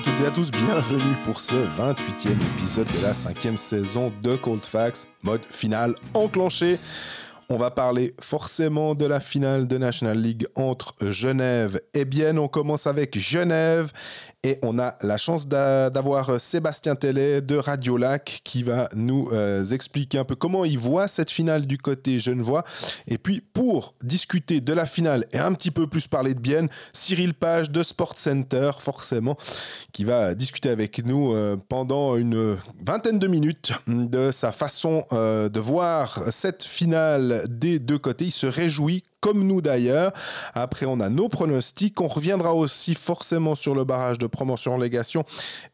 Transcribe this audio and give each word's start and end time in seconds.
à 0.00 0.02
toutes 0.02 0.20
et 0.22 0.26
à 0.26 0.30
tous, 0.30 0.50
bienvenue 0.50 1.14
pour 1.24 1.40
ce 1.40 1.54
28e 1.54 2.32
épisode 2.56 2.86
de 2.86 3.02
la 3.02 3.12
cinquième 3.12 3.58
saison 3.58 4.10
de 4.22 4.34
Cold 4.34 4.62
Facts, 4.62 5.06
mode 5.22 5.44
final 5.44 5.94
enclenché. 6.14 6.78
On 7.50 7.56
va 7.56 7.70
parler 7.70 8.14
forcément 8.18 8.94
de 8.94 9.04
la 9.04 9.20
finale 9.20 9.66
de 9.66 9.76
National 9.76 10.16
League 10.16 10.46
entre 10.54 10.94
Genève 11.10 11.82
et 11.92 12.06
Bienne. 12.06 12.38
On 12.38 12.48
commence 12.48 12.86
avec 12.86 13.18
Genève 13.18 13.92
et 14.42 14.58
on 14.62 14.78
a 14.78 14.94
la 15.02 15.18
chance 15.18 15.46
d'avoir 15.46 16.40
Sébastien 16.40 16.96
Tellet 16.96 17.42
de 17.42 17.56
Radio 17.56 17.98
Lac 17.98 18.40
qui 18.42 18.62
va 18.62 18.88
nous 18.94 19.28
euh, 19.32 19.64
expliquer 19.64 20.18
un 20.18 20.24
peu 20.24 20.34
comment 20.34 20.64
il 20.64 20.78
voit 20.78 21.08
cette 21.08 21.30
finale 21.30 21.66
du 21.66 21.76
côté 21.76 22.20
genevois. 22.20 22.64
Et 23.06 23.18
puis 23.18 23.42
pour 23.52 23.94
discuter 24.02 24.60
de 24.60 24.72
la 24.72 24.86
finale 24.86 25.26
et 25.32 25.38
un 25.38 25.52
petit 25.52 25.70
peu 25.70 25.86
plus 25.86 26.06
parler 26.06 26.32
de 26.32 26.40
Bienne, 26.40 26.68
Cyril 26.94 27.34
Page 27.34 27.70
de 27.70 27.82
Sport 27.82 28.16
Center, 28.16 28.70
forcément, 28.78 29.36
qui 29.92 30.04
va 30.04 30.34
discuter 30.34 30.70
avec 30.70 31.04
nous 31.04 31.34
euh, 31.34 31.56
pendant 31.68 32.16
une 32.16 32.56
vingtaine 32.84 33.18
de 33.18 33.26
minutes 33.26 33.72
de 33.86 34.30
sa 34.30 34.52
façon 34.52 35.04
euh, 35.12 35.50
de 35.50 35.60
voir 35.60 36.22
cette 36.30 36.64
finale 36.64 37.44
des 37.48 37.78
deux 37.78 37.98
côtés. 37.98 38.26
Il 38.26 38.30
se 38.30 38.46
réjouit 38.46 39.04
comme 39.20 39.46
nous 39.46 39.60
d'ailleurs. 39.60 40.12
Après, 40.54 40.86
on 40.86 41.00
a 41.00 41.08
nos 41.08 41.28
pronostics. 41.28 42.00
On 42.00 42.08
reviendra 42.08 42.54
aussi 42.54 42.94
forcément 42.94 43.54
sur 43.54 43.74
le 43.74 43.84
barrage 43.84 44.18
de 44.18 44.26
promotion-légation 44.26 45.24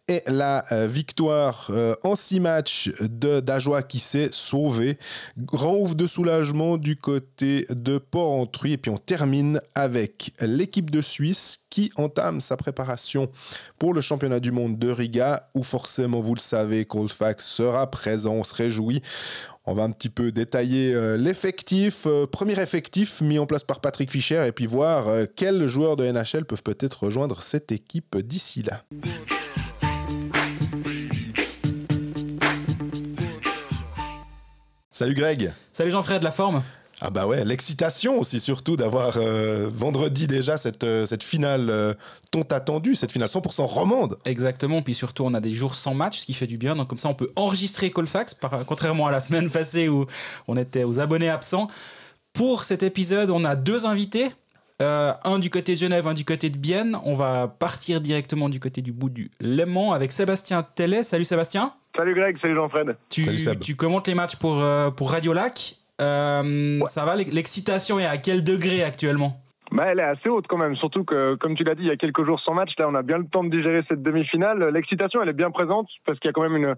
et 0.08 0.22
la 0.26 0.64
euh, 0.72 0.86
victoire 0.86 1.66
euh, 1.70 1.94
en 2.04 2.14
six 2.14 2.38
matchs 2.38 2.90
de 3.00 3.40
d'Ajoie 3.40 3.82
qui 3.82 3.98
s'est 3.98 4.28
sauvé. 4.32 4.98
Grand 5.36 5.74
ouf 5.74 5.96
de 5.96 6.06
soulagement 6.06 6.76
du 6.76 6.96
côté 6.96 7.66
de 7.70 7.98
Port-Entruy. 7.98 8.72
Et 8.72 8.78
puis 8.78 8.90
on 8.90 8.98
termine 8.98 9.60
avec 9.74 10.32
l'équipe 10.40 10.90
de 10.90 11.02
Suisse 11.02 11.64
qui 11.70 11.92
entame 11.96 12.40
sa 12.40 12.56
préparation 12.56 13.28
pour 13.78 13.94
le 13.94 14.00
championnat 14.00 14.40
du 14.40 14.52
monde 14.52 14.78
de 14.78 14.90
Riga, 14.90 15.48
où 15.54 15.62
forcément, 15.62 16.20
vous 16.20 16.34
le 16.34 16.40
savez, 16.40 16.84
Coldfax 16.84 17.44
sera 17.44 17.90
présent. 17.90 18.34
On 18.34 18.44
se 18.44 18.54
réjouit. 18.54 19.02
On 19.68 19.74
va 19.74 19.82
un 19.82 19.90
petit 19.90 20.10
peu 20.10 20.30
détailler 20.30 20.94
euh, 20.94 21.16
l'effectif, 21.16 22.04
euh, 22.06 22.24
premier 22.24 22.60
effectif 22.60 23.20
mis 23.20 23.40
en 23.40 23.46
place 23.46 23.64
par 23.64 23.80
Patrick 23.80 24.12
Fischer, 24.12 24.46
et 24.46 24.52
puis 24.52 24.66
voir 24.66 25.08
euh, 25.08 25.24
quels 25.34 25.66
joueurs 25.66 25.96
de 25.96 26.06
NHL 26.06 26.44
peuvent 26.44 26.62
peut-être 26.62 27.02
rejoindre 27.02 27.42
cette 27.42 27.72
équipe 27.72 28.16
d'ici 28.16 28.62
là. 28.62 28.84
Salut 34.92 35.14
Greg. 35.14 35.52
Salut 35.72 35.90
Jean-Fred, 35.90 36.22
la 36.22 36.30
forme? 36.30 36.62
Ah 37.02 37.10
bah 37.10 37.26
ouais, 37.26 37.44
l'excitation 37.44 38.18
aussi 38.18 38.40
surtout 38.40 38.76
d'avoir 38.76 39.18
euh, 39.18 39.66
vendredi 39.70 40.26
déjà 40.26 40.56
cette, 40.56 40.84
euh, 40.84 41.04
cette 41.04 41.22
finale 41.22 41.68
euh, 41.68 41.92
tant 42.30 42.42
attendue, 42.42 42.94
cette 42.94 43.12
finale 43.12 43.28
100% 43.28 43.62
romande. 43.64 44.18
Exactement, 44.24 44.80
puis 44.80 44.94
surtout 44.94 45.24
on 45.24 45.34
a 45.34 45.40
des 45.40 45.52
jours 45.52 45.74
sans 45.74 45.92
match, 45.92 46.20
ce 46.20 46.26
qui 46.26 46.32
fait 46.32 46.46
du 46.46 46.56
bien, 46.56 46.74
donc 46.74 46.88
comme 46.88 46.98
ça 46.98 47.10
on 47.10 47.14
peut 47.14 47.30
enregistrer 47.36 47.90
Colfax, 47.90 48.32
par, 48.32 48.64
contrairement 48.64 49.06
à 49.06 49.10
la 49.10 49.20
semaine 49.20 49.50
passée 49.50 49.88
où 49.88 50.06
on 50.48 50.56
était 50.56 50.84
aux 50.84 50.98
abonnés 50.98 51.28
absents. 51.28 51.68
Pour 52.32 52.64
cet 52.64 52.82
épisode, 52.82 53.30
on 53.30 53.44
a 53.44 53.56
deux 53.56 53.84
invités, 53.84 54.30
un 54.80 55.38
du 55.38 55.48
côté 55.48 55.74
de 55.74 55.78
Genève, 55.78 56.06
un 56.06 56.12
du 56.12 56.26
côté 56.26 56.50
de 56.50 56.58
Bienne. 56.58 56.98
On 57.04 57.14
va 57.14 57.48
partir 57.48 58.02
directement 58.02 58.50
du 58.50 58.60
côté 58.60 58.82
du 58.82 58.92
bout 58.92 59.08
du 59.08 59.30
Léman 59.40 59.92
avec 59.92 60.12
Sébastien 60.12 60.62
Tellet. 60.62 61.02
Salut 61.02 61.24
Sébastien. 61.24 61.72
Salut 61.96 62.14
Greg, 62.14 62.36
salut 62.42 62.54
Jean-Fred. 62.54 62.96
Tu, 63.08 63.24
tu 63.62 63.74
commentes 63.74 64.06
les 64.06 64.14
matchs 64.14 64.36
pour, 64.36 64.62
pour 64.96 65.10
Radio 65.12 65.32
Lac. 65.32 65.78
Euh, 66.00 66.80
ça 66.86 67.04
va, 67.04 67.16
l'excitation 67.16 67.98
est 67.98 68.06
à 68.06 68.18
quel 68.18 68.44
degré 68.44 68.82
actuellement? 68.82 69.42
Bah, 69.72 69.86
elle 69.88 69.98
est 69.98 70.04
assez 70.04 70.28
haute 70.28 70.46
quand 70.46 70.58
même, 70.58 70.76
surtout 70.76 71.04
que, 71.04 71.34
comme 71.34 71.54
tu 71.56 71.64
l'as 71.64 71.74
dit, 71.74 71.82
il 71.82 71.88
y 71.88 71.92
a 71.92 71.96
quelques 71.96 72.24
jours 72.24 72.40
sans 72.40 72.54
match, 72.54 72.70
là 72.78 72.86
on 72.88 72.94
a 72.94 73.02
bien 73.02 73.18
le 73.18 73.26
temps 73.26 73.42
de 73.42 73.50
digérer 73.50 73.82
cette 73.88 74.02
demi-finale. 74.02 74.70
L'excitation, 74.72 75.20
elle 75.22 75.28
est 75.28 75.34
bien 75.34 75.50
présente, 75.50 75.88
parce 76.04 76.18
qu'il 76.18 76.28
y 76.28 76.30
a 76.30 76.32
quand 76.32 76.42
même 76.42 76.56
une, 76.56 76.74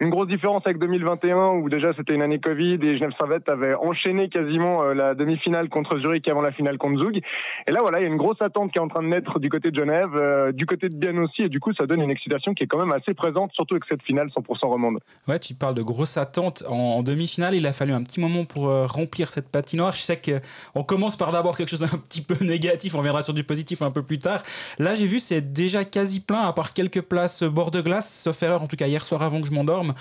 une 0.00 0.10
grosse 0.10 0.28
différence 0.28 0.62
avec 0.64 0.78
2021, 0.78 1.52
où 1.60 1.68
déjà 1.68 1.92
c'était 1.96 2.14
une 2.14 2.22
année 2.22 2.40
Covid, 2.40 2.78
et 2.82 2.98
Genève 2.98 3.12
Servette 3.16 3.48
avait 3.48 3.74
enchaîné 3.74 4.28
quasiment 4.28 4.82
euh, 4.82 4.94
la 4.94 5.14
demi-finale 5.14 5.68
contre 5.68 5.98
Zurich 5.98 6.26
avant 6.28 6.42
la 6.42 6.52
finale 6.52 6.78
contre 6.78 6.98
Zug. 6.98 7.20
Et 7.66 7.70
là 7.70 7.80
voilà, 7.80 8.00
il 8.00 8.02
y 8.02 8.06
a 8.06 8.08
une 8.08 8.16
grosse 8.16 8.40
attente 8.42 8.72
qui 8.72 8.78
est 8.78 8.82
en 8.82 8.88
train 8.88 9.02
de 9.02 9.08
naître 9.08 9.38
du 9.38 9.48
côté 9.48 9.70
de 9.70 9.78
Genève, 9.78 10.10
euh, 10.14 10.52
du 10.52 10.66
côté 10.66 10.88
de 10.88 10.96
Bienne 10.96 11.20
aussi, 11.20 11.42
et 11.42 11.48
du 11.48 11.60
coup 11.60 11.72
ça 11.74 11.86
donne 11.86 12.02
une 12.02 12.10
excitation 12.10 12.54
qui 12.54 12.64
est 12.64 12.66
quand 12.66 12.78
même 12.78 12.92
assez 12.92 13.14
présente, 13.14 13.52
surtout 13.52 13.74
avec 13.74 13.84
cette 13.88 14.02
finale 14.02 14.28
100% 14.28 14.66
romande. 14.66 14.98
Ouais, 15.28 15.38
tu 15.38 15.54
parles 15.54 15.74
de 15.74 15.82
grosse 15.82 16.16
attente 16.16 16.64
en, 16.68 17.02
demi-finale, 17.02 17.54
il 17.54 17.66
a 17.66 17.72
fallu 17.72 17.92
un 17.92 18.02
petit 18.02 18.20
moment 18.20 18.44
pour 18.44 18.68
euh, 18.68 18.86
remplir 18.86 19.28
cette 19.28 19.50
patinoire. 19.50 19.92
Je 19.92 20.02
sais 20.02 20.20
qu'on 20.20 20.82
commence 20.82 21.16
par 21.16 21.32
d'abord 21.32 21.56
quelque 21.56 21.68
chose 21.68 21.80
d'un 21.80 21.98
petit 21.98 22.22
peu 22.22 22.31
négatif, 22.40 22.94
on 22.94 22.98
reviendra 22.98 23.22
sur 23.22 23.34
du 23.34 23.44
positif 23.44 23.82
un 23.82 23.90
peu 23.90 24.02
plus 24.02 24.18
tard. 24.18 24.42
Là, 24.78 24.94
j'ai 24.94 25.06
vu, 25.06 25.20
c'est 25.20 25.52
déjà 25.52 25.84
quasi 25.84 26.20
plein, 26.20 26.42
à 26.42 26.52
part 26.52 26.72
quelques 26.72 27.02
places 27.02 27.42
bord 27.42 27.70
de 27.70 27.80
glace, 27.80 28.12
sauf 28.22 28.42
erreur, 28.42 28.62
en 28.62 28.66
tout 28.66 28.76
cas 28.76 28.86
hier 28.86 29.04
soir 29.04 29.22
avant 29.22 29.40
que 29.40 29.46
je 29.46 29.52
m'endorme. 29.52 29.94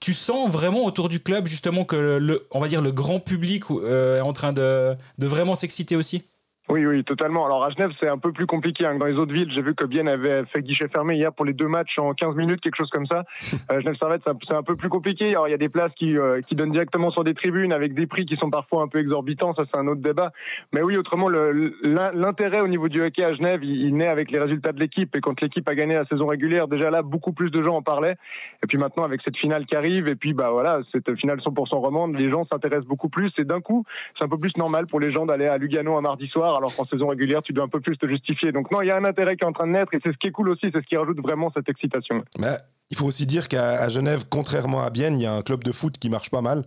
Tu 0.00 0.14
sens 0.14 0.50
vraiment 0.50 0.84
autour 0.84 1.08
du 1.08 1.20
club, 1.20 1.46
justement, 1.46 1.84
que 1.84 1.96
le, 1.96 2.48
on 2.50 2.60
va 2.60 2.68
dire, 2.68 2.82
le 2.82 2.90
grand 2.90 3.20
public 3.20 3.64
euh, 3.70 4.18
est 4.18 4.20
en 4.20 4.32
train 4.32 4.52
de, 4.52 4.96
de 5.18 5.26
vraiment 5.26 5.54
s'exciter 5.54 5.94
aussi? 5.94 6.24
Oui, 6.72 6.86
oui, 6.86 7.04
totalement. 7.04 7.44
Alors 7.44 7.62
à 7.62 7.68
Genève, 7.68 7.90
c'est 8.00 8.08
un 8.08 8.16
peu 8.16 8.32
plus 8.32 8.46
compliqué. 8.46 8.86
Hein. 8.86 8.94
Dans 8.94 9.04
les 9.04 9.16
autres 9.16 9.34
villes, 9.34 9.52
j'ai 9.54 9.60
vu 9.60 9.74
que 9.74 9.84
Bienne 9.84 10.08
avait 10.08 10.46
fait 10.46 10.62
guichet 10.62 10.88
fermé 10.88 11.16
hier 11.16 11.30
pour 11.30 11.44
les 11.44 11.52
deux 11.52 11.68
matchs 11.68 11.98
en 11.98 12.14
15 12.14 12.34
minutes, 12.34 12.62
quelque 12.62 12.76
chose 12.76 12.90
comme 12.90 13.06
ça. 13.06 13.24
Euh, 13.70 13.80
Genève 13.80 13.96
Servette, 13.96 14.22
c'est 14.48 14.54
un 14.54 14.62
peu 14.62 14.74
plus 14.76 14.88
compliqué. 14.88 15.30
Alors 15.30 15.46
il 15.46 15.50
y 15.50 15.54
a 15.54 15.58
des 15.58 15.68
places 15.68 15.92
qui, 15.94 16.18
euh, 16.18 16.40
qui 16.42 16.56
donnent 16.56 16.72
directement 16.72 17.10
sur 17.10 17.22
des 17.22 17.34
tribunes 17.34 17.72
avec 17.72 17.94
des 17.94 18.06
prix 18.06 18.26
qui 18.26 18.36
sont 18.36 18.50
parfois 18.50 18.82
un 18.82 18.88
peu 18.88 18.98
exorbitants. 18.98 19.54
Ça, 19.54 19.64
c'est 19.70 19.78
un 19.78 19.86
autre 19.86 20.00
débat. 20.00 20.32
Mais 20.72 20.82
oui, 20.82 20.96
autrement, 20.96 21.28
l'intérêt 21.28 22.60
au 22.60 22.66
niveau 22.66 22.88
du 22.88 23.02
hockey 23.02 23.22
à 23.22 23.34
Genève, 23.34 23.62
il, 23.62 23.94
naît 23.94 24.08
avec 24.08 24.30
les 24.30 24.38
résultats 24.38 24.72
de 24.72 24.80
l'équipe. 24.80 25.14
Et 25.14 25.20
quand 25.20 25.40
l'équipe 25.40 25.68
a 25.68 25.74
gagné 25.74 25.94
la 25.94 26.06
saison 26.06 26.26
régulière, 26.26 26.66
déjà 26.66 26.90
là, 26.90 27.02
beaucoup 27.02 27.32
plus 27.32 27.50
de 27.50 27.62
gens 27.62 27.76
en 27.76 27.82
parlaient. 27.82 28.16
Et 28.64 28.66
puis 28.66 28.78
maintenant, 28.78 29.04
avec 29.04 29.20
cette 29.22 29.36
finale 29.36 29.66
qui 29.66 29.76
arrive, 29.76 30.08
et 30.08 30.16
puis 30.16 30.32
bah 30.32 30.50
voilà, 30.50 30.80
cette 30.90 31.14
finale 31.16 31.38
100% 31.38 31.76
romande, 31.76 32.16
les 32.16 32.30
gens 32.30 32.44
s'intéressent 32.46 32.88
beaucoup 32.88 33.10
plus. 33.10 33.30
Et 33.38 33.44
d'un 33.44 33.60
coup, 33.60 33.84
c'est 34.18 34.24
un 34.24 34.28
peu 34.28 34.38
plus 34.38 34.56
normal 34.56 34.86
pour 34.86 34.98
les 34.98 35.12
gens 35.12 35.26
d'aller 35.26 35.46
à 35.46 35.58
Lugano 35.58 35.96
un 35.96 36.00
mardi 36.00 36.26
soir, 36.28 36.56
alors 36.62 36.74
qu'en 36.74 36.86
saison 36.86 37.08
régulière 37.08 37.42
tu 37.42 37.52
dois 37.52 37.64
un 37.64 37.68
peu 37.68 37.80
plus 37.80 37.96
te 37.96 38.06
justifier. 38.06 38.52
Donc 38.52 38.70
non, 38.70 38.80
il 38.82 38.88
y 38.88 38.90
a 38.90 38.96
un 38.96 39.04
intérêt 39.04 39.36
qui 39.36 39.44
est 39.44 39.46
en 39.46 39.52
train 39.52 39.66
de 39.66 39.72
naître 39.72 39.94
et 39.94 39.98
c'est 40.02 40.12
ce 40.12 40.18
qui 40.18 40.28
est 40.28 40.32
cool 40.32 40.48
aussi, 40.48 40.66
c'est 40.72 40.80
ce 40.80 40.86
qui 40.86 40.96
rajoute 40.96 41.20
vraiment 41.20 41.50
cette 41.54 41.68
excitation. 41.68 42.22
Mais 42.38 42.56
il 42.90 42.96
faut 42.96 43.06
aussi 43.06 43.26
dire 43.26 43.48
qu'à 43.48 43.88
Genève, 43.88 44.24
contrairement 44.28 44.82
à 44.82 44.90
Bienne, 44.90 45.18
il 45.18 45.22
y 45.22 45.26
a 45.26 45.32
un 45.32 45.42
club 45.42 45.64
de 45.64 45.72
foot 45.72 45.98
qui 45.98 46.10
marche 46.10 46.30
pas 46.30 46.42
mal 46.42 46.62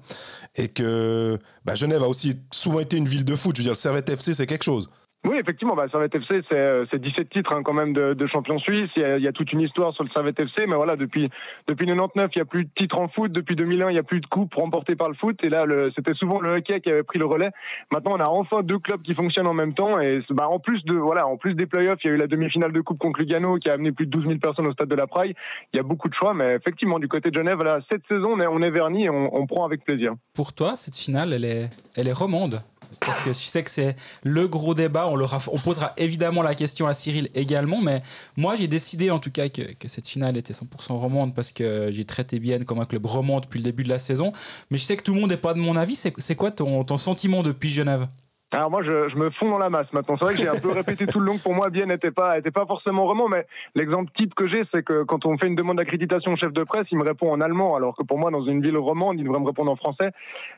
et 0.56 0.70
que 0.70 1.38
bah, 1.66 1.76
Genève 1.76 2.02
a 2.04 2.08
aussi 2.08 2.36
souvent 2.52 2.80
été 2.80 2.98
une 2.98 3.08
ville 3.08 3.26
de 3.26 3.36
foot. 3.36 3.56
Je 3.56 3.62
veux 3.62 3.66
dire, 3.66 3.74
le 3.74 3.78
Servette 3.78 4.10
FC, 4.10 4.34
c'est 4.34 4.48
quelque 4.48 4.64
chose. 4.64 4.90
Oui, 5.26 5.38
effectivement, 5.40 5.76
bah, 5.76 5.88
Servette 5.90 6.14
FC, 6.14 6.42
c'est 6.50 7.00
17 7.00 7.20
euh, 7.20 7.24
titres 7.32 7.54
hein, 7.54 7.64
quand 7.64 7.74
même 7.74 7.94
de, 7.94 8.14
de 8.14 8.28
champion 8.28 8.60
suisse. 8.60 8.90
Il 8.96 9.02
y, 9.02 9.06
a, 9.06 9.18
il 9.18 9.24
y, 9.24 9.28
a, 9.28 9.32
toute 9.32 9.52
une 9.52 9.62
histoire 9.62 9.94
sur 9.94 10.04
le 10.04 10.10
Servette 10.12 10.40
FC, 10.40 10.68
mais 10.68 10.76
voilà, 10.76 10.96
depuis 10.96 11.30
depuis 11.68 11.88
99, 11.88 12.30
il 12.36 12.40
y 12.40 12.42
a 12.42 12.46
plus 12.46 12.66
de 12.66 12.70
titres 12.76 12.98
en 12.98 13.08
foot. 13.08 13.32
Depuis 13.32 13.56
2001, 13.56 13.90
il 13.90 13.96
y 13.96 14.00
a 14.00 14.04
plus 14.04 14.22
de 14.22 14.28
coupes 14.28 14.54
remportées 14.54 14.96
par 14.96 15.10
le 15.10 15.16
foot. 15.16 15.40
Et 15.44 15.50
là, 15.50 15.66
c'était 15.96 16.14
souvent 16.14 16.40
le 16.40 16.58
hockey 16.58 16.80
qui 16.80 16.90
avait 16.90 17.04
pris 17.04 17.18
le 17.18 17.26
relais. 17.26 17.50
Maintenant, 17.92 18.12
on 18.14 18.20
a 18.20 18.28
enfin 18.28 18.62
deux 18.62 18.78
clubs 18.78 19.02
qui 19.02 19.16
fonctionnent 19.16 19.48
en 19.48 19.54
même 19.54 19.74
temps. 19.74 20.00
Et 20.00 20.22
bah, 20.30 20.48
en 20.48 20.60
plus 20.60 20.84
de 20.86 20.94
voilà, 20.94 21.28
en 21.28 21.38
plus 21.38 21.56
des 21.56 21.66
playoffs, 21.66 22.00
il 22.04 22.08
y 22.08 22.10
a 22.12 22.14
eu 22.14 22.18
la 22.18 22.28
demi-finale 22.28 22.72
de 22.72 22.82
coupe 22.82 23.00
contre 23.00 23.20
Lugano 23.20 23.58
qui 23.58 23.70
a 23.70 23.74
amené 23.74 23.92
plus 23.92 24.06
de 24.06 24.12
12 24.12 24.28
000 24.28 24.40
personnes 24.40 24.68
au 24.68 24.74
stade 24.74 24.90
de 24.90 24.96
la 24.96 25.08
Praille. 25.08 25.34
Il 25.74 25.78
y 25.78 25.80
a 25.80 25.84
beaucoup 25.84 26.08
de 26.08 26.14
choix, 26.14 26.34
mais 26.36 26.56
effectivement, 26.56 27.00
du 27.00 27.08
côté 27.08 27.32
de 27.32 27.36
Genève, 27.36 27.56
voilà, 27.56 27.80
cette 27.92 28.06
saison, 28.08 28.34
on 28.34 28.40
est, 28.40 28.48
on 28.48 28.62
est 28.62 28.72
verni 28.72 29.06
et 29.06 29.10
on, 29.10 29.36
on 29.36 29.48
prend 29.48 29.66
avec 29.66 29.84
plaisir. 29.84 30.14
Pour 30.36 30.54
toi, 30.54 30.76
cette 30.76 30.96
finale, 30.96 31.34
elle 31.34 31.46
est 31.46 31.70
elle 31.96 32.10
est 32.10 32.14
romande? 32.14 32.62
Parce 33.00 33.22
que 33.22 33.30
je 33.30 33.34
sais 33.34 33.64
que 33.64 33.70
c'est 33.70 33.96
le 34.24 34.48
gros 34.48 34.74
débat. 34.74 35.08
On, 35.08 35.60
posera 35.60 35.94
évidemment 35.98 36.42
la 36.42 36.56
question 36.56 36.88
à 36.88 36.94
Cyril 36.94 37.30
également, 37.36 37.82
mais 37.82 38.02
moi 38.38 38.56
j'ai 38.56 38.68
décidé 38.68 39.12
en 39.12 39.20
tout 39.20 39.32
cas 39.32 39.50
que, 39.50 39.62
cette 39.88 40.08
finale 40.08 40.38
était 40.38 40.54
100% 40.54 40.94
romande 40.94 41.36
parce 41.36 41.52
que 41.52 41.92
j'ai 41.92 42.06
traité 42.06 42.40
bien 42.40 42.60
comme 42.64 42.80
un 42.80 42.86
club 42.86 43.06
romand 43.06 43.40
depuis 43.40 43.60
le 43.60 43.64
début 43.64 43.84
de 43.84 43.90
la 43.90 44.00
saison. 44.00 44.34
Mais 44.72 44.78
je 44.78 44.84
sais 44.84 44.98
que 44.98 45.04
tout 45.04 45.14
le 45.14 45.20
monde 45.20 45.30
n'est 45.30 45.38
pas 45.38 45.54
de 45.54 45.60
mon 45.60 45.76
avis. 45.76 45.96
C'est 45.96 46.36
quoi 46.36 46.52
ton, 46.52 46.86
sentiment 46.98 47.44
depuis 47.44 47.70
Genève? 47.70 48.08
Alors 48.52 48.72
moi, 48.72 48.84
je, 48.84 49.16
me 49.18 49.30
fonds 49.32 49.50
dans 49.50 49.58
la 49.58 49.70
masse 49.70 49.92
maintenant. 49.92 50.16
C'est 50.18 50.26
vrai 50.26 50.34
que 50.34 50.40
j'ai 50.40 50.48
un 50.48 50.60
peu 50.62 50.72
répété 50.72 51.06
tout 51.08 51.20
le 51.20 51.26
long. 51.26 51.38
Pour 51.38 51.54
moi, 51.54 51.70
Bien 51.70 51.88
n'était 51.88 52.12
pas, 52.12 52.40
forcément 52.68 53.06
romand, 53.06 53.28
mais 53.28 53.46
l'exemple 53.74 54.12
type 54.16 54.34
que 54.34 54.48
j'ai, 54.48 54.64
c'est 54.72 54.84
que 54.84 55.04
quand 55.04 55.26
on 55.26 55.38
fait 55.38 55.48
une 55.48 55.56
demande 55.56 55.78
d'accréditation 55.78 56.34
au 56.34 56.38
chef 56.38 56.54
de 56.54 56.64
presse, 56.64 56.88
il 56.92 56.98
me 56.98 57.04
répond 57.04 57.32
en 57.32 57.42
allemand, 57.42 57.76
alors 57.76 57.98
que 57.98 58.04
pour 58.04 58.18
moi, 58.18 58.32
dans 58.32 58.46
une 58.46 58.62
ville 58.62 58.78
romande, 58.78 59.20
il 59.20 59.26
devrait 59.26 59.40
me 59.40 59.48
répondre 59.48 59.72
en 59.72 59.76
français. 59.76 60.12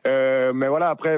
Euh, 0.08 0.52
mais 0.54 0.68
voilà, 0.68 0.90
après, 0.90 1.18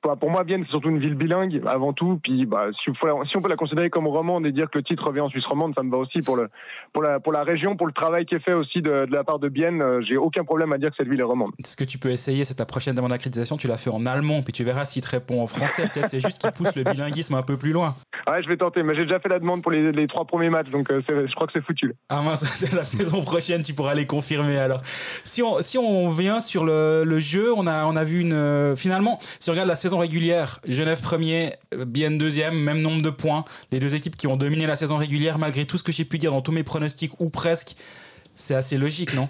pour 0.00 0.30
moi, 0.30 0.44
Vienne, 0.44 0.62
c'est 0.64 0.70
surtout 0.70 0.88
une 0.88 0.98
ville 0.98 1.14
bilingue 1.14 1.60
avant 1.66 1.92
tout. 1.92 2.18
Puis, 2.22 2.46
bah, 2.46 2.68
si, 2.82 2.90
on 2.90 3.40
peut 3.42 3.48
la 3.48 3.56
considérer 3.56 3.90
comme 3.90 4.06
romande 4.06 4.46
et 4.46 4.52
dire 4.52 4.70
que 4.70 4.78
le 4.78 4.84
titre 4.84 5.06
revient 5.06 5.20
en 5.20 5.28
Suisse 5.28 5.44
romande, 5.46 5.74
ça 5.74 5.82
me 5.82 5.90
va 5.90 5.98
aussi 5.98 6.20
pour 6.22 6.36
le 6.36 6.48
pour 6.92 7.02
la 7.02 7.20
pour 7.20 7.32
la 7.32 7.42
région, 7.42 7.76
pour 7.76 7.86
le 7.86 7.92
travail 7.92 8.24
qui 8.24 8.34
est 8.34 8.40
fait 8.40 8.54
aussi 8.54 8.80
de, 8.80 9.06
la 9.10 9.24
part 9.24 9.38
de 9.38 9.48
Bienne. 9.48 9.82
Euh, 9.82 10.00
j'ai 10.02 10.16
aucun 10.16 10.44
problème 10.44 10.72
à 10.72 10.78
dire 10.78 10.90
que 10.90 10.96
cette 10.96 11.08
ville 11.08 11.20
est 11.20 11.24
romande. 11.24 11.52
Ce 11.64 11.76
que 11.76 11.84
tu 11.84 11.98
peux 11.98 12.10
essayer, 12.10 12.44
c'est 12.44 12.54
ta 12.54 12.66
prochaine 12.66 12.94
demande 12.94 13.10
d'accréditation, 13.10 13.56
tu 13.56 13.68
l'as 13.68 13.76
fait 13.76 13.90
en 13.90 14.06
allemand, 14.06 14.42
puis 14.42 14.52
tu 14.52 14.64
verras 14.64 14.84
s'il 14.84 15.02
te 15.02 15.10
répond 15.10 15.42
en 15.42 15.46
français. 15.46 15.88
Peut-être 15.92 16.08
c'est 16.08 16.20
juste 16.20 16.40
qu'il 16.40 16.50
pousse 16.52 16.74
le 16.76 16.84
bilinguisme 16.84 17.34
un 17.34 17.42
peu 17.42 17.56
plus 17.56 17.72
loin. 17.72 17.94
Ouais, 18.26 18.42
je 18.42 18.48
vais 18.48 18.56
tenter, 18.56 18.82
mais 18.82 18.94
j'ai 18.94 19.04
déjà 19.04 19.18
fait 19.18 19.28
la 19.28 19.38
demande 19.38 19.62
pour 19.62 19.72
les, 19.72 20.06
trois 20.06 20.24
premiers 20.24 20.50
matchs, 20.50 20.70
donc 20.70 20.90
euh, 20.90 21.02
je 21.08 21.34
crois 21.34 21.46
que 21.46 21.52
c'est 21.54 21.64
foutu. 21.64 21.94
Ah 22.08 22.22
mince, 22.22 22.44
c'est 22.54 22.72
la 22.72 22.84
saison 22.84 23.22
prochaine, 23.22 23.62
tu 23.62 23.74
pourras 23.74 23.94
les 23.94 24.06
confirmer 24.06 24.58
alors. 24.58 24.82
Si 25.24 25.42
on, 25.42 25.60
si 25.60 25.78
on 25.78 26.08
vient 26.08 26.40
sur 26.40 26.64
le, 26.64 27.04
le 27.04 27.18
jeu, 27.18 27.52
on 27.54 27.66
a, 27.66 27.84
on 27.84 27.96
a 27.96 28.04
vu 28.04 28.20
une. 28.20 28.32
Euh, 28.32 28.76
finalement, 28.76 29.18
si 29.38 29.50
on 29.50 29.52
regarde 29.52 29.68
la 29.68 29.76
saison 29.76 29.89
régulière, 29.98 30.60
Genève 30.66 31.00
premier, 31.00 31.54
Bien 31.86 32.10
deuxième, 32.10 32.54
même 32.54 32.80
nombre 32.80 33.02
de 33.02 33.10
points. 33.10 33.44
Les 33.72 33.80
deux 33.80 33.94
équipes 33.94 34.16
qui 34.16 34.26
ont 34.26 34.36
dominé 34.36 34.66
la 34.66 34.76
saison 34.76 34.96
régulière, 34.96 35.38
malgré 35.38 35.66
tout 35.66 35.78
ce 35.78 35.82
que 35.82 35.92
j'ai 35.92 36.04
pu 36.04 36.18
dire 36.18 36.32
dans 36.32 36.42
tous 36.42 36.52
mes 36.52 36.62
pronostics, 36.62 37.12
ou 37.20 37.30
presque, 37.30 37.76
c'est 38.34 38.54
assez 38.54 38.76
logique, 38.76 39.14
non? 39.14 39.28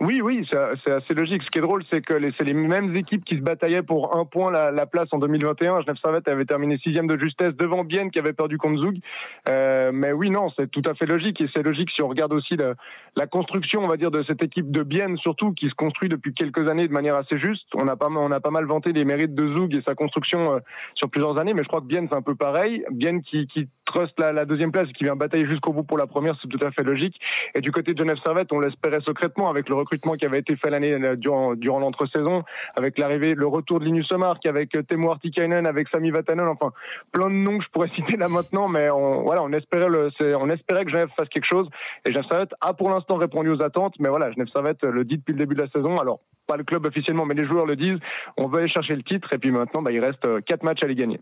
Oui, 0.00 0.20
oui, 0.20 0.46
c'est 0.50 0.92
assez 0.92 1.14
logique. 1.14 1.42
Ce 1.42 1.50
qui 1.50 1.58
est 1.58 1.62
drôle, 1.62 1.82
c'est 1.90 2.02
que 2.02 2.14
c'est 2.38 2.44
les 2.44 2.54
mêmes 2.54 2.94
équipes 2.94 3.24
qui 3.24 3.36
se 3.36 3.40
bataillaient 3.40 3.82
pour 3.82 4.16
un 4.16 4.24
point 4.24 4.50
la, 4.50 4.86
place 4.86 5.08
en 5.10 5.18
2021. 5.18 5.80
Genève 5.80 5.96
Servette 6.00 6.28
avait 6.28 6.44
terminé 6.44 6.78
sixième 6.78 7.08
de 7.08 7.18
justesse 7.18 7.54
devant 7.56 7.82
Bienne 7.82 8.10
qui 8.10 8.20
avait 8.20 8.32
perdu 8.32 8.58
contre 8.58 8.80
Zug. 8.80 9.00
Euh, 9.48 9.90
mais 9.92 10.12
oui, 10.12 10.30
non, 10.30 10.50
c'est 10.56 10.70
tout 10.70 10.82
à 10.86 10.94
fait 10.94 11.06
logique. 11.06 11.40
Et 11.40 11.46
c'est 11.52 11.64
logique 11.64 11.90
si 11.90 12.02
on 12.02 12.08
regarde 12.08 12.32
aussi 12.32 12.56
la, 12.56 13.26
construction, 13.26 13.82
on 13.82 13.88
va 13.88 13.96
dire, 13.96 14.12
de 14.12 14.22
cette 14.22 14.42
équipe 14.42 14.70
de 14.70 14.84
Bienne, 14.84 15.16
surtout, 15.16 15.52
qui 15.52 15.68
se 15.68 15.74
construit 15.74 16.08
depuis 16.08 16.32
quelques 16.32 16.68
années 16.68 16.86
de 16.86 16.92
manière 16.92 17.16
assez 17.16 17.38
juste. 17.38 17.66
On 17.74 17.88
a 17.88 17.96
pas, 17.96 18.08
on 18.08 18.30
a 18.30 18.40
pas 18.40 18.50
mal 18.50 18.66
vanté 18.66 18.92
les 18.92 19.04
mérites 19.04 19.34
de 19.34 19.48
Zug 19.52 19.74
et 19.74 19.82
sa 19.82 19.96
construction 19.96 20.54
euh, 20.54 20.58
sur 20.94 21.10
plusieurs 21.10 21.38
années, 21.38 21.54
mais 21.54 21.62
je 21.62 21.68
crois 21.68 21.80
que 21.80 21.86
Bienne, 21.86 22.06
c'est 22.08 22.16
un 22.16 22.22
peu 22.22 22.36
pareil. 22.36 22.84
Bienne 22.92 23.22
qui, 23.22 23.48
qui 23.48 23.68
trust 23.88 24.18
la, 24.18 24.44
deuxième 24.44 24.70
place 24.70 24.88
et 24.88 24.92
qui 24.92 25.04
vient 25.04 25.16
batailler 25.16 25.46
jusqu'au 25.46 25.72
bout 25.72 25.82
pour 25.82 25.98
la 25.98 26.06
première, 26.06 26.36
c'est 26.40 26.48
tout 26.48 26.64
à 26.64 26.70
fait 26.70 26.84
logique. 26.84 27.16
Et 27.54 27.60
du 27.60 27.72
côté 27.72 27.94
de 27.94 27.98
Genève 27.98 28.18
Servette, 28.24 28.52
on 28.52 28.60
l'espérait 28.60 29.00
secrètement 29.00 29.50
avec 29.50 29.68
le 29.68 29.74
recrutement 29.88 30.14
qui 30.14 30.26
avait 30.26 30.40
été 30.40 30.56
fait 30.56 30.70
l'année 30.70 30.92
euh, 30.92 31.16
durant, 31.16 31.54
durant 31.54 31.78
l'entre-saison, 31.78 32.44
avec 32.76 32.98
l'arrivée, 32.98 33.34
le 33.34 33.46
retour 33.46 33.80
de 33.80 33.86
Linus 33.86 34.10
Omark, 34.12 34.44
avec 34.44 34.74
euh, 34.76 34.82
Temo 34.82 35.10
Artikainen, 35.10 35.66
avec 35.66 35.88
Sami 35.88 36.10
Vatanen, 36.10 36.46
enfin 36.46 36.72
plein 37.12 37.28
de 37.28 37.34
noms 37.34 37.58
que 37.58 37.64
je 37.64 37.70
pourrais 37.70 37.88
citer 37.96 38.16
là 38.16 38.28
maintenant, 38.28 38.68
mais 38.68 38.90
on, 38.90 39.22
voilà, 39.22 39.42
on 39.42 39.52
espérait 39.52 39.88
on 39.88 40.50
espérait 40.50 40.84
que 40.84 40.90
Genève 40.90 41.08
fasse 41.16 41.28
quelque 41.28 41.46
chose. 41.48 41.68
Et 42.04 42.12
Genève 42.12 42.26
Servette 42.28 42.54
a 42.60 42.74
pour 42.74 42.90
l'instant 42.90 43.16
répondu 43.16 43.50
aux 43.50 43.62
attentes, 43.62 43.94
mais 43.98 44.08
voilà, 44.08 44.30
Genève 44.32 44.48
Servette 44.52 44.82
le 44.82 45.04
dit 45.04 45.16
depuis 45.16 45.32
le 45.32 45.38
début 45.38 45.54
de 45.54 45.62
la 45.62 45.68
saison. 45.68 45.96
Alors 45.98 46.20
pas 46.46 46.56
le 46.56 46.64
club 46.64 46.86
officiellement, 46.86 47.26
mais 47.26 47.34
les 47.34 47.46
joueurs 47.46 47.66
le 47.66 47.76
disent. 47.76 47.98
On 48.36 48.48
veut 48.48 48.60
aller 48.60 48.68
chercher 48.68 48.96
le 48.96 49.02
titre 49.02 49.32
et 49.32 49.38
puis 49.38 49.50
maintenant, 49.50 49.82
bah, 49.82 49.92
il 49.92 50.00
reste 50.00 50.24
euh, 50.24 50.40
quatre 50.40 50.62
matchs 50.62 50.82
à 50.82 50.86
les 50.86 50.94
gagner. 50.94 51.20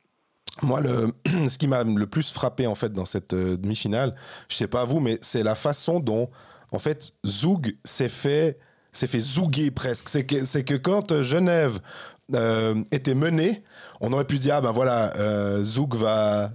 Moi, 0.63 0.81
ce 1.49 1.59
qui 1.59 1.69
m'a 1.69 1.85
le 1.85 2.07
plus 2.07 2.33
frappé 2.33 2.67
en 2.67 2.75
fait 2.75 2.93
dans 2.93 3.05
cette 3.05 3.35
demi-finale, 3.35 4.13
je 4.49 4.57
sais 4.57 4.69
pas 4.69 4.85
vous, 4.85 5.01
mais 5.01 5.19
c'est 5.21 5.43
la 5.43 5.55
façon 5.55 6.01
dont 6.01 6.31
en 6.73 6.79
fait 6.79 7.13
Zoug 7.27 7.77
s'est 7.85 8.09
fait 8.09 8.59
s'est 8.97 9.07
fait 9.07 9.71
presque. 9.71 10.09
C'est 10.09 10.25
que, 10.25 10.45
c'est 10.45 10.65
que 10.65 10.75
quand 10.75 11.13
euh, 11.13 11.23
Genève 11.23 11.81
euh, 12.35 12.83
était 12.91 13.15
menée, 13.15 13.63
on 14.01 14.13
aurait 14.13 14.25
pu 14.25 14.37
se 14.37 14.43
dire, 14.43 14.57
ah 14.57 14.61
ben 14.61 14.73
voilà, 14.73 15.15
euh, 15.17 15.63
Zoug 15.63 15.95
va 15.95 16.51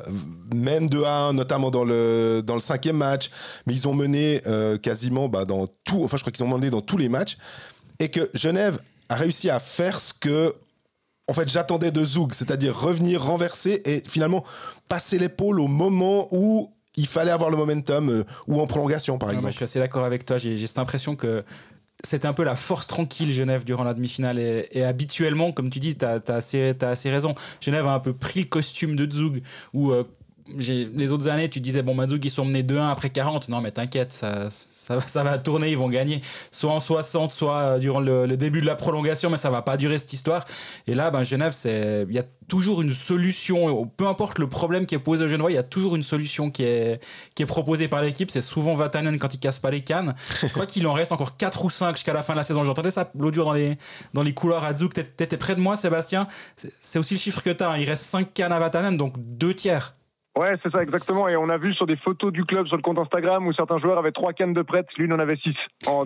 mène 0.54 0.88
2-1, 0.88 1.34
notamment 1.34 1.72
dans 1.72 1.86
le, 1.86 2.42
dans 2.44 2.56
le 2.56 2.62
cinquième 2.62 2.98
match, 2.98 3.30
mais 3.66 3.74
ils 3.74 3.88
ont 3.88 3.94
mené 3.94 4.42
euh, 4.48 4.78
quasiment 4.78 5.30
bah, 5.30 5.46
dans 5.46 5.68
tout, 5.84 6.04
enfin 6.04 6.18
je 6.18 6.24
crois 6.24 6.32
qu'ils 6.32 6.44
ont 6.44 6.50
mené 6.50 6.70
dans 6.70 6.82
tous 6.82 6.98
les 6.98 7.10
matchs, 7.10 7.38
et 8.00 8.10
que 8.10 8.30
Genève 8.34 8.80
a 9.10 9.16
réussi 9.16 9.50
à 9.50 9.60
faire 9.60 10.00
ce 10.00 10.14
que 10.14 10.56
en 11.28 11.34
fait, 11.34 11.48
j'attendais 11.48 11.92
de 11.92 12.04
Zoug, 12.04 12.34
c'est-à-dire 12.34 12.78
revenir 12.78 13.24
renverser 13.24 13.82
et 13.86 14.04
finalement 14.06 14.44
passer 14.90 15.18
l'épaule 15.18 15.62
au 15.62 15.68
moment 15.68 16.28
où 16.32 16.74
il 16.98 17.08
fallait 17.08 17.32
avoir 17.32 17.50
le 17.50 17.58
momentum 17.58 18.24
ou 18.48 18.62
en 18.62 18.68
prolongation, 18.68 19.18
par 19.18 19.32
exemple. 19.32 19.52
je 19.52 19.58
suis 19.58 19.64
assez 19.64 19.80
d'accord 19.80 20.04
avec 20.06 20.26
toi. 20.26 20.38
J'ai 20.38 20.66
cette 20.66 20.80
impression 20.80 21.16
que 21.16 21.44
c'était 22.04 22.28
un 22.28 22.34
peu 22.34 22.44
la 22.44 22.56
force 22.56 22.88
tranquille 22.88 23.32
Genève 23.34 23.64
durant 23.64 23.84
la 23.84 23.94
demi-finale 23.94 24.40
et, 24.40 24.84
habituellement 24.84 25.52
comme 25.52 25.70
tu 25.70 25.80
dis 25.80 25.96
tu 25.96 26.06
as, 26.06 26.22
assez, 26.30 26.76
assez 26.82 27.12
raison 27.12 27.36
Genève 27.60 27.86
a 27.86 27.94
un 27.94 28.00
peu 28.00 28.14
pris 28.14 28.42
le 28.42 28.46
costume 28.48 28.96
de 28.96 29.10
Zug 29.12 29.44
où 29.74 29.92
euh, 29.92 30.04
les 30.58 31.12
autres 31.12 31.28
années, 31.28 31.50
tu 31.50 31.60
disais, 31.60 31.82
bon, 31.82 31.94
Mazoug, 31.94 32.24
ils 32.24 32.32
sont 32.32 32.46
menés 32.46 32.64
2-1 32.64 32.90
après 32.90 33.10
40. 33.10 33.50
Non, 33.50 33.62
mais 33.62 33.72
t'inquiète, 33.72 34.12
ça, 34.12 34.50
ça, 34.50 35.24
va 35.24 35.38
tourner, 35.38 35.72
ils 35.72 35.78
vont 35.78 35.90
gagner. 35.90 36.22
Soit 36.52 36.72
en 36.72 36.80
60, 36.80 37.32
soit 37.32 37.58
euh, 37.58 37.80
durant 37.80 38.00
le, 38.00 38.36
début 38.38 38.62
de 38.62 38.66
la 38.66 38.76
prolongation, 38.76 39.30
mais 39.30 39.38
ça 39.38 39.50
va 39.50 39.62
pas 39.62 39.78
durer 39.78 39.98
cette 40.00 40.14
histoire. 40.14 40.46
Et 40.88 40.96
là, 40.96 41.12
ben, 41.12 41.24
Genève, 41.24 41.54
il 41.66 42.16
y 42.16 42.20
a 42.20 42.24
toujours 42.52 42.82
une 42.82 42.94
solution. 42.94 43.86
Peu 43.96 44.08
importe 44.08 44.38
le 44.38 44.50
problème 44.50 44.86
qui 44.86 44.94
est 44.96 45.00
posé 45.00 45.24
au 45.24 45.28
Genevois, 45.30 45.52
il 45.52 45.56
y 45.56 45.58
a 45.58 45.64
toujours 45.64 45.96
une 45.96 46.04
solution 46.04 46.52
qui 46.52 46.64
est, 46.64 47.02
qui 47.34 47.44
est 47.44 47.46
proposée 47.46 47.88
par 47.88 48.02
l'équipe. 48.02 48.30
C'est 48.30 48.42
souvent 48.42 48.76
Vatanen 48.76 49.18
quand 49.18 49.34
il 49.34 49.40
casse 49.40 49.60
pas 49.60 49.72
les 49.72 49.80
cannes. 49.80 50.16
Je 50.42 50.48
crois 50.48 50.66
qu'il 50.66 50.86
en 50.86 50.92
reste 50.92 51.14
encore 51.14 51.38
4 51.38 51.64
ou 51.66 51.70
5 51.70 51.96
jusqu'à 51.96 52.12
la 52.12 52.24
fin 52.24 52.34
de 52.34 52.40
la 52.40 52.44
saison. 52.44 52.66
J'entendais 52.66 52.92
ça 52.92 53.10
l'autre 53.18 53.36
jour 53.36 53.46
dans 53.46 53.54
les, 53.54 53.78
dans 54.14 54.22
les 54.22 54.34
couloirs 54.34 54.66
à 54.66 54.76
Zouk. 54.76 54.94
T'étais 54.94 55.38
près 55.38 55.56
de 55.56 55.62
moi, 55.62 55.78
Sébastien. 55.78 56.28
C'est 56.80 57.00
aussi 57.00 57.14
le 57.14 57.20
chiffre 57.22 57.42
que 57.42 57.52
tu 57.52 57.64
as. 57.64 57.70
Hein. 57.70 57.78
Il 57.78 57.88
reste 57.88 58.04
5 58.04 58.34
cannes 58.34 58.52
à 58.52 58.60
Vatanen, 58.60 58.98
donc 58.98 59.14
2 59.18 59.54
tiers. 59.54 59.96
Ouais, 60.38 60.56
c'est 60.64 60.72
ça 60.72 60.82
exactement. 60.82 61.28
Et 61.28 61.36
on 61.36 61.50
a 61.50 61.58
vu 61.58 61.74
sur 61.74 61.86
des 61.86 61.98
photos 61.98 62.32
du 62.32 62.46
club 62.46 62.66
sur 62.68 62.78
le 62.78 62.82
compte 62.82 62.98
Instagram 62.98 63.46
où 63.48 63.54
certains 63.54 63.80
joueurs 63.80 63.98
avaient 63.98 64.14
trois 64.14 64.32
cannes 64.32 64.54
de 64.54 64.62
prête, 64.62 64.88
lui 64.98 65.06
il 65.06 65.14
en 65.14 65.20
avait 65.20 65.36
six. 65.38 65.56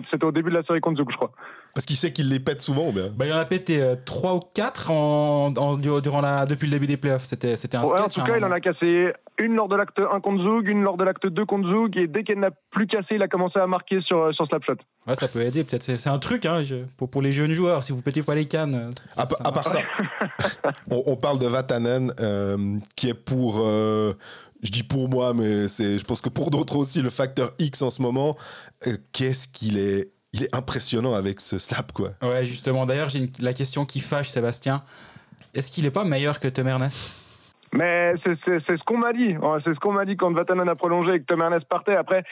C'était 0.02 0.24
au 0.24 0.32
début 0.32 0.50
de 0.50 0.56
la 0.56 0.64
série 0.64 0.80
contre 0.80 0.98
Zouk, 0.98 1.12
je 1.12 1.16
crois. 1.16 1.32
Parce 1.74 1.86
qu'il 1.86 1.96
sait 1.96 2.12
qu'il 2.12 2.30
les 2.30 2.40
pète 2.40 2.60
souvent 2.60 2.88
ou 2.88 2.92
bien 2.92 3.08
bah, 3.14 3.26
Il 3.26 3.32
en 3.32 3.36
a 3.36 3.44
pété 3.44 3.82
euh, 3.82 3.94
trois 4.04 4.34
ou 4.34 4.40
quatre 4.40 4.90
en, 4.90 5.50
durant 5.76 6.20
la, 6.22 6.46
depuis 6.46 6.66
le 6.66 6.72
début 6.72 6.86
des 6.86 6.96
playoffs. 6.96 7.24
C'était 7.24 7.54
un 7.76 7.84
ouais, 7.84 8.00
En 8.00 8.08
tout 8.08 8.22
cas, 8.22 8.32
hein. 8.32 8.38
il 8.38 8.44
en 8.44 8.50
a 8.50 8.60
cassé 8.60 9.12
une 9.38 9.54
lors 9.54 9.68
de 9.68 9.76
l'acte 9.76 10.00
1 10.00 10.20
contre 10.20 10.42
Zoug, 10.42 10.66
une 10.66 10.82
lors 10.82 10.96
de 10.96 11.04
l'acte 11.04 11.26
2 11.26 11.44
contre 11.44 11.68
Zoug, 11.68 11.96
et 11.98 12.06
dès 12.06 12.24
qu'elle 12.24 12.40
n'a 12.40 12.50
plus 12.70 12.86
cassé, 12.86 13.16
il 13.16 13.22
a 13.22 13.28
commencé 13.28 13.58
à 13.58 13.66
marquer 13.66 14.00
sur, 14.00 14.32
sur 14.32 14.46
Slapshot. 14.46 14.76
Ouais, 15.06 15.14
ça 15.14 15.28
peut 15.28 15.42
aider, 15.42 15.64
peut-être. 15.64 15.82
C'est 15.82 16.08
un 16.08 16.18
truc 16.18 16.46
hein, 16.46 16.62
pour, 16.96 17.10
pour 17.10 17.22
les 17.22 17.32
jeunes 17.32 17.52
joueurs, 17.52 17.84
si 17.84 17.92
vous 17.92 18.02
pétez 18.02 18.22
pas 18.22 18.34
les 18.34 18.46
cannes. 18.46 18.74
Euh, 18.74 19.22
à, 19.44 19.52
part 19.52 19.68
ça, 19.68 19.80
on, 20.90 21.16
parle 21.16 21.38
de 21.38 21.46
Vatanen, 21.46 22.12
euh, 22.20 22.56
qui 22.96 23.10
est 23.10 23.14
pour 23.14 23.62
je 24.62 24.70
dis 24.70 24.82
pour 24.82 25.08
moi, 25.08 25.34
mais 25.34 25.68
c'est, 25.68 25.98
je 25.98 26.04
pense 26.04 26.20
que 26.20 26.28
pour 26.28 26.50
d'autres 26.50 26.76
aussi, 26.76 27.02
le 27.02 27.10
facteur 27.10 27.52
X 27.58 27.82
en 27.82 27.90
ce 27.90 28.02
moment, 28.02 28.36
euh, 28.86 28.96
qu'est-ce 29.12 29.48
qu'il 29.48 29.78
est, 29.78 30.12
il 30.32 30.44
est 30.44 30.54
impressionnant 30.54 31.14
avec 31.14 31.40
ce 31.40 31.58
slap, 31.58 31.92
quoi. 31.92 32.10
Ouais, 32.22 32.44
justement. 32.44 32.86
D'ailleurs, 32.86 33.08
j'ai 33.08 33.30
la 33.40 33.52
question 33.52 33.84
qui 33.84 34.00
fâche, 34.00 34.28
Sébastien. 34.28 34.82
Est-ce 35.54 35.70
qu'il 35.70 35.86
est 35.86 35.90
pas 35.90 36.04
meilleur 36.04 36.40
que 36.40 36.48
Tom 36.48 36.68
Ernest? 36.68 37.22
Mais 37.72 38.14
c'est 38.24 38.36
ce 38.44 38.84
qu'on 38.84 38.98
m'a 38.98 39.12
dit. 39.12 39.34
C'est 39.64 39.74
ce 39.74 39.80
qu'on 39.80 39.92
m'a 39.92 40.04
dit 40.04 40.16
quand 40.16 40.32
Vatanen 40.32 40.68
a 40.68 40.76
prolongé 40.76 41.14
et 41.14 41.20
que 41.20 41.24
Tom 41.24 41.42
Ernest 41.42 41.66
partait. 41.68 41.96
Après, 41.96 42.24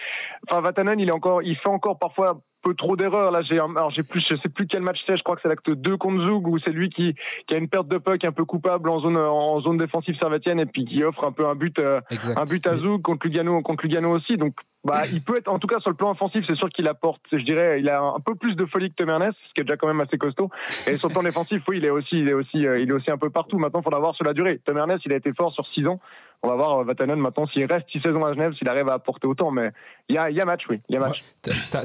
enfin 0.48 0.60
Vatanen, 0.60 0.98
il 1.00 1.08
est 1.08 1.12
encore, 1.12 1.42
il 1.42 1.56
fait 1.56 1.68
encore 1.68 1.98
parfois 1.98 2.40
peu 2.64 2.74
trop 2.74 2.96
d'erreurs. 2.96 3.30
Là, 3.30 3.42
j'ai, 3.42 3.58
alors 3.58 3.90
j'ai 3.90 4.02
plus, 4.02 4.24
je 4.28 4.36
sais 4.36 4.48
plus 4.48 4.66
quel 4.66 4.82
match 4.82 4.98
c'est. 5.06 5.16
Je 5.16 5.22
crois 5.22 5.36
que 5.36 5.42
c'est 5.42 5.48
l'acte 5.48 5.70
2 5.70 5.96
contre 5.96 6.24
Zug 6.24 6.48
où 6.48 6.58
c'est 6.58 6.72
lui 6.72 6.88
qui, 6.90 7.14
qui 7.46 7.54
a 7.54 7.58
une 7.58 7.68
perte 7.68 7.88
de 7.88 7.98
puck 7.98 8.24
un 8.24 8.32
peu 8.32 8.44
coupable 8.44 8.88
en 8.88 9.00
zone, 9.00 9.16
en 9.16 9.60
zone 9.60 9.76
défensive 9.76 10.16
servetienne 10.18 10.58
et 10.58 10.66
puis 10.66 10.84
qui 10.84 11.04
offre 11.04 11.24
un 11.24 11.32
peu 11.32 11.46
un 11.46 11.54
but, 11.54 11.78
euh, 11.78 12.00
un 12.36 12.44
but 12.44 12.66
à 12.66 12.74
Zug 12.74 13.02
contre 13.02 13.26
Lugano, 13.26 13.60
contre 13.62 13.84
Lugano 13.84 14.10
aussi. 14.10 14.36
Donc, 14.36 14.54
bah, 14.84 15.02
il 15.12 15.22
peut 15.22 15.38
être, 15.38 15.48
en 15.48 15.58
tout 15.58 15.66
cas, 15.66 15.80
sur 15.80 15.90
le 15.90 15.96
plan 15.96 16.10
offensif, 16.10 16.44
c'est 16.46 16.56
sûr 16.56 16.68
qu'il 16.68 16.86
apporte, 16.88 17.22
je 17.32 17.42
dirais, 17.42 17.80
il 17.80 17.88
a 17.88 18.00
un 18.02 18.20
peu 18.20 18.34
plus 18.34 18.54
de 18.54 18.66
folie 18.66 18.90
que 18.90 18.96
Tom 18.96 19.08
Ernest, 19.08 19.36
ce 19.48 19.54
qui 19.54 19.60
est 19.60 19.64
déjà 19.64 19.76
quand 19.76 19.86
même 19.86 20.00
assez 20.00 20.18
costaud. 20.18 20.50
Et 20.86 20.98
sur 20.98 21.08
le 21.08 21.12
plan 21.14 21.22
défensif, 21.30 21.62
oui, 21.68 21.78
il 21.78 21.84
est 21.84 21.90
aussi, 21.90 22.20
il 22.20 22.28
est 22.28 22.34
aussi, 22.34 22.66
euh, 22.66 22.78
il 22.78 22.90
est 22.90 22.92
aussi 22.92 23.10
un 23.10 23.16
peu 23.16 23.30
partout. 23.30 23.58
Maintenant, 23.58 23.80
il 23.80 23.84
faudra 23.84 23.98
voir 23.98 24.14
sur 24.14 24.24
la 24.24 24.34
durée. 24.34 24.60
Tom 24.64 24.76
Ernest, 24.76 25.02
il 25.06 25.12
a 25.12 25.16
été 25.16 25.32
fort 25.32 25.52
sur 25.52 25.66
6 25.66 25.86
ans 25.86 26.00
on 26.44 26.48
va 26.48 26.56
voir 26.56 26.78
euh, 26.78 26.84
Vatanen 26.84 27.18
maintenant 27.18 27.46
s'il 27.46 27.64
reste 27.64 27.86
6 27.90 28.00
saisons 28.02 28.24
à 28.24 28.32
Genève, 28.34 28.52
s'il 28.58 28.68
arrive 28.68 28.88
à 28.88 28.94
apporter 28.94 29.26
autant. 29.26 29.50
Mais 29.50 29.70
il 30.08 30.14
y 30.14 30.18
a, 30.18 30.30
y 30.30 30.40
a, 30.40 30.44
match, 30.44 30.62
oui. 30.68 30.80
Il 30.88 30.94
y 30.94 30.98
a 30.98 31.00
match. 31.00 31.22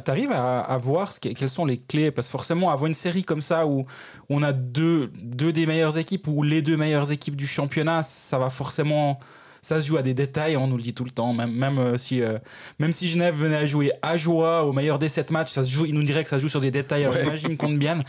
T'arrives 0.03 0.31
à, 0.31 0.59
à, 0.59 0.77
voir 0.77 1.11
ce 1.11 1.19
quelles 1.19 1.49
sont 1.49 1.65
les 1.65 1.77
clés? 1.77 2.11
Parce 2.11 2.27
que 2.27 2.31
forcément, 2.31 2.69
avoir 2.69 2.87
une 2.87 2.93
série 2.93 3.23
comme 3.23 3.41
ça 3.41 3.65
où 3.65 3.85
on 4.29 4.43
a 4.43 4.51
deux, 4.51 5.07
deux 5.23 5.53
des 5.53 5.65
meilleures 5.65 5.97
équipes 5.97 6.27
ou 6.27 6.43
les 6.43 6.61
deux 6.61 6.77
meilleures 6.77 7.11
équipes 7.11 7.35
du 7.35 7.47
championnat, 7.47 8.03
ça 8.03 8.37
va 8.37 8.49
forcément 8.49 9.19
ça 9.61 9.81
se 9.81 9.87
joue 9.87 9.97
à 9.97 10.01
des 10.01 10.13
détails, 10.13 10.55
on 10.55 10.67
nous 10.67 10.77
le 10.77 10.83
dit 10.83 10.93
tout 10.93 11.03
le 11.03 11.11
temps. 11.11 11.33
Même, 11.33 11.51
même, 11.51 11.79
euh, 11.79 11.97
si, 11.97 12.21
euh, 12.21 12.37
même 12.79 12.93
si 12.93 13.09
Genève 13.09 13.35
venait 13.35 13.57
à 13.57 13.65
jouer 13.65 13.91
à 14.01 14.15
joie 14.15 14.63
au 14.63 14.71
meilleur 14.71 14.99
des 14.99 15.09
sept 15.09 15.31
matchs, 15.31 15.51
ça 15.51 15.65
se 15.65 15.69
joue, 15.69 15.85
il 15.85 15.93
nous 15.93 16.03
dirait 16.03 16.23
que 16.23 16.29
ça 16.29 16.37
se 16.37 16.41
joue 16.41 16.49
sur 16.49 16.61
des 16.61 16.71
détails. 16.71 17.03
Alors 17.03 17.17
imagine 17.17 17.57
compte 17.57 17.77
bien. 17.77 17.99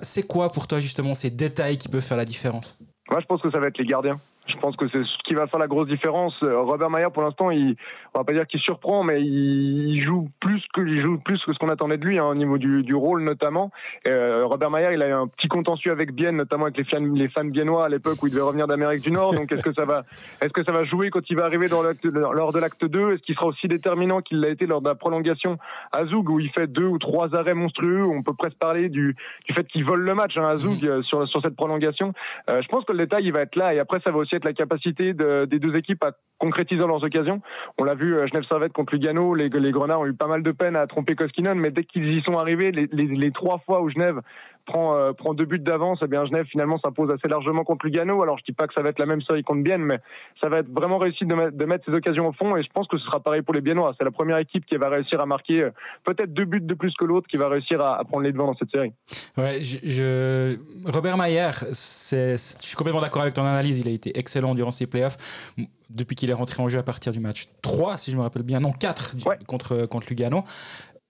c'est 0.00 0.26
quoi 0.26 0.50
pour 0.50 0.66
toi 0.66 0.80
justement 0.80 1.14
ces 1.14 1.30
détails 1.30 1.76
qui 1.76 1.88
peuvent 1.88 2.00
faire 2.00 2.16
la 2.16 2.24
différence? 2.24 2.78
Moi, 3.10 3.20
je 3.20 3.26
pense 3.26 3.42
que 3.42 3.50
ça 3.50 3.58
va 3.58 3.66
être 3.66 3.78
les 3.78 3.84
gardiens. 3.84 4.18
Je 4.46 4.56
pense 4.56 4.76
que 4.76 4.88
c'est 4.88 5.02
ce 5.02 5.18
qui 5.26 5.34
va 5.34 5.46
faire 5.46 5.58
la 5.58 5.66
grosse 5.66 5.88
différence. 5.88 6.34
Robert 6.42 6.90
Mayer, 6.90 7.08
pour 7.12 7.22
l'instant, 7.22 7.50
il, 7.50 7.76
on 8.14 8.18
va 8.18 8.24
pas 8.24 8.32
dire 8.32 8.46
qu'il 8.46 8.60
surprend, 8.60 9.02
mais 9.02 9.22
il, 9.22 10.02
joue 10.04 10.28
plus 10.40 10.62
que 10.72 10.82
il 10.82 11.00
joue 11.00 11.18
plus 11.18 11.42
que 11.44 11.52
ce 11.52 11.58
qu'on 11.58 11.68
attendait 11.68 11.96
de 11.96 12.04
lui 12.04 12.18
hein, 12.18 12.26
au 12.26 12.34
niveau 12.34 12.58
du, 12.58 12.82
du 12.82 12.94
rôle 12.94 13.22
notamment. 13.22 13.70
Euh, 14.06 14.44
Robert 14.44 14.70
Mayer, 14.70 14.90
il 14.92 15.02
a 15.02 15.08
eu 15.08 15.12
un 15.12 15.26
petit 15.26 15.48
contentieux 15.48 15.92
avec 15.92 16.12
Bienne, 16.12 16.36
notamment 16.36 16.64
avec 16.64 16.76
les 16.76 16.84
fans, 16.84 17.00
les 17.00 17.28
fans 17.28 17.44
biennois 17.44 17.86
à 17.86 17.88
l'époque 17.88 18.22
où 18.22 18.26
il 18.26 18.30
devait 18.30 18.42
revenir 18.42 18.66
d'Amérique 18.66 19.02
du 19.02 19.10
Nord. 19.10 19.34
Donc 19.34 19.50
est-ce 19.50 19.62
que 19.62 19.72
ça 19.72 19.84
va, 19.84 20.04
est-ce 20.42 20.52
que 20.52 20.62
ça 20.64 20.72
va 20.72 20.84
jouer 20.84 21.10
quand 21.10 21.28
il 21.30 21.36
va 21.36 21.44
arriver 21.44 21.68
dans 21.68 21.82
lors 21.82 22.52
de 22.52 22.58
l'acte 22.58 22.84
2 22.84 23.14
Est-ce 23.14 23.22
qu'il 23.22 23.34
sera 23.34 23.46
aussi 23.46 23.66
déterminant 23.66 24.20
qu'il 24.20 24.40
l'a 24.40 24.48
été 24.48 24.66
lors 24.66 24.82
de 24.82 24.88
la 24.88 24.94
prolongation 24.94 25.58
à 25.92 26.04
Zoug 26.04 26.28
où 26.28 26.40
il 26.40 26.50
fait 26.50 26.66
deux 26.66 26.86
ou 26.86 26.98
trois 26.98 27.34
arrêts 27.34 27.54
monstrueux? 27.54 28.04
On 28.04 28.22
peut 28.22 28.34
presque 28.34 28.58
parler 28.58 28.88
du, 28.88 29.16
du 29.46 29.54
fait 29.54 29.66
qu'il 29.66 29.84
vole 29.84 30.02
le 30.02 30.14
match 30.14 30.36
hein, 30.36 30.46
à 30.46 30.56
Zoug 30.56 30.82
mhm. 30.82 30.88
euh, 30.88 31.02
sur, 31.02 31.26
sur 31.28 31.40
cette 31.40 31.56
prolongation. 31.56 32.12
Euh, 32.50 32.60
je 32.62 32.68
pense 32.68 32.84
que 32.84 32.92
le 32.92 32.98
détail 32.98 33.24
il 33.24 33.32
va 33.32 33.40
être 33.40 33.56
là 33.56 33.74
et 33.74 33.78
après 33.78 34.00
ça 34.00 34.10
va 34.10 34.18
aussi 34.18 34.33
être 34.34 34.44
la 34.44 34.52
capacité 34.52 35.12
de, 35.14 35.44
des 35.44 35.58
deux 35.58 35.76
équipes 35.76 36.02
à 36.04 36.12
concrétiser 36.38 36.80
leurs 36.86 37.02
occasions. 37.02 37.40
On 37.78 37.84
l'a 37.84 37.94
vu, 37.94 38.14
euh, 38.14 38.26
Genève 38.26 38.44
Servette 38.48 38.72
contre 38.72 38.94
Lugano, 38.94 39.34
les, 39.34 39.48
les 39.48 39.70
Grenats 39.72 39.98
ont 39.98 40.06
eu 40.06 40.14
pas 40.14 40.26
mal 40.26 40.42
de 40.42 40.52
peine 40.52 40.76
à 40.76 40.86
tromper 40.86 41.14
Koskinen, 41.14 41.58
mais 41.58 41.70
dès 41.70 41.84
qu'ils 41.84 42.18
y 42.18 42.22
sont 42.22 42.38
arrivés, 42.38 42.70
les 42.72 43.30
trois 43.32 43.58
fois 43.58 43.82
où 43.82 43.88
Genève 43.88 44.20
prend, 44.64 44.96
euh, 44.96 45.12
prend 45.12 45.34
deux 45.34 45.44
buts 45.44 45.58
d'avance, 45.58 46.00
et 46.00 46.04
eh 46.04 46.08
bien 46.08 46.24
Genève 46.26 46.46
finalement 46.46 46.78
s'impose 46.78 47.10
assez 47.10 47.28
largement 47.28 47.64
contre 47.64 47.86
Lugano. 47.86 48.22
Alors 48.22 48.38
je 48.38 48.44
dis 48.44 48.52
pas 48.52 48.66
que 48.66 48.74
ça 48.74 48.82
va 48.82 48.90
être 48.90 48.98
la 48.98 49.06
même 49.06 49.22
série 49.22 49.42
contre 49.42 49.62
Bienne, 49.62 49.82
mais 49.82 50.00
ça 50.40 50.48
va 50.48 50.58
être 50.58 50.70
vraiment 50.70 50.98
réussi 50.98 51.24
de, 51.26 51.34
mettre, 51.34 51.56
de 51.56 51.64
mettre 51.64 51.84
ces 51.84 51.92
occasions 51.92 52.28
au 52.28 52.32
fond 52.32 52.56
et 52.56 52.62
je 52.62 52.70
pense 52.72 52.86
que 52.88 52.98
ce 52.98 53.04
sera 53.04 53.20
pareil 53.20 53.42
pour 53.42 53.54
les 53.54 53.60
Biennois. 53.60 53.94
C'est 53.98 54.04
la 54.04 54.10
première 54.10 54.38
équipe 54.38 54.66
qui 54.66 54.76
va 54.76 54.88
réussir 54.88 55.20
à 55.20 55.26
marquer 55.26 55.68
peut-être 56.04 56.32
deux 56.32 56.44
buts 56.44 56.60
de 56.60 56.74
plus 56.74 56.94
que 56.94 57.04
l'autre 57.04 57.26
qui 57.28 57.36
va 57.36 57.48
réussir 57.48 57.80
à, 57.80 58.02
prendre 58.04 58.22
les 58.22 58.32
devants 58.32 58.46
dans 58.46 58.56
cette 58.56 58.70
série. 58.70 58.92
Ouais, 59.36 59.62
je, 59.62 60.56
Robert 60.86 61.16
Mayer, 61.16 61.50
je 61.70 62.36
suis 62.36 62.76
complètement 62.76 63.00
d'accord 63.00 63.22
avec 63.22 63.34
ton 63.34 63.44
analyse. 63.44 63.78
Il 63.78 63.88
a 63.88 63.92
été 63.92 64.18
excellent 64.18 64.54
durant 64.54 64.70
ces 64.70 64.86
playoffs 64.86 65.16
depuis 65.90 66.16
qu'il 66.16 66.30
est 66.30 66.34
rentré 66.34 66.62
en 66.62 66.68
jeu 66.68 66.78
à 66.78 66.82
partir 66.82 67.12
du 67.12 67.20
match 67.20 67.46
3, 67.62 67.98
si 67.98 68.10
je 68.10 68.16
me 68.16 68.22
rappelle 68.22 68.42
bien, 68.42 68.60
non 68.60 68.72
4 68.72 69.16
contre, 69.46 69.86
contre 69.86 70.08
Lugano 70.08 70.44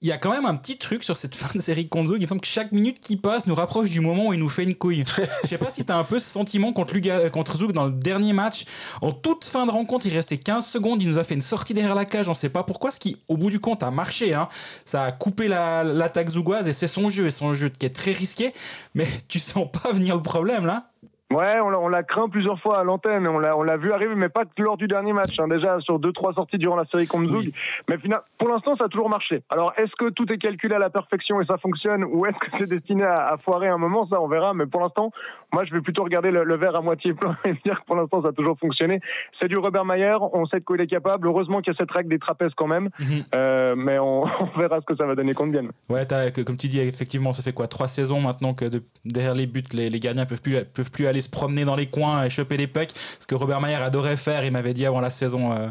il 0.03 0.09
y 0.09 0.13
a 0.13 0.19
quand 0.19 0.31
même 0.31 0.45
un 0.45 0.55
petit 0.57 0.77
truc 0.77 1.03
sur 1.03 1.17
cette 1.17 1.35
fin 1.35 1.51
de 1.55 1.61
série 1.63 1.89
Zug. 1.93 2.17
Il 2.19 2.23
me 2.23 2.27
semble 2.27 2.41
que 2.41 2.47
chaque 2.47 2.73
minute 2.73 3.01
qui 3.01 3.17
passe 3.17 3.47
nous 3.47 3.55
rapproche 3.55 3.89
du 3.89 4.01
moment 4.01 4.29
où 4.29 4.33
il 4.33 4.39
nous 4.39 4.49
fait 4.49 4.65
une 4.65 4.75
couille. 4.75 5.05
Je 5.43 5.49
sais 5.49 5.59
pas 5.59 5.71
si 5.71 5.85
tu 5.85 5.93
as 5.93 5.97
un 5.97 6.05
peu 6.05 6.19
ce 6.19 6.29
sentiment 6.29 6.73
contre, 6.73 6.95
Luga, 6.95 7.31
contre 7.31 7.57
Zug 7.57 7.73
dans 7.73 7.87
le 7.87 7.93
dernier 7.93 8.33
match. 8.33 8.67
En 9.01 9.13
toute 9.13 9.45
fin 9.45 9.67
de 9.67 9.71
rencontre, 9.71 10.07
il 10.07 10.13
restait 10.13 10.37
15 10.37 10.67
secondes. 10.67 11.03
Il 11.03 11.09
nous 11.09 11.19
a 11.19 11.25
fait 11.25 11.35
une 11.35 11.41
sortie 11.41 11.73
derrière 11.75 11.95
la 11.95 12.05
cage. 12.05 12.29
On 12.29 12.35
sait 12.35 12.51
pas 12.51 12.65
pourquoi. 12.65 12.91
Ce 12.91 13.01
qui, 13.01 13.17
au 13.29 13.37
bout 13.37 13.51
du 13.51 13.61
compte, 13.61 13.83
a 13.83 13.91
marché. 13.91 14.35
Hein. 14.35 14.49
Ça 14.85 15.05
a 15.05 15.13
coupé 15.13 15.49
l'attaque 15.49 16.29
zougoise 16.29 16.69
et 16.69 16.73
c'est 16.73 16.89
son 16.89 17.09
jeu. 17.09 17.27
Et 17.27 17.31
son 17.31 17.55
jeu 17.55 17.71
qui 17.71 17.87
est 17.87 17.95
très 17.95 18.13
risqué. 18.13 18.53
Mais 18.95 19.07
tu 19.29 19.39
sens 19.39 19.69
pas 19.71 19.93
venir 19.93 20.17
le 20.17 20.23
problème 20.23 20.67
là 20.67 20.91
Ouais, 21.35 21.59
on 21.61 21.89
l'a 21.89 22.03
craint 22.05 22.29
plusieurs 22.29 22.61
fois 22.61 22.79
à 22.79 22.85
l'antenne. 22.85 23.27
On 23.27 23.39
l'a, 23.41 23.77
vu 23.77 23.93
arriver, 23.93 24.15
mais 24.15 24.29
pas 24.29 24.45
lors 24.59 24.77
du 24.77 24.87
dernier 24.87 25.13
match. 25.13 25.39
Hein. 25.41 25.49
Déjà 25.49 25.81
sur 25.81 25.99
deux, 25.99 26.13
trois 26.13 26.33
sorties 26.33 26.59
durant 26.59 26.77
la 26.77 26.85
série 26.85 27.09
contre 27.09 27.35
Zug. 27.35 27.53
Mais 27.89 27.97
pour 28.39 28.49
l'instant, 28.49 28.77
ça 28.77 28.85
a 28.85 28.89
toujours 28.89 29.09
marché. 29.09 29.43
Alors, 29.51 29.73
est-ce 29.77 29.93
que 29.99 30.11
tout 30.11 30.33
est 30.33 30.39
calculé 30.39 30.77
à 30.77 30.79
la 30.79 30.91
perfection 30.91 31.41
et 31.41 31.47
ça 31.47 31.59
fonctionne, 31.59 32.05
ou 32.05 32.25
est-ce 32.27 32.39
que 32.39 32.47
c'est 32.59 32.69
destiné 32.69 33.03
à, 33.03 33.37
foirer 33.43 33.69
un 33.69 33.79
moment? 33.79 34.07
Ça, 34.07 34.21
on 34.21 34.29
verra. 34.29 34.55
Mais 34.55 34.67
pour 34.67 34.81
l'instant, 34.81 35.11
moi, 35.53 35.65
je 35.65 35.73
vais 35.73 35.81
plutôt 35.81 36.05
regarder 36.05 36.31
le, 36.31 36.57
verre 36.57 36.77
à 36.77 36.83
moitié 36.83 37.15
plein 37.15 37.37
et 37.45 37.53
dire 37.65 37.81
que 37.81 37.87
pour 37.87 37.97
l'instant, 37.97 38.23
ça 38.23 38.29
a 38.29 38.33
toujours 38.33 38.57
fonctionné. 38.59 39.01
C'est 39.41 39.49
du 39.49 39.59
Robert 39.59 39.85
Mayer. 39.85 40.17
On 40.33 40.47
sait 40.47 40.61
de 40.61 40.65
quoi 40.65 40.77
il 40.77 40.83
est 40.83 40.87
capable. 40.87 41.27
Heureusement 41.27 41.61
qu'il 41.63 41.73
y 41.73 41.77
a 41.77 41.79
cette 41.79 41.91
règle 41.91 42.11
des 42.11 42.21
trapèzes 42.21 42.55
quand 42.57 42.69
même. 42.69 42.91
Mhm. 43.01 43.25
Euh, 43.35 43.75
mais 43.77 43.99
on, 43.99 44.25
verra 44.57 44.81
ce 44.81 44.87
que 44.87 44.95
ça 44.95 45.05
va 45.05 45.17
donner 45.17 45.35
contre 45.35 45.51
bien. 45.51 45.69
Ouais, 45.89 46.07
comme 46.45 46.57
tu 46.57 46.69
dis, 46.69 46.81
effectivement, 46.81 47.33
ça 47.33 47.43
fait 47.43 47.53
quoi? 47.53 47.67
Trois 47.67 47.89
saisons 47.89 48.21
maintenant 48.21 48.55
que 48.55 48.67
derrière 49.05 49.35
les 49.35 49.47
buts, 49.47 49.63
les, 49.73 49.91
les 49.91 50.01
gardiens 50.01 50.27
peuvent 50.27 50.43
plus, 50.43 50.65
peuvent 50.65 50.91
plus 50.91 51.07
aller 51.07 51.24
se 51.25 51.29
promener 51.29 51.65
dans 51.65 51.77
les 51.77 51.87
coins 51.87 52.25
et 52.25 52.31
choper 52.31 52.57
les 52.57 52.67
pucks. 52.67 52.93
Ce 53.19 53.27
que 53.27 53.35
Robert 53.35 53.61
Mayer 53.61 53.77
adorait 53.77 54.17
faire, 54.17 54.45
il 54.45 54.53
m'avait 54.53 54.75
dit 54.75 54.87
avant 54.87 55.01
la 55.01 55.11
saison. 55.11 55.53
Euh, 55.53 55.69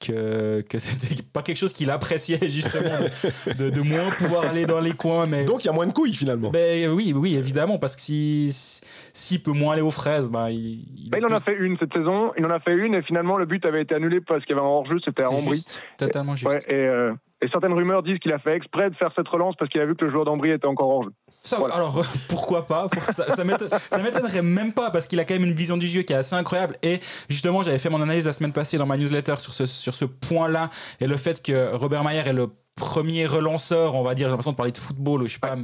que, 0.00 0.60
que 0.62 0.78
c'était 0.78 1.22
pas 1.32 1.42
quelque 1.42 1.56
chose 1.56 1.72
qu'il 1.72 1.90
appréciait 1.90 2.38
justement 2.48 2.98
de, 3.58 3.70
de, 3.70 3.80
moins 3.80 4.10
pouvoir 4.12 4.44
aller 4.44 4.64
dans 4.64 4.80
les 4.80 4.92
coins 4.92 5.26
mais 5.26 5.44
donc 5.44 5.64
il 5.64 5.66
y 5.66 5.70
a 5.70 5.72
moins 5.72 5.86
de 5.86 5.92
couilles 5.92 6.14
finalement 6.14 6.50
ben, 6.50 6.88
oui 6.90 7.12
oui 7.14 7.36
évidemment 7.36 7.78
parce 7.78 7.96
que 7.96 8.02
s'il 8.02 8.52
si, 8.52 9.42
peut 9.42 9.52
moins 9.52 9.72
aller 9.72 9.82
aux 9.82 9.90
fraises 9.90 10.28
ben, 10.28 10.48
il, 10.50 10.84
il, 10.96 11.10
ben, 11.10 11.18
il 11.18 11.26
en 11.26 11.36
a 11.36 11.40
fait 11.40 11.56
une 11.56 11.76
cette 11.78 11.92
saison 11.92 12.32
il 12.38 12.46
en 12.46 12.50
a 12.50 12.60
fait 12.60 12.74
une 12.74 12.94
et 12.94 13.02
finalement 13.02 13.38
le 13.38 13.46
but 13.46 13.64
avait 13.66 13.82
été 13.82 13.94
annulé 13.94 14.20
parce 14.20 14.44
qu'il 14.44 14.54
y 14.54 14.58
avait 14.58 14.66
un 14.66 14.70
hors-jeu 14.70 14.98
c'était 15.04 15.24
à 15.24 15.30
Ambry 15.30 15.64
totalement 15.96 16.36
juste 16.36 16.48
ouais, 16.48 16.60
et, 16.68 16.86
euh, 16.86 17.12
et 17.42 17.48
certaines 17.48 17.72
rumeurs 17.72 18.02
disent 18.02 18.18
qu'il 18.18 18.32
a 18.32 18.38
fait 18.38 18.54
exprès 18.54 18.90
de 18.90 18.96
faire 18.96 19.10
cette 19.16 19.28
relance 19.28 19.56
parce 19.56 19.70
qu'il 19.70 19.80
a 19.80 19.86
vu 19.86 19.96
que 19.96 20.04
le 20.04 20.10
joueur 20.10 20.24
d'Ambry 20.24 20.50
était 20.50 20.66
encore 20.66 21.06
hors 21.52 21.66
jeu. 21.68 21.72
Alors 21.72 22.04
pourquoi 22.28 22.66
pas 22.66 22.88
Ça, 23.10 23.34
ça 23.34 23.44
m'étonnerait 23.44 24.42
même 24.42 24.72
pas 24.72 24.90
parce 24.90 25.06
qu'il 25.06 25.20
a 25.20 25.24
quand 25.24 25.34
même 25.34 25.44
une 25.44 25.54
vision 25.54 25.76
du 25.76 25.86
jeu 25.86 26.02
qui 26.02 26.12
est 26.12 26.16
assez 26.16 26.34
incroyable. 26.34 26.76
Et 26.82 27.00
justement, 27.28 27.62
j'avais 27.62 27.78
fait 27.78 27.90
mon 27.90 28.00
analyse 28.00 28.24
la 28.24 28.32
semaine 28.32 28.52
passée 28.52 28.78
dans 28.78 28.86
ma 28.86 28.96
newsletter 28.96 29.36
sur 29.36 29.54
ce, 29.54 29.66
sur 29.66 29.94
ce 29.94 30.04
point-là 30.04 30.70
et 31.00 31.06
le 31.06 31.16
fait 31.16 31.42
que 31.42 31.74
Robert 31.74 32.04
Mayer 32.04 32.22
est 32.26 32.32
le 32.32 32.48
premier 32.78 33.26
relanceur, 33.26 33.94
on 33.94 34.02
va 34.02 34.14
dire, 34.14 34.28
j'ai 34.28 34.30
l'impression 34.30 34.52
de 34.52 34.56
parler 34.56 34.72
de 34.72 34.78
football, 34.78 35.26
je 35.26 35.34
sais 35.34 35.38
pas, 35.38 35.56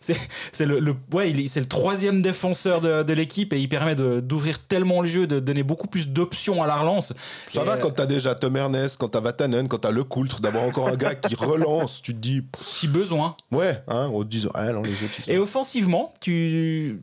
c'est 0.00 0.66
le, 0.66 0.80
le, 0.80 0.96
ouais, 1.12 1.32
c'est 1.46 1.60
le 1.60 1.66
troisième 1.66 2.22
défenseur 2.22 2.80
de, 2.80 3.02
de 3.02 3.12
l'équipe 3.12 3.52
et 3.52 3.60
il 3.60 3.68
permet 3.68 3.94
d'ouvrir 3.94 4.58
tellement 4.66 5.02
le 5.02 5.08
jeu, 5.08 5.26
de 5.26 5.40
donner 5.40 5.62
beaucoup 5.62 5.86
plus 5.86 6.08
d'options 6.08 6.62
à 6.62 6.66
la 6.66 6.76
relance. 6.76 7.12
Ça 7.46 7.64
va 7.64 7.76
quand 7.76 7.90
t'as 7.90 8.06
déjà 8.06 8.34
Tom 8.34 8.56
Ernest, 8.56 8.98
quand 8.98 9.08
t'as 9.08 9.20
Vatanen, 9.20 9.68
quand 9.68 9.78
t'as 9.78 9.90
Le 9.90 10.04
Coultre, 10.04 10.40
d'avoir 10.40 10.64
encore 10.64 10.88
un 10.88 10.96
gars 10.96 11.14
qui 11.14 11.34
relance, 11.34 12.02
tu 12.02 12.14
te 12.14 12.18
dis. 12.18 12.42
Si 12.60 12.88
besoin. 12.88 13.36
Ouais, 13.50 13.82
hein, 13.88 14.10
on 14.12 14.22
te 14.22 14.28
dit, 14.28 14.46
ah, 14.54 14.72
non, 14.72 14.82
les 14.82 15.04
autres. 15.04 15.28
Et 15.28 15.38
offensivement, 15.38 16.12
tu 16.20 17.02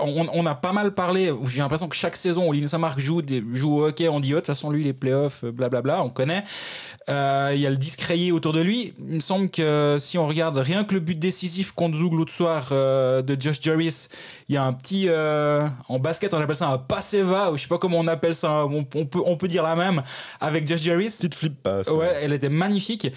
on, 0.00 0.46
a 0.46 0.54
pas 0.54 0.72
mal 0.72 0.92
parlé. 0.92 1.32
J'ai 1.44 1.60
l'impression 1.60 1.88
que 1.88 1.96
chaque 1.96 2.16
saison, 2.16 2.48
Olivier 2.48 2.68
Saint-Marc 2.68 2.98
joue, 2.98 3.20
joue 3.52 3.80
au 3.80 3.86
hockey, 3.86 4.08
on 4.08 4.18
dit, 4.18 4.32
oh, 4.32 4.36
de 4.36 4.40
toute 4.40 4.46
façon, 4.46 4.70
lui, 4.70 4.82
les 4.82 4.94
playoffs, 4.94 5.44
euh, 5.44 5.52
blablabla, 5.52 6.02
on 6.02 6.08
connaît. 6.08 6.44
Euh, 7.10 7.52
il 7.54 7.60
y 7.60 7.66
a 7.66 7.70
le 7.70 7.76
discréé 7.76 8.32
autour 8.32 8.52
de 8.54 8.60
lui. 8.60 8.94
Il 8.98 9.16
me 9.16 9.20
semble 9.20 9.50
que 9.50 9.98
si 10.00 10.16
on 10.16 10.26
regarde 10.26 10.56
rien 10.56 10.84
que 10.84 10.94
le 10.94 11.00
but 11.00 11.18
décisif 11.18 11.72
contre 11.72 11.98
Zoug 11.98 12.14
l'autre 12.14 12.32
soir 12.32 12.68
euh, 12.72 13.20
de 13.20 13.40
Josh 13.40 13.60
Jarvis, 13.60 14.08
il 14.48 14.54
y 14.54 14.58
a 14.58 14.64
un 14.64 14.72
petit. 14.72 15.08
en 15.10 15.98
basket, 15.98 16.32
on 16.32 16.40
appelle 16.40 16.56
ça 16.56 16.68
un 16.68 16.78
passeva, 16.78 17.50
ou 17.52 17.56
je 17.56 17.62
sais 17.62 17.68
pas 17.68 17.78
comment 17.78 17.98
on 17.98 18.06
appelle 18.06 18.34
ça, 18.34 18.64
on, 18.64 18.84
peut, 18.84 19.20
on 19.24 19.36
peut 19.36 19.48
dire 19.48 19.62
la 19.62 19.76
même, 19.76 20.02
avec 20.40 20.66
Josh 20.66 20.80
Jarvis. 20.80 21.10
Petite 21.10 21.34
flip 21.34 21.62
pass. 21.62 21.88
Ouais, 21.90 22.20
elle 22.22 22.32
était 22.32 22.48
magnifique. 22.48 23.12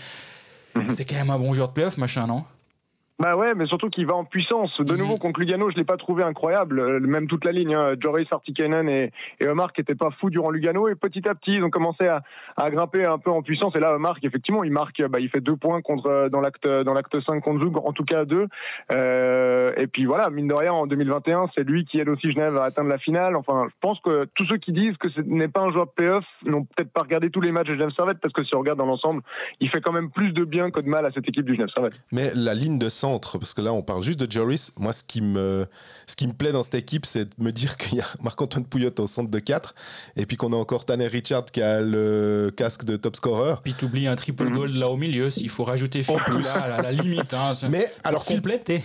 Mhm. 0.76 0.90
C'est 0.90 1.06
quand 1.06 1.16
même 1.16 1.30
un 1.30 1.40
bon 1.40 1.54
joueur 1.54 1.70
de 1.70 1.74
playoff, 1.74 1.98
machin, 1.98 2.28
non? 2.28 2.44
Bah 3.22 3.36
ouais, 3.36 3.54
mais 3.54 3.68
surtout 3.68 3.92
qu'il 3.92 4.08
va 4.08 4.16
en 4.16 4.26
puissance. 4.26 4.82
De 4.82 4.96
nouveau, 4.96 5.14
mhm. 5.14 5.20
contre 5.20 5.40
Lugano, 5.42 5.70
je 5.70 5.76
l'ai 5.76 5.84
pas 5.84 5.98
trouvé 5.98 6.24
incroyable. 6.24 6.80
Euh, 6.80 7.00
même 7.00 7.28
toute 7.28 7.46
la 7.46 7.52
ligne, 7.52 7.76
hein. 7.76 7.94
Joris, 8.00 8.28
Artikainen 8.32 8.90
et, 8.90 9.12
et 9.40 9.48
Omar 9.48 9.74
qui 9.74 9.82
étaient 9.82 9.94
pas 9.94 10.10
fous 10.20 10.32
durant 10.32 10.50
Lugano. 10.50 10.88
Et 10.88 10.96
petit 10.96 11.30
à 11.30 11.36
petit, 11.36 11.52
ils 11.54 11.64
ont 11.64 11.70
commencé 11.70 12.08
à, 12.08 12.24
à 12.58 12.72
grimper 12.72 13.06
un 13.06 13.20
peu 13.20 13.30
en 13.30 13.44
puissance. 13.44 13.76
Et 13.76 13.80
là, 13.80 13.94
Omar, 13.94 14.18
effectivement, 14.24 14.64
il 14.64 14.72
marque, 14.72 15.04
bah, 15.04 15.20
il 15.20 15.30
fait 15.30 15.40
deux 15.40 15.56
points 15.56 15.84
contre 15.84 16.08
euh, 16.08 16.30
dans 16.30 16.42
l'acte 16.42 16.68
dans 16.68 16.96
l'acte 16.96 17.16
5 17.22 17.42
contre 17.42 17.64
Zug, 17.64 17.78
en 17.78 17.94
tout 17.94 18.06
cas 18.06 18.26
deux. 18.26 18.48
Euh, 18.92 19.72
et 19.78 19.86
puis 19.86 20.06
voilà, 20.06 20.32
mine 20.32 20.48
de 20.48 20.56
rien, 20.56 20.74
en 20.74 20.88
2021, 20.88 21.52
c'est 21.56 21.64
lui 21.64 21.86
qui 21.86 22.00
aide 22.00 22.10
aussi 22.10 22.32
Genève 22.32 22.58
à 22.58 22.64
atteindre 22.64 22.90
la 22.90 22.98
finale. 22.98 23.36
Enfin, 23.36 23.68
je 23.70 23.76
pense 23.82 24.00
que 24.00 24.28
tous 24.34 24.48
ceux 24.48 24.58
qui 24.58 24.72
disent 24.72 24.98
que 24.98 25.10
ce 25.10 25.22
n'est 25.22 25.48
pas 25.48 25.62
un 25.62 25.72
joueur 25.72 25.86
de 25.86 25.92
playoff 25.92 26.26
n'ont 26.44 26.64
peut-être 26.64 26.92
pas 26.92 27.04
regardé 27.04 27.30
tous 27.30 27.42
les 27.42 27.52
matchs 27.52 27.68
de 27.68 27.76
Genève 27.76 27.92
Servette 27.96 28.18
parce 28.20 28.34
que 28.34 28.44
si 28.44 28.56
on 28.56 28.60
regarde 28.60 28.80
dans 28.80 28.88
l'ensemble, 28.88 29.22
il 29.60 29.70
fait 29.70 29.82
quand 29.82 29.92
même 29.92 30.10
plus 30.10 30.32
de 30.34 30.44
bien 30.44 30.72
que 30.72 30.80
de 30.80 30.90
mal 30.90 31.06
à 31.06 31.12
cette 31.12 31.30
équipe 31.30 31.46
du 31.46 31.54
Genève 31.54 31.70
Servette. 31.76 31.94
Mais 32.12 32.32
la 32.34 32.56
ligne 32.56 32.80
de 32.80 32.90
parce 33.20 33.54
que 33.54 33.62
là, 33.62 33.74
on 33.74 33.82
parle 33.82 34.04
juste 34.04 34.20
de 34.20 34.32
Joris. 34.32 34.72
Moi, 34.78 34.94
ce 34.94 35.04
qui 35.04 35.22
me, 35.22 35.68
ce 36.08 36.16
qui 36.16 36.28
me 36.28 36.34
plaît 36.34 36.52
dans 36.52 36.64
cette 36.64 36.76
équipe, 36.76 37.06
c'est 37.06 37.26
de 37.26 37.44
me 37.44 37.52
dire 37.52 37.78
qu'il 37.78 37.98
y 37.98 38.02
a 38.02 38.08
Marc-Antoine 38.22 38.66
Pouillot 38.66 38.92
au 39.00 39.08
centre 39.08 39.30
de 39.30 39.40
4, 39.40 39.76
et 40.16 40.26
puis 40.26 40.38
qu'on 40.38 40.54
a 40.54 40.56
encore 40.56 40.86
Tanner 40.86 41.08
Richard 41.08 41.46
qui 41.46 41.62
a 41.62 41.82
le 41.82 42.52
casque 42.56 42.86
de 42.86 42.98
top 42.98 43.16
scorer. 43.16 43.56
Puis 43.64 43.74
tu 43.74 43.86
oublies 43.86 44.08
un 44.08 44.16
triple 44.16 44.46
mhm. 44.46 44.56
goal 44.56 44.72
là 44.72 44.90
au 44.90 44.98
milieu, 44.98 45.32
s'il 45.32 45.50
faut 45.50 45.64
rajouter 45.64 46.04
Phil 46.04 46.20
Poula 46.26 46.54
à 46.54 46.82
la, 46.82 46.92
limite. 46.92 47.34
Hein, 47.34 47.54
Mais 47.70 47.86
alors, 48.04 48.24
Phil, 48.24 48.42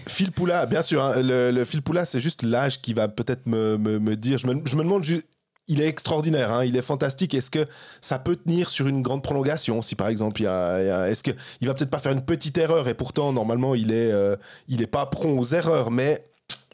Phil 0.06 0.32
Poula, 0.32 0.66
bien 0.66 0.82
sûr, 0.82 1.02
hein, 1.02 1.22
le, 1.22 1.50
le, 1.50 1.64
Phil 1.64 1.82
Poula, 1.82 2.04
c'est 2.04 2.20
juste 2.20 2.42
l'âge 2.42 2.80
qui 2.80 2.94
va 2.94 3.08
peut-être 3.08 3.46
me, 3.46 3.76
me, 3.76 3.98
me, 3.98 4.16
dire. 4.16 4.38
Je 4.38 4.46
me, 4.46 4.54
je 4.64 4.76
me 4.76 4.82
demande 4.82 5.04
juste 5.04 5.26
il 5.68 5.80
est 5.80 5.86
extraordinaire, 5.86 6.52
hein, 6.52 6.64
il 6.64 6.76
est 6.76 6.82
fantastique. 6.82 7.34
Est-ce 7.34 7.50
que 7.50 7.66
ça 8.00 8.18
peut 8.18 8.36
tenir 8.36 8.70
sur 8.70 8.86
une 8.86 9.02
grande 9.02 9.22
prolongation 9.22 9.82
Si 9.82 9.94
par 9.94 10.08
exemple, 10.08 10.40
il 10.40 10.44
y 10.44 10.48
a, 10.48 11.08
est-ce 11.08 11.22
que 11.22 11.32
il 11.60 11.68
va 11.68 11.74
peut-être 11.74 11.90
pas 11.90 11.98
faire 11.98 12.12
une 12.12 12.24
petite 12.24 12.56
erreur 12.58 12.88
et 12.88 12.94
pourtant 12.94 13.32
normalement 13.32 13.74
il 13.74 13.92
est, 13.92 14.12
euh, 14.12 14.36
il 14.68 14.82
est 14.82 14.86
pas 14.86 15.06
prompt 15.06 15.38
aux 15.38 15.46
erreurs, 15.46 15.90
mais 15.90 16.24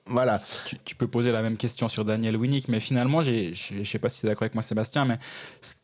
voilà. 0.07 0.43
Tu, 0.85 0.95
peux 0.95 1.07
poser 1.07 1.31
la 1.31 1.43
même 1.43 1.57
question 1.57 1.89
sur 1.89 2.05
Daniel 2.05 2.37
Winnick, 2.37 2.69
mais 2.69 2.81
finalement, 2.81 3.23
je 3.23 3.51
ne 3.79 3.85
sais 3.85 3.99
pas 3.99 4.09
si 4.09 4.21
tu 4.21 4.27
es 4.27 4.29
d'accord 4.29 4.43
avec 4.43 4.55
moi, 4.55 4.63
Sébastien, 4.63 5.05
mais 5.05 5.19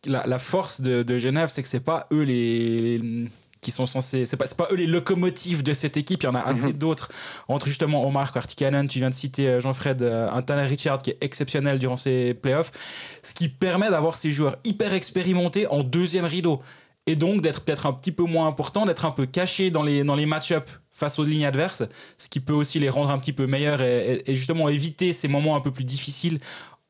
la, 0.07 0.38
force 0.38 0.81
de, 0.81 1.19
Genève, 1.19 1.49
c'est 1.49 1.62
que 1.62 1.69
c'est 1.69 1.81
pas 1.81 2.09
eux 2.12 2.23
les, 2.23 3.00
qui 3.61 3.71
sont 3.71 3.87
censés. 3.87 4.27
C'est 4.27 4.37
pas, 4.37 4.47
pas 4.47 4.69
eux 4.71 4.77
les 4.77 4.87
locomotives 4.87 5.62
de 5.62 5.73
cette 5.73 5.97
équipe, 5.97 6.23
il 6.23 6.27
y 6.27 6.29
en 6.29 6.35
a 6.35 6.41
assez 6.41 6.69
mhm. 6.69 6.75
d'autres. 6.75 7.11
Entre 7.49 7.67
justement 7.67 8.07
Omar 8.07 8.33
Kartikanen, 8.33 8.88
tu 8.88 8.99
viens 8.99 9.11
de 9.11 9.15
citer 9.15 9.49
euh, 9.49 9.61
Jean-Fred, 9.61 10.03
euh, 10.03 10.31
un 10.31 10.43
Tanner 10.43 10.67
Richard 10.67 11.03
qui 11.03 11.11
est 11.11 11.19
exceptionnel 11.21 11.79
durant 11.79 11.97
ces 11.97 12.35
playoffs, 12.35 12.73
ce 13.23 13.35
qui 13.35 13.49
permet 13.49 13.91
d'avoir 13.91 14.17
ces 14.17 14.31
joueurs 14.31 14.57
hyper 14.65 14.93
expérimentés 14.95 15.67
en 15.69 15.83
deuxième 15.83 16.25
rideau. 16.25 16.61
Et 17.07 17.17
donc 17.17 17.41
d'être 17.41 17.62
peut-être 17.62 17.87
un 17.87 17.93
petit 17.93 18.12
peu 18.12 18.25
moins 18.25 18.47
important, 18.47 18.85
d'être 18.85 19.07
un 19.07 19.11
peu 19.11 19.25
caché 19.27 19.71
dans 19.71 19.83
les, 19.83 20.05
dans 20.05 20.15
les 20.15 20.27
match-ups 20.27 20.71
face 20.93 21.19
aux 21.19 21.25
lignes 21.25 21.47
adverses, 21.47 21.85
ce 22.19 22.29
qui 22.29 22.41
peut 22.41 22.53
aussi 22.53 22.79
les 22.81 22.91
rendre 22.91 23.11
un 23.11 23.19
petit 23.19 23.33
peu 23.33 23.47
meilleurs 23.47 23.81
et, 23.81 24.23
justement 24.29 24.69
éviter 24.69 25.12
ces 25.12 25.29
moments 25.29 25.57
un 25.57 25.61
peu 25.61 25.71
plus 25.71 25.85
difficiles 25.85 26.38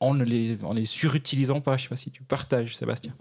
en 0.01 0.15
ne 0.15 0.25
les, 0.25 0.59
en 0.65 0.73
les 0.73 0.87
surutilisant 0.87 1.61
pas. 1.61 1.77
Je 1.77 1.85
sais 1.85 1.89
pas 1.89 1.97
si 1.97 2.11
tu 2.11 2.23
partages, 2.23 2.77
Sébastien. 2.77 3.15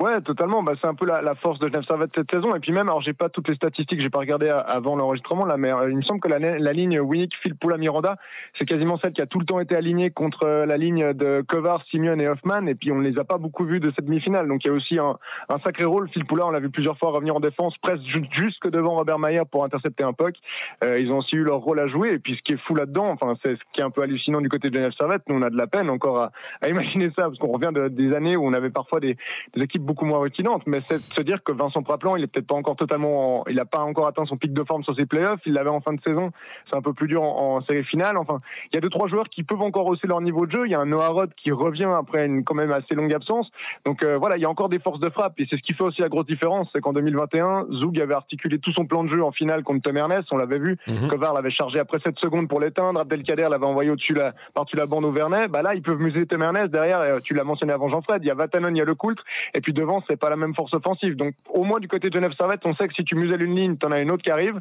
Ouais, 0.00 0.18
totalement. 0.22 0.62
Bah, 0.62 0.72
c'est 0.80 0.86
un 0.86 0.94
peu 0.94 1.04
la, 1.04 1.20
la 1.20 1.34
force 1.34 1.58
de 1.58 1.66
Genève 1.68 1.84
Servette 1.86 2.10
cette 2.14 2.30
saison. 2.30 2.54
Et 2.54 2.60
puis 2.60 2.72
même, 2.72 2.88
alors 2.88 3.02
j'ai 3.02 3.12
pas 3.12 3.28
toutes 3.28 3.48
les 3.48 3.54
statistiques, 3.54 4.00
j'ai 4.02 4.08
pas 4.08 4.20
regardé 4.20 4.48
avant 4.48 4.96
l'enregistrement 4.96 5.44
là, 5.44 5.58
mais 5.58 5.70
euh, 5.70 5.90
il 5.90 5.96
me 5.98 6.02
semble 6.02 6.20
que 6.20 6.28
la, 6.28 6.38
la 6.38 6.72
ligne 6.72 6.98
Winnick, 7.00 7.34
Phil 7.42 7.54
Poula, 7.54 7.76
Miranda, 7.76 8.16
c'est 8.58 8.64
quasiment 8.64 8.96
celle 8.96 9.12
qui 9.12 9.20
a 9.20 9.26
tout 9.26 9.38
le 9.38 9.44
temps 9.44 9.60
été 9.60 9.76
alignée 9.76 10.10
contre 10.10 10.44
euh, 10.44 10.64
la 10.64 10.78
ligne 10.78 11.12
de 11.12 11.44
Kovar, 11.46 11.84
Simeon 11.90 12.18
et 12.18 12.26
Hoffman. 12.28 12.66
Et 12.66 12.74
puis 12.74 12.92
on 12.92 13.00
les 13.00 13.18
a 13.18 13.24
pas 13.24 13.36
beaucoup 13.36 13.66
vus 13.66 13.78
de 13.78 13.92
cette 13.94 14.06
demi-finale. 14.06 14.48
Donc 14.48 14.64
il 14.64 14.68
y 14.68 14.70
a 14.70 14.72
aussi 14.72 14.98
un, 14.98 15.18
un 15.50 15.58
sacré 15.58 15.84
rôle. 15.84 16.08
Phil 16.08 16.24
Poula, 16.24 16.46
on 16.46 16.50
l'a 16.50 16.60
vu 16.60 16.70
plusieurs 16.70 16.96
fois 16.96 17.10
revenir 17.10 17.36
en 17.36 17.40
défense, 17.40 17.76
presque 17.82 18.02
jusque 18.32 18.70
devant 18.70 18.94
Robert 18.94 19.18
Mayer 19.18 19.42
pour 19.52 19.64
intercepter 19.64 20.02
un 20.02 20.14
puck. 20.14 20.34
Euh, 20.82 20.98
ils 20.98 21.12
ont 21.12 21.18
aussi 21.18 21.36
eu 21.36 21.44
leur 21.44 21.58
rôle 21.58 21.78
à 21.78 21.88
jouer. 21.88 22.14
Et 22.14 22.18
puis 22.18 22.36
ce 22.36 22.42
qui 22.42 22.54
est 22.54 22.60
fou 22.66 22.74
là-dedans, 22.74 23.10
enfin 23.10 23.34
c'est 23.42 23.54
ce 23.54 23.60
qui 23.74 23.82
est 23.82 23.84
un 23.84 23.90
peu 23.90 24.00
hallucinant 24.00 24.40
du 24.40 24.48
côté 24.48 24.70
de 24.70 24.74
Genève 24.74 24.92
Servette, 24.96 25.28
nous 25.28 25.36
on 25.36 25.42
a 25.42 25.50
de 25.50 25.58
la 25.58 25.66
peine 25.66 25.90
encore 25.90 26.20
à, 26.20 26.32
à 26.62 26.70
imaginer 26.70 27.10
ça 27.18 27.24
parce 27.24 27.36
qu'on 27.36 27.52
revient 27.52 27.72
de, 27.74 27.88
des 27.88 28.14
années 28.14 28.36
où 28.36 28.46
on 28.46 28.54
avait 28.54 28.70
parfois 28.70 28.98
des 29.00 29.18
équipes 29.56 29.89
beaucoup 29.90 30.04
moins 30.04 30.20
rutinante, 30.20 30.62
mais 30.66 30.80
c'est 30.88 30.98
de 30.98 31.14
se 31.14 31.22
dire 31.22 31.42
que 31.42 31.50
Vincent 31.50 31.82
Praplan, 31.82 32.14
il 32.14 32.22
est 32.22 32.28
peut-être 32.28 32.46
pas 32.46 32.54
encore 32.54 32.76
totalement, 32.76 33.44
il 33.48 33.56
n'a 33.56 33.64
pas 33.64 33.80
encore 33.80 34.06
atteint 34.06 34.24
son 34.24 34.36
pic 34.36 34.52
de 34.52 34.62
forme 34.62 34.84
sur 34.84 34.94
ses 34.94 35.04
playoffs, 35.04 35.40
il 35.46 35.52
l'avait 35.52 35.68
en 35.68 35.80
fin 35.80 35.92
de 35.92 36.00
saison, 36.06 36.30
c'est 36.68 36.76
un 36.76 36.80
peu 36.80 36.92
plus 36.92 37.08
dur 37.08 37.24
en, 37.24 37.60
série 37.62 37.82
finale. 37.82 38.16
Enfin, 38.16 38.38
il 38.72 38.76
y 38.76 38.78
a 38.78 38.80
deux 38.80 38.88
trois 38.88 39.08
joueurs 39.08 39.28
qui 39.28 39.42
peuvent 39.42 39.60
encore 39.60 39.86
hausser 39.86 40.06
leur 40.06 40.20
niveau 40.20 40.46
de 40.46 40.52
jeu. 40.52 40.66
Il 40.66 40.70
y 40.70 40.76
a 40.76 40.78
un 40.78 40.86
Noah 40.86 41.08
Rod 41.08 41.34
qui 41.34 41.50
revient 41.50 41.90
après 41.98 42.26
une 42.26 42.44
quand 42.44 42.54
même 42.54 42.70
assez 42.70 42.94
longue 42.94 43.12
absence. 43.12 43.50
Donc 43.84 44.04
euh, 44.04 44.16
voilà, 44.16 44.36
il 44.36 44.40
y 44.42 44.44
a 44.44 44.48
encore 44.48 44.68
des 44.68 44.78
forces 44.78 45.00
de 45.00 45.10
frappe 45.10 45.34
et 45.38 45.46
c'est 45.50 45.56
ce 45.56 45.62
qui 45.62 45.74
fait 45.74 45.82
aussi 45.82 46.00
la 46.00 46.08
grosse 46.08 46.26
différence, 46.26 46.68
c'est 46.72 46.80
qu'en 46.80 46.92
2021, 46.92 47.66
Zoug 47.72 48.00
avait 48.00 48.14
articulé 48.14 48.60
tout 48.60 48.72
son 48.72 48.86
plan 48.86 49.02
de 49.02 49.08
jeu 49.08 49.24
en 49.24 49.32
finale 49.32 49.64
contre 49.64 49.82
Tom 49.82 49.96
Ernest, 49.96 50.28
on 50.30 50.36
l'avait 50.36 50.60
vu. 50.60 50.78
Mm 50.86 51.10
l'avait 51.34 51.50
chargé 51.50 51.78
après 51.78 51.98
7 52.00 52.18
secondes 52.18 52.48
pour 52.48 52.60
l'éteindre, 52.60 53.00
Abdelkader 53.00 53.48
l'avait 53.50 53.66
envoyé 53.66 53.90
au-dessus 53.90 54.14
la, 54.14 54.34
par-dessus 54.54 54.76
la 54.76 54.86
bande 54.86 55.04
au 55.04 55.12
Vernet. 55.12 55.48
Bah 55.48 55.62
là, 55.62 55.74
ils 55.74 55.82
peuvent 55.82 56.00
muser 56.00 56.26
Tom 56.26 56.42
Ernest 56.42 56.70
derrière. 56.70 57.00
Euh, 57.00 57.18
tu 57.22 57.34
l'as 57.34 57.44
mentionné 57.44 57.72
avant 57.72 57.88
Jean-Fred. 57.88 58.22
Il 58.22 58.26
y 58.26 58.30
a 58.30 58.34
Vatanen, 58.34 58.74
il 58.74 58.78
y 58.78 58.82
a 58.82 58.84
le 58.84 58.94
Coultre, 58.94 59.24
et 59.54 59.60
puis 59.60 59.72
devant, 59.80 60.02
c'est 60.08 60.18
pas 60.18 60.30
la 60.30 60.36
même 60.36 60.54
force 60.54 60.72
offensive. 60.74 61.16
Donc 61.16 61.34
au 61.48 61.64
moins 61.64 61.80
du 61.80 61.88
côté 61.88 62.08
de 62.08 62.14
Genève 62.14 62.32
Servette, 62.36 62.60
on 62.64 62.74
sait 62.74 62.88
que 62.88 62.94
si 62.94 63.04
tu 63.04 63.14
muselles 63.14 63.42
une 63.42 63.56
ligne, 63.56 63.76
t'en 63.76 63.90
as 63.92 64.00
une 64.00 64.10
autre 64.10 64.22
qui 64.22 64.30
arrive. 64.30 64.58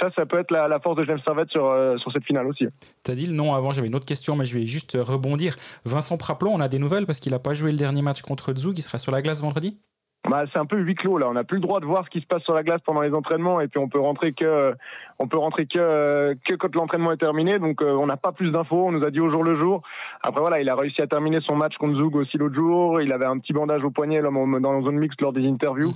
Ça, 0.00 0.10
ça 0.16 0.26
peut 0.26 0.38
être 0.38 0.50
la, 0.50 0.80
force 0.80 0.96
de 0.96 1.04
Genève 1.04 1.22
Servette 1.24 1.50
sur, 1.50 1.66
euh, 1.66 1.96
sur 1.98 2.12
cette 2.12 2.24
finale 2.24 2.46
aussi. 2.46 2.66
T'as 3.02 3.14
dit 3.14 3.26
le 3.26 3.34
nom 3.34 3.54
avant, 3.54 3.72
j'avais 3.72 3.88
une 3.88 3.94
autre 3.94 4.06
question, 4.06 4.36
mais 4.36 4.44
je 4.44 4.56
vais 4.56 4.66
juste 4.66 4.96
rebondir. 5.00 5.56
Vincent 5.84 6.16
Praplon, 6.16 6.52
on 6.54 6.60
a 6.60 6.68
des 6.68 6.78
nouvelles 6.78 7.06
parce 7.06 7.20
qu'il 7.20 7.32
n'a 7.32 7.38
pas 7.38 7.54
joué 7.54 7.72
le 7.72 7.78
dernier 7.78 8.02
match 8.02 8.22
contre 8.22 8.54
Zug. 8.54 8.78
Il 8.78 8.82
sera 8.82 8.98
sur 8.98 9.12
la 9.12 9.22
glace 9.22 9.42
vendredi? 9.42 9.78
Bah, 10.28 10.44
c'est 10.52 10.58
un 10.58 10.66
peu 10.66 10.76
huis 10.76 10.94
clos 10.94 11.18
là. 11.18 11.28
On 11.28 11.32
n'a 11.32 11.44
plus 11.44 11.56
le 11.56 11.62
droit 11.62 11.80
de 11.80 11.86
voir 11.86 12.04
ce 12.04 12.10
qui 12.10 12.20
se 12.20 12.26
passe 12.26 12.42
sur 12.42 12.54
la 12.54 12.62
glace 12.62 12.80
pendant 12.84 13.00
les 13.00 13.12
entraînements 13.14 13.60
et 13.60 13.68
puis 13.68 13.80
on 13.80 13.88
peut 13.88 13.98
rentrer 13.98 14.32
que, 14.32 14.74
on 15.18 15.26
peut 15.26 15.38
rentrer 15.38 15.66
que, 15.66 16.36
que 16.46 16.54
quand 16.54 16.74
l'entraînement 16.74 17.12
est 17.12 17.16
terminé. 17.16 17.58
Donc 17.58 17.80
euh, 17.80 17.92
on 17.92 18.06
n'a 18.06 18.18
pas 18.18 18.32
plus 18.32 18.50
d'infos. 18.50 18.86
On 18.86 18.92
nous 18.92 19.04
a 19.04 19.10
dit 19.10 19.20
au 19.20 19.30
jour 19.30 19.42
le 19.42 19.56
jour. 19.56 19.82
Après 20.22 20.40
voilà, 20.40 20.60
il 20.60 20.68
a 20.68 20.74
réussi 20.74 21.00
à 21.00 21.06
terminer 21.06 21.40
son 21.40 21.56
match 21.56 21.76
contre 21.78 21.96
Zug 21.96 22.14
aussi 22.16 22.36
l'autre 22.36 22.54
jour. 22.54 23.00
Il 23.00 23.12
avait 23.12 23.24
un 23.24 23.38
petit 23.38 23.54
bandage 23.54 23.82
au 23.82 23.90
poignet 23.90 24.20
là, 24.20 24.30
dans 24.30 24.72
la 24.72 24.82
zone 24.82 24.98
mixte 24.98 25.20
lors 25.22 25.32
des 25.32 25.46
interviews. 25.46 25.94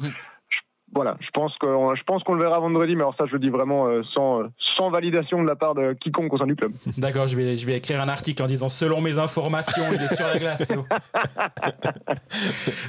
Voilà, 0.94 1.16
je 1.20 1.30
pense 1.32 1.52
que 1.58 1.66
je 1.66 2.02
pense 2.04 2.22
qu'on 2.22 2.34
le 2.34 2.42
verra 2.42 2.60
vendredi, 2.60 2.94
mais 2.94 3.02
alors 3.02 3.16
ça 3.16 3.24
je 3.26 3.32
le 3.32 3.40
dis 3.40 3.50
vraiment 3.50 3.88
euh, 3.88 4.02
sans 4.14 4.42
sans 4.76 4.90
validation 4.90 5.42
de 5.42 5.48
la 5.48 5.56
part 5.56 5.74
de 5.74 5.92
quiconque 5.94 6.32
au 6.32 6.38
sein 6.38 6.46
du 6.46 6.54
club. 6.54 6.72
D'accord, 6.98 7.26
je 7.26 7.36
vais 7.36 7.56
je 7.56 7.66
vais 7.66 7.76
écrire 7.76 8.00
un 8.00 8.08
article 8.08 8.42
en 8.42 8.46
disant 8.46 8.68
selon 8.68 9.00
mes 9.00 9.18
informations, 9.18 9.82
il 9.92 10.00
est 10.00 10.14
sur 10.14 10.26
la 10.26 10.38
glace. 10.38 10.72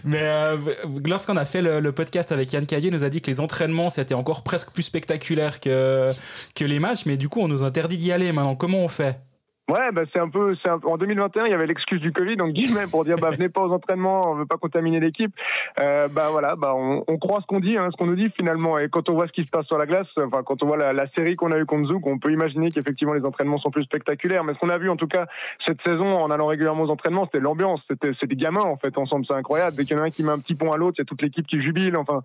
mais 0.06 0.22
euh, 0.22 0.58
lorsqu'on 1.04 1.36
a 1.36 1.46
fait 1.46 1.62
le, 1.64 1.92
podcast 1.92 2.32
avec 2.32 2.54
Yann 2.54 2.66
Caillé, 2.66 2.92
nous 2.92 3.04
a 3.04 3.10
dit 3.10 3.22
que 3.22 3.32
les 3.32 3.40
entraînements 3.40 3.90
c'était 3.90 4.14
encore 4.14 4.44
presque 4.44 4.72
plus 4.72 4.84
spectaculaire 4.84 5.60
que 5.60 6.12
que 6.54 6.64
les 6.64 6.80
matchs, 6.80 7.06
mais 7.08 7.18
du 7.18 7.28
coup 7.28 7.40
on 7.40 7.48
nous 7.48 7.64
interdit 7.64 7.98
d'y 7.98 8.12
aller. 8.12 8.32
Maintenant, 8.32 8.56
comment 8.56 8.80
on 8.80 8.88
fait? 8.88 9.25
Ouais, 9.68 9.92
bah 9.92 10.04
c'est 10.14 10.20
un 10.20 10.30
peu, 10.30 10.56
c'est 10.64 10.70
en 10.70 10.96
2021, 10.96 11.48
il 11.48 11.50
y 11.50 11.54
avait 11.56 11.66
l'excuse 11.66 12.00
du 12.00 12.12
Covid, 12.12 12.36
donc 12.36 12.50
guillemets 12.50 12.86
pour 12.86 13.04
dire 13.04 13.16
bah 13.20 13.32
venez 13.32 13.50
pas 13.50 13.62
aux 13.62 13.72
entraînements, 13.72 14.30
on 14.30 14.36
veut 14.36 14.46
pas 14.46 14.58
contaminer 14.58 15.00
l'équipe. 15.00 15.34
Euh, 15.80 16.08
bah 16.08 16.28
voilà, 16.30 16.56
bah 16.56 16.74
on, 16.76 17.04
on 17.08 17.18
croit 17.18 17.42
ce 17.42 17.48
qu'on 17.48 17.60
dit, 17.60 17.76
hein, 17.76 17.90
ce 17.92 17.98
qu'on 17.98 18.06
nous 18.06 18.16
dit 18.16 18.30
finalement, 18.30 18.78
et 18.78 18.90
quand 18.90 19.10
on 19.10 19.14
voit 19.14 19.26
ce 19.26 19.32
qui 19.32 19.44
se 19.44 19.50
passe 19.50 19.66
sur 19.66 19.80
la 19.80 19.88
glace, 19.88 20.06
enfin 20.18 20.44
quand 20.44 20.62
on 20.62 20.68
voit 20.68 20.78
la, 20.78 20.94
la 20.94 21.08
série 21.16 21.36
qu'on 21.36 21.52
a 21.52 21.58
eu 21.58 21.66
contre 21.66 21.88
Zouk, 21.88 22.06
on 22.06 22.20
peut 22.20 22.32
imaginer 22.32 22.70
qu'effectivement 22.70 23.16
les 23.16 23.26
entraînements 23.26 23.58
sont 23.58 23.72
plus 23.72 23.86
spectaculaires. 23.86 24.44
Mais 24.44 24.54
ce 24.54 24.60
qu'on 24.60 24.70
a 24.70 24.78
vu 24.78 24.88
en 24.88 24.98
tout 24.98 25.08
cas 25.08 25.26
cette 25.66 25.82
saison 25.84 26.16
en 26.16 26.30
allant 26.30 26.46
régulièrement 26.46 26.84
aux 26.84 26.92
entraînements, 26.92 27.26
c'était 27.26 27.40
l'ambiance, 27.40 27.82
c'était 27.90 28.12
c'est 28.20 28.28
des 28.28 28.36
gamins 28.36 28.62
en 28.62 28.78
fait 28.78 28.96
ensemble, 29.00 29.26
c'est 29.28 29.34
incroyable. 29.34 29.76
Dès 29.78 29.86
qu'il 29.86 29.98
y 29.98 30.00
a 30.00 30.04
un 30.04 30.10
qui 30.10 30.22
met 30.22 30.32
un 30.32 30.40
petit 30.40 30.54
pont 30.54 30.74
à 30.74 30.78
l'autre, 30.78 30.98
il 31.00 31.02
y 31.02 31.06
a 31.06 31.06
toute 31.06 31.24
l'équipe 31.24 31.48
qui 31.48 31.60
jubile. 31.60 31.98
Enfin, 31.98 32.22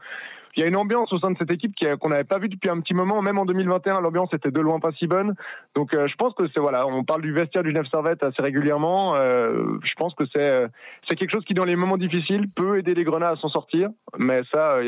il 0.57 0.63
y 0.63 0.65
a 0.65 0.69
une 0.69 0.77
ambiance 0.77 1.13
au 1.13 1.19
sein 1.19 1.31
de 1.31 1.39
cette 1.39 1.51
équipe 1.51 1.75
qu'on 2.01 2.09
n'avait 2.09 2.25
pas 2.25 2.39
vue 2.39 2.49
depuis 2.49 2.71
un 2.71 2.81
petit 2.81 2.95
moment. 2.95 3.23
Même 3.23 3.39
en 3.39 3.45
2021, 3.45 4.01
l'ambiance 4.01 4.33
était 4.33 4.51
de 4.51 4.61
loin 4.61 4.81
pas 4.81 4.93
si 4.93 5.07
bonne. 5.07 5.35
Donc, 5.75 5.95
euh, 5.95 6.07
je 6.09 6.15
pense 6.17 6.35
que 6.35 6.45
c'est 6.49 6.61
voilà, 6.61 6.87
on 6.87 7.05
parle 7.05 7.23
du 7.23 7.33
vestiaire 7.33 7.63
du 7.63 7.71
Genève 7.71 7.87
Servette 7.91 8.23
assez 8.23 8.43
régulièrement. 8.43 9.15
Euh, 9.17 9.79
je 9.83 9.95
pense 9.95 10.15
que 10.15 10.25
c'est 10.35 10.41
euh, 10.41 10.69
c'est 11.09 11.17
quelque 11.17 11.31
chose 11.31 11.45
qui, 11.45 11.55
dans 11.55 11.65
les 11.65 11.77
moments 11.77 11.97
difficiles, 11.97 12.49
peut 12.55 12.79
aider 12.79 12.95
les 12.95 13.05
Grenats 13.05 13.31
à 13.31 13.37
s'en 13.37 13.49
sortir. 13.49 13.91
Mais 14.19 14.43
ça, 14.53 14.79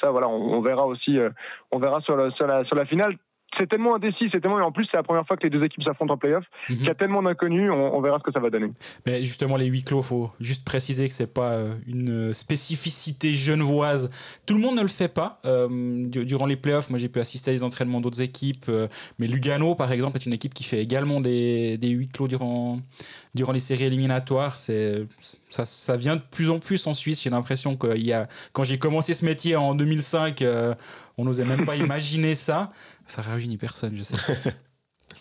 ça 0.00 0.10
voilà, 0.10 0.28
on, 0.28 0.60
verra 0.60 0.86
aussi, 0.86 1.18
on 1.70 1.78
verra 1.78 2.00
sur 2.00 2.32
sur 2.34 2.46
la, 2.46 2.64
sur 2.64 2.76
la 2.76 2.86
finale 2.86 3.16
c'est 3.58 3.68
tellement 3.68 3.94
indécis, 3.94 4.28
c'est 4.32 4.40
tellement, 4.40 4.58
et 4.58 4.62
en 4.62 4.72
plus, 4.72 4.86
c'est 4.90 4.96
la 4.96 5.02
première 5.02 5.26
fois 5.26 5.36
que 5.36 5.42
les 5.42 5.50
deux 5.50 5.62
équipes 5.62 5.84
s'affrontent 5.84 6.14
en 6.14 6.16
playoff, 6.16 6.44
mhm. 6.68 6.76
qu'il 6.76 6.86
y 6.86 6.90
a 6.90 6.94
tellement 6.94 7.22
d'inconnus, 7.22 7.70
on, 7.70 8.00
verra 8.00 8.18
ce 8.18 8.24
que 8.24 8.32
ça 8.32 8.40
va 8.40 8.50
donner. 8.50 8.70
Mais 9.06 9.24
justement, 9.24 9.56
les 9.56 9.66
huis 9.66 9.84
clos, 9.84 10.02
faut 10.02 10.30
juste 10.40 10.64
préciser 10.64 11.08
que 11.08 11.14
c'est 11.14 11.32
pas 11.32 11.52
euh, 11.52 11.74
une 11.86 12.32
spécificité 12.32 13.32
genevoise. 13.32 14.10
Tout 14.46 14.54
le 14.54 14.60
monde 14.60 14.76
ne 14.76 14.82
le 14.82 14.88
fait 14.88 15.08
pas. 15.08 15.40
Euh, 15.44 16.06
durant 16.06 16.46
les 16.46 16.56
playoffs, 16.56 16.90
moi, 16.90 16.98
j'ai 16.98 17.08
pu 17.08 17.20
assister 17.20 17.50
à 17.50 17.54
des 17.54 17.62
entraînements 17.62 18.00
d'autres 18.00 18.20
équipes, 18.20 18.66
euh, 18.68 18.88
mais 19.18 19.26
Lugano, 19.26 19.74
par 19.74 19.92
exemple, 19.92 20.16
est 20.18 20.26
une 20.26 20.32
équipe 20.32 20.54
qui 20.54 20.64
fait 20.64 20.80
également 20.80 21.20
des, 21.20 21.78
des 21.78 21.88
huis 21.88 22.08
clos 22.08 22.28
durant, 22.28 22.80
durant 23.34 23.52
les 23.52 23.60
séries 23.60 23.84
éliminatoires. 23.84 24.54
C'est, 24.58 25.06
ça, 25.50 25.66
ça 25.66 25.96
vient 25.96 26.16
de 26.16 26.22
plus 26.30 26.50
en 26.50 26.58
plus 26.58 26.86
en 26.86 26.94
Suisse. 26.94 27.22
J'ai 27.22 27.30
l'impression 27.30 27.76
que 27.76 27.96
y 27.96 28.12
a, 28.12 28.28
quand 28.52 28.64
j'ai 28.64 28.78
commencé 28.78 29.14
ce 29.14 29.24
métier 29.24 29.56
en 29.56 29.74
2005, 29.74 30.44
on 31.16 31.24
n'osait 31.24 31.44
même 31.44 31.64
pas 31.64 31.76
imaginer 31.84 32.34
ça. 32.34 32.72
Ça 33.06 33.22
réunit 33.22 33.56
personne, 33.56 33.96
je 33.96 34.02
sais. 34.02 34.16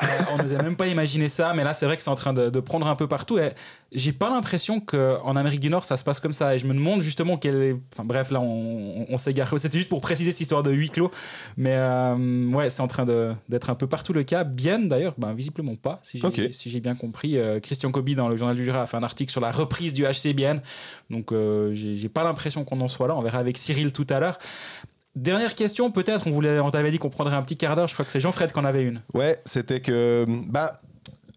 Euh, 0.01 0.07
on 0.31 0.37
n'osait 0.37 0.57
même 0.57 0.75
pas 0.75 0.87
imaginer 0.87 1.29
ça, 1.29 1.53
mais 1.53 1.63
là 1.63 1.73
c'est 1.73 1.85
vrai 1.85 1.95
que 1.95 2.01
c'est 2.01 2.09
en 2.09 2.15
train 2.15 2.33
de, 2.33 2.59
prendre 2.59 2.87
un 2.87 2.95
peu 2.95 3.07
partout. 3.07 3.37
Et 3.37 3.51
j'ai 3.91 4.11
pas 4.11 4.29
l'impression 4.29 4.79
qu'en 4.79 5.35
Amérique 5.35 5.59
du 5.59 5.69
Nord 5.69 5.85
ça 5.85 5.97
se 5.97 6.03
passe 6.03 6.19
comme 6.19 6.33
ça. 6.33 6.55
Et 6.55 6.59
je 6.59 6.65
me 6.65 6.73
demande 6.73 7.01
justement 7.01 7.37
quel 7.37 7.61
est. 7.61 7.75
Enfin 7.93 8.03
bref, 8.03 8.31
là 8.31 8.41
on, 8.41 9.05
on 9.07 9.17
s'égare. 9.17 9.53
C'était 9.57 9.77
juste 9.77 9.89
pour 9.89 10.01
préciser 10.01 10.31
cette 10.31 10.41
histoire 10.41 10.63
de 10.63 10.71
huis 10.71 10.89
clos. 10.89 11.11
Mais 11.57 11.75
euh, 11.75 12.51
ouais, 12.51 12.69
c'est 12.69 12.81
en 12.81 12.87
train 12.87 13.05
d'être 13.47 13.69
un 13.69 13.75
peu 13.75 13.87
partout 13.87 14.13
le 14.13 14.23
cas. 14.23 14.43
Bien 14.43 14.79
d'ailleurs, 14.79 15.13
ben, 15.17 15.33
visiblement 15.33 15.75
pas, 15.75 15.99
si 16.03 16.21
j'ai 16.33 16.53
si 16.53 16.79
bien 16.79 16.95
compris. 16.95 17.37
Euh, 17.37 17.59
Christian 17.59 17.91
Kobi 17.91 18.15
dans 18.15 18.29
le 18.29 18.35
Journal 18.35 18.55
du 18.55 18.63
Jura 18.63 18.81
a 18.83 18.87
fait 18.87 18.97
un 18.97 19.03
article 19.03 19.31
sur 19.31 19.41
la 19.41 19.51
reprise 19.51 19.93
du 19.93 20.05
HCBN. 20.05 20.61
Donc 21.09 21.33
j'ai 21.73 22.09
pas 22.09 22.23
l'impression 22.23 22.63
qu'on 22.63 22.81
en 22.81 22.87
soit 22.87 23.07
là. 23.07 23.15
On 23.15 23.21
verra 23.21 23.37
avec 23.37 23.57
Cyril 23.57 23.91
tout 23.91 24.07
à 24.09 24.19
l'heure. 24.19 24.39
Dernière 25.15 25.53
question, 25.53 25.91
peut-être, 25.91 26.27
on, 26.27 26.31
voulait, 26.31 26.59
on 26.59 26.71
t'avait 26.71 26.89
dit 26.89 26.97
qu'on 26.97 27.09
prendrait 27.09 27.35
un 27.35 27.43
petit 27.43 27.57
quart 27.57 27.75
d'heure, 27.75 27.87
je 27.87 27.93
crois 27.93 28.05
que 28.05 28.11
c'est 28.11 28.19
Jean-Fred 28.19 28.51
qu'on 28.51 28.65
avait 28.65 28.83
une. 28.83 29.01
Ouais, 29.13 29.37
c'était 29.45 29.79
que. 29.79 30.25
Bah, 30.27 30.79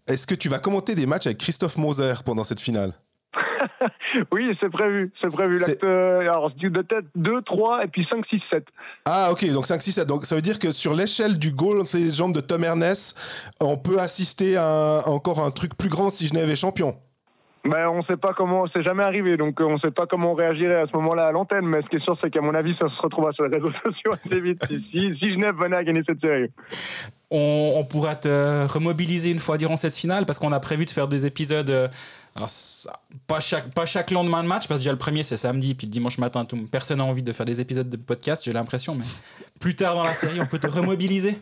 Est-ce 0.07 0.25
que 0.25 0.35
tu 0.35 0.49
vas 0.49 0.59
commenter 0.59 0.95
des 0.95 1.05
matchs 1.05 1.27
avec 1.27 1.37
Christophe 1.37 1.77
Moser 1.77 2.15
pendant 2.25 2.43
cette 2.43 2.59
finale? 2.59 2.93
Oui, 4.31 4.55
c'est 4.59 4.69
prévu. 4.69 5.11
C'est 5.21 5.33
prévu. 5.33 5.57
Euh, 5.83 6.21
alors, 6.21 6.51
de 6.51 6.81
tête 6.81 7.05
2, 7.15 7.41
3 7.41 7.83
et 7.83 7.87
puis 7.87 8.07
5, 8.09 8.25
6, 8.27 8.41
7. 8.51 8.65
Ah, 9.05 9.29
ok. 9.31 9.51
Donc 9.51 9.67
5, 9.67 9.81
6, 9.81 9.91
7. 9.91 10.07
Donc 10.07 10.25
ça 10.25 10.35
veut 10.35 10.41
dire 10.41 10.59
que 10.59 10.71
sur 10.71 10.93
l'échelle 10.93 11.37
du 11.37 11.51
goal 11.51 11.81
entre 11.81 11.97
les 11.97 12.11
jambes 12.11 12.33
de 12.33 12.41
Tom 12.41 12.63
Ernest, 12.63 13.19
on 13.59 13.77
peut 13.77 13.99
assister 13.99 14.57
à, 14.57 15.01
encore 15.05 15.39
un 15.39 15.51
truc 15.51 15.77
plus 15.77 15.89
grand 15.89 16.09
si 16.09 16.27
Genève 16.27 16.49
est 16.49 16.55
champion? 16.55 16.97
Ben, 17.67 17.89
on 17.89 18.01
sait 18.03 18.15
pas 18.15 18.33
comment, 18.33 18.65
c'est 18.73 18.83
jamais 18.83 19.03
arrivé, 19.03 19.35
donc 19.35 19.59
euh, 19.59 19.65
on 19.65 19.77
sait 19.79 19.91
pas 19.91 20.07
comment 20.07 20.31
on 20.31 20.35
réagirait 20.35 20.81
à 20.81 20.87
ce 20.87 20.95
moment-là 20.95 21.27
à 21.27 21.31
l'antenne, 21.31 21.65
mais 21.65 21.81
ce 21.81 21.87
qui 21.87 21.97
est 21.97 22.03
sûr, 22.03 22.17
c'est 22.21 22.29
qu'à 22.29 22.39
mon 22.39 22.53
avis, 22.53 22.75
ça 22.79 22.87
se 22.87 23.01
retrouvera 23.01 23.33
sur 23.33 23.45
les 23.45 23.57
réseaux 23.57 23.71
sociaux 23.83 24.11
assez 24.13 24.39
vite 24.39 24.65
si, 24.91 25.13
Genève 25.19 25.55
venait 25.55 25.75
à 25.75 25.83
gagner 25.83 26.01
cette 26.07 26.21
série. 26.21 26.49
On, 27.29 27.83
pourra 27.83 28.15
te 28.15 28.65
remobiliser 28.71 29.31
une 29.31 29.39
fois 29.39 29.57
durant 29.57 29.75
cette 29.75 29.95
finale, 29.95 30.25
parce 30.25 30.39
qu'on 30.39 30.53
a 30.53 30.59
prévu 30.61 30.85
de 30.85 30.91
faire 30.91 31.09
des 31.09 31.25
épisodes, 31.25 31.69
euh, 31.69 31.87
pas, 33.27 33.41
chaque, 33.41 33.73
pas 33.73 33.85
chaque 33.85 34.11
lendemain 34.11 34.43
de 34.43 34.47
match, 34.47 34.67
parce 34.67 34.79
que 34.79 34.83
déjà 34.83 34.91
le 34.91 34.97
premier 34.97 35.23
c'est 35.23 35.35
samedi, 35.35 35.75
puis 35.75 35.87
le 35.87 35.91
dimanche 35.91 36.19
matin, 36.19 36.45
tout, 36.45 36.57
personne 36.71 36.99
n'a 36.99 37.03
envie 37.03 37.23
de 37.23 37.33
faire 37.33 37.45
des 37.45 37.59
épisodes 37.59 37.89
de 37.89 37.97
podcast, 37.97 38.43
j'ai 38.45 38.53
l'impression, 38.53 38.93
mais 38.97 39.03
plus 39.59 39.75
tard 39.75 39.95
dans 39.95 40.05
la 40.05 40.13
série, 40.13 40.39
on 40.39 40.45
peut 40.45 40.59
te 40.59 40.67
remobiliser. 40.67 41.37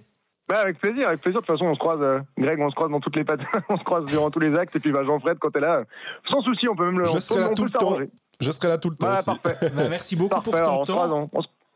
Bah 0.48 0.60
avec 0.60 0.80
plaisir, 0.80 1.08
avec 1.08 1.22
plaisir. 1.22 1.42
De 1.42 1.46
toute 1.46 1.56
façon, 1.56 1.66
on 1.66 1.74
se 1.74 1.80
croise, 1.80 2.00
euh, 2.02 2.20
Greg, 2.38 2.60
on 2.60 2.70
se 2.70 2.76
croise 2.76 2.92
dans 2.92 3.00
toutes 3.00 3.16
les 3.16 3.24
pattes, 3.24 3.40
on 3.70 3.78
se 3.78 3.84
croise 3.84 4.06
durant 4.06 4.30
tous 4.30 4.40
les 4.40 4.56
actes. 4.56 4.76
Et 4.76 4.80
puis, 4.80 4.92
bah, 4.92 5.04
Jean-Fred, 5.04 5.38
quand 5.40 5.50
t'es 5.50 5.60
là, 5.60 5.84
sans 6.30 6.42
souci, 6.42 6.68
on 6.68 6.76
peut 6.76 6.86
même 6.86 7.00
le. 7.00 7.06
Je 7.06 7.18
serai 7.18 7.42
là 7.42 7.50
tout 7.50 7.64
le 7.64 7.72
temps. 7.72 7.98
Je 8.40 8.52
serai 8.52 8.68
là 8.68 8.78
tout 8.78 8.90
le 8.90 8.96
temps. 8.96 9.08
Bah, 9.08 9.22
parfait. 9.26 9.70
Bah, 9.76 9.90
merci 9.90 10.16
beaucoup 10.16 10.42
pour 10.42 10.54
ton 10.54 10.84
temps. 10.84 11.30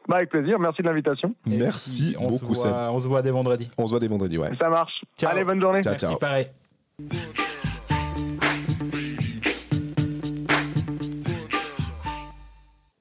bah, 0.07 0.17
avec 0.17 0.29
plaisir. 0.29 0.59
Merci 0.59 0.83
de 0.83 0.87
l'invitation. 0.87 1.33
Merci 1.45 2.15
beaucoup, 2.19 2.53
Seb. 2.53 2.71
On 2.73 2.99
se 2.99 3.07
voit 3.07 3.21
dès 3.21 3.31
vendredi. 3.31 3.69
On 3.77 3.85
se 3.85 3.91
voit 3.91 3.99
dès 3.99 4.07
vendredi, 4.07 4.37
ouais. 4.37 4.51
Ça 4.59 4.69
marche. 4.69 5.03
Allez, 5.25 5.43
bonne 5.43 5.61
journée. 5.61 5.81
Ciao, 5.81 5.95
merci, 5.99 6.17
pareil. 6.19 6.47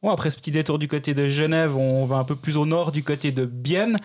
Bon, 0.01 0.11
après 0.11 0.31
ce 0.31 0.37
petit 0.37 0.53
détour 0.53 0.79
du 0.79 0.87
côté 0.87 1.13
de 1.13 1.27
Genève, 1.27 1.77
on 1.77 2.07
va 2.07 2.19
un 2.19 2.25
peu 2.25 2.37
plus 2.37 2.57
au 2.57 2.65
nord 2.67 2.93
du 2.93 3.03
côté 3.03 3.33
de 3.33 3.45
Bienne. 3.45 3.99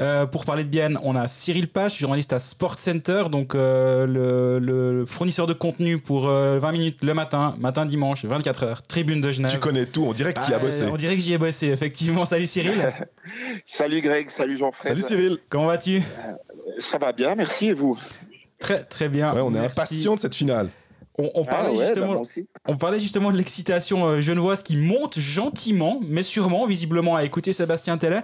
Euh, 0.00 0.24
pour 0.24 0.46
parler 0.46 0.64
de 0.64 0.70
Bienne, 0.70 0.98
on 1.02 1.14
a 1.14 1.28
Cyril 1.28 1.68
Pache, 1.68 1.98
journaliste 1.98 2.32
à 2.32 2.38
Sport 2.38 2.80
Center, 2.80 3.24
donc 3.30 3.54
euh, 3.54 4.06
le, 4.06 5.04
fournisseur 5.04 5.46
de 5.46 5.52
contenu 5.52 5.98
pour 5.98 6.28
20 6.28 6.30
euh, 6.30 6.72
minutes 6.72 7.02
le 7.02 7.12
matin, 7.12 7.54
matin 7.58 7.84
dimanche, 7.84 8.24
24 8.24 8.62
heures, 8.62 8.82
tribune 8.86 9.20
de 9.20 9.30
Genève. 9.30 9.52
Tu 9.52 9.58
connais 9.58 9.84
tout, 9.84 10.04
on 10.04 10.14
dirait 10.14 10.32
que 10.32 10.42
tu 10.42 10.50
y 10.50 10.54
as 10.54 10.58
bossé. 10.58 10.86
On 10.86 10.96
dirait 10.96 11.14
que 11.14 11.20
j'y 11.20 11.34
ai 11.34 11.38
bossé, 11.38 11.66
effectivement. 11.66 12.24
Salut 12.24 12.46
Cyril. 12.46 12.90
salut 13.66 14.00
Greg, 14.00 14.30
salut 14.30 14.56
Jean-Fred. 14.56 14.88
Salut 14.88 15.02
Cyril. 15.02 15.38
Comment 15.50 15.66
vas-tu? 15.66 16.02
Ça 16.78 16.96
va 16.96 17.12
bien, 17.12 17.34
merci 17.34 17.66
et 17.66 17.74
vous? 17.74 17.98
Très 18.58 18.82
très 18.82 19.10
bien. 19.10 19.34
Ouais, 19.34 19.42
on 19.42 19.54
est 19.54 19.58
impatient 19.58 20.14
de 20.14 20.20
cette 20.20 20.34
finale. 20.34 20.70
On, 21.16 21.30
ah 21.46 21.48
parlait 21.48 21.76
justement, 21.76 22.14
bah, 22.14 22.42
on 22.66 22.76
parlait 22.76 22.98
justement 22.98 23.30
de 23.30 23.36
l'excitation 23.36 24.04
euh, 24.04 24.20
genevoise 24.20 24.64
qui 24.64 24.76
monte 24.76 25.20
gentiment, 25.20 26.00
mais 26.08 26.24
sûrement, 26.24 26.66
visiblement, 26.66 27.14
à 27.14 27.22
écouter 27.22 27.52
Sébastien 27.52 27.98
Tellet. 27.98 28.22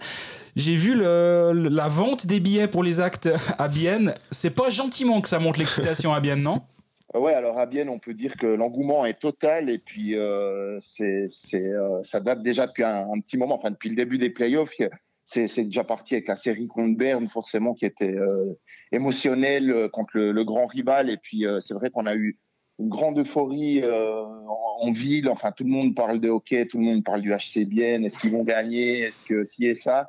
J'ai 0.57 0.75
vu 0.75 0.97
la 0.97 1.89
vente 1.89 2.27
des 2.27 2.41
billets 2.41 2.67
pour 2.67 2.83
les 2.83 2.99
actes 2.99 3.29
à 3.59 3.69
Bienne. 3.69 4.13
C'est 4.33 4.51
pas 4.51 4.71
gentiment 4.71 5.21
que 5.21 5.29
ça 5.29 5.39
monte 5.39 5.57
l'excitation 5.57 6.13
à 6.13 6.19
Bienne, 6.19 6.43
non? 6.43 6.57
Ouais, 7.15 7.35
alors 7.35 7.59
à 7.59 7.67
Bienne, 7.67 7.89
on 7.89 7.99
peut 7.99 8.15
dire 8.15 8.37
que 8.37 8.47
l'engouement 8.47 9.05
est 9.05 9.21
total 9.21 9.69
et 9.69 9.79
puis 9.79 10.15
euh, 10.15 10.79
c'est, 10.81 11.27
c'est, 11.29 11.61
euh, 11.61 12.01
ça 12.05 12.21
date 12.21 12.43
déjà 12.43 12.69
depuis 12.69 12.85
un, 12.85 13.19
petit 13.21 13.37
moment, 13.37 13.57
enfin 13.57 13.73
depuis 13.73 13.89
le 13.89 13.97
début 13.97 14.17
des 14.17 14.31
playoffs. 14.31 14.81
C'est, 15.25 15.49
c'est 15.49 15.65
déjà 15.65 15.83
parti 15.83 16.15
avec 16.15 16.29
la 16.29 16.37
série 16.37 16.69
contre 16.69 16.97
Berne, 16.97 17.29
forcément, 17.29 17.75
qui 17.75 17.85
était 17.85 18.15
euh, 18.15 18.57
émotionnelle 18.93 19.89
contre 19.93 20.11
le, 20.15 20.31
le, 20.31 20.45
grand 20.45 20.67
rival. 20.67 21.11
Et 21.11 21.17
puis 21.17 21.45
c'est 21.61 21.75
vrai 21.75 21.91
qu'on 21.91 22.07
a 22.07 22.15
eu 22.15 22.39
une 22.81 22.89
grande 22.89 23.19
euphorie 23.19 23.85
en, 23.85 24.47
en, 24.81 24.93
ville. 24.93 25.29
Enfin, 25.29 25.53
tout 25.53 25.65
le 25.65 25.71
monde 25.71 25.95
parle 25.95 26.19
de 26.19 26.29
hockey, 26.29 26.67
tout 26.67 26.79
le 26.79 26.85
monde 26.85 27.05
parle 27.05 27.21
du 27.21 27.31
HC 27.31 27.67
Bienne. 27.67 28.05
Est-ce 28.05 28.19
qu'ils 28.19 28.33
vont 28.33 28.43
gagner? 28.45 29.01
Est-ce 29.01 29.23
que 29.25 29.45
si 29.45 29.67
et 29.67 29.75
ça? 29.75 30.09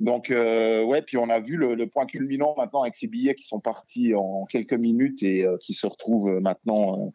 Donc, 0.00 0.30
euh, 0.30 0.82
ouais, 0.82 1.02
puis 1.02 1.18
on 1.18 1.28
a 1.28 1.40
vu 1.40 1.56
le, 1.56 1.86
point 1.86 2.06
culminant 2.06 2.54
maintenant 2.56 2.82
avec 2.82 2.94
ces 2.94 3.06
billets 3.06 3.34
qui 3.34 3.46
sont 3.46 3.60
partis 3.60 4.14
en 4.14 4.46
quelques 4.46 4.72
minutes 4.72 5.22
et 5.22 5.44
euh, 5.44 5.58
qui 5.58 5.74
se 5.74 5.86
retrouvent 5.86 6.40
maintenant 6.40 6.98
euh, 6.98 7.10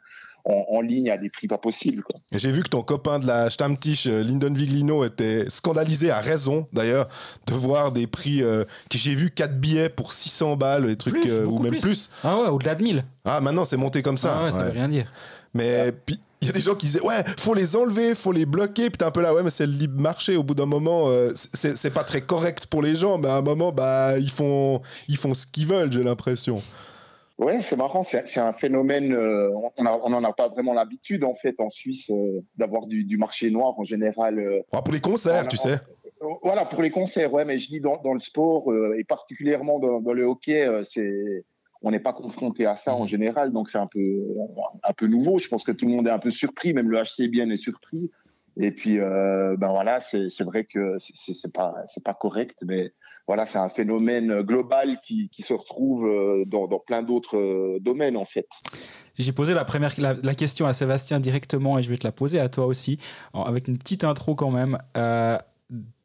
en, 0.45 0.65
en, 0.69 0.81
ligne 0.81 1.09
à 1.09 1.17
des 1.17 1.29
prix 1.29 1.47
pas 1.47 1.57
possibles. 1.57 2.03
J'ai 2.31 2.51
vu 2.51 2.63
que 2.63 2.69
ton 2.69 2.81
copain 2.81 3.19
de 3.19 3.27
la 3.27 3.49
Stammtisch, 3.49 4.07
euh, 4.07 4.23
Lyndon 4.23 4.53
Viglino, 4.53 5.03
était 5.03 5.45
scandalisé, 5.49 6.11
à 6.11 6.19
raison 6.19 6.67
d'ailleurs, 6.71 7.07
de 7.47 7.53
voir 7.53 7.91
des 7.91 8.07
prix 8.07 8.41
euh, 8.41 8.63
que 8.89 8.97
j'ai 8.97 9.15
vu 9.15 9.31
4 9.31 9.59
billets 9.59 9.89
pour 9.89 10.13
600 10.13 10.55
balles, 10.55 10.87
des 10.87 10.95
trucs, 10.95 11.21
plus, 11.21 11.39
ou 11.45 11.59
même 11.59 11.71
plus. 11.71 11.81
plus. 11.81 12.09
Ah 12.23 12.39
ouais, 12.39 12.47
au-delà 12.47 12.75
de 12.75 12.83
1000. 12.83 13.05
Ah, 13.25 13.41
maintenant 13.41 13.65
c'est 13.65 13.77
monté 13.77 14.01
comme 14.01 14.17
ça. 14.17 14.37
Ah 14.39 14.43
ouais, 14.43 14.51
ça 14.51 14.59
ouais. 14.59 14.65
veut 14.65 14.71
rien 14.71 14.87
dire. 14.87 15.11
Mais 15.53 15.91
puis 15.91 16.19
il 16.41 16.47
y 16.47 16.49
a 16.49 16.53
des 16.53 16.61
gens 16.61 16.75
qui 16.75 16.85
disaient 16.85 17.01
ouais 17.01 17.23
faut 17.39 17.53
les 17.53 17.75
enlever 17.75 18.13
faut 18.13 18.31
les 18.31 18.45
bloquer 18.45 18.89
puis 18.89 18.97
t'es 18.97 19.05
un 19.05 19.11
peu 19.11 19.21
là 19.21 19.33
ouais 19.33 19.41
mais 19.41 19.49
c'est 19.49 19.65
le 19.65 19.73
libre 19.73 19.99
marché 19.99 20.35
au 20.35 20.43
bout 20.43 20.53
d'un 20.53 20.65
moment 20.65 21.05
euh, 21.07 21.31
c'est 21.33 21.93
pas 21.93 22.03
très 22.03 22.21
correct 22.21 22.67
pour 22.67 22.81
les 22.81 22.95
gens 22.95 23.17
mais 23.17 23.29
à 23.29 23.35
un 23.35 23.41
moment 23.41 23.71
bah 23.71 24.19
ils 24.19 24.29
font 24.29 24.81
ils 25.07 25.17
font 25.17 25.33
ce 25.33 25.47
qu'ils 25.47 25.65
veulent 25.65 25.91
j'ai 25.91 26.03
l'impression 26.03 26.61
ouais 27.37 27.61
c'est 27.61 27.75
marrant 27.75 28.03
c'est 28.03 28.37
un 28.37 28.53
phénomène 28.53 29.13
euh, 29.13 29.51
on 29.77 30.09
n'en 30.09 30.23
a 30.23 30.33
pas 30.33 30.49
vraiment 30.49 30.73
l'habitude 30.73 31.23
en 31.23 31.35
fait 31.35 31.55
en 31.59 31.69
Suisse 31.69 32.09
euh, 32.09 32.41
d'avoir 32.57 32.87
du, 32.87 33.03
du, 33.03 33.17
marché 33.17 33.49
noir 33.49 33.77
en 33.77 33.83
général 33.83 34.63
ah, 34.71 34.81
pour 34.81 34.93
les 34.93 35.01
concerts 35.01 35.47
tu 35.47 35.57
sais 35.57 35.77
voilà 36.43 36.65
pour 36.65 36.81
les 36.81 36.91
concerts 36.91 37.33
ouais 37.33 37.45
mais 37.45 37.57
je 37.57 37.67
dis 37.67 37.81
dans, 37.81 38.01
dans 38.01 38.13
le 38.13 38.19
sport 38.19 38.73
et 38.97 39.03
particulièrement 39.03 39.79
dans, 39.79 39.99
dans 39.99 40.13
le 40.13 40.23
hockey 40.23 40.67
c'est 40.83 41.43
on 41.85 41.91
n'est 41.91 41.99
pas 41.99 42.13
confronté 42.13 42.65
à 42.65 42.75
ça 42.75 42.95
en 42.95 43.05
général, 43.05 43.51
donc 43.51 43.69
c'est 43.69 43.77
un 43.77 43.85
peu, 43.85 44.23
un 44.83 44.93
peu 44.93 45.05
nouveau. 45.05 45.37
Je 45.37 45.47
pense 45.47 45.63
que 45.63 45.71
tout 45.71 45.85
le 45.85 45.91
monde 45.91 46.07
est 46.07 46.11
un 46.11 46.17
peu 46.17 46.31
surpris, 46.31 46.73
même 46.73 46.89
le 46.89 46.97
HC 46.97 47.29
bien 47.29 47.47
est 47.51 47.57
surpris. 47.57 48.09
Et 48.57 48.71
puis, 48.71 48.99
euh, 48.99 49.55
ben 49.57 49.69
voilà, 49.69 49.99
c'est 49.99 50.43
vrai 50.43 50.63
que 50.65 50.95
c'est 50.99 51.53
pas 51.53 51.73
c'est 51.87 52.03
pas 52.03 52.13
correct, 52.13 52.59
mais 52.65 52.93
voilà, 53.27 53.45
c'est 53.45 53.57
un 53.57 53.69
phénomène 53.69 54.41
global 54.41 54.99
qui, 55.03 55.29
qui 55.29 55.41
se 55.41 55.53
retrouve 55.53 56.07
dans, 56.47 56.67
dans 56.67 56.79
plein 56.79 57.03
d'autres 57.03 57.79
domaines 57.79 58.17
en 58.17 58.25
fait. 58.25 58.47
J'ai 59.17 59.31
posé 59.31 59.53
la 59.53 59.63
première 59.63 59.91
la, 59.97 60.35
question 60.35 60.65
à 60.65 60.73
Sébastien 60.73 61.19
directement 61.19 61.79
et 61.79 61.83
je 61.83 61.89
vais 61.89 61.97
te 61.97 62.05
la 62.05 62.11
poser 62.11 62.39
à 62.39 62.49
toi 62.49 62.65
aussi, 62.65 62.99
avec 63.33 63.67
une 63.67 63.77
petite 63.77 64.03
intro 64.03 64.35
quand 64.35 64.51
même. 64.51 64.77
Euh, 64.97 65.37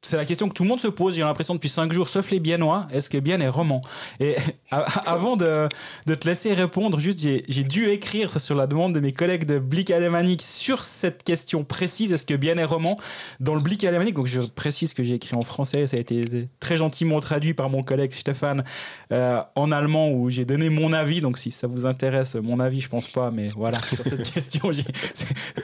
c'est 0.02 0.16
la 0.16 0.24
question 0.24 0.48
que 0.48 0.54
tout 0.54 0.62
le 0.62 0.68
monde 0.68 0.80
se 0.80 0.88
pose, 0.88 1.14
j'ai 1.14 1.20
l'impression 1.20 1.54
depuis 1.54 1.68
5 1.68 1.92
jours, 1.92 2.08
sauf 2.08 2.30
les 2.30 2.40
Biennois. 2.40 2.88
Est-ce 2.90 3.10
que 3.10 3.18
Bien 3.18 3.38
est 3.40 3.48
roman? 3.48 3.82
Et 4.18 4.34
avant 4.70 5.36
de, 5.36 5.68
te 6.06 6.26
laisser 6.26 6.54
répondre, 6.54 6.98
juste 6.98 7.20
j'ai 7.20 7.64
dû 7.64 7.86
écrire 7.88 8.40
sur 8.40 8.54
la 8.54 8.66
demande 8.66 8.94
de 8.94 9.00
mes 9.00 9.12
collègues 9.12 9.44
de 9.44 9.58
Blick 9.58 9.90
Alémanique 9.90 10.40
sur 10.40 10.84
cette 10.84 11.22
question 11.22 11.64
précise, 11.64 12.12
est-ce 12.12 12.24
que 12.24 12.34
Bien 12.34 12.56
est 12.56 12.64
roman? 12.64 12.96
Dans 13.40 13.54
le 13.54 13.60
Blick 13.60 13.84
Alémanique, 13.84 14.14
donc 14.14 14.26
je 14.26 14.40
précise 14.40 14.94
que 14.94 15.02
j'ai 15.02 15.14
écrit 15.14 15.36
en 15.36 15.42
français, 15.42 15.86
ça 15.86 15.98
a 15.98 16.00
été 16.00 16.24
très 16.60 16.78
gentiment 16.78 17.20
traduit 17.20 17.52
par 17.52 17.68
mon 17.68 17.82
collègue 17.82 18.12
Stéphane 18.12 18.64
euh, 19.12 19.42
en 19.54 19.70
allemand 19.70 20.10
où 20.10 20.30
j'ai 20.30 20.46
donné 20.46 20.70
mon 20.70 20.94
avis, 20.94 21.20
donc 21.20 21.36
si 21.36 21.50
ça 21.50 21.66
vous 21.66 21.84
intéresse, 21.84 22.36
mon 22.36 22.58
avis, 22.58 22.80
je 22.80 22.88
pense 22.88 23.08
pas, 23.08 23.30
mais 23.30 23.48
voilà, 23.48 23.78
sur 23.82 24.02
cette 24.04 24.32
question. 24.32 24.70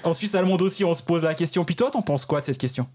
En 0.05 0.13
Suisse 0.13 0.35
allemande 0.35 0.61
aussi, 0.61 0.85
on 0.85 0.93
se 0.93 1.03
pose 1.03 1.25
la 1.25 1.35
question. 1.35 1.65
Puis 1.65 1.75
toi, 1.75 1.91
t'en 1.91 2.03
penses 2.03 2.27
quoi 2.27 2.41
de 2.41 2.45
cette 2.45 2.59
question? 2.59 2.87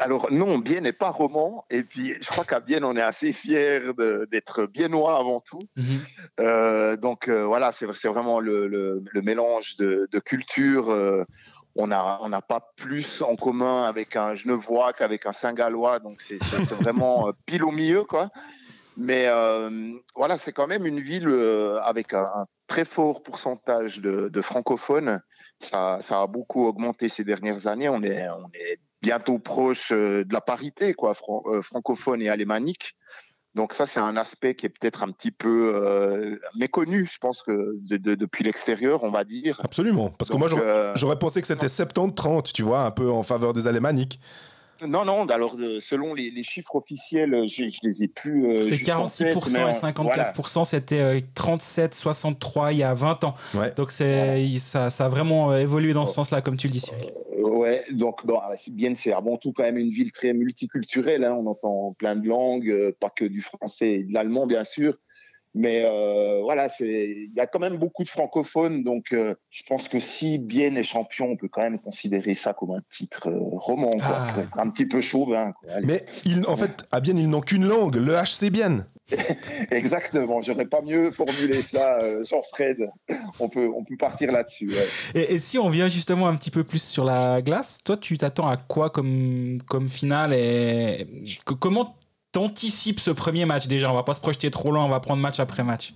Alors 0.00 0.32
non, 0.32 0.56
Bienne 0.56 0.84
n'est 0.84 0.94
pas 0.94 1.10
roman, 1.10 1.66
et 1.68 1.82
puis 1.82 2.14
je 2.22 2.26
crois 2.28 2.46
qu'à 2.46 2.58
Bienne, 2.60 2.84
on 2.84 2.96
est 2.96 3.02
assez 3.02 3.32
fiers 3.32 3.80
d'être 4.32 4.64
biennois 4.64 5.18
avant 5.18 5.40
tout. 5.40 5.62
Mm 5.76 5.82
-hmm. 5.82 6.00
euh, 6.40 6.96
donc 6.96 7.28
euh, 7.28 7.44
voilà, 7.44 7.70
c'est 7.70 8.08
vraiment 8.08 8.40
le, 8.40 8.66
le, 8.66 9.04
le, 9.16 9.20
mélange 9.22 9.76
de, 9.76 10.08
de 10.10 10.18
culture. 10.18 10.90
Euh, 10.90 11.24
on 11.76 11.86
n'a 11.88 12.18
on 12.22 12.32
a 12.32 12.40
pas 12.40 12.62
plus 12.76 13.20
en 13.20 13.36
commun 13.36 13.84
avec 13.92 14.16
un 14.16 14.34
Genevois 14.34 14.94
qu'avec 14.94 15.26
un 15.26 15.32
Saint-Gallois, 15.32 15.98
donc 16.06 16.16
c'est 16.26 16.42
vraiment 16.82 17.16
pile 17.46 17.64
au 17.70 17.72
milieu, 17.80 18.04
quoi. 18.04 18.30
Mais 18.96 19.24
voilà, 20.20 20.34
c'est 20.42 20.54
quand 20.58 20.68
même 20.74 20.86
une 20.92 21.02
ville 21.10 21.30
avec 21.90 22.08
un, 22.14 22.26
un, 22.40 22.44
très 22.66 22.86
fort 22.96 23.22
pourcentage 23.22 23.92
de, 24.06 24.14
de 24.36 24.40
francophones. 24.50 25.12
Ça, 25.68 25.98
ça, 26.00 26.14
a 26.24 26.26
beaucoup 26.26 26.62
augmenté 26.70 27.04
ces 27.16 27.24
dernières 27.32 27.62
années. 27.72 27.90
On 27.98 28.02
est, 28.02 28.22
on 28.30 28.48
est 28.54 28.78
bientôt 29.02 29.38
proche 29.38 29.92
de 29.92 30.32
la 30.32 30.40
parité, 30.40 30.94
quoi, 30.94 31.14
fran 31.14 31.42
francophone 31.62 32.22
et 32.22 32.28
alémanique. 32.28 32.96
Donc 33.54 33.72
ça, 33.72 33.86
c'est 33.86 33.98
un 33.98 34.16
aspect 34.16 34.54
qui 34.54 34.66
est 34.66 34.68
peut-être 34.68 35.02
un 35.02 35.10
petit 35.10 35.32
peu 35.32 35.72
euh, 35.74 36.36
méconnu, 36.56 37.08
je 37.12 37.18
pense 37.18 37.42
que 37.42 37.74
de, 37.80 37.96
de, 37.96 38.14
depuis 38.14 38.44
l'extérieur, 38.44 39.02
on 39.02 39.10
va 39.10 39.24
dire. 39.24 39.58
Absolument, 39.64 40.10
parce 40.10 40.30
Donc, 40.30 40.36
que 40.36 40.54
moi, 40.54 40.92
j'aurais 40.94 41.14
euh, 41.14 41.18
pensé 41.18 41.40
que 41.40 41.48
c'était 41.48 41.66
70-30, 41.66 42.52
tu 42.52 42.62
vois, 42.62 42.82
un 42.82 42.92
peu 42.92 43.10
en 43.10 43.24
faveur 43.24 43.52
des 43.52 43.66
alémaniques. 43.66 44.20
Non, 44.86 45.04
non, 45.04 45.26
alors 45.28 45.56
selon 45.80 46.14
les, 46.14 46.30
les 46.30 46.42
chiffres 46.42 46.74
officiels, 46.76 47.48
je, 47.48 47.68
je 47.68 47.78
les 47.82 48.02
ai 48.04 48.08
plus. 48.08 48.46
Euh, 48.46 48.62
c'est 48.62 48.76
46% 48.76 49.18
tête, 49.18 49.36
et 49.36 49.38
54%, 49.38 50.32
voilà. 50.34 50.64
c'était 50.64 51.18
37-63 51.34 52.72
il 52.72 52.78
y 52.78 52.82
a 52.82 52.94
20 52.94 53.24
ans. 53.24 53.34
Ouais. 53.54 53.72
Donc 53.74 53.90
c'est 53.90 54.36
voilà. 54.36 54.58
ça, 54.58 54.90
ça 54.90 55.06
a 55.06 55.08
vraiment 55.08 55.54
évolué 55.56 55.92
dans 55.92 56.06
ce 56.06 56.14
sens-là, 56.14 56.40
comme 56.40 56.56
tu 56.56 56.66
le 56.66 56.72
dis, 56.72 56.80
Cyril. 56.80 57.10
Ouais, 57.42 57.84
donc 57.90 58.24
bon, 58.26 58.40
bien 58.72 58.94
c'est 58.94 59.12
avant 59.12 59.36
tout 59.36 59.52
quand 59.52 59.62
même 59.62 59.76
une 59.76 59.90
ville 59.90 60.12
très 60.12 60.32
multiculturelle. 60.32 61.24
Hein, 61.24 61.36
on 61.38 61.46
entend 61.46 61.94
plein 61.98 62.16
de 62.16 62.26
langues, 62.26 62.70
euh, 62.70 62.96
pas 62.98 63.10
que 63.10 63.24
du 63.24 63.40
français 63.40 63.92
et 63.92 64.04
de 64.04 64.14
l'allemand 64.14 64.46
bien 64.46 64.64
sûr, 64.64 64.94
mais 65.54 65.82
euh, 65.84 66.40
voilà, 66.42 66.68
il 66.80 67.30
y 67.34 67.40
a 67.40 67.46
quand 67.46 67.58
même 67.58 67.76
beaucoup 67.76 68.04
de 68.04 68.08
francophones. 68.08 68.84
Donc 68.84 69.12
euh, 69.12 69.34
je 69.50 69.62
pense 69.64 69.88
que 69.88 69.98
si 69.98 70.38
Bienne 70.38 70.76
est 70.76 70.82
champion, 70.82 71.26
on 71.26 71.36
peut 71.36 71.48
quand 71.48 71.62
même 71.62 71.80
considérer 71.80 72.34
ça 72.34 72.52
comme 72.52 72.70
un 72.70 72.82
titre 72.88 73.28
euh, 73.28 73.38
roman, 73.38 73.90
quoi, 73.90 74.18
ah. 74.18 74.32
pour 74.32 74.42
être 74.42 74.58
un 74.58 74.70
petit 74.70 74.86
peu 74.86 75.00
chauvin. 75.00 75.52
Quoi. 75.52 75.80
Mais 75.82 76.04
il, 76.24 76.46
en 76.46 76.56
fait, 76.56 76.84
à 76.92 77.00
Bienne, 77.00 77.18
ils 77.18 77.28
n'ont 77.28 77.40
qu'une 77.40 77.66
langue, 77.66 77.96
le 77.96 78.14
HC 78.14 78.50
Bienne. 78.50 78.86
Exactement, 79.72 80.40
j'aurais 80.40 80.66
pas 80.66 80.82
mieux 80.82 81.10
formulé 81.10 81.62
ça, 81.62 81.98
euh, 82.00 82.24
sans 82.24 82.42
Fred. 82.42 82.88
On 83.40 83.48
peut, 83.48 83.68
on 83.74 83.84
peut 83.84 83.96
partir 83.96 84.30
là-dessus. 84.30 84.68
Ouais. 84.68 85.20
Et, 85.20 85.34
et, 85.34 85.38
si 85.40 85.58
on 85.58 85.68
vient 85.68 85.88
justement 85.88 86.28
un 86.28 86.36
petit 86.36 86.52
peu 86.52 86.62
plus 86.62 86.82
sur 86.82 87.04
la 87.04 87.42
glace, 87.42 87.80
toi, 87.84 87.96
tu 87.96 88.16
t'attends 88.16 88.46
à 88.46 88.56
quoi 88.56 88.90
comme, 88.90 89.58
comme 89.66 89.88
finale 89.88 90.32
et 90.32 91.08
comment 91.44 91.96
t'anticipes 92.32 93.00
ce 93.00 93.10
premier 93.10 93.44
match 93.44 93.66
déjà 93.66 93.90
On 93.90 93.94
va 93.94 94.02
pas 94.02 94.14
se 94.14 94.20
projeter 94.20 94.50
trop 94.50 94.70
loin, 94.70 94.84
on 94.84 94.88
va 94.88 95.00
prendre 95.00 95.22
match 95.22 95.40
après 95.40 95.64
match. 95.64 95.94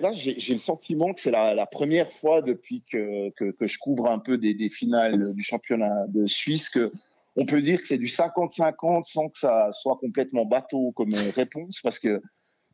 Là, 0.00 0.12
j'ai 0.14 0.54
le 0.54 0.58
sentiment 0.58 1.12
que 1.12 1.20
c'est 1.20 1.30
la, 1.30 1.66
première 1.66 2.10
fois 2.10 2.40
depuis 2.40 2.82
que, 2.90 3.30
que, 3.30 3.66
je 3.66 3.78
couvre 3.78 4.06
un 4.06 4.18
peu 4.18 4.38
des, 4.38 4.68
finales 4.70 5.34
du 5.34 5.42
championnat 5.42 6.06
de 6.08 6.26
Suisse 6.26 6.70
que 6.70 6.90
on 7.36 7.44
peut 7.44 7.60
dire 7.60 7.80
que 7.80 7.86
c'est 7.86 7.98
du 7.98 8.06
50-50 8.06 9.04
sans 9.04 9.28
que 9.28 9.38
ça 9.38 9.70
soit 9.72 9.96
complètement 9.96 10.46
bateau 10.46 10.92
comme 10.92 11.12
réponse 11.34 11.80
parce 11.82 11.98
que 11.98 12.22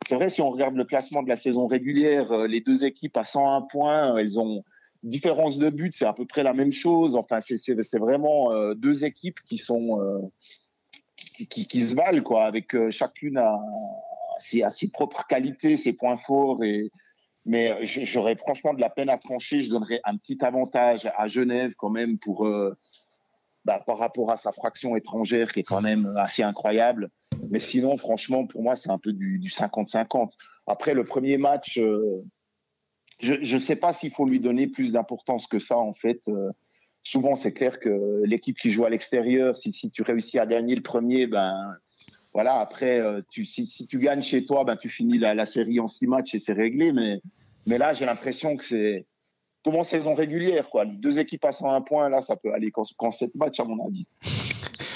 c'est 0.06 0.14
vrai, 0.14 0.28
si 0.28 0.40
on 0.40 0.50
regarde 0.50 0.76
le 0.76 0.84
classement 0.84 1.22
de 1.22 1.28
la 1.28 1.36
saison 1.36 1.66
régulière, 1.66 2.46
les 2.46 2.60
deux 2.60 2.84
équipes 2.84 3.16
à 3.16 3.24
101 3.24 3.62
points, 3.62 4.16
elles 4.16 4.38
ont 4.38 4.62
différence 5.02 5.58
de 5.58 5.70
but, 5.70 5.94
c'est 5.96 6.04
à 6.04 6.12
peu 6.12 6.26
près 6.26 6.42
la 6.42 6.52
même 6.52 6.72
chose. 6.72 7.16
Enfin, 7.16 7.40
c'est 7.40 7.98
vraiment 7.98 8.52
euh, 8.52 8.74
deux 8.74 9.04
équipes 9.04 9.40
qui 9.46 9.58
sont 9.58 10.00
euh, 10.00 10.18
qui, 11.46 11.80
se 11.80 11.94
valent 11.94 12.22
quoi, 12.22 12.44
avec 12.44 12.74
euh, 12.74 12.90
chacune 12.90 13.38
à, 13.38 13.58
ses, 14.38 14.62
à, 14.62 14.70
propres 14.92 15.26
qualités, 15.26 15.76
ses 15.76 15.92
points 15.92 16.16
forts. 16.16 16.62
Et 16.64 16.90
mais 17.46 17.84
j'aurais 17.84 18.36
franchement 18.36 18.74
de 18.74 18.80
la 18.80 18.90
peine 18.90 19.08
à 19.08 19.16
trancher. 19.16 19.62
Je 19.62 19.70
donnerais 19.70 20.00
un 20.04 20.16
petit 20.16 20.38
avantage 20.44 21.10
à 21.16 21.26
Genève 21.26 21.72
quand 21.76 21.88
même 21.88 22.18
pour 22.18 22.46
bah, 23.64 23.82
par 23.86 23.98
rapport 23.98 24.30
à 24.30 24.36
sa 24.36 24.52
fraction 24.52 24.96
étrangère 24.96 25.52
qui 25.52 25.60
est 25.60 25.64
quand 25.64 25.82
même 25.82 26.14
assez 26.16 26.42
incroyable. 26.42 27.10
Mais 27.50 27.58
sinon, 27.58 27.96
franchement, 27.96 28.46
pour 28.46 28.62
moi, 28.62 28.74
c'est 28.74 28.90
un 28.90 28.98
peu 28.98 29.12
du 29.12 29.38
50-50. 29.38 30.32
Après, 30.66 30.94
le 30.94 31.04
premier 31.04 31.36
match, 31.36 31.78
euh, 31.78 32.22
je 33.20 33.54
ne 33.54 33.60
sais 33.60 33.76
pas 33.76 33.92
s'il 33.92 34.12
faut 34.12 34.24
lui 34.24 34.40
donner 34.40 34.66
plus 34.66 34.92
d'importance 34.92 35.46
que 35.46 35.58
ça, 35.58 35.76
en 35.76 35.92
fait. 35.92 36.22
Souvent, 37.02 37.34
c'est 37.34 37.52
clair 37.52 37.80
que 37.80 38.22
l'équipe 38.24 38.58
qui 38.58 38.70
joue 38.70 38.84
à 38.84 38.90
l'extérieur, 38.90 39.56
si, 39.56 39.72
si, 39.72 39.90
tu 39.90 40.02
réussis 40.02 40.38
à 40.38 40.46
gagner 40.46 40.74
le 40.74 40.82
premier, 40.82 41.26
ben 41.26 41.54
voilà, 42.32 42.60
après, 42.60 43.00
euh, 43.00 43.22
tu, 43.30 43.44
si, 43.44 43.66
si, 43.66 43.86
tu 43.86 43.98
gagnes 43.98 44.22
chez 44.22 44.44
toi, 44.44 44.64
ben 44.64 44.76
tu 44.76 44.88
finis 44.88 45.18
la, 45.18 45.34
la 45.34 45.46
série 45.46 45.80
en 45.80 45.88
six 45.88 46.06
matchs 46.06 46.34
et 46.34 46.38
c'est 46.38 46.52
réglé. 46.52 46.92
Mais, 46.92 47.20
mais 47.66 47.78
là, 47.78 47.92
j'ai 47.92 48.04
l'impression 48.04 48.56
que 48.56 48.64
c'est 48.64 49.06
comme 49.64 49.76
en 49.76 49.82
saison 49.82 50.14
régulière, 50.14 50.68
quoi. 50.70 50.84
Deux 50.86 51.18
équipes 51.18 51.44
à 51.44 51.52
101 51.52 51.80
points, 51.82 52.08
là, 52.08 52.22
ça 52.22 52.36
peut 52.36 52.52
aller 52.52 52.70
qu'en 52.70 53.12
7 53.12 53.34
matchs, 53.34 53.60
à 53.60 53.64
mon 53.64 53.84
avis. 53.86 54.06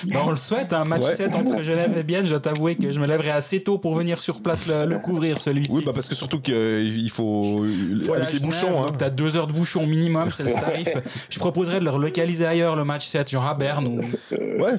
Bah, 0.07 0.23
on 0.27 0.31
le 0.31 0.37
souhaite, 0.37 0.73
un 0.73 0.85
match 0.85 1.03
7 1.03 1.35
entre 1.35 1.63
Genève 1.63 1.97
et 1.97 2.03
Bienne. 2.03 2.25
Je 2.25 2.31
dois 2.31 2.41
t'avouer 2.41 2.77
que 2.77 2.91
je 2.91 3.01
me 3.01 3.07
lèverai 3.07 3.31
assez 3.31 3.63
tôt 3.63 3.79
pour 3.79 3.95
venir 3.95 4.21
sur 4.21 4.41
place 4.41 4.67
le, 4.67 4.99
couvrir, 4.99 5.39
celui-ci. 5.39 5.73
Oui, 5.73 5.83
bah 5.85 5.93
parce 5.95 6.09
que 6.09 6.15
surtout 6.15 6.41
qu'il 6.41 7.11
faut. 7.11 7.65
avec 8.15 8.33
les 8.33 8.41
bouchons. 8.41 8.83
Hein. 8.83 8.87
Tu 8.97 9.05
as 9.05 9.11
deux 9.11 9.37
heures 9.37 9.47
de 9.47 9.53
bouchons 9.53 9.87
minimum, 9.87 10.31
c'est 10.31 10.45
le 10.45 10.53
tarif. 10.53 10.97
je 11.29 11.39
proposerais 11.39 11.81
de 11.81 11.85
le 11.85 11.91
relocaliser 11.91 12.47
ailleurs, 12.47 12.77
le 12.77 12.85
match 12.85 13.07
7, 13.07 13.31
genre 13.31 13.47
à 13.47 13.55
Berne. 13.55 13.87
Ou... 13.87 13.99
Ouais. 14.63 14.77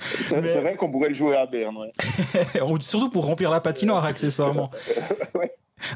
c'est 0.00 0.60
vrai 0.60 0.76
qu'on 0.76 0.90
pourrait 0.90 1.08
le 1.08 1.14
jouer 1.14 1.36
à 1.36 1.46
Berne. 1.46 1.76
Ouais. 1.76 1.92
surtout 2.80 3.10
pour 3.10 3.26
remplir 3.26 3.50
la 3.50 3.60
patinoire, 3.60 4.04
accessoirement. 4.04 4.70
ouais. 5.34 5.50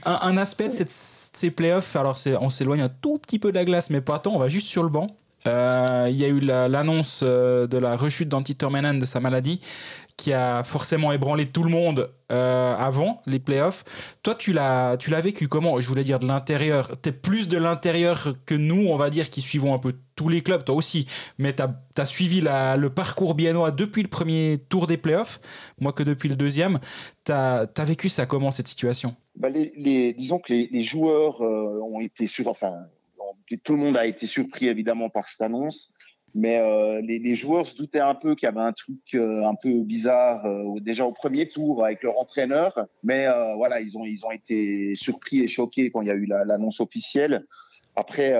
Un, 0.05 0.37
aspect 0.37 0.69
de 0.69 0.87
ces 0.87 1.51
playoffs, 1.51 1.97
alors 1.97 2.19
on 2.41 2.51
s'éloigne 2.51 2.83
un 2.83 2.91
tout 2.91 3.19
petit 3.19 3.39
peu 3.39 3.51
de 3.51 3.57
la 3.57 3.65
glace, 3.65 3.91
mais 3.91 4.01
pas 4.01 4.19
tant, 4.19 4.35
on 4.35 4.39
va 4.39 4.49
juste 4.49 4.67
sur 4.67 4.83
le 4.83 4.91
banc. 4.91 5.07
Euh, 5.47 6.09
il 6.11 6.17
y 6.17 6.25
a 6.25 6.29
eu 6.29 6.41
l'annonce 6.41 7.21
euh, 7.23 7.67
de 7.67 7.79
la 7.79 7.97
rechute 7.97 8.29
d'Antti 8.29 8.55
de 8.55 9.07
sa 9.07 9.21
maladie 9.21 9.61
qui 10.17 10.35
a 10.35 10.65
forcément 10.65 11.13
ébranlé 11.13 11.47
tout 11.47 11.63
le 11.63 11.71
monde 11.71 12.13
euh, 12.31 12.77
avant 12.77 13.23
les 13.25 13.39
playoffs. 13.39 13.85
Toi, 14.23 14.35
tu 14.35 14.53
l'as, 14.53 14.97
vécu 15.23 15.49
comment? 15.49 15.81
Je 15.81 15.89
voulais 15.89 16.05
dire 16.05 16.19
de 16.19 16.27
l'intérieur. 16.27 17.01
Tu 17.01 17.09
es 17.09 17.13
plus 17.13 17.49
de 17.49 17.57
l'intérieur 17.57 18.35
que 18.45 18.55
nous, 18.55 18.89
on 18.89 18.97
va 18.97 19.09
dire, 19.09 19.31
qui 19.31 19.41
suivons 19.41 19.73
un 19.73 19.79
peu 19.79 19.95
tous 20.17 20.29
les 20.29 20.43
clubs, 20.43 20.63
toi 20.63 20.75
aussi. 20.75 21.07
Mais 21.39 21.55
tu 21.55 21.63
as, 21.63 22.05
suivi 22.05 22.43
le 22.43 22.89
parcours 22.89 23.35
biennois 23.35 23.71
depuis 23.71 24.03
le 24.03 24.09
premier 24.09 24.59
tour 24.69 24.87
des 24.87 24.99
playoffs, 24.99 25.41
moi 25.81 25.95
que 25.95 26.03
depuis 26.03 26.29
le 26.29 26.37
deuxième. 26.37 26.81
Tu 27.25 27.33
as, 27.33 27.67
vécu 27.79 28.11
ça 28.11 28.27
comment, 28.27 28.51
cette 28.51 28.69
situation? 28.69 29.17
Bah 29.37 29.49
les, 29.49 30.13
Disons 30.13 30.39
que 30.39 30.53
les, 30.53 30.83
joueurs 30.83 31.41
ont 31.41 32.01
été. 32.03 32.29
Enfin, 32.45 32.75
tout 33.59 33.73
le 33.73 33.79
monde 33.79 33.97
a 33.97 34.07
été 34.07 34.27
surpris 34.27 34.69
évidemment 34.69 35.11
par 35.11 35.29
cette 35.29 35.43
annonce, 35.43 35.93
mais 36.35 36.59
euh, 36.59 37.01
les, 37.03 37.35
joueurs 37.35 37.67
se 37.67 37.75
doutaient 37.75 37.99
un 37.99 38.15
peu 38.15 38.35
qu'il 38.35 38.47
y 38.47 38.49
avait 38.49 38.61
un 38.61 38.73
truc 38.73 38.99
euh, 39.15 39.45
un 39.45 39.55
peu 39.55 39.83
bizarre 39.83 40.45
euh, 40.47 40.79
déjà 40.81 41.05
au 41.05 41.13
premier 41.13 41.49
tour 41.49 41.85
avec 41.85 42.03
leur 42.03 42.19
entraîneur, 42.19 42.87
mais 43.03 43.27
voilà, 43.57 43.81
ils 43.81 43.99
ont 43.99 44.05
ils 44.05 44.25
ont 44.25 44.31
été 44.31 44.95
surpris 44.95 45.41
et 45.41 45.49
choqués 45.49 45.91
quand 45.91 46.03
il 46.03 46.09
y 46.09 46.11
a 46.11 46.15
eu 46.15 46.27
l'annonce 46.27 46.81
officielle. 46.81 47.47
Après, 47.97 48.35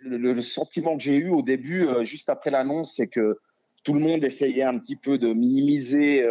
le, 0.00 0.40
sentiment 0.40 0.96
que 0.96 1.02
j'ai 1.02 1.16
eu 1.16 1.30
au 1.30 1.42
début, 1.42 1.86
juste 2.02 2.28
après 2.28 2.50
l'annonce, 2.50 2.94
c'est 2.96 3.08
que 3.08 3.38
tout 3.82 3.92
le 3.92 4.00
monde 4.00 4.24
essayait 4.24 4.62
un 4.62 4.78
petit 4.78 4.96
peu 4.96 5.18
de 5.18 5.32
minimiser 5.32 6.24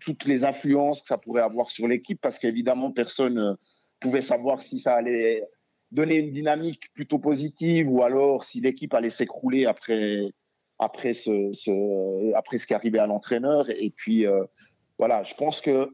toutes 0.00 0.26
les 0.26 0.44
influences 0.44 1.00
que 1.00 1.08
ça 1.08 1.18
pourrait 1.18 1.42
avoir 1.42 1.70
sur 1.70 1.88
l'équipe, 1.88 2.20
parce 2.20 2.38
qu'évidemment 2.38 2.92
personne 2.92 3.56
pouvait 4.00 4.20
savoir 4.22 4.60
si 4.60 4.78
ça 4.78 4.94
allait 4.94 5.42
donner 5.90 6.16
une 6.16 6.30
dynamique 6.30 6.92
plutôt 6.94 7.18
positive 7.18 7.90
ou 7.90 8.02
alors 8.02 8.44
si 8.44 8.60
l'équipe 8.60 8.92
allait 8.94 9.10
s'écrouler 9.10 9.66
après 9.66 10.30
après 10.78 11.12
ce, 11.12 11.50
ce, 11.52 12.34
après 12.34 12.58
ce 12.58 12.66
qui 12.66 12.74
arrivait 12.74 13.00
à 13.00 13.06
l'entraîneur. 13.06 13.68
Et 13.70 13.90
puis 13.90 14.26
euh, 14.26 14.44
voilà 14.98 15.22
je 15.22 15.34
pense 15.34 15.60
que 15.60 15.90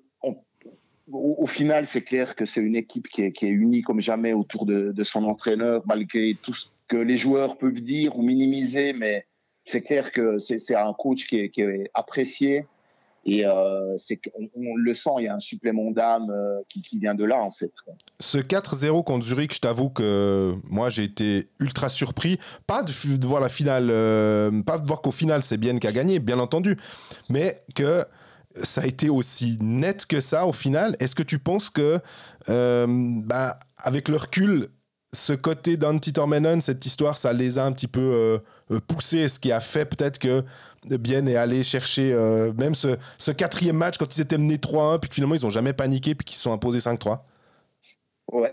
au, 1.13 1.47
final 1.47 1.87
c'est 1.87 2.03
clair 2.03 2.35
que 2.35 2.45
c'est 2.45 2.63
une 2.63 2.77
équipe 2.77 3.09
qui 3.09 3.23
est, 3.23 3.33
qui 3.33 3.47
est, 3.47 3.51
unie 3.51 3.83
comme 3.83 4.01
jamais 4.01 4.33
autour 4.33 4.65
de, 4.65 5.03
son 5.03 5.25
entraîneur 5.25 5.83
malgré 5.87 6.35
tout 6.43 6.55
ce 6.55 6.69
que 6.89 6.97
les 6.97 7.17
joueurs 7.17 7.59
peuvent 7.59 7.81
dire 7.81 8.19
ou 8.19 8.23
minimiser. 8.23 8.93
Mais 8.95 9.27
c'est 9.65 9.83
clair 9.83 10.13
que 10.13 10.39
c'est 10.39 10.75
un 10.75 10.93
coach 10.95 11.27
qui 11.27 11.39
est, 11.39 11.49
qui 11.51 11.63
est 11.63 11.91
apprécié 11.95 12.67
et 13.27 13.47
euh, 13.47 13.97
on, 14.55 14.77
le 14.77 14.95
sent, 14.95 15.11
il 15.19 15.25
y 15.25 15.29
a 15.29 15.35
un 15.35 15.39
supplément 15.39 15.91
d'âme 15.91 16.31
euh, 16.31 16.61
qui, 16.69 16.99
vient 16.99 17.15
de 17.15 17.25
là, 17.25 17.43
en 17.43 17.51
fait. 17.51 17.73
Ce 18.21 18.39
4-0 18.39 19.03
contre 19.05 19.25
Zurich, 19.25 19.55
je 19.55 19.61
t'avoue 19.61 19.89
que 19.89 20.55
moi, 20.65 20.91
j'ai 20.91 21.05
été 21.05 21.49
ultra 21.59 21.89
surpris. 21.89 22.39
Pas 22.67 22.83
de, 22.83 23.27
voir 23.27 23.41
la 23.41 23.49
finale, 23.49 23.89
euh, 23.91 24.63
pas 24.63 24.79
de 24.79 24.87
voir 24.87 25.01
qu'au 25.01 25.11
final, 25.11 25.43
c'est 25.43 25.57
Bien 25.57 25.79
qui 25.79 25.87
a 25.87 25.93
gagné, 25.93 26.19
bien 26.19 26.39
entendu, 26.39 26.77
mais 27.31 27.63
que 27.75 28.05
ça 28.55 28.83
a 28.83 28.87
été 28.87 29.09
aussi 29.09 29.57
net 29.61 30.05
que 30.05 30.21
ça 30.21 30.47
au 30.47 30.53
final. 30.53 30.95
Est-ce 31.01 31.15
que 31.15 31.23
tu 31.23 31.39
penses 31.39 31.71
que, 31.71 32.01
bah, 32.47 33.59
avec 33.79 34.09
le 34.09 34.17
recul, 34.17 34.69
ce 35.15 35.33
côté 35.33 35.77
d'Antti 35.79 36.13
Tormenon, 36.13 36.61
cette 36.61 36.85
histoire, 36.85 37.17
ça 37.17 37.33
les 37.33 37.57
a 37.57 37.65
un 37.65 37.73
petit 37.73 37.87
peu 37.87 38.41
poussés, 38.87 39.29
ce 39.29 39.41
qui 39.41 39.53
a 39.53 39.61
fait 39.61 39.87
peut-être 39.87 40.19
que 40.19 40.45
Bien 40.85 41.27
est 41.27 41.37
allé 41.37 41.63
chercher 41.63 42.13
euh, 42.13 42.53
même 42.55 42.75
ce, 42.75 43.31
quatrième 43.33 43.77
match 43.77 43.97
quand 43.99 44.17
ils 44.17 44.21
étaient 44.21 44.39
menés 44.39 44.57
3-1, 44.57 45.01
puis 45.01 45.11
finalement 45.13 45.35
ils 45.35 45.43
n'ont 45.43 45.51
jamais 45.51 45.73
paniqué, 45.73 46.15
puis 46.15 46.25
qu'ils 46.25 46.37
se 46.37 46.43
sont 46.43 46.53
imposés 46.53 46.79
5-3 46.79 47.21
ouais, 48.33 48.53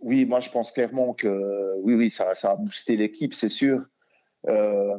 Oui, 0.00 0.26
moi 0.26 0.40
je 0.40 0.50
pense 0.50 0.72
clairement 0.72 1.14
que 1.14 1.74
oui, 1.80 1.94
oui, 1.94 2.10
ça, 2.10 2.32
a 2.42 2.56
boosté 2.56 2.96
l'équipe, 2.96 3.34
c'est 3.34 3.48
sûr. 3.48 3.84
Euh, 4.48 4.98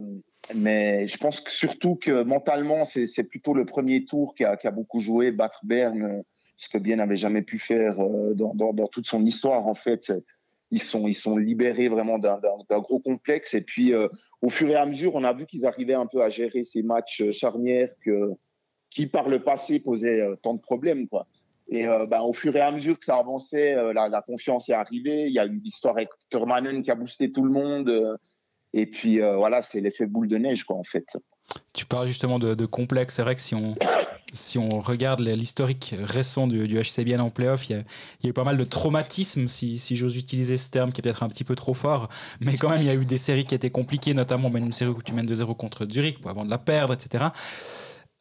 mais 0.56 1.08
je 1.08 1.18
pense 1.18 1.42
que 1.42 1.52
surtout 1.52 1.96
que 1.96 2.24
mentalement, 2.24 2.86
c'est 2.86 3.24
plutôt 3.24 3.54
le 3.54 3.66
premier 3.66 4.04
tour 4.06 4.36
qui 4.36 4.44
a, 4.44 4.58
beaucoup 4.72 5.00
joué, 5.00 5.32
battre 5.32 5.60
Berne, 5.64 6.24
ce 6.58 6.70
que 6.70 6.78
Bien 6.78 6.98
n'avait 6.98 7.18
jamais 7.18 7.42
pu 7.42 7.60
faire 7.60 8.00
euh, 8.00 8.34
dans, 8.34 8.88
toute 8.88 9.08
son 9.08 9.26
histoire 9.26 9.68
en 9.68 9.76
fait 9.76 10.12
ils 10.74 10.82
sont, 10.82 11.08
ils 11.08 11.14
sont 11.14 11.38
libérés 11.38 11.88
vraiment 11.88 12.18
d'un 12.18 12.80
gros 12.80 12.98
complexe. 12.98 13.54
Et 13.54 13.62
puis, 13.62 13.94
euh, 13.94 14.08
au 14.42 14.50
fur 14.50 14.68
et 14.70 14.76
à 14.76 14.88
mesure, 14.88 15.14
on 15.14 15.24
a 15.24 15.32
vu 15.32 15.46
qu'ils 15.46 15.68
arrivaient 15.68 15.94
un 15.94 16.08
peu 16.08 16.24
à 16.24 16.32
gérer 16.32 16.64
ces 16.64 16.82
matchs 16.82 17.22
euh, 17.22 17.32
charnières 17.32 17.90
qui, 18.90 19.06
par 19.06 19.30
le 19.30 19.44
passé, 19.44 19.80
posaient 19.80 20.22
euh, 20.22 20.36
tant 20.36 20.56
de 20.56 20.62
problèmes. 20.62 21.08
Et 21.70 21.86
ben, 21.86 22.22
au 22.22 22.34
fur 22.34 22.56
et 22.56 22.60
à 22.60 22.72
mesure 22.72 23.00
que 23.00 23.06
ça 23.06 23.18
avançait, 23.18 23.76
la, 23.94 24.22
confiance 24.22 24.68
est 24.68 24.74
arrivée. 24.74 25.28
Il 25.28 25.34
y 25.34 25.40
a 25.40 25.46
eu 25.46 25.62
l'histoire 25.64 25.96
avec 25.96 26.10
Turmanen 26.30 26.84
qui 26.84 26.92
a 26.92 26.96
boosté 26.96 27.32
tout 27.32 27.44
le 27.44 27.52
monde. 27.52 28.18
et 28.74 28.86
puis, 28.86 29.20
voilà, 29.20 29.62
c'est 29.62 29.80
l'effet 29.80 30.06
boule 30.06 30.28
de 30.28 30.38
neige, 30.38 30.66
quoi, 30.66 30.76
en 30.76 30.84
fait. 30.84 31.06
Tu 31.72 31.86
parles 31.86 32.08
justement 32.08 32.38
de, 32.38 32.54
de 32.54 32.66
complexe. 32.66 33.16
C'est 33.16 33.22
vrai 33.24 33.36
que 33.36 33.42
si 33.42 33.56
on, 33.56 33.76
si 34.34 34.58
on 34.58 34.82
regarde 34.82 35.22
l'historique 35.22 35.96
récent 36.04 36.48
du, 36.48 36.68
du, 36.68 36.82
HCBN 36.82 37.22
en 37.22 37.30
playoff, 37.30 37.70
il 37.70 37.74
y, 37.74 37.76
a, 37.76 37.84
y 38.24 38.28
a 38.28 38.30
eu 38.30 38.34
pas 38.34 38.44
mal 38.44 38.58
de 38.58 38.64
traumatismes, 38.64 39.48
si, 39.48 39.80
j'ose 39.96 40.18
utiliser 40.18 40.58
ce 40.58 40.72
terme 40.72 40.92
qui 40.92 41.02
est 41.02 41.04
peut-être 41.04 41.24
un 41.24 41.30
petit 41.30 41.44
peu 41.44 41.56
trop 41.56 41.74
fort, 41.74 42.10
mais 42.40 42.58
quand 42.58 42.70
même 42.70 42.80
il 42.80 42.86
y 42.86 42.90
a 42.90 42.96
eu 42.96 43.06
des 43.06 43.18
séries 43.18 43.44
qui 43.44 43.56
étaient 43.56 43.70
compliquées, 43.70 44.14
notamment 44.14 44.50
ben, 44.50 44.66
une 44.66 44.74
série 44.74 44.92
où 44.92 45.02
tu 45.02 45.14
mènes 45.14 45.32
2-0 45.32 45.56
contre 45.56 45.88
Zurich 45.90 46.18
avant 46.26 46.46
de 46.46 46.50
la 46.50 46.58
perdre, 46.58 46.94
etc. 46.94 47.26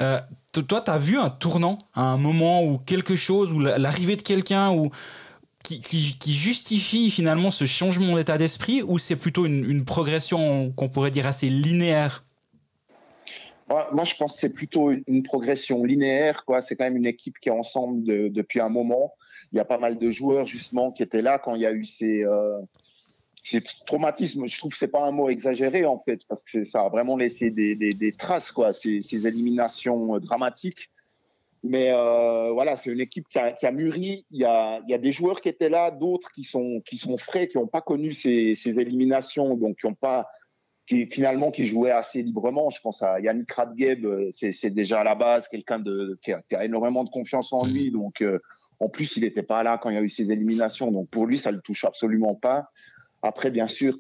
Euh, 0.01 0.21
toi, 0.69 0.81
tu 0.81 0.91
as 0.91 0.99
vu 0.99 1.19
un 1.19 1.31
tournant 1.31 1.79
un 1.95 2.17
moment 2.17 2.65
où 2.65 2.79
quelque 2.79 3.17
chose, 3.17 3.53
ou 3.53 3.61
l'arrivée 3.61 4.17
de 4.17 4.23
quelqu'un, 4.23 4.71
ou 4.71 4.91
qui, 5.63 6.35
justifie 6.35 7.11
finalement 7.11 7.51
ce 7.51 7.67
changement 7.67 8.17
d'état 8.17 8.37
d'esprit, 8.37 8.83
ou 8.83 8.99
c'est 8.99 9.17
plutôt 9.17 9.47
une 9.47 9.85
progression 9.85 10.73
qu'on 10.73 10.89
pourrait 10.89 11.11
dire 11.11 11.27
assez 11.27 11.49
linéaire? 11.49 12.25
Moi, 13.69 14.05
je 14.05 14.15
pense 14.17 14.35
que 14.35 14.41
c'est 14.41 14.53
plutôt 14.53 14.91
une, 14.91 15.23
progression 15.23 15.85
linéaire. 15.85 16.45
C'est 16.61 16.77
quand 16.77 16.85
même 16.85 16.97
une 16.97 17.07
équipe 17.07 17.39
qui 17.41 17.49
est 17.49 17.53
ensemble 17.53 18.05
depuis 18.33 18.61
un 18.61 18.69
moment. 18.69 19.15
Il 19.53 19.57
y 19.57 19.61
a 19.61 19.65
pas 19.65 19.79
mal 19.79 19.99
de 19.99 20.11
joueurs 20.11 20.47
justement 20.47 20.93
qui 20.93 21.03
étaient 21.03 21.23
là 21.23 21.39
quand 21.39 21.55
il 21.55 21.63
y 21.63 21.67
a 21.67 21.73
eu 21.73 21.85
ces, 21.85 22.25
euh, 22.25 22.59
traumatismes. 23.87 24.47
Je 24.47 24.59
trouve 24.59 24.73
que 24.73 24.79
c'est 24.79 24.89
pas 24.89 25.05
un 25.05 25.11
mot 25.11 25.29
exagéré 25.29 25.85
en 25.85 25.99
fait, 25.99 26.21
parce 26.29 26.43
que 26.43 26.65
ça 26.65 26.83
a 26.83 26.89
vraiment 26.89 27.17
laissé 27.17 27.51
des, 27.51 28.15
traces, 28.19 28.55
ces, 28.73 29.27
éliminations 29.27 30.17
euh, 30.17 30.21
dramatiques. 30.21 30.91
Mais 31.65 31.93
euh, 31.93 32.51
voilà, 32.53 32.77
c'est 32.77 32.91
une 32.91 33.01
équipe 33.01 33.29
qui 33.29 33.39
a, 33.39 33.71
mûri. 33.71 34.27
Il 34.33 34.41
y 34.41 34.45
a, 34.45 34.81
des 34.81 35.13
joueurs 35.13 35.41
qui 35.41 35.49
étaient 35.49 35.69
là, 35.69 35.91
d'autres 35.93 36.31
qui 36.33 36.43
sont, 36.43 36.83
frais, 37.19 37.47
qui 37.47 37.57
n'ont 37.57 37.69
pas 37.69 37.81
connu 37.81 38.13
ces, 38.13 38.81
éliminations, 38.81 39.57
donc 39.57 39.79
qui 39.81 39.87
n'ont 39.87 39.95
pas 39.95 40.27
qui 40.87 41.07
finalement 41.07 41.51
qui 41.51 41.67
jouait 41.67 41.91
assez 41.91 42.23
librement. 42.23 42.71
Je 42.71 42.81
pense 42.81 43.03
à 43.03 43.21
Yannick 43.21 43.51
Radgeb, 43.53 44.05
euh, 44.05 44.31
c'est 44.33 44.71
déjà 44.71 45.01
à 45.01 45.05
la 45.05 45.15
base 45.15 45.49
quelqu'un 45.49 45.79
de 45.79 46.19
qui 46.23 46.33
a, 46.33 46.65
énormément 46.65 47.05
de 47.05 47.11
confiance 47.11 47.53
en 47.53 47.67
lui. 47.67 47.91
Mm. 47.91 47.93
Donc 47.93 48.23
euh, 48.23 48.39
en 48.81 48.89
plus, 48.89 49.17
il 49.17 49.23
n'était 49.23 49.43
pas 49.43 49.63
là 49.63 49.79
quand 49.79 49.91
il 49.91 49.95
y 49.95 49.99
a 49.99 50.03
eu 50.03 50.09
ces 50.09 50.33
éliminations. 50.33 50.91
Donc 50.91 51.09
pour 51.11 51.27
lui, 51.27 51.39
ça 51.39 51.51
le 51.51 51.61
touche 51.61 51.85
absolument 51.85 52.35
pas. 52.35 52.67
Après, 53.23 53.51
bien 53.51 53.69
sûr, 53.69 53.97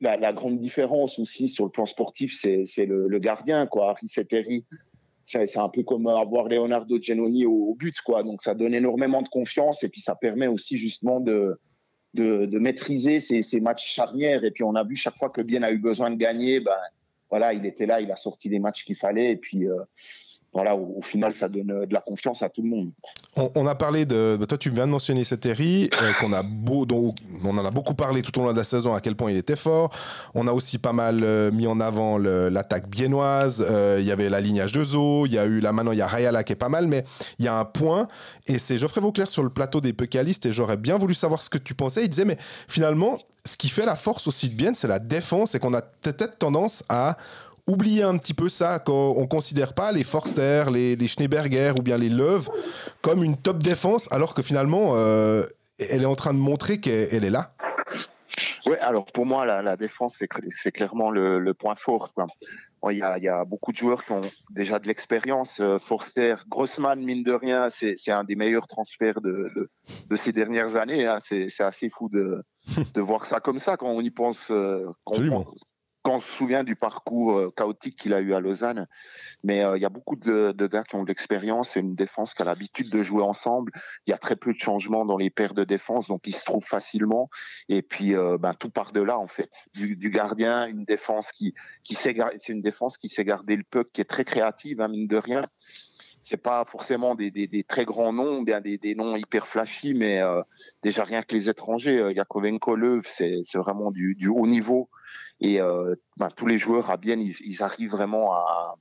la, 0.00 0.32
grande 0.32 0.58
différence 0.58 1.18
aussi 1.18 1.48
sur 1.48 1.64
le 1.64 1.70
plan 1.70 1.86
sportif, 1.86 2.34
c'est 2.34 2.66
le, 2.84 3.08
le, 3.08 3.18
gardien, 3.18 3.66
quoi. 3.66 3.90
Harry 3.90 4.64
c'est 5.24 5.58
un 5.58 5.68
peu 5.68 5.82
comme 5.82 6.06
avoir 6.06 6.48
Leonardo 6.48 7.00
Giannoni 7.00 7.46
au, 7.46 7.70
au, 7.70 7.74
but, 7.74 7.98
quoi. 8.02 8.22
Donc 8.22 8.42
ça 8.42 8.54
donne 8.54 8.74
énormément 8.74 9.22
de 9.22 9.28
confiance 9.28 9.82
et 9.84 9.88
puis 9.88 10.00
ça 10.00 10.14
permet 10.16 10.48
aussi 10.48 10.76
justement 10.76 11.20
de 11.20 11.58
de, 12.16 12.58
maîtriser 12.58 13.20
ces, 13.20 13.60
matchs 13.60 13.86
charnières. 13.86 14.44
Et 14.44 14.50
puis 14.50 14.64
on 14.64 14.74
a 14.74 14.84
vu 14.84 14.96
chaque 14.96 15.16
fois 15.16 15.30
que 15.30 15.42
Bien 15.42 15.62
a 15.62 15.70
eu 15.70 15.78
besoin 15.78 16.10
de 16.10 16.16
gagner, 16.16 16.60
ben 16.60 16.72
voilà, 17.30 17.52
il 17.52 17.64
était 17.66 17.86
là, 17.86 18.00
il 18.00 18.10
a 18.10 18.16
sorti 18.16 18.48
les 18.48 18.58
matchs 18.58 18.84
qu'il 18.84 18.96
fallait. 18.96 19.32
Et 19.32 19.36
puis 19.36 19.68
euh, 19.68 19.76
voilà, 20.56 20.74
au, 20.74 21.02
final, 21.02 21.34
ça 21.34 21.50
donne 21.50 21.70
euh, 21.70 21.84
de 21.84 21.92
la 21.92 22.00
confiance 22.00 22.42
à 22.42 22.48
tout 22.48 22.62
le 22.62 22.70
monde. 22.70 22.90
On, 23.36 23.66
a 23.66 23.74
parlé 23.74 24.06
de. 24.06 24.38
Bah, 24.40 24.46
toi, 24.46 24.56
tu 24.56 24.70
viens 24.70 24.86
de 24.86 24.90
mentionner 24.90 25.22
Seteri, 25.22 25.90
euh, 26.00 26.12
qu'on 26.18 26.32
a 26.32 26.42
dont, 26.42 27.14
on 27.44 27.58
en 27.58 27.64
a 27.66 27.70
beaucoup 27.70 27.92
parlé 27.92 28.22
tout 28.22 28.40
au 28.40 28.42
long 28.42 28.52
de 28.52 28.56
la 28.56 28.64
saison, 28.64 28.94
à 28.94 29.02
quel 29.02 29.16
point 29.16 29.30
il 29.30 29.36
était 29.36 29.54
fort. 29.54 29.90
On 30.34 30.46
a 30.46 30.52
aussi 30.52 30.78
pas 30.78 30.94
mal 30.94 31.20
euh, 31.22 31.52
mis 31.52 31.66
en 31.66 31.78
avant 31.78 32.16
l'attaque 32.16 32.88
biennoise. 32.88 33.66
Il 33.98 34.04
y 34.06 34.10
avait 34.10 34.30
la 34.30 34.40
lignage 34.40 34.72
de 34.72 34.82
Zo, 34.82 35.26
il 35.26 35.32
y 35.32 35.38
a 35.38 35.44
eu 35.44 35.60
là 35.60 35.72
maintenant, 35.72 35.92
il 35.92 35.98
y 35.98 36.02
a 36.02 36.06
Rayala 36.06 36.42
qui 36.42 36.54
est 36.54 36.56
pas 36.56 36.70
mal, 36.70 36.86
mais 36.86 37.04
il 37.38 37.44
y 37.44 37.48
a 37.48 37.58
un 37.58 37.66
point, 37.66 38.08
et 38.46 38.58
c'est 38.58 38.78
Geoffrey 38.78 39.02
Vauclair 39.02 39.28
sur 39.28 39.42
le 39.42 39.50
plateau 39.50 39.82
des 39.82 39.92
Pécalistes, 39.92 40.46
et 40.46 40.52
j'aurais 40.52 40.78
bien 40.78 40.96
voulu 40.96 41.12
savoir 41.12 41.42
ce 41.42 41.50
que 41.50 41.58
tu 41.58 41.74
pensais. 41.74 42.04
Il 42.04 42.08
disait, 42.08 42.24
mais 42.24 42.38
finalement, 42.66 43.18
ce 43.44 43.58
qui 43.58 43.68
fait 43.68 43.84
la 43.84 43.96
force 43.96 44.26
aussi 44.26 44.48
de 44.48 44.54
Bien, 44.56 44.72
c'est 44.72 44.88
la 44.88 45.00
défense, 45.00 45.54
et 45.54 45.58
qu'on 45.58 45.74
a 45.74 45.82
peut-être 45.82 46.38
tendance 46.38 46.82
à 46.88 47.18
oublier 47.66 48.02
un 48.02 48.16
petit 48.16 48.34
peu 48.34 48.48
ça, 48.48 48.78
qu'on 48.78 49.20
ne 49.20 49.26
considère 49.26 49.74
pas 49.74 49.92
les 49.92 50.04
Forster, 50.04 50.64
les, 50.72 50.96
les 50.96 51.08
Schneeberger 51.08 51.72
ou 51.78 51.82
bien 51.82 51.98
les 51.98 52.08
Leuve 52.08 52.48
comme 53.02 53.22
une 53.22 53.36
top 53.36 53.58
défense, 53.58 54.08
alors 54.10 54.34
que 54.34 54.42
finalement, 54.42 54.92
euh, 54.94 55.42
elle 55.78 56.02
est 56.02 56.06
en 56.06 56.14
train 56.14 56.34
de 56.34 56.38
montrer 56.38 56.80
qu'elle 56.80 57.24
est 57.24 57.30
là. 57.30 57.52
Oui, 58.66 58.76
alors 58.80 59.06
pour 59.06 59.26
moi, 59.26 59.46
la, 59.46 59.76
défense, 59.76 60.22
c'est 60.50 60.72
clairement 60.72 61.10
le, 61.10 61.54
point 61.54 61.76
fort. 61.76 62.12
Il, 62.90 62.98
y 62.98 63.02
a, 63.28 63.44
beaucoup 63.44 63.72
de 63.72 63.76
joueurs 63.76 64.04
qui 64.04 64.12
ont 64.12 64.22
déjà 64.50 64.78
de 64.78 64.86
l'expérience. 64.86 65.60
Euh, 65.60 65.78
Forster, 65.78 66.36
Grossman, 66.48 67.02
mine 67.02 67.22
de 67.22 67.32
rien, 67.32 67.68
c'est 67.70 67.96
un 68.08 68.24
des 68.24 68.36
meilleurs 68.36 68.66
transferts 68.66 69.20
de, 69.20 69.70
ces 70.16 70.32
dernières 70.32 70.76
années. 70.76 71.06
Hein. 71.06 71.20
C'est 71.22 71.60
assez 71.60 71.90
fou 71.90 72.08
de, 72.08 72.42
voir 73.00 73.24
ça 73.24 73.40
comme 73.40 73.58
ça 73.58 73.76
quand 73.76 73.88
on 73.88 74.00
y 74.00 74.10
pense. 74.10 74.50
Euh, 74.50 74.84
on 75.06 75.44
se 76.20 76.32
souvient 76.32 76.64
du 76.64 76.76
parcours 76.76 77.36
euh, 77.36 77.52
chaotique 77.56 77.96
qu'il 77.96 78.14
a 78.14 78.20
eu 78.20 78.32
à 78.34 78.40
Lausanne. 78.40 78.86
Mais 79.42 79.64
euh, 79.64 79.76
il 79.76 79.82
y 79.82 79.84
a 79.84 79.88
beaucoup 79.88 80.16
de, 80.16 80.52
gars 80.66 80.84
qui 80.84 80.94
ont 80.96 81.02
de 81.02 81.08
l'expérience 81.08 81.76
et 81.76 81.80
une 81.80 81.94
défense 81.94 82.34
qui 82.34 82.42
a 82.42 82.44
l'habitude 82.44 82.90
de 82.90 83.02
jouer 83.02 83.22
ensemble. 83.22 83.72
Il 84.06 84.10
y 84.10 84.14
a 84.14 84.18
très 84.18 84.36
peu 84.36 84.52
de 84.52 84.58
changements 84.58 85.04
dans 85.04 85.16
les 85.16 85.30
paires 85.30 85.54
de 85.54 85.64
défense, 85.64 86.08
donc 86.08 86.26
ils 86.26 86.34
se 86.34 86.44
trouvent 86.44 86.64
facilement. 86.64 87.28
Et 87.68 87.82
puis, 87.82 88.14
euh, 88.14 88.38
ben, 88.38 88.54
tout 88.54 88.70
part 88.70 88.92
de 88.92 89.00
là, 89.00 89.18
en 89.18 89.28
fait. 89.28 89.50
Du, 89.74 90.10
gardien, 90.10 90.66
une 90.66 90.84
défense 90.84 91.32
qui, 91.32 91.54
qui 91.82 91.94
sait, 91.94 92.14
c'est 92.38 92.52
une 92.52 92.62
défense 92.62 92.96
qui 92.96 93.08
sait 93.08 93.24
garder 93.24 93.56
le 93.56 93.64
puck, 93.64 93.90
qui 93.92 94.00
est 94.00 94.04
très 94.04 94.24
créative, 94.24 94.80
hein, 94.80 94.88
mine 94.88 95.06
de 95.06 95.16
rien 95.16 95.46
c'est 96.22 96.36
pas 96.36 96.64
forcément 96.64 97.14
des, 97.14 97.64
très 97.68 97.84
grands 97.84 98.12
noms, 98.12 98.42
bien 98.42 98.60
des, 98.60 98.94
noms 98.96 99.14
hyper 99.14 99.46
flashy, 99.46 99.94
mais 99.94 100.20
déjà 100.82 101.04
rien 101.04 101.22
que 101.22 101.32
les 101.32 101.48
étrangers, 101.48 102.12
Yakovenko, 102.12 102.74
Löw, 102.74 103.00
c'est 103.04 103.44
vraiment 103.54 103.92
du, 103.92 104.26
haut 104.26 104.48
niveau. 104.48 104.90
Et 105.40 105.60
euh, 105.60 105.94
ben, 106.16 106.28
tous 106.30 106.46
les 106.46 106.56
joueurs 106.56 106.90
à 106.90 106.96
Bienne, 106.96 107.20
ils, 107.20 107.62
arrivent 107.62 107.90
vraiment 107.90 108.32
à, 108.32 108.74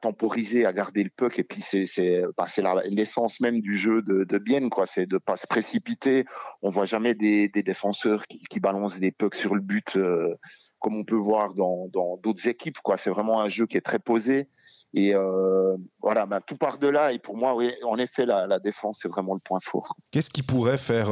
temporiser, 0.00 0.66
à 0.66 0.72
garder 0.72 1.04
le 1.04 1.10
puck. 1.10 1.38
Et 1.38 1.44
puis 1.44 1.62
c'est 1.62 2.24
ben, 2.36 2.82
l'essence 2.86 3.40
même 3.40 3.60
du 3.60 3.76
jeu 3.78 4.02
de, 4.02 4.24
de 4.24 4.38
Bienne, 4.38 4.70
quoi. 4.70 4.86
C'est 4.86 5.06
de 5.06 5.18
pas 5.18 5.36
se 5.36 5.46
précipiter. 5.46 6.24
On 6.62 6.70
voit 6.70 6.86
jamais 6.86 7.14
des, 7.14 7.48
défenseurs 7.48 8.26
qui, 8.26 8.60
balancent 8.60 8.98
des 8.98 9.12
pucks 9.12 9.36
sur 9.36 9.54
le 9.54 9.60
but. 9.60 9.96
Euh, 9.96 10.34
comme 10.80 10.96
on 10.96 11.04
peut 11.04 11.14
voir 11.14 11.54
dans 11.54 11.88
d'autres 12.22 12.46
équipes. 12.46 12.76
Quoi. 12.82 12.98
C'est 12.98 13.08
vraiment 13.08 13.40
un 13.40 13.48
jeu 13.48 13.66
qui 13.66 13.78
est 13.78 13.80
très 13.80 13.98
posé. 13.98 14.48
Et 14.92 15.14
euh, 15.14 15.76
voilà, 16.02 16.26
ben, 16.26 16.42
tout 16.42 16.56
part 16.56 16.78
de 16.78 16.88
là. 16.88 17.12
Et 17.12 17.18
pour 17.18 17.38
moi, 17.38 17.54
oui, 17.54 17.72
en 17.84 17.96
effet, 17.96 18.26
la, 18.26 18.58
défense, 18.58 18.98
c'est 19.00 19.08
vraiment 19.08 19.32
le 19.32 19.40
point 19.40 19.60
fort. 19.62 19.96
Qu'est-ce 20.10 20.28
qui 20.28 20.42
pourrait 20.42 20.76
faire 20.76 21.08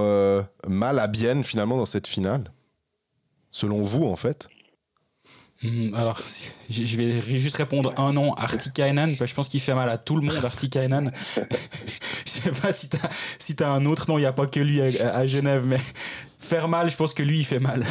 mal 0.69 0.99
à 0.99 1.07
Bienne, 1.07 1.43
finalement, 1.43 1.79
dans 1.79 1.87
cette 1.87 2.07
finale? 2.07 2.53
Selon 3.49 3.81
vous, 3.81 4.05
en 4.05 4.17
fait? 4.17 4.49
Alors, 5.95 6.21
je 6.71 6.97
vais 6.97 7.21
juste 7.37 7.57
répondre 7.57 7.95
un 7.97 8.13
nom, 8.13 8.35
Artikainen, 8.35 9.11
je 9.11 9.35
pense 9.35 9.49
qu'il 9.49 9.61
fait 9.61 9.75
mal 9.75 9.89
à 9.89 9.99
tout 9.99 10.17
le 10.17 10.23
monde, 10.23 10.45
Artikainen. 10.45 11.13
je 12.27 12.31
sais 12.31 12.51
pas 12.51 12.73
si 12.73 12.89
tu 12.89 12.97
as, 12.97 13.09
si 13.39 13.55
as 13.63 13.71
un 13.71 13.87
autre 13.87 14.11
nom, 14.11 14.19
il 14.19 14.23
n'y 14.23 14.27
a 14.27 14.33
pas 14.33 14.47
que 14.47 14.59
lui 14.59 14.81
à, 14.81 15.27
Genève, 15.27 15.65
mais 15.65 15.79
faire 16.39 16.67
mal, 16.67 16.91
je 16.91 16.97
pense 16.97 17.15
que 17.15 17.23
lui, 17.23 17.41
il 17.41 17.45
fait 17.45 17.61
mal. 17.61 17.85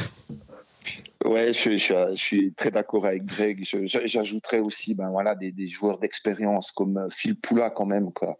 Ouais, 1.23 1.53
je, 1.53 1.77
je, 1.77 2.15
suis 2.15 2.51
très 2.53 2.71
d'accord 2.71 3.05
avec 3.05 3.25
Greg. 3.25 3.63
J'ajouterais 3.63 4.59
aussi 4.59 4.95
ben, 4.95 5.09
voilà, 5.09 5.35
des, 5.35 5.51
des 5.51 5.67
joueurs 5.67 5.99
d'expérience 5.99 6.71
comme 6.71 7.07
Phil 7.09 7.35
Poula 7.35 7.69
quand 7.69 7.85
même. 7.85 8.11
Quoi 8.11 8.37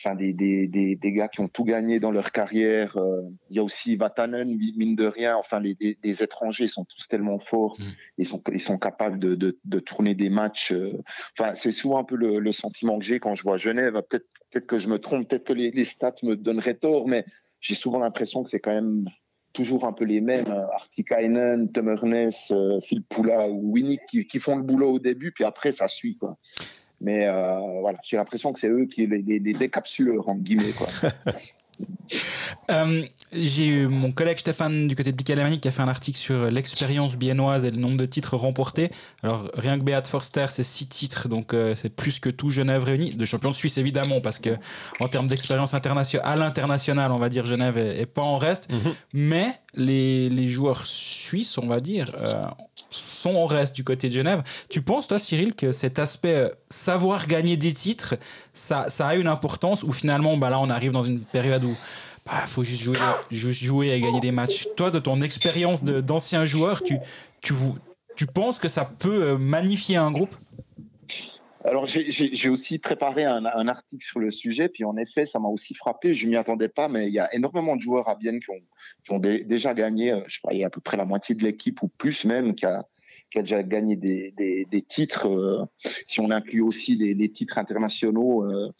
enfin 0.00 0.14
des, 0.14 0.32
des, 0.32 0.66
des, 0.66 0.96
des, 0.96 1.12
gars 1.12 1.28
qui 1.28 1.40
ont 1.40 1.48
tout 1.48 1.64
gagné 1.64 2.00
dans 2.00 2.10
leur 2.10 2.32
carrière. 2.32 2.96
Euh, 2.96 3.22
il 3.50 3.56
y 3.56 3.58
a 3.58 3.62
aussi 3.62 3.96
Vatanen, 3.96 4.56
mine 4.76 4.96
de 4.96 5.06
rien. 5.06 5.36
Enfin, 5.36 5.60
les, 5.60 5.74
des, 5.74 6.22
étrangers 6.22 6.68
sont 6.68 6.84
tous 6.84 7.08
tellement 7.08 7.38
forts. 7.38 7.76
Mm. 7.78 7.84
Ils 8.18 8.26
sont 8.26 8.42
ils 8.52 8.60
sont 8.60 8.78
capables 8.78 9.18
de, 9.18 9.34
de, 9.34 9.58
de 9.64 9.78
tourner 9.78 10.14
des 10.14 10.30
matchs. 10.30 10.72
Euh, 10.72 10.92
enfin, 11.38 11.54
c'est 11.54 11.72
souvent 11.72 11.98
un 11.98 12.04
peu 12.04 12.16
le, 12.16 12.38
le 12.38 12.52
sentiment 12.52 12.98
que 12.98 13.04
j'ai 13.04 13.20
quand 13.20 13.34
je 13.34 13.42
vois 13.42 13.56
Genève. 13.56 13.94
Peut-être 14.08 14.26
peut-être 14.50 14.66
que 14.66 14.78
je 14.78 14.88
me 14.88 14.98
trompe, 14.98 15.28
peut-être 15.28 15.44
que 15.44 15.52
les, 15.52 15.70
les 15.70 15.84
stats 15.84 16.14
me 16.22 16.36
donneraient 16.36 16.74
tort, 16.74 17.08
mais 17.08 17.24
j'ai 17.60 17.74
souvent 17.74 17.98
l'impression 17.98 18.42
que 18.42 18.50
c'est 18.50 18.60
quand 18.60 18.74
même 18.74 19.04
toujours 19.54 19.86
un 19.86 19.92
peu 19.92 20.04
les 20.04 20.20
mêmes, 20.20 20.50
hein. 20.50 20.66
Artikainen, 20.74 21.70
Tom 21.72 21.88
euh, 21.88 22.80
Phil 22.80 23.02
Poula 23.02 23.48
ou 23.48 23.72
Winnick 23.72 24.00
qui, 24.06 24.26
qui, 24.26 24.38
font 24.38 24.56
le 24.56 24.62
boulot 24.62 24.92
au 24.92 24.98
début, 24.98 25.32
puis 25.32 25.44
après 25.44 25.72
ça 25.72 25.88
suit. 25.88 26.16
Quoi. 26.18 26.36
Mais 27.04 27.26
euh, 27.26 27.58
voilà, 27.80 27.98
j'ai 28.02 28.16
l'impression 28.16 28.52
que 28.52 28.58
c'est 28.58 28.70
eux 28.70 28.86
qui 28.86 29.06
les, 29.06 29.18
les, 29.18 29.38
les 29.38 29.52
décapsuleurs, 29.52 30.26
entre 30.28 30.40
guillemets. 30.40 30.72
Quoi. 30.72 30.88
Euh, 32.70 33.02
j'ai 33.32 33.66
eu 33.66 33.86
mon 33.88 34.12
collègue 34.12 34.38
Stéphane 34.38 34.86
du 34.86 34.94
côté 34.94 35.10
de 35.10 35.16
Bic 35.16 35.60
qui 35.60 35.68
a 35.68 35.70
fait 35.70 35.82
un 35.82 35.88
article 35.88 36.16
sur 36.16 36.50
l'expérience 36.50 37.16
biennoise 37.16 37.64
et 37.64 37.70
le 37.70 37.78
nombre 37.78 37.96
de 37.96 38.06
titres 38.06 38.36
remportés. 38.36 38.90
Alors 39.22 39.50
rien 39.54 39.78
que 39.78 39.84
Beat 39.84 40.06
Forster, 40.06 40.46
c'est 40.48 40.62
six 40.62 40.86
titres, 40.86 41.28
donc 41.28 41.52
euh, 41.52 41.74
c'est 41.76 41.88
plus 41.88 42.20
que 42.20 42.30
tout 42.30 42.50
Genève 42.50 42.84
réuni, 42.84 43.10
de 43.10 43.26
champion 43.26 43.50
de 43.50 43.54
Suisse 43.54 43.76
évidemment, 43.76 44.20
parce 44.20 44.38
que 44.38 44.50
en 45.00 45.08
termes 45.08 45.26
d'expérience 45.26 45.74
internationale, 45.74 46.26
à 46.26 46.36
l'international, 46.36 47.10
on 47.10 47.18
va 47.18 47.28
dire 47.28 47.44
Genève 47.44 47.76
est, 47.76 48.06
pas 48.06 48.22
en 48.22 48.38
reste, 48.38 48.72
mhm. 48.72 48.94
mais 49.12 49.48
les, 49.74 50.28
les, 50.28 50.48
joueurs 50.48 50.86
suisses, 50.86 51.58
on 51.58 51.66
va 51.66 51.80
dire, 51.80 52.14
sont 53.24 53.34
en 53.36 53.46
reste 53.46 53.74
du 53.74 53.84
côté 53.84 54.08
de 54.08 54.14
Genève. 54.14 54.42
Tu 54.68 54.82
penses, 54.82 55.06
toi, 55.06 55.18
Cyril, 55.18 55.54
que 55.54 55.72
cet 55.72 55.98
aspect 55.98 56.34
euh, 56.34 56.48
savoir 56.68 57.26
gagner 57.26 57.56
des 57.56 57.72
titres, 57.72 58.16
ça, 58.52 58.86
a 58.98 59.14
une 59.14 59.28
importance 59.28 59.82
ou 59.82 59.92
finalement, 59.92 60.36
bah 60.36 60.50
là, 60.50 60.60
on 60.60 60.68
arrive 60.68 60.92
dans 60.92 61.04
une 61.04 61.20
période 61.20 61.64
où 61.64 61.70
il 61.70 61.76
bah, 62.26 62.46
faut 62.46 62.64
juste 62.64 62.82
jouer, 62.82 62.98
juste 63.30 63.62
jouer 63.62 63.88
et 63.90 64.00
gagner 64.00 64.20
des 64.20 64.32
matchs? 64.32 64.66
Toi, 64.76 64.90
de 64.90 64.98
ton 64.98 65.22
expérience 65.22 65.84
d'ancien 65.84 66.44
joueur, 66.44 66.82
tu, 66.82 66.98
tu, 67.40 67.54
tu 68.14 68.26
penses 68.26 68.58
que 68.58 68.68
ça 68.68 68.84
peut 68.84 69.22
euh, 69.22 69.38
magnifier 69.38 69.96
un 69.96 70.10
groupe? 70.10 70.36
Alors, 71.66 71.86
j'ai 71.86 72.50
aussi 72.50 72.78
préparé 72.78 73.24
un, 73.24 73.68
article 73.68 74.04
sur 74.04 74.20
le 74.20 74.30
sujet, 74.30 74.68
puis 74.68 74.84
en 74.84 74.98
effet, 74.98 75.24
ça 75.24 75.38
m'a 75.38 75.48
aussi 75.48 75.74
frappé. 75.74 76.12
Je 76.12 76.26
m'y 76.26 76.36
attendais 76.36 76.68
pas, 76.68 76.88
mais 76.88 77.08
il 77.08 77.14
y 77.14 77.18
a 77.18 77.34
énormément 77.34 77.74
de 77.74 77.80
joueurs 77.80 78.06
à 78.06 78.12
ont, 78.12 78.18
qui 79.02 79.12
ont 79.12 79.18
déjà 79.18 79.72
gagné. 79.72 80.12
Euh, 80.12 80.20
je 80.26 80.34
sais 80.34 80.40
pas, 80.42 80.52
il 80.52 80.58
y 80.58 80.64
a 80.64 80.66
à 80.66 80.70
peu 80.70 80.82
près 80.82 80.98
la 80.98 81.06
moitié 81.06 81.34
de 81.34 81.42
l'équipe 81.42 81.82
ou 81.82 81.88
plus 81.88 82.26
même 82.26 82.54
qui 82.54 82.66
a, 82.66 82.84
qui 83.30 83.38
a 83.38 83.42
déjà 83.42 83.62
gagné 83.62 83.96
des, 83.96 84.32
des, 84.36 84.66
des 84.70 84.82
titres. 84.82 85.28
Euh, 85.28 85.64
si 86.06 86.20
on 86.20 86.30
inclut 86.30 86.62
aussi 86.62 86.96
les, 86.96 87.28
titres 87.30 87.58
internationaux, 87.58 88.44
euh, 88.44 88.70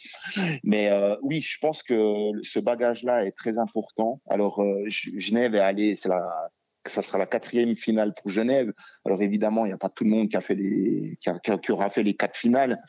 mais 0.63 0.91
oui, 1.23 1.41
je 1.41 1.59
pense 1.59 1.83
que 1.83 2.31
ce 2.43 2.59
bagage-là 2.59 3.25
est 3.25 3.33
très 3.33 3.59
important. 3.59 4.21
Alors, 4.29 4.63
Genève 4.89 5.55
est 5.55 5.61
allé, 5.61 5.95
c'est 5.97 6.09
la 6.09 6.51
ça 6.91 7.03
sera 7.03 7.19
la 7.19 7.27
quatrième 7.27 7.77
finale 7.77 8.13
pour 8.15 8.31
Genève. 8.31 8.73
Alors 9.05 9.23
évidemment, 9.23 9.65
il 9.65 9.69
n'y 9.69 9.75
a 9.75 9.79
pas 9.79 9.89
tout 9.89 10.05
le 10.05 10.11
monde 10.11 10.29
qui 10.29 10.37
a 10.37 10.41
fait 10.41 10.55
les, 10.55 11.19
qui, 11.21 11.73
aura 11.73 11.91
fait 11.91 12.03
les 12.03 12.15
quatre 12.15 12.37
finales. 12.37 12.81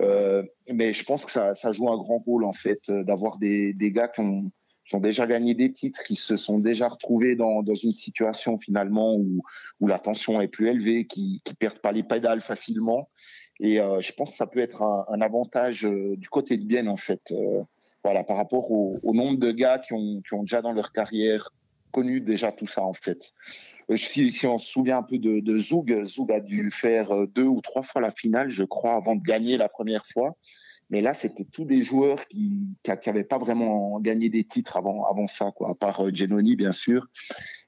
Euh, 0.00 0.42
mais 0.72 0.92
je 0.92 1.04
pense 1.04 1.24
que 1.24 1.30
ça, 1.30 1.54
ça, 1.54 1.72
joue 1.72 1.90
un 1.90 1.96
grand 1.96 2.18
rôle 2.18 2.44
en 2.44 2.52
fait 2.54 2.80
euh, 2.88 3.04
d'avoir 3.04 3.36
des, 3.38 3.74
des, 3.74 3.92
gars 3.92 4.08
qui 4.08 4.20
ont, 4.20 4.50
qui 4.96 5.00
déjà 5.00 5.26
gagné 5.26 5.54
des 5.54 5.72
titres, 5.72 6.02
qui 6.04 6.16
se 6.16 6.36
sont 6.36 6.58
déjà 6.58 6.88
retrouvés 6.88 7.36
dans, 7.36 7.62
une 7.62 7.92
situation 7.92 8.58
finalement 8.58 9.16
où, 9.16 9.42
la 9.86 9.98
tension 9.98 10.40
est 10.40 10.48
plus 10.48 10.68
élevée, 10.68 11.06
qui, 11.06 11.40
qui 11.44 11.54
perdent 11.54 11.80
pas 11.80 11.92
les 11.92 12.02
pédales 12.02 12.40
facilement. 12.40 13.08
Et 13.60 13.80
euh, 13.80 14.00
je 14.00 14.12
pense 14.12 14.32
que 14.32 14.36
ça 14.36 14.46
peut 14.46 14.60
être 14.60 14.82
un, 14.82 15.20
avantage 15.20 15.84
euh, 15.86 16.16
du 16.16 16.28
côté 16.28 16.56
de 16.56 16.64
Bienne 16.64 16.88
en 16.88 16.96
fait. 16.96 17.20
Euh, 17.30 17.62
voilà, 18.04 18.24
par 18.24 18.36
rapport 18.36 18.70
au, 18.70 19.14
nombre 19.14 19.38
de 19.38 19.52
gars 19.52 19.78
qui 19.78 19.92
ont, 19.92 20.42
déjà 20.42 20.60
dans 20.60 20.72
leur 20.72 20.92
carrière 20.92 21.50
connu 21.92 22.20
déjà 22.20 22.50
tout 22.50 22.66
ça 22.66 22.82
en 22.82 22.94
fait. 22.94 23.32
Si, 23.94 24.46
on 24.46 24.58
se 24.58 24.70
souvient 24.70 24.98
un 24.98 25.02
peu 25.02 25.18
de, 25.18 25.40
de 25.40 25.58
Zoug, 25.58 26.04
Zoug 26.04 26.32
a 26.32 26.40
dû 26.40 26.70
faire 26.70 27.26
deux 27.28 27.44
ou 27.44 27.60
trois 27.60 27.82
fois 27.82 28.00
la 28.00 28.10
finale, 28.10 28.50
je 28.50 28.64
crois, 28.64 28.94
avant 28.94 29.14
de 29.14 29.22
gagner 29.22 29.56
la 29.56 29.68
première 29.68 30.06
fois. 30.06 30.36
Mais 30.92 31.00
là, 31.00 31.14
c'était 31.14 31.46
tous 31.50 31.64
des 31.64 31.82
joueurs 31.82 32.28
qui 32.28 32.52
n'avaient 33.06 33.24
pas 33.24 33.38
vraiment 33.38 33.98
gagné 33.98 34.28
des 34.28 34.44
titres 34.44 34.76
avant, 34.76 35.06
avant 35.06 35.26
ça, 35.26 35.50
quoi, 35.50 35.70
à 35.70 35.74
part 35.74 36.04
euh, 36.04 36.10
Genoni, 36.12 36.54
bien 36.54 36.72
sûr. 36.72 37.06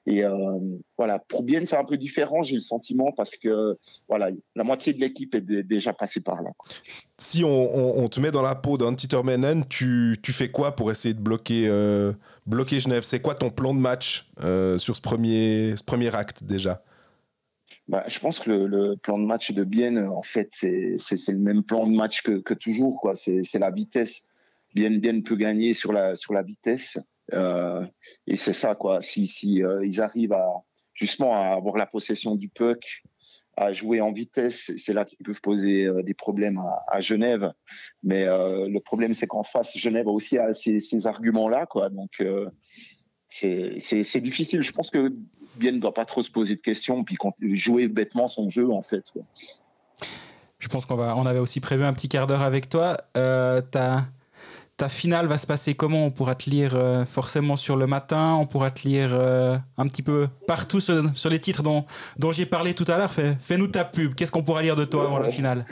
Et 0.05 0.23
euh, 0.23 0.59
voilà, 0.95 1.17
pour 1.17 1.41
Bienne, 1.41 1.65
c'est 1.65 1.75
un 1.75 1.83
peu 1.83 1.97
différent, 1.97 2.43
j'ai 2.43 2.53
le 2.53 2.61
sentiment, 2.61 3.11
parce 3.17 3.35
que 3.35 3.79
voilà, 4.07 4.29
la 4.55 4.63
moitié 4.63 4.93
de 4.93 4.99
l'équipe 4.99 5.33
est 5.33 5.41
déjà 5.41 5.91
passée 5.91 6.21
par 6.21 6.43
là. 6.43 6.51
Si 6.83 7.43
on, 7.43 8.07
te 8.09 8.19
met 8.19 8.29
dans 8.29 8.43
la 8.43 8.53
peau 8.53 8.77
d'un 8.77 8.93
Titermenen, 8.93 9.65
tu, 9.67 10.19
tu 10.21 10.31
fais 10.31 10.49
quoi 10.49 10.75
pour 10.75 10.91
essayer 10.91 11.15
de 11.15 11.19
bloquer, 11.19 11.67
euh, 11.67 12.13
bloquer 12.45 12.79
Genève? 12.79 13.01
C'est 13.01 13.21
quoi 13.21 13.33
ton 13.33 13.49
plan 13.49 13.73
de 13.73 13.79
match 13.79 14.29
sur 14.77 14.95
ce 14.95 15.01
premier, 15.01 15.75
ce 15.75 15.83
premier 15.83 16.13
acte 16.13 16.43
déjà? 16.43 16.83
Bah, 17.87 18.03
je 18.07 18.19
pense 18.19 18.39
que 18.39 18.49
le, 18.49 18.95
plan 18.95 19.19
de 19.19 19.25
match 19.25 19.51
de 19.51 19.63
Bienne, 19.63 19.99
en 19.99 20.23
fait, 20.23 20.49
c'est 20.53 20.97
le 21.27 21.37
même 21.37 21.63
plan 21.63 21.87
de 21.87 21.95
match 21.95 22.23
que, 22.23 22.53
toujours. 22.53 23.11
C'est 23.13 23.59
la 23.59 23.71
vitesse. 23.71 24.29
Bienne, 24.73 25.23
peut 25.23 25.35
gagner 25.35 25.73
sur 25.73 25.93
la, 25.93 26.15
vitesse. 26.43 26.97
Euh, 27.33 27.85
et 28.27 28.37
c'est 28.37 28.53
ça, 28.53 28.75
quoi. 28.75 29.01
Si, 29.01 29.63
euh, 29.63 29.85
ils 29.85 30.01
arrivent 30.01 30.33
à 30.33 30.47
justement 30.93 31.35
à 31.35 31.55
avoir 31.55 31.75
la 31.75 31.85
possession 31.85 32.35
du 32.35 32.47
puck, 32.47 33.03
à 33.57 33.73
jouer 33.73 34.01
en 34.01 34.13
vitesse, 34.13 34.71
c'est 34.77 34.93
là 34.93 35.05
qu'ils 35.05 35.25
peuvent 35.25 35.41
poser 35.41 35.85
euh, 35.85 36.01
des 36.03 36.13
problèmes 36.13 36.59
à, 36.87 37.01
Genève. 37.01 37.51
Mais 38.01 38.25
le 38.25 38.79
problème, 38.79 39.13
c'est 39.13 39.27
qu'en 39.27 39.43
face, 39.43 39.77
Genève 39.77 40.07
aussi 40.07 40.39
a 40.39 40.55
ces, 40.55 40.79
ces 40.79 41.05
arguments-là. 41.05 41.67
Donc 41.91 42.23
c'est 43.29 44.21
difficile. 44.21 44.63
Je 44.63 44.71
pense 44.71 44.89
que 44.89 45.13
Bien 45.57 45.71
ne 45.71 45.79
doit 45.79 45.93
pas 45.93 46.05
trop 46.05 46.21
se 46.21 46.31
poser 46.31 46.55
de 46.55 46.61
questions, 46.61 47.03
puis 47.03 47.17
jouer 47.55 47.87
bêtement 47.87 48.27
son 48.27 48.49
jeu, 48.49 48.69
en 48.71 48.81
fait. 48.81 49.03
Quoi. 49.11 49.23
Je 50.59 50.67
pense 50.67 50.85
qu'on 50.85 50.95
va, 50.95 51.15
on 51.15 51.25
avait 51.25 51.39
aussi 51.39 51.59
prévu 51.59 51.83
un 51.83 51.93
petit 51.93 52.09
quart 52.09 52.27
d'heure 52.27 52.41
avec 52.41 52.69
toi. 52.69 52.97
Euh, 53.15 53.61
ta, 53.61 54.05
ta 54.77 54.89
finale 54.89 55.27
va 55.27 55.37
se 55.37 55.45
passer 55.47 55.75
comment? 55.75 56.05
On 56.05 56.11
pourra 56.11 56.35
te 56.35 56.49
lire 56.49 56.75
euh, 56.75 57.05
forcément 57.05 57.55
sur 57.55 57.77
le 57.77 57.87
matin, 57.87 58.33
on 58.33 58.47
pourra 58.47 58.71
te 58.71 58.87
lire 58.87 59.09
euh, 59.13 59.57
un 59.77 59.87
petit 59.87 60.01
peu 60.01 60.27
partout 60.47 60.81
sur, 60.81 61.15
sur 61.15 61.29
les 61.29 61.39
titres 61.39 61.63
dont, 61.63 61.85
dont 62.17 62.31
j'ai 62.31 62.45
parlé 62.45 62.73
tout 62.73 62.85
à 62.87 62.97
l'heure. 62.97 63.13
Fais, 63.13 63.37
fais-nous 63.39 63.67
ta 63.67 63.85
pub. 63.85 64.15
Qu'est-ce 64.15 64.31
qu'on 64.31 64.43
pourra 64.43 64.61
lire 64.61 64.75
de 64.75 64.85
toi 64.85 65.05
avant 65.05 65.19
la 65.19 65.29
finale? 65.29 65.63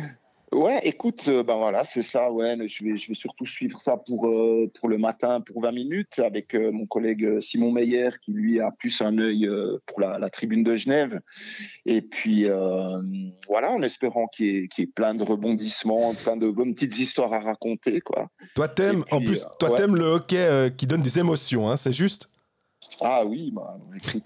Ouais, 0.63 0.79
écoute, 0.83 1.25
euh, 1.27 1.43
ben 1.43 1.57
voilà, 1.57 1.83
c'est 1.83 2.03
ça. 2.03 2.31
Ouais, 2.31 2.55
je 2.69 2.85
vais, 2.85 2.95
je 2.95 3.09
vais 3.09 3.13
surtout 3.13 3.45
suivre 3.45 3.77
ça 3.81 3.97
pour 3.97 4.27
euh, 4.27 4.71
pour 4.79 4.87
le 4.87 4.97
matin, 4.97 5.41
pour 5.41 5.61
20 5.61 5.73
minutes, 5.73 6.19
avec 6.19 6.55
euh, 6.55 6.71
mon 6.71 6.85
collègue 6.85 7.41
Simon 7.41 7.73
Meyer, 7.73 8.11
qui 8.23 8.31
lui 8.31 8.61
a 8.61 8.71
plus 8.71 9.01
un 9.01 9.17
œil 9.17 9.45
pour 9.85 9.99
la, 9.99 10.19
la, 10.19 10.29
tribune 10.29 10.63
de 10.63 10.77
Genève. 10.77 11.19
Et 11.85 12.01
puis 12.01 12.45
voilà, 13.49 13.71
en 13.71 13.81
espérant 13.81 14.27
qu'il 14.27 14.63
y, 14.63 14.67
qu 14.69 14.83
y, 14.83 14.83
ait 14.85 14.87
plein 14.87 15.13
de 15.13 15.25
rebondissements, 15.25 16.13
plein 16.13 16.37
de 16.37 16.49
bonnes 16.49 16.73
petites 16.73 16.97
histoires 16.97 17.33
à 17.33 17.41
raconter, 17.41 17.99
quoi. 17.99 18.29
Toi, 18.55 18.69
t'aimes, 18.69 19.03
en 19.11 19.19
plus, 19.19 19.45
toi, 19.59 19.69
ouais. 19.69 19.75
t'aimes 19.75 19.97
le 19.97 20.05
hockey 20.05 20.71
qui 20.77 20.87
donne 20.87 21.01
des 21.01 21.19
émotions, 21.19 21.69
hein, 21.69 21.75
c'est 21.75 21.91
juste? 21.91 22.29
Ah 23.01 23.25
oui, 23.25 23.51
bah, 23.51 23.77
écoute, 23.97 24.23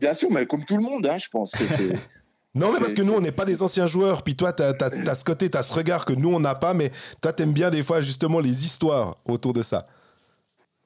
bien 0.00 0.14
sûr, 0.14 0.30
mais 0.30 0.46
comme 0.46 0.64
tout 0.64 0.78
le 0.78 0.82
monde, 0.82 1.06
hein, 1.06 1.18
je 1.18 1.28
pense 1.28 1.50
que 1.50 1.66
c'est. 1.66 1.92
Non, 2.54 2.70
mais 2.70 2.80
parce 2.80 2.92
que 2.92 3.00
nous, 3.00 3.14
on 3.14 3.20
n'est 3.20 3.32
pas 3.32 3.46
des 3.46 3.62
anciens 3.62 3.86
joueurs. 3.86 4.22
Puis 4.22 4.36
toi, 4.36 4.52
tu 4.52 4.62
as, 4.62 5.14
ce 5.14 5.24
côté, 5.24 5.48
tu 5.48 5.56
as 5.56 5.62
ce 5.62 5.72
regard 5.72 6.04
que 6.04 6.12
nous, 6.12 6.32
on 6.34 6.40
n'a 6.40 6.54
pas. 6.54 6.74
Mais 6.74 6.90
toi, 7.22 7.32
tu 7.32 7.42
aimes 7.42 7.52
bien 7.52 7.70
des 7.70 7.82
fois, 7.82 8.02
justement, 8.02 8.40
les 8.40 8.64
histoires 8.64 9.16
autour 9.24 9.54
de 9.54 9.62
ça. 9.62 9.86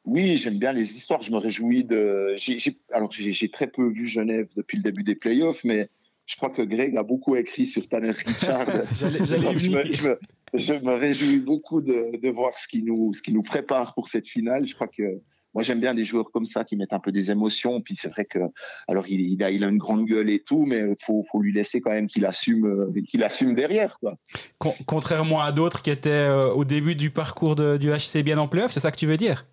Oui, 0.04 0.36
j'aime 0.36 0.58
bien 0.58 0.72
les 0.72 0.96
histoires. 0.96 1.22
Je 1.22 1.32
me 1.32 1.38
réjouis 1.38 1.82
de. 1.82 2.34
J 2.36 2.52
ai, 2.52 2.58
j 2.58 2.70
ai... 2.70 2.94
Alors, 2.94 3.10
j'ai 3.10 3.48
très 3.48 3.66
peu 3.66 3.88
vu 3.88 4.06
Genève 4.06 4.46
depuis 4.56 4.76
le 4.76 4.84
début 4.84 5.02
des 5.02 5.16
playoffs, 5.16 5.64
mais 5.64 5.88
je 6.26 6.36
crois 6.36 6.50
que 6.50 6.62
Greg 6.62 6.96
a 6.96 7.02
beaucoup 7.02 7.34
écrit 7.34 7.66
sur 7.66 7.88
Tanner 7.88 8.12
Richard. 8.12 8.66
je, 9.00 9.24
je, 9.24 9.36
me, 9.36 9.54
je, 9.54 10.08
me, 10.08 10.18
je, 10.54 10.72
me, 10.74 10.92
réjouis 10.92 11.40
beaucoup 11.40 11.80
de, 11.80 12.16
de 12.16 12.30
voir 12.30 12.56
ce 12.56 12.68
qui, 12.68 12.84
nous, 12.84 13.12
ce 13.12 13.22
qui 13.22 13.32
nous 13.32 13.42
prépare 13.42 13.94
pour 13.94 14.06
cette 14.06 14.28
finale. 14.28 14.68
Je 14.68 14.74
crois 14.76 14.88
que 14.88 15.20
moi 15.56 15.62
j'aime 15.62 15.80
bien 15.80 15.94
des 15.94 16.04
joueurs 16.04 16.30
comme 16.32 16.44
ça 16.44 16.64
qui 16.64 16.76
mettent 16.76 16.92
un 16.92 17.00
peu 17.00 17.10
des 17.10 17.30
émotions. 17.30 17.80
Puis 17.80 17.96
c'est 17.96 18.10
vrai 18.10 18.26
que 18.26 18.40
alors 18.88 19.08
il, 19.08 19.22
il, 19.22 19.42
a, 19.42 19.50
il 19.50 19.64
a 19.64 19.68
une 19.68 19.78
grande 19.78 20.04
gueule 20.04 20.28
et 20.28 20.40
tout, 20.40 20.66
mais 20.66 20.82
faut, 21.02 21.24
faut 21.32 21.40
lui 21.40 21.54
laisser 21.54 21.80
quand 21.80 21.92
même 21.92 22.08
qu'il 22.08 22.26
assume, 22.26 22.92
qu'il 23.08 23.24
assume 23.24 23.54
derrière 23.54 23.98
quoi. 23.98 24.18
Con 24.58 24.74
contrairement 24.84 25.40
à 25.40 25.52
d'autres 25.52 25.80
qui 25.80 25.88
étaient 25.88 26.10
euh, 26.10 26.50
au 26.50 26.66
début 26.66 26.94
du 26.94 27.08
parcours 27.08 27.56
de, 27.56 27.78
du 27.78 27.88
HC 27.88 28.22
bien 28.22 28.36
en 28.36 28.48
playoff, 28.48 28.70
c'est 28.70 28.80
ça 28.80 28.90
que 28.90 28.98
tu 28.98 29.06
veux 29.06 29.16
dire? 29.16 29.46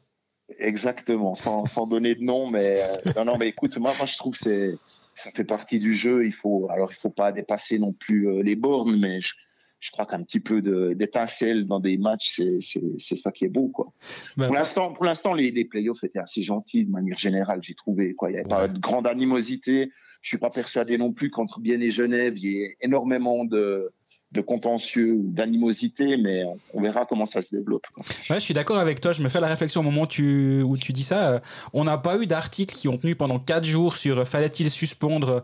Exactement, 0.59 1.35
sans, 1.35 1.65
sans 1.67 1.87
donner 1.87 2.15
de 2.15 2.21
nom, 2.21 2.47
mais 2.47 2.81
euh, 2.81 3.11
non 3.15 3.23
non 3.23 3.37
mais 3.39 3.47
écoute, 3.47 3.77
moi, 3.77 3.93
moi 3.97 4.05
je 4.05 4.17
trouve 4.17 4.33
que 4.33 4.39
c'est 4.39 4.77
ça 5.15 5.31
fait 5.31 5.45
partie 5.45 5.79
du 5.79 5.93
jeu. 5.95 6.25
Il 6.25 6.33
faut 6.33 6.67
alors 6.69 6.91
il 6.91 6.97
faut 6.97 7.11
pas 7.11 7.31
dépasser 7.31 7.79
non 7.79 7.93
plus 7.93 8.27
euh, 8.27 8.43
les 8.43 8.57
bornes, 8.57 8.99
mais 8.99 9.21
je, 9.21 9.35
je 9.83 9.91
crois 9.91 10.05
qu'un 10.05 10.23
petit 10.23 10.39
peu 10.39 10.61
d'étincelle 10.95 11.65
dans 11.65 11.81
des 11.81 11.97
matchs, 11.97 12.39
c'est 12.61 13.15
ça 13.17 13.33
qui 13.33 13.43
est 13.43 13.49
beau. 13.49 13.67
Quoi. 13.67 13.91
Ben, 14.37 14.45
pour 14.45 14.55
l'instant, 14.55 14.93
pour 14.93 15.03
l'instant, 15.03 15.33
les, 15.33 15.51
les 15.51 15.65
playoffs 15.65 16.05
étaient 16.05 16.19
assez 16.19 16.41
gentils 16.41 16.85
de 16.85 16.89
manière 16.89 17.17
générale, 17.17 17.59
j'ai 17.61 17.73
trouvé. 17.73 18.13
Quoi. 18.13 18.31
Il 18.31 18.35
n'y 18.35 18.39
avait 18.39 18.49
ouais. 18.49 18.59
pas 18.61 18.67
de 18.69 18.79
grande 18.79 19.07
animosité. 19.07 19.91
Je 20.21 20.29
suis 20.29 20.37
pas 20.37 20.49
persuadé 20.49 20.97
non 20.97 21.11
plus 21.11 21.29
qu'entre 21.29 21.59
Bienne 21.59 21.81
et 21.81 21.91
Genève, 21.91 22.37
il 22.37 22.49
y 22.49 22.61
ait 22.61 22.77
énormément 22.79 23.43
de, 23.43 23.91
de 24.31 24.39
contentieux 24.39 25.11
ou 25.11 25.31
d'animosité, 25.33 26.15
mais 26.15 26.43
on 26.73 26.81
verra 26.81 27.05
comment 27.05 27.25
ça 27.25 27.41
se 27.41 27.53
développe. 27.53 27.85
Ouais, 28.29 28.37
je 28.37 28.39
suis 28.39 28.53
d'accord 28.53 28.77
avec 28.77 29.01
toi. 29.01 29.11
Je 29.11 29.21
me 29.21 29.27
fais 29.27 29.41
la 29.41 29.49
réflexion 29.49 29.81
au 29.81 29.83
moment 29.83 30.03
où 30.03 30.07
tu, 30.07 30.61
où 30.61 30.77
tu 30.77 30.93
dis 30.93 31.03
ça. 31.03 31.41
On 31.73 31.83
n'a 31.83 31.97
pas 31.97 32.17
eu 32.17 32.25
d'articles 32.25 32.73
qui 32.73 32.87
ont 32.87 32.97
tenu 32.97 33.15
pendant 33.15 33.37
4 33.37 33.65
jours 33.65 33.97
sur 33.97 34.19
euh, 34.19 34.25
fallait-il 34.25 34.69
suspendre 34.69 35.43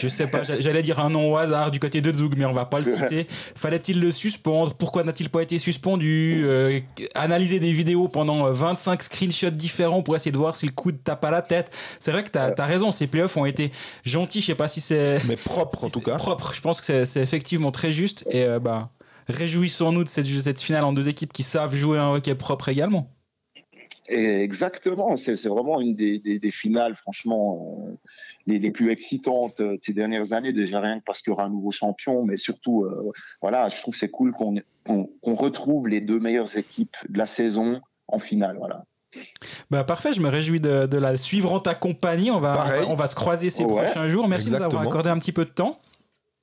je 0.00 0.08
sais 0.08 0.26
pas, 0.26 0.42
j'allais 0.42 0.82
dire 0.82 0.98
un 0.98 1.10
nom 1.10 1.32
au 1.32 1.36
hasard 1.36 1.70
du 1.70 1.78
côté 1.78 2.00
de 2.00 2.12
Zug, 2.12 2.34
mais 2.36 2.44
on 2.46 2.52
va 2.52 2.64
pas 2.64 2.78
le 2.78 2.84
citer. 2.98 3.26
Fallait-il 3.54 4.00
le 4.00 4.10
suspendre? 4.10 4.74
Pourquoi 4.74 5.04
n'a-t-il 5.04 5.28
pas 5.28 5.42
été 5.42 5.58
suspendu? 5.58 6.42
Euh, 6.44 6.80
Analyser 7.14 7.60
des 7.60 7.72
vidéos 7.72 8.08
pendant 8.08 8.50
25 8.50 9.02
screenshots 9.02 9.50
différents 9.50 10.02
pour 10.02 10.16
essayer 10.16 10.32
de 10.32 10.38
voir 10.38 10.56
si 10.56 10.66
le 10.66 10.72
coup 10.72 10.92
tape 10.92 11.24
à 11.24 11.30
la 11.30 11.42
tête. 11.42 11.70
C'est 11.98 12.12
vrai 12.12 12.24
que 12.24 12.30
tu 12.30 12.38
as, 12.38 12.54
as, 12.56 12.66
raison, 12.66 12.92
ces 12.92 13.06
playoffs 13.06 13.36
ont 13.36 13.44
été 13.44 13.70
gentils, 14.04 14.40
je 14.40 14.46
sais 14.46 14.54
pas 14.54 14.68
si 14.68 14.80
c'est. 14.80 15.18
Mais 15.28 15.36
propre 15.36 15.80
si 15.80 15.84
en 15.86 15.90
tout 15.90 16.00
cas. 16.00 16.16
Propre, 16.16 16.54
je 16.54 16.60
pense 16.60 16.80
que 16.80 17.04
c'est 17.04 17.20
effectivement 17.20 17.70
très 17.70 17.92
juste. 17.92 18.26
Et 18.30 18.44
euh, 18.44 18.58
bah, 18.58 18.90
réjouissons-nous 19.28 20.04
de 20.04 20.08
cette, 20.08 20.26
cette 20.26 20.60
finale 20.60 20.84
en 20.84 20.92
deux 20.92 21.08
équipes 21.08 21.32
qui 21.32 21.42
savent 21.42 21.74
jouer 21.74 21.98
un 21.98 22.10
hockey 22.12 22.34
propre 22.34 22.70
également. 22.70 23.10
Exactement, 24.08 25.14
c'est 25.14 25.46
vraiment 25.46 25.80
une 25.80 25.94
des, 25.94 26.18
des, 26.18 26.40
des 26.40 26.50
finales, 26.50 26.96
franchement. 26.96 27.86
Euh 27.86 27.94
les, 28.46 28.58
les, 28.58 28.70
plus 28.70 28.90
excitantes 28.90 29.60
de 29.60 29.78
ces 29.82 29.92
dernières 29.92 30.32
années, 30.32 30.52
déjà 30.52 30.80
rien 30.80 30.98
que 30.98 31.04
parce 31.04 31.22
qu'il 31.22 31.30
y 31.30 31.32
aura 31.32 31.44
un 31.44 31.50
nouveau 31.50 31.70
champion, 31.70 32.24
mais 32.24 32.36
surtout, 32.36 32.84
euh, 32.84 33.12
voilà, 33.40 33.68
je 33.68 33.80
trouve 33.80 33.94
c'est 33.94 34.10
cool 34.10 34.32
qu'on 34.32 34.54
qu 34.54 34.62
qu 35.22 35.32
retrouve 35.32 35.88
les 35.88 36.00
deux 36.00 36.20
meilleures 36.20 36.56
équipes 36.56 36.96
de 37.08 37.18
la 37.18 37.26
saison 37.26 37.80
en 38.08 38.18
finale, 38.18 38.56
voilà. 38.58 38.84
Bah 39.70 39.82
parfait, 39.82 40.12
je 40.12 40.20
me 40.20 40.28
réjouis 40.28 40.60
de, 40.60 40.86
de 40.86 40.98
la 40.98 41.16
suivre 41.16 41.52
en 41.52 41.58
ta 41.58 41.74
compagnie. 41.74 42.30
On 42.30 42.38
va, 42.38 42.66
on 42.88 42.94
va 42.94 43.08
se 43.08 43.16
croiser 43.16 43.50
ces 43.50 43.64
ouais, 43.64 43.84
prochains 43.84 44.08
jours. 44.08 44.28
Merci 44.28 44.46
exactement. 44.46 44.68
de 44.68 44.74
nous 44.74 44.78
avoir 44.78 44.92
accordé 44.92 45.10
un 45.10 45.18
petit 45.18 45.32
peu 45.32 45.44
de 45.44 45.50
temps. 45.50 45.78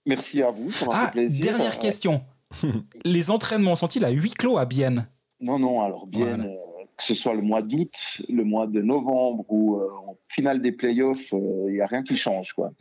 Merci 0.05 0.41
à 0.41 0.51
vous, 0.51 0.69
ça 0.71 0.85
m'a 0.85 0.91
ah, 0.95 1.05
fait 1.05 1.11
plaisir. 1.13 1.45
Dernière 1.45 1.79
question. 1.79 2.21
les 3.05 3.31
entraînements 3.31 3.75
sont-ils 3.75 4.03
à 4.03 4.09
huis 4.09 4.31
clos 4.31 4.57
à 4.57 4.65
Bienne? 4.65 5.07
Non, 5.39 5.59
non, 5.59 5.81
alors 5.81 6.07
Bienne, 6.07 6.41
voilà 6.41 6.66
que 6.97 7.03
ce 7.03 7.13
soit 7.13 7.35
le 7.35 7.41
mois 7.41 7.61
d'août, 7.61 7.93
le 8.27 8.43
mois 8.43 8.67
de 8.67 8.81
novembre 8.81 9.45
ou 9.49 9.79
euh, 9.79 9.87
en 10.07 10.17
finale 10.27 10.61
des 10.61 10.71
playoffs, 10.71 11.31
il 11.31 11.37
euh, 11.37 11.71
n'y 11.71 11.81
a 11.81 11.87
rien 11.87 12.03
qui 12.03 12.17
change. 12.17 12.53
Quoi. 12.53 12.71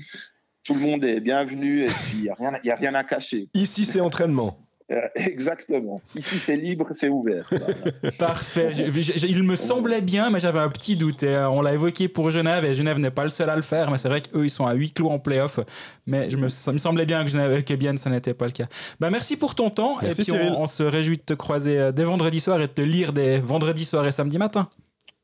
Tout 0.65 0.75
le 0.75 0.81
monde 0.81 1.05
est 1.05 1.21
bienvenu 1.21 1.83
et 1.83 1.89
il 2.15 2.23
n'y 2.23 2.31
a 2.31 2.77
rien 2.77 2.95
à 2.95 3.05
cacher. 3.05 3.49
Ici, 3.55 3.85
c'est 3.85 4.01
entraînement. 4.01 4.66
Euh, 4.93 5.01
exactement. 5.17 6.01
Ici, 6.15 6.39
c'est 6.39 6.57
libre, 6.57 6.89
c'est 6.93 7.09
ouvert. 7.09 7.51
Parfait. 8.19 8.73
Je, 8.73 9.01
je, 9.01 9.27
il 9.27 9.43
me 9.43 9.57
semblait 9.57 10.01
bien, 10.01 10.31
mais 10.31 10.39
j'avais 10.39 10.61
un 10.61 10.69
petit 10.69 10.97
doute. 10.97 11.23
Et, 11.23 11.29
euh, 11.29 11.51
on 11.51 11.61
l'a 11.61 11.73
évoqué 11.73 12.09
pour 12.09 12.31
Genève, 12.31 12.65
et 12.65 12.75
Genève 12.75 12.99
n'est 12.99 13.11
pas 13.11 13.25
le 13.25 13.31
seul 13.31 13.51
à 13.51 13.57
le 13.57 13.63
faire. 13.63 13.91
Mais 13.91 13.99
c'est 13.99 14.09
vrai 14.09 14.21
qu'eux, 14.21 14.45
ils 14.45 14.51
sont 14.51 14.67
à 14.67 14.75
huis 14.75 14.93
clos 14.93 15.11
en 15.11 15.19
playoff. 15.19 15.59
Mais 16.07 16.31
je 16.31 16.37
me, 16.37 16.49
ça 16.49 16.73
me 16.73 16.79
semblait 16.79 17.07
bien 17.07 17.25
que, 17.25 17.31
Genève, 17.31 17.65
que 17.65 17.75
bien, 17.75 17.97
ça 17.97 18.11
n'était 18.11 18.35
pas 18.35 18.47
le 18.47 18.53
cas. 18.53 18.67
Bah, 19.01 19.11
merci 19.11 19.37
pour 19.37 19.55
ton 19.55 19.71
temps. 19.71 19.97
Merci, 20.03 20.23
et 20.23 20.25
puis, 20.25 20.33
on, 20.51 20.63
on, 20.63 20.67
se 20.67 20.83
réjouit 20.83 21.17
de 21.17 21.23
te 21.23 21.35
croiser 21.35 21.79
euh, 21.79 21.93
dès 21.93 22.05
vendredi 22.05 22.41
soir 22.41 22.61
et 22.61 22.69
de 22.69 22.73
te 22.73 22.83
lire 22.83 23.13
des 23.13 23.41
vendredis 23.41 23.85
soirs 23.85 24.07
et 24.07 24.13
samedi 24.13 24.39
matin. 24.39 24.69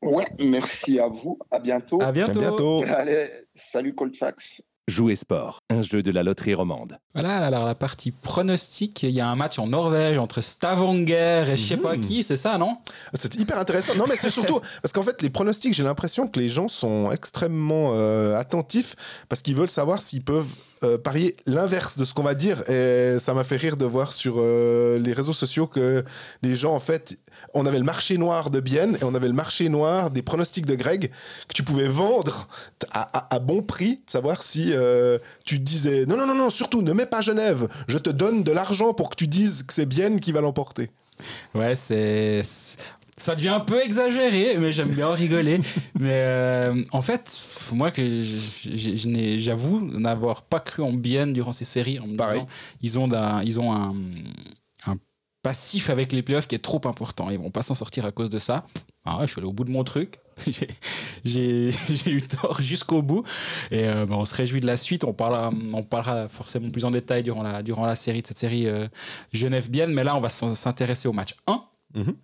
Ouais, 0.01 0.27
merci 0.39 0.99
à 0.99 1.07
vous. 1.07 1.39
À 1.49 1.59
bientôt. 1.59 2.01
À 2.01 2.11
bientôt. 2.11 2.39
À 2.39 2.41
bientôt. 2.41 2.83
Allez, 2.89 3.29
salut 3.55 3.95
Colfax. 3.95 4.61
Jouer 4.89 5.15
sport, 5.15 5.59
un 5.69 5.81
jeu 5.81 6.03
de 6.03 6.11
la 6.11 6.23
loterie 6.23 6.53
romande. 6.53 6.97
Voilà, 7.13 7.37
alors 7.37 7.63
la 7.63 7.73
partie 7.73 8.11
pronostic, 8.11 9.03
il 9.03 9.11
y 9.11 9.21
a 9.21 9.27
un 9.29 9.35
match 9.37 9.57
en 9.57 9.67
Norvège 9.67 10.17
entre 10.17 10.41
Stavanger 10.41 11.45
et 11.47 11.57
je 11.57 11.65
sais 11.65 11.77
pas 11.77 11.95
qui, 11.95 12.21
c'est 12.21 12.35
ça, 12.35 12.57
non 12.57 12.79
C'est 13.13 13.35
hyper 13.35 13.57
intéressant. 13.57 13.95
Non, 13.95 14.03
mais 14.09 14.17
c'est 14.17 14.29
surtout 14.29 14.59
parce 14.81 14.91
qu'en 14.91 15.03
fait, 15.03 15.21
les 15.21 15.29
pronostics, 15.29 15.73
j'ai 15.73 15.83
l'impression 15.83 16.27
que 16.27 16.37
les 16.37 16.49
gens 16.49 16.67
sont 16.67 17.13
extrêmement 17.13 17.91
euh, 17.93 18.35
attentifs 18.35 18.97
parce 19.29 19.41
qu'ils 19.41 19.55
veulent 19.55 19.69
savoir 19.69 20.01
s'ils 20.01 20.23
peuvent 20.23 20.53
euh, 20.83 20.97
parier 20.97 21.37
l'inverse 21.45 21.97
de 21.97 22.03
ce 22.03 22.13
qu'on 22.13 22.23
va 22.23 22.35
dire. 22.35 22.69
Et 22.69 23.17
ça 23.19 23.33
m'a 23.33 23.45
fait 23.45 23.55
rire 23.55 23.77
de 23.77 23.85
voir 23.85 24.11
sur 24.11 24.35
euh, 24.37 24.99
les 24.99 25.13
réseaux 25.13 25.33
sociaux 25.33 25.65
que 25.65 26.03
les 26.41 26.57
gens, 26.57 26.73
en 26.73 26.81
fait, 26.81 27.17
on 27.53 27.65
avait 27.65 27.79
le 27.79 27.83
marché 27.83 28.17
noir 28.17 28.49
de 28.49 28.59
Bienne 28.59 28.97
et 29.01 29.03
on 29.03 29.15
avait 29.15 29.27
le 29.27 29.33
marché 29.33 29.69
noir 29.69 30.11
des 30.11 30.21
pronostics 30.21 30.65
de 30.65 30.75
Greg 30.75 31.11
que 31.47 31.53
tu 31.53 31.63
pouvais 31.63 31.87
vendre 31.87 32.47
à, 32.91 33.01
à, 33.17 33.35
à 33.35 33.39
bon 33.39 33.61
prix, 33.61 34.01
de 34.05 34.11
savoir 34.11 34.43
si 34.43 34.71
euh, 34.73 35.17
tu 35.45 35.59
disais 35.59 36.05
non, 36.05 36.17
non, 36.17 36.25
non, 36.27 36.35
non, 36.35 36.49
surtout 36.49 36.81
ne 36.81 36.93
mets 36.93 37.05
pas 37.05 37.21
Genève, 37.21 37.67
je 37.87 37.97
te 37.97 38.09
donne 38.09 38.43
de 38.43 38.51
l'argent 38.51 38.93
pour 38.93 39.09
que 39.09 39.15
tu 39.15 39.27
dises 39.27 39.63
que 39.63 39.73
c'est 39.73 39.85
Bienne 39.85 40.19
qui 40.19 40.31
va 40.31 40.41
l'emporter. 40.41 40.89
Ouais, 41.53 41.75
c'est. 41.75 42.43
Ça 43.15 43.35
devient 43.35 43.49
un 43.49 43.59
peu 43.59 43.79
exagéré, 43.81 44.57
mais 44.57 44.71
j'aime 44.71 44.89
bien 44.89 45.11
rigoler. 45.11 45.61
mais 45.99 46.23
euh, 46.25 46.83
en 46.91 47.03
fait, 47.03 47.39
moi, 47.71 47.91
que 47.91 48.23
j'avoue 48.63 49.81
n'avoir 49.99 50.41
pas 50.41 50.59
cru 50.59 50.81
en 50.81 50.91
Bienne 50.91 51.31
durant 51.31 51.51
ces 51.51 51.65
séries. 51.65 51.99
En 51.99 52.07
me 52.07 52.17
Pareil. 52.17 52.43
Disant, 52.81 53.07
ils 53.07 53.13
ont, 53.13 53.13
un, 53.13 53.43
ils 53.43 53.59
ont 53.59 53.71
un, 53.71 53.91
un 53.91 53.93
passif 55.43 55.89
avec 55.89 56.11
les 56.13 56.23
playoffs 56.23 56.47
qui 56.47 56.55
est 56.55 56.63
trop 56.63 56.81
important. 56.85 57.29
Ils 57.29 57.37
vont 57.37 57.51
pas 57.51 57.61
s'en 57.61 57.75
sortir 57.75 58.05
à 58.05 58.11
cause 58.11 58.29
de 58.29 58.39
ça. 58.39 58.65
Ah, 59.05 59.19
je 59.23 59.27
suis 59.27 59.39
allé 59.39 59.47
au 59.47 59.53
bout 59.53 59.65
de 59.65 59.71
mon 59.71 59.83
truc. 59.83 60.19
J'ai 61.25 61.69
eu 62.07 62.21
tort 62.21 62.61
jusqu'au 62.61 63.01
bout. 63.01 63.23
Et 63.69 63.87
euh, 63.87 64.05
bah, 64.05 64.15
on 64.17 64.25
se 64.25 64.33
réjouit 64.33 64.61
de 64.61 64.65
la 64.65 64.77
suite. 64.77 65.03
On 65.03 65.13
parlera, 65.13 65.51
on 65.73 65.83
parlera 65.83 66.29
forcément 66.29 66.71
plus 66.71 66.85
en 66.85 66.91
détail 66.91 67.21
durant 67.21 67.43
la, 67.43 67.61
durant 67.61 67.85
la 67.85 67.95
série 67.95 68.21
de 68.21 68.27
cette 68.27 68.37
série 68.37 68.67
euh, 68.67 68.87
Genève-Bienne. 69.33 69.93
Mais 69.93 70.05
là, 70.05 70.15
on 70.15 70.21
va 70.21 70.29
s'intéresser 70.29 71.07
au 71.07 71.13
match 71.13 71.35
1. 71.45 71.61
Mm 71.93 72.01
-hmm. 72.01 72.15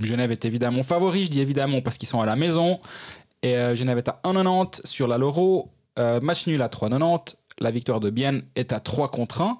Genève 0.00 0.32
est 0.32 0.44
évidemment 0.44 0.82
favori. 0.82 1.24
Je 1.24 1.30
dis 1.30 1.40
évidemment 1.40 1.82
parce 1.82 1.98
qu'ils 1.98 2.08
sont 2.08 2.20
à 2.20 2.26
la 2.26 2.36
maison. 2.36 2.80
Et 3.42 3.56
euh, 3.56 3.76
Genève 3.76 3.98
est 3.98 4.08
à 4.08 4.20
1,90 4.24 4.86
sur 4.86 5.06
la 5.06 5.18
Loro. 5.18 5.70
match 6.22 6.46
nul 6.46 6.62
à 6.62 6.68
3,90. 6.68 7.36
La 7.60 7.70
victoire 7.70 8.00
de 8.00 8.10
Bienne 8.10 8.42
est 8.56 8.72
à 8.72 8.80
3 8.80 9.10
contre 9.10 9.42
1. 9.42 9.58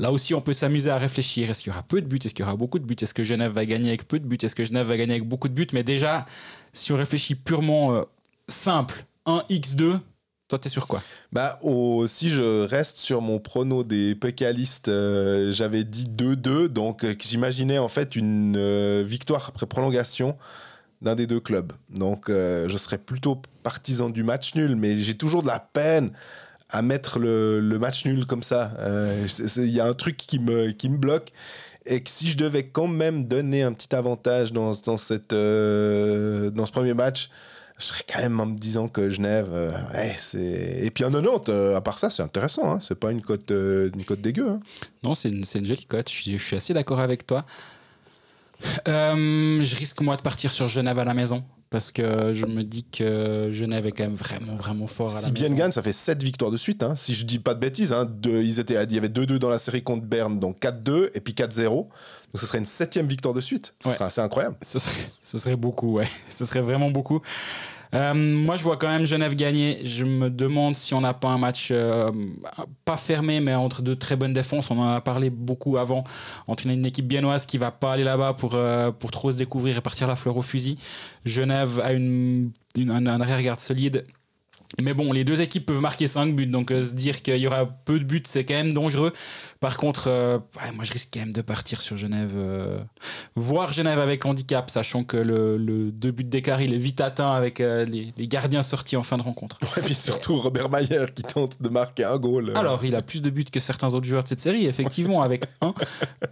Là 0.00 0.10
aussi, 0.12 0.32
on 0.32 0.40
peut 0.40 0.54
s'amuser 0.54 0.88
à 0.88 0.96
réfléchir. 0.96 1.50
Est-ce 1.50 1.62
qu'il 1.62 1.70
y 1.70 1.74
aura 1.74 1.82
peu 1.82 2.00
de 2.00 2.06
buts? 2.06 2.18
Est-ce 2.24 2.32
qu'il 2.32 2.42
y 2.42 2.48
aura 2.48 2.56
beaucoup 2.56 2.78
de 2.78 2.86
buts? 2.86 2.96
Est-ce 2.98 3.12
que 3.12 3.22
Genève 3.22 3.52
va 3.52 3.66
gagner 3.66 3.88
avec 3.88 4.08
peu 4.08 4.18
de 4.18 4.24
buts? 4.24 4.38
Est-ce 4.40 4.54
que 4.54 4.64
Genève 4.64 4.86
va 4.86 4.96
gagner 4.96 5.12
avec 5.12 5.28
beaucoup 5.28 5.48
de 5.48 5.52
buts? 5.52 5.66
Mais 5.74 5.82
déjà, 5.82 6.24
si 6.72 6.90
on 6.92 6.96
réfléchit 6.96 7.34
purement 7.34 7.94
euh, 7.94 8.02
simple, 8.48 9.04
1x2, 9.26 9.98
Toi, 10.48 10.58
t'es 10.58 10.70
sur 10.70 10.86
quoi? 10.86 11.02
Bah, 11.32 11.58
au, 11.60 12.06
si 12.06 12.30
je 12.30 12.64
reste 12.64 12.96
sur 12.96 13.20
mon 13.20 13.40
prono 13.40 13.84
des 13.84 14.14
pécalistes, 14.14 14.88
euh, 14.88 15.52
j'avais 15.52 15.84
dit 15.84 16.06
2-2, 16.06 16.68
donc 16.68 17.04
euh, 17.04 17.14
j'imaginais 17.20 17.76
en 17.76 17.88
fait 17.88 18.16
une 18.16 19.02
victoire 19.02 19.50
après 19.50 19.66
prolongation 19.66 20.38
d'un 21.02 21.14
des 21.14 21.26
deux 21.26 21.40
clubs. 21.40 21.74
Donc 21.90 22.28
je 22.28 22.76
serais 22.78 22.98
plutôt 22.98 23.40
partisan 23.62 24.08
du 24.08 24.22
match 24.22 24.54
nul, 24.54 24.76
mais 24.76 24.96
j'ai 24.96 25.14
toujours 25.14 25.42
de 25.42 25.46
la 25.46 25.58
peine 25.58 26.12
à 26.70 26.82
mettre 26.82 27.18
le, 27.18 27.60
match 27.78 28.04
nul 28.04 28.26
comme 28.26 28.42
ça. 28.42 28.72
Euh, 28.78 29.26
Il 29.56 29.70
y 29.70 29.80
a 29.80 29.86
un 29.86 29.94
truc 29.94 30.16
qui 30.16 30.38
me, 30.38 30.70
qui 30.72 30.88
me 30.88 30.96
bloque. 30.96 31.32
Et 31.86 32.02
que 32.02 32.10
si 32.10 32.30
je 32.30 32.36
devais 32.36 32.64
quand 32.64 32.86
même 32.86 33.24
donner 33.24 33.62
un 33.62 33.72
petit 33.72 33.94
avantage 33.94 34.52
dans, 34.52 34.72
dans, 34.84 34.96
cette, 34.96 35.32
euh, 35.32 36.50
dans 36.50 36.66
ce 36.66 36.72
premier 36.72 36.94
match, 36.94 37.30
je 37.78 37.86
serais 37.86 38.04
quand 38.06 38.20
même 38.20 38.38
en 38.38 38.46
me 38.46 38.58
disant 38.58 38.88
que 38.88 39.08
Genève, 39.08 39.48
euh, 39.52 39.70
c'est. 40.18 40.80
Et 40.82 40.90
puis 40.90 41.04
en 41.04 41.10
90, 41.10 41.50
euh, 41.50 41.76
à 41.76 41.80
part 41.80 41.98
ça, 41.98 42.10
c'est 42.10 42.22
intéressant. 42.22 42.74
Hein. 42.74 42.80
C'est 42.80 42.98
pas 42.98 43.10
une 43.10 43.22
cote, 43.22 43.50
une 43.50 44.04
dégueu. 44.18 44.50
Hein. 44.50 44.60
Non, 45.02 45.14
c'est 45.14 45.30
une, 45.30 45.44
une 45.54 45.66
jolie 45.66 45.86
cote. 45.86 46.10
Je 46.10 46.36
suis, 46.36 46.56
assez 46.56 46.74
d'accord 46.74 47.00
avec 47.00 47.26
toi. 47.26 47.46
Je 48.86 49.76
risque 49.76 50.02
moi 50.02 50.16
de 50.16 50.22
partir 50.22 50.52
sur 50.52 50.68
Genève 50.68 50.98
à 50.98 51.04
la 51.04 51.14
maison 51.14 51.42
parce 51.70 51.92
que 51.92 52.34
je 52.34 52.46
me 52.46 52.64
dis 52.64 52.84
que 52.84 53.48
Genève 53.52 53.86
est 53.86 53.92
quand 53.92 54.02
même 54.04 54.14
vraiment 54.16 54.56
vraiment 54.56 54.86
fort 54.88 55.10
à 55.10 55.14
la 55.14 55.20
Si 55.20 55.30
bien 55.32 55.44
maison. 55.44 55.54
gagne, 55.54 55.70
ça 55.70 55.82
fait 55.82 55.92
7 55.92 56.22
victoires 56.22 56.50
de 56.50 56.56
suite. 56.56 56.82
Hein. 56.82 56.96
Si 56.96 57.14
je 57.14 57.24
dis 57.24 57.38
pas 57.38 57.54
de 57.54 57.60
bêtises, 57.60 57.92
hein. 57.92 58.04
Deux- 58.04 58.42
ils 58.42 58.58
étaient, 58.58 58.74
il 58.84 58.92
y 58.92 58.98
avait 58.98 59.08
2-2 59.08 59.38
dans 59.38 59.48
la 59.48 59.58
série 59.58 59.82
contre 59.82 60.04
Berne, 60.04 60.38
donc 60.40 60.58
4-2 60.60 61.10
et 61.14 61.20
puis 61.20 61.32
4-0. 61.34 61.88
Donc 62.32 62.40
ce 62.40 62.46
serait 62.46 62.58
une 62.58 62.66
septième 62.66 63.06
victoire 63.06 63.34
de 63.34 63.40
suite. 63.40 63.74
Ce 63.82 63.88
Ouais. 63.88 63.94
serait 63.94 64.04
assez 64.06 64.20
incroyable. 64.20 64.56
Ce 64.62 64.78
serait, 64.78 65.00
ce 65.22 65.38
serait 65.38 65.56
beaucoup, 65.56 65.94
ouais. 65.94 66.08
Ce 66.28 66.44
serait 66.44 66.60
vraiment 66.60 66.90
beaucoup. 66.90 67.20
Euh, 67.94 68.14
moi, 68.14 68.56
je 68.56 68.62
vois 68.62 68.76
quand 68.76 68.88
même 68.88 69.06
Genève 69.06 69.34
gagner. 69.34 69.78
Je 69.84 70.04
me 70.04 70.30
demande 70.30 70.76
si 70.76 70.94
on 70.94 71.00
n'a 71.00 71.14
pas 71.14 71.28
un 71.28 71.38
match 71.38 71.68
euh, 71.70 72.10
pas 72.84 72.96
fermé, 72.96 73.40
mais 73.40 73.54
entre 73.54 73.82
deux 73.82 73.96
très 73.96 74.16
bonnes 74.16 74.32
défenses. 74.32 74.70
On 74.70 74.78
en 74.78 74.88
a 74.88 75.00
parlé 75.00 75.30
beaucoup 75.30 75.76
avant. 75.76 76.04
Entre 76.46 76.66
une, 76.66 76.86
équipe 76.86 77.06
biennoise 77.06 77.46
qui 77.46 77.58
va 77.58 77.70
pas 77.70 77.92
aller 77.92 78.04
là-bas 78.04 78.34
pour, 78.34 78.54
euh, 78.54 78.90
pour 78.92 79.10
trop 79.10 79.32
se 79.32 79.36
découvrir 79.36 79.76
et 79.76 79.80
partir 79.80 80.06
la 80.06 80.16
fleur 80.16 80.36
au 80.36 80.42
fusil. 80.42 80.78
Genève 81.24 81.80
a 81.82 81.92
une, 81.92 82.52
un, 82.76 83.20
arrière-garde 83.20 83.60
solide. 83.60 84.06
Mais 84.80 84.94
bon, 84.94 85.12
les 85.12 85.24
deux 85.24 85.40
équipes 85.40 85.66
peuvent 85.66 85.80
marquer 85.80 86.06
5 86.06 86.34
buts, 86.36 86.46
donc 86.46 86.70
se 86.70 86.94
dire 86.94 87.22
qu'il 87.22 87.38
y 87.38 87.46
aura 87.48 87.66
peu 87.66 87.98
de 87.98 88.04
buts, 88.04 88.22
c'est 88.24 88.44
quand 88.44 88.54
même 88.54 88.72
dangereux. 88.72 89.12
Par 89.60 89.76
contre, 89.76 90.04
euh, 90.08 90.38
ouais, 90.56 90.72
moi 90.72 90.84
je 90.84 90.92
risque 90.92 91.10
quand 91.12 91.20
même 91.20 91.32
de 91.34 91.42
partir 91.42 91.82
sur 91.82 91.98
Genève. 91.98 92.32
euh, 92.34 92.78
voir 93.36 93.72
Genève 93.74 93.98
avec 93.98 94.24
handicap, 94.24 94.70
sachant 94.70 95.04
que 95.04 95.18
le, 95.18 95.58
le 95.58 95.92
deux 95.92 96.10
buts 96.12 96.24
d'écart, 96.24 96.62
il 96.62 96.72
est 96.72 96.78
vite 96.78 97.02
atteint 97.02 97.32
avec 97.32 97.60
euh, 97.60 97.84
les, 97.84 98.14
les 98.16 98.26
gardiens 98.26 98.62
sortis 98.62 98.96
en 98.96 99.02
fin 99.02 99.18
de 99.18 99.22
rencontre. 99.22 99.58
Et 99.76 99.82
puis 99.82 99.94
surtout 99.94 100.36
Robert 100.38 100.70
Mayer 100.70 101.04
qui 101.14 101.22
tente 101.24 101.60
de 101.60 101.68
marquer 101.68 102.04
un 102.04 102.16
goal. 102.16 102.52
Alors, 102.56 102.84
il 102.86 102.94
a 102.94 103.02
plus 103.02 103.20
de 103.20 103.28
buts 103.28 103.44
que 103.44 103.60
certains 103.60 103.92
autres 103.94 104.06
joueurs 104.06 104.22
de 104.22 104.28
cette 104.28 104.40
série, 104.40 104.64
effectivement, 104.66 105.20
avec 105.22 105.44
un. 105.60 105.74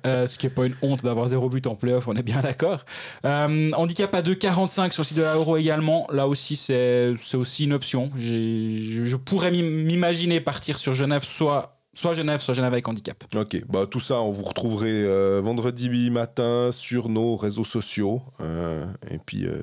Ce 0.05 0.39
qui 0.39 0.47
n'est 0.47 0.53
pas 0.55 0.65
une 0.65 0.75
honte 0.81 1.05
d'avoir 1.05 1.29
zéro 1.29 1.51
but 1.51 1.67
en 1.67 1.75
playoff, 1.75 2.09
on 2.09 2.15
est 2.17 2.23
bien 2.23 2.41
d'accord. 2.41 2.85
Handicap 3.25 4.15
à 4.15 4.23
2,45 4.23 4.91
sur 4.93 5.03
le 5.03 5.07
site 5.07 5.17
de 5.19 5.23
la 5.23 5.35
Euro 5.35 5.59
également. 5.59 6.07
Là 6.11 6.27
aussi, 6.27 6.57
c'est 6.57 7.15
aussi 7.35 7.65
une 7.65 7.75
option. 7.75 8.11
Je, 8.17 9.03
je 9.05 9.17
pourrais 9.17 9.51
m'im- 9.51 9.85
m'imaginer 9.85 10.41
partir 10.41 10.79
sur 10.79 10.95
Genève, 10.95 11.25
soit, 11.25 11.78
soit 11.99 12.15
Genève, 12.15 12.41
soit 12.41 12.55
Genève 12.55 12.73
avec 12.73 12.87
handicap. 12.87 13.25
Ok, 13.35 13.61
bah 13.69 13.87
tout 13.91 13.99
ça, 13.99 14.21
on 14.21 14.31
vous 14.31 14.45
retrouverez 14.45 15.03
euh, 15.05 15.41
vendredi 15.43 16.11
matin 16.11 16.71
sur 16.71 17.09
nos 17.09 17.37
réseaux 17.37 17.65
sociaux. 17.65 18.23
Euh, 18.41 18.87
et 19.11 19.19
puis 19.19 19.47
euh, 19.47 19.63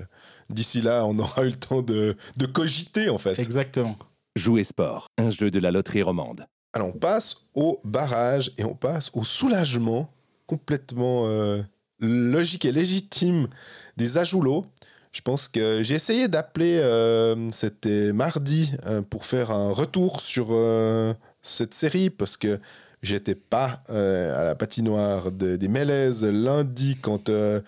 d'ici 0.50 0.82
là, 0.82 1.06
on 1.06 1.18
aura 1.18 1.44
eu 1.44 1.50
le 1.50 1.56
temps 1.56 1.82
de, 1.82 2.18
de 2.36 2.46
cogiter 2.46 3.08
en 3.10 3.18
fait. 3.18 3.40
Exactement. 3.40 3.98
Jouer 4.36 4.66
sport, 4.66 5.08
un 5.18 5.30
jeu 5.30 5.50
de 5.50 5.60
la 5.60 5.72
loterie 5.72 6.02
romande. 6.02 6.46
Alors 6.74 6.90
on 6.90 7.00
passe 7.00 7.46
au 7.54 7.80
barrage 7.86 8.52
et 8.58 8.66
on 8.66 8.76
passe 8.76 9.12
au 9.14 9.24
soulagement 9.24 10.12
complètement 10.46 11.24
euh, 11.28 11.64
logique 12.00 12.66
et 12.66 12.74
légitime 12.74 13.48
des 13.96 14.18
Ajoulots. 14.18 14.66
Je 15.14 15.22
pense 15.22 15.48
que 15.48 15.82
j'ai 15.82 15.96
essayé 15.96 16.28
d'appeler, 16.28 16.78
euh, 16.84 17.50
c'était 17.52 18.12
mardi, 18.12 18.74
euh, 18.86 19.02
pour 19.02 19.26
faire 19.26 19.50
un 19.50 19.72
retour 19.72 20.20
sur 20.20 20.48
euh, 20.52 21.14
cette 21.46 21.74
série 21.74 22.10
parce 22.10 22.38
que 22.38 22.60
j'étais 23.04 23.36
pas 23.36 23.84
euh, 23.90 24.40
à 24.42 24.44
la 24.44 24.56
patinoire 24.56 25.32
de- 25.32 25.56
des 25.56 25.68
Mélèzes 25.68 26.24
lundi 26.26 26.98
quand 27.02 27.30
euh, 27.30 27.62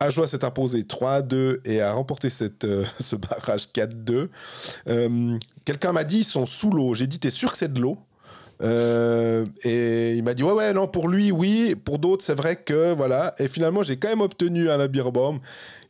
Ajoie 0.00 0.26
s'est 0.26 0.44
imposé 0.44 0.82
3-2 0.82 1.60
et 1.64 1.80
a 1.80 1.92
remporté 1.92 2.28
cette, 2.28 2.64
euh, 2.64 2.84
ce 3.00 3.16
barrage 3.16 3.66
4-2. 3.74 4.28
Euh, 4.88 5.38
Quelqu'un 5.64 5.92
m'a 5.92 6.04
dit 6.04 6.18
ils 6.18 6.24
sont 6.24 6.44
sous 6.46 6.70
l'eau. 6.70 6.94
J'ai 6.94 7.06
dit 7.06 7.18
t'es 7.18 7.30
sûr 7.30 7.50
que 7.52 7.56
c'est 7.58 7.72
de 7.72 7.80
l'eau? 7.80 7.96
Et 9.64 10.14
il 10.16 10.22
m'a 10.22 10.34
dit 10.34 10.42
ouais 10.42 10.52
ouais 10.52 10.72
non 10.72 10.86
pour 10.88 11.08
lui 11.08 11.30
oui 11.32 11.74
pour 11.74 11.98
d'autres 11.98 12.24
c'est 12.24 12.34
vrai 12.34 12.56
que 12.56 12.94
voilà 12.94 13.34
et 13.38 13.48
finalement 13.48 13.82
j'ai 13.82 13.96
quand 13.98 14.08
même 14.08 14.20
obtenu 14.20 14.70
un 14.70 14.86
Beerbaum 14.86 15.40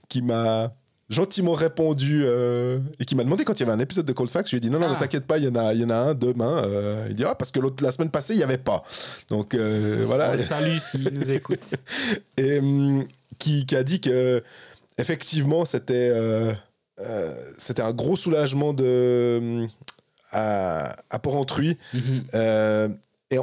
qui 0.08 0.22
m'a 0.22 0.72
gentiment 1.10 1.52
répondu 1.52 2.22
euh, 2.24 2.78
et 2.98 3.04
qui 3.04 3.14
m'a 3.14 3.24
demandé 3.24 3.44
quand 3.44 3.54
il 3.54 3.60
y 3.60 3.62
avait 3.64 3.72
un 3.72 3.78
épisode 3.80 4.06
de 4.06 4.12
Cold 4.12 4.30
Facts 4.30 4.46
je 4.48 4.52
lui 4.52 4.58
ai 4.58 4.60
dit 4.60 4.70
non 4.70 4.78
non 4.78 4.86
Ah. 4.88 4.94
ne 4.94 4.98
t'inquiète 4.98 5.26
pas 5.26 5.36
il 5.38 5.44
y 5.44 5.48
en 5.48 5.54
a 5.56 5.74
il 5.74 5.80
y 5.80 5.84
en 5.84 5.90
a 5.90 5.96
un 5.96 6.14
demain 6.14 6.62
Euh, 6.64 7.06
il 7.10 7.14
dit 7.14 7.24
ah 7.24 7.34
parce 7.34 7.50
que 7.50 7.60
l'autre 7.60 7.82
la 7.84 7.92
semaine 7.92 8.10
passée 8.10 8.32
il 8.34 8.40
y 8.40 8.42
avait 8.42 8.56
pas 8.58 8.82
donc 9.28 9.54
euh, 9.54 10.02
voilà 10.06 10.36
salue 10.38 10.78
s'il 10.78 11.02
nous 11.12 11.30
écoute. 11.30 11.60
et 12.38 12.58
hum, 12.58 13.04
qui, 13.38 13.66
qui 13.66 13.76
a 13.76 13.82
dit 13.82 14.00
que 14.00 14.42
effectivement 14.98 15.64
c'était 15.64 16.12
c'était 17.58 17.82
un 17.82 17.92
gros 17.92 18.16
soulagement 18.16 18.72
de 18.72 19.38
hum, 19.40 19.68
à, 20.32 20.94
à 21.10 21.18
Porrentruy 21.18 21.76
Mhm. 21.92 22.24
Et 23.34 23.38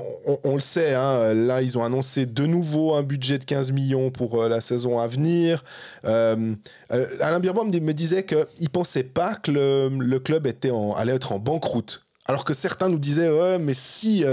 on, 0.46 0.56
le 0.56 0.62
sait, 0.62 0.94
hein, 0.94 1.34
là, 1.34 1.62
ils 1.62 1.78
ont 1.78 1.84
annoncé 1.84 2.26
de 2.26 2.46
nouveau 2.46 2.94
un 2.96 3.04
budget 3.04 3.38
de 3.40 3.44
15 3.44 3.74
millions 3.74 4.10
pour 4.10 4.42
euh, 4.42 4.48
la 4.48 4.62
saison 4.62 5.00
à 5.00 5.08
venir. 5.08 5.66
Euh, 6.06 6.56
euh, 6.94 7.08
Alain 7.20 7.42
Birbaum 7.42 7.68
me 7.68 7.92
disait 7.92 8.26
qu'il 8.26 8.38
ne 8.38 8.68
pensait 8.70 9.04
pas 9.04 9.36
que 9.36 9.52
le, 9.52 10.20
club 10.20 10.48
allait 10.96 11.14
être 11.14 11.34
en 11.34 11.40
banqueroute. 11.40 12.06
Alors 12.26 12.46
que 12.46 12.54
certains 12.54 12.88
nous 12.88 13.00
disaient, 13.00 13.30
ouais, 13.30 13.60
mais 13.60 13.74
si 13.74 14.24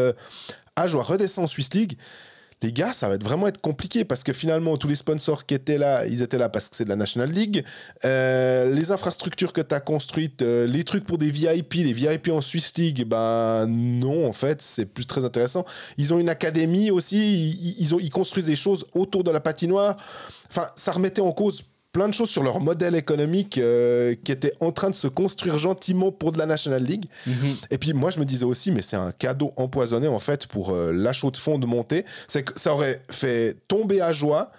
Ajoie 0.77 1.03
redescend 1.03 1.47
en 1.47 1.49
Swiss 1.49 1.75
League, 1.75 1.99
les 2.63 2.73
gars, 2.73 2.93
ça 2.93 3.09
va 3.09 3.15
être 3.15 3.23
vraiment 3.23 3.47
être 3.47 3.61
compliqué 3.61 4.05
parce 4.05 4.25
que 4.25 4.33
finalement, 4.33 4.77
tous 4.77 4.89
les 4.89 4.97
sponsors 4.97 5.47
qui 5.47 5.55
étaient 5.55 5.79
là, 5.79 6.07
ils 6.07 6.23
étaient 6.23 6.39
là 6.39 6.49
parce 6.49 6.69
que 6.69 6.77
c'est 6.77 6.85
de 6.85 6.89
la 6.89 6.97
National 6.97 7.31
League. 7.31 7.65
Euh, 8.05 8.75
les 8.75 8.91
infrastructures 8.91 9.53
que 9.53 9.61
tu 9.61 9.75
as 9.75 9.81
construites, 9.81 10.43
euh, 10.43 10.67
les 10.67 10.83
trucs 10.83 11.05
pour 11.05 11.19
des 11.19 11.31
VIP, 11.31 11.75
les 11.75 11.93
VIP 11.93 12.31
en 12.31 12.41
Swiss 12.41 12.77
League, 12.77 13.05
ben 13.05 13.67
non, 13.67 14.27
en 14.27 14.33
fait, 14.33 14.61
c'est 14.61 14.87
plus 14.87 15.07
très 15.07 15.25
intéressant. 15.25 15.65
Ils 15.99 16.13
ont 16.13 16.19
une 16.19 16.29
académie 16.29 16.91
aussi, 16.91 17.77
ils, 17.79 17.95
ont, 17.95 18.01
ils 18.01 18.11
construisent 18.11 18.47
des 18.47 18.57
choses 18.57 18.87
autour 18.93 19.23
de 19.23 19.31
la 19.31 19.41
patinoire. 19.41 19.97
Enfin, 20.51 20.67
ça 20.75 20.93
remettait 20.93 21.21
en 21.21 21.33
cause 21.33 21.63
plein 21.99 22.09
de 22.09 22.15
choses 22.15 22.31
sur 22.31 22.45
leur 22.45 22.61
modèle 22.61 22.95
économique 22.95 23.59
euh, 23.59 24.15
qui 24.25 24.31
était 24.31 24.53
en 24.61 24.71
train 24.71 24.89
de 24.89 24.95
se 24.95 25.09
construire 25.09 25.59
gentiment 25.59 26.13
pour 26.13 26.31
de 26.33 26.39
la 26.39 26.47
National 26.47 26.83
League. 26.83 27.07
Mhm. 27.27 27.57
Et 27.73 27.79
puis 27.79 27.93
moi 27.93 28.11
je 28.13 28.21
me 28.21 28.25
disais 28.25 28.45
aussi, 28.45 28.71
mais 28.71 28.83
c'est 28.83 28.97
un 28.97 29.11
cadeau 29.11 29.53
empoisonné 29.57 30.07
en 30.07 30.21
fait 30.21 30.47
pour 30.47 30.71
euh, 30.71 30.93
la 30.93 31.13
chaux 31.13 31.33
de 31.33 31.37
fond 31.37 31.59
de 31.59 31.67
montée. 31.67 32.05
C'est 32.29 32.45
que 32.45 32.53
ça 32.59 32.73
aurait 32.73 33.03
fait 33.11 33.57
tomber 33.67 34.01
à 34.01 34.13
joie 34.13 34.53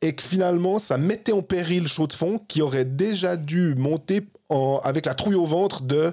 et 0.00 0.12
que 0.16 0.22
finalement 0.24 0.80
ça 0.80 0.98
mettait 0.98 1.30
en 1.32 1.42
péril 1.42 1.86
chaud 1.86 2.08
de 2.08 2.12
fond 2.14 2.40
qui 2.48 2.62
aurait 2.62 2.84
déjà 2.84 3.36
dû 3.36 3.76
monter 3.76 4.22
en- 4.48 4.80
avec 4.82 5.06
la 5.06 5.14
trouille 5.14 5.36
au 5.36 5.46
ventre 5.46 5.82
de 5.82 6.12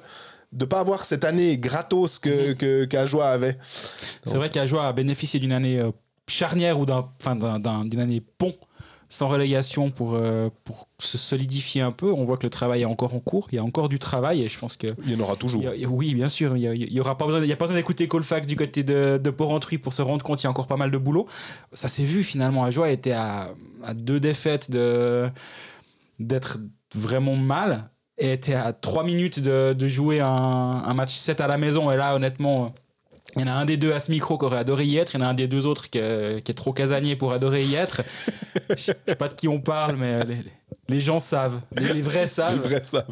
de 0.52 0.66
pas 0.66 0.80
avoir 0.80 1.04
cette 1.04 1.26
année 1.26 1.58
gratos 1.58 2.20
que, 2.20 2.54
que 2.54 2.86
qu'Ajoie 2.86 3.28
avait. 3.30 3.58
C'est 4.26 4.38
vrai 4.38 4.50
qu'Ajoie 4.50 4.88
a 4.88 4.94
bénéficié 4.94 5.40
d'une 5.40 5.52
année 5.52 5.80
euh, 5.80 5.92
charnière 6.28 6.80
ou 6.80 6.86
d'une 6.86 8.00
année 8.00 8.22
pont 8.38 8.56
sans 9.12 9.28
relégation 9.28 9.90
pour, 9.90 10.14
euh, 10.14 10.50
pour 10.64 10.88
se 11.00 11.18
solidifier 11.18 11.82
un 11.82 11.92
peu. 11.92 12.12
On 12.14 12.24
voit 12.24 12.38
que 12.38 12.46
le 12.46 12.52
travail 12.52 12.84
est 12.84 12.86
encore 12.86 13.16
en 13.16 13.20
cours. 13.20 13.48
Il 13.52 13.56
y 13.56 13.58
a 13.60 13.64
encore 13.64 13.90
du 13.90 13.98
travail 13.98 14.44
et 14.44 14.50
je 14.50 14.60
pense 14.60 14.78
que. 14.78 14.94
Il 15.04 15.12
y 15.12 15.16
en 15.16 15.20
aura 15.20 15.36
toujours. 15.36 15.64
a- 15.68 15.74
oui, 15.90 16.14
bien 16.14 16.30
sûr. 16.30 16.56
Il 16.56 16.62
y 16.62 16.68
a- 16.68 16.74
il 16.76 16.94
y 16.94 17.00
aura 17.00 17.18
pas 17.18 17.26
besoin, 17.26 17.42
il 17.42 17.48
y 17.48 17.52
a 17.52 17.56
pas 17.56 17.66
besoin 17.66 17.78
d'écouter 17.78 18.08
Colfax 18.08 18.46
du 18.48 18.56
côté 18.56 18.84
de, 18.84 19.20
de 19.22 19.30
Porrentruy 19.32 19.80
pour 19.80 19.94
se 19.94 20.02
rendre 20.04 20.24
compte 20.24 20.38
qu'il 20.38 20.46
y 20.46 20.48
a 20.48 20.52
encore 20.52 20.68
pas 20.68 20.78
mal 20.78 20.92
de 20.92 20.98
boulot. 20.98 21.28
Ça 21.74 21.88
s'est 21.88 22.04
vu 22.04 22.24
finalement. 22.24 22.64
Ajoie 22.64 22.90
était 22.92 23.12
à, 23.14 23.54
à 23.84 23.94
deux 23.96 24.20
défaites 24.20 24.70
de, 24.70 25.30
d'être 26.20 26.60
vraiment 26.96 27.36
mal 27.36 27.90
et 28.18 28.34
était 28.34 28.54
à 28.54 28.74
trois 28.74 29.04
minutes 29.04 29.40
de, 29.40 29.74
de 29.74 29.88
jouer 29.88 30.20
un, 30.20 30.28
un 30.28 30.94
match 30.94 31.16
7 31.16 31.42
à 31.42 31.48
la 31.48 31.58
maison. 31.58 31.90
Et 31.92 31.98
là, 31.98 32.16
honnêtement. 32.16 32.74
Il 33.40 33.48
y 33.48 33.50
en 33.50 33.54
a 33.54 33.56
un 33.56 33.64
des 33.64 33.78
deux 33.78 33.94
à 33.94 34.02
ce 34.02 34.12
micro 34.12 34.38
qui 34.38 34.44
aurait 34.44 34.58
adoré 34.58 34.84
y 34.84 34.98
être, 34.98 35.14
il 35.14 35.22
y 35.22 35.24
en 35.24 35.26
a 35.26 35.30
un 35.30 35.34
des 35.34 35.48
deux 35.48 35.66
autres 35.66 35.90
qui 35.90 35.98
est, 35.98 36.44
qui 36.44 36.52
est 36.52 36.56
trop 36.56 36.74
casanier 36.74 37.16
pour 37.16 37.32
adorer 37.32 37.64
y 37.64 37.76
être. 37.76 38.02
Je 38.70 38.76
je 38.76 38.82
sais 38.82 39.16
pas 39.16 39.30
de 39.30 39.34
qui 39.34 39.48
on 39.48 39.62
parle, 39.62 39.96
mais 39.96 40.20
les, 40.26 40.44
les 40.90 41.00
gens 41.00 41.22
savent, 41.22 41.62
les, 41.78 41.94
les 41.94 42.02
vrais 42.02 42.28
savent. 42.28 42.62
Les 42.62 42.68
vrais 42.68 42.84
savent. 42.84 43.08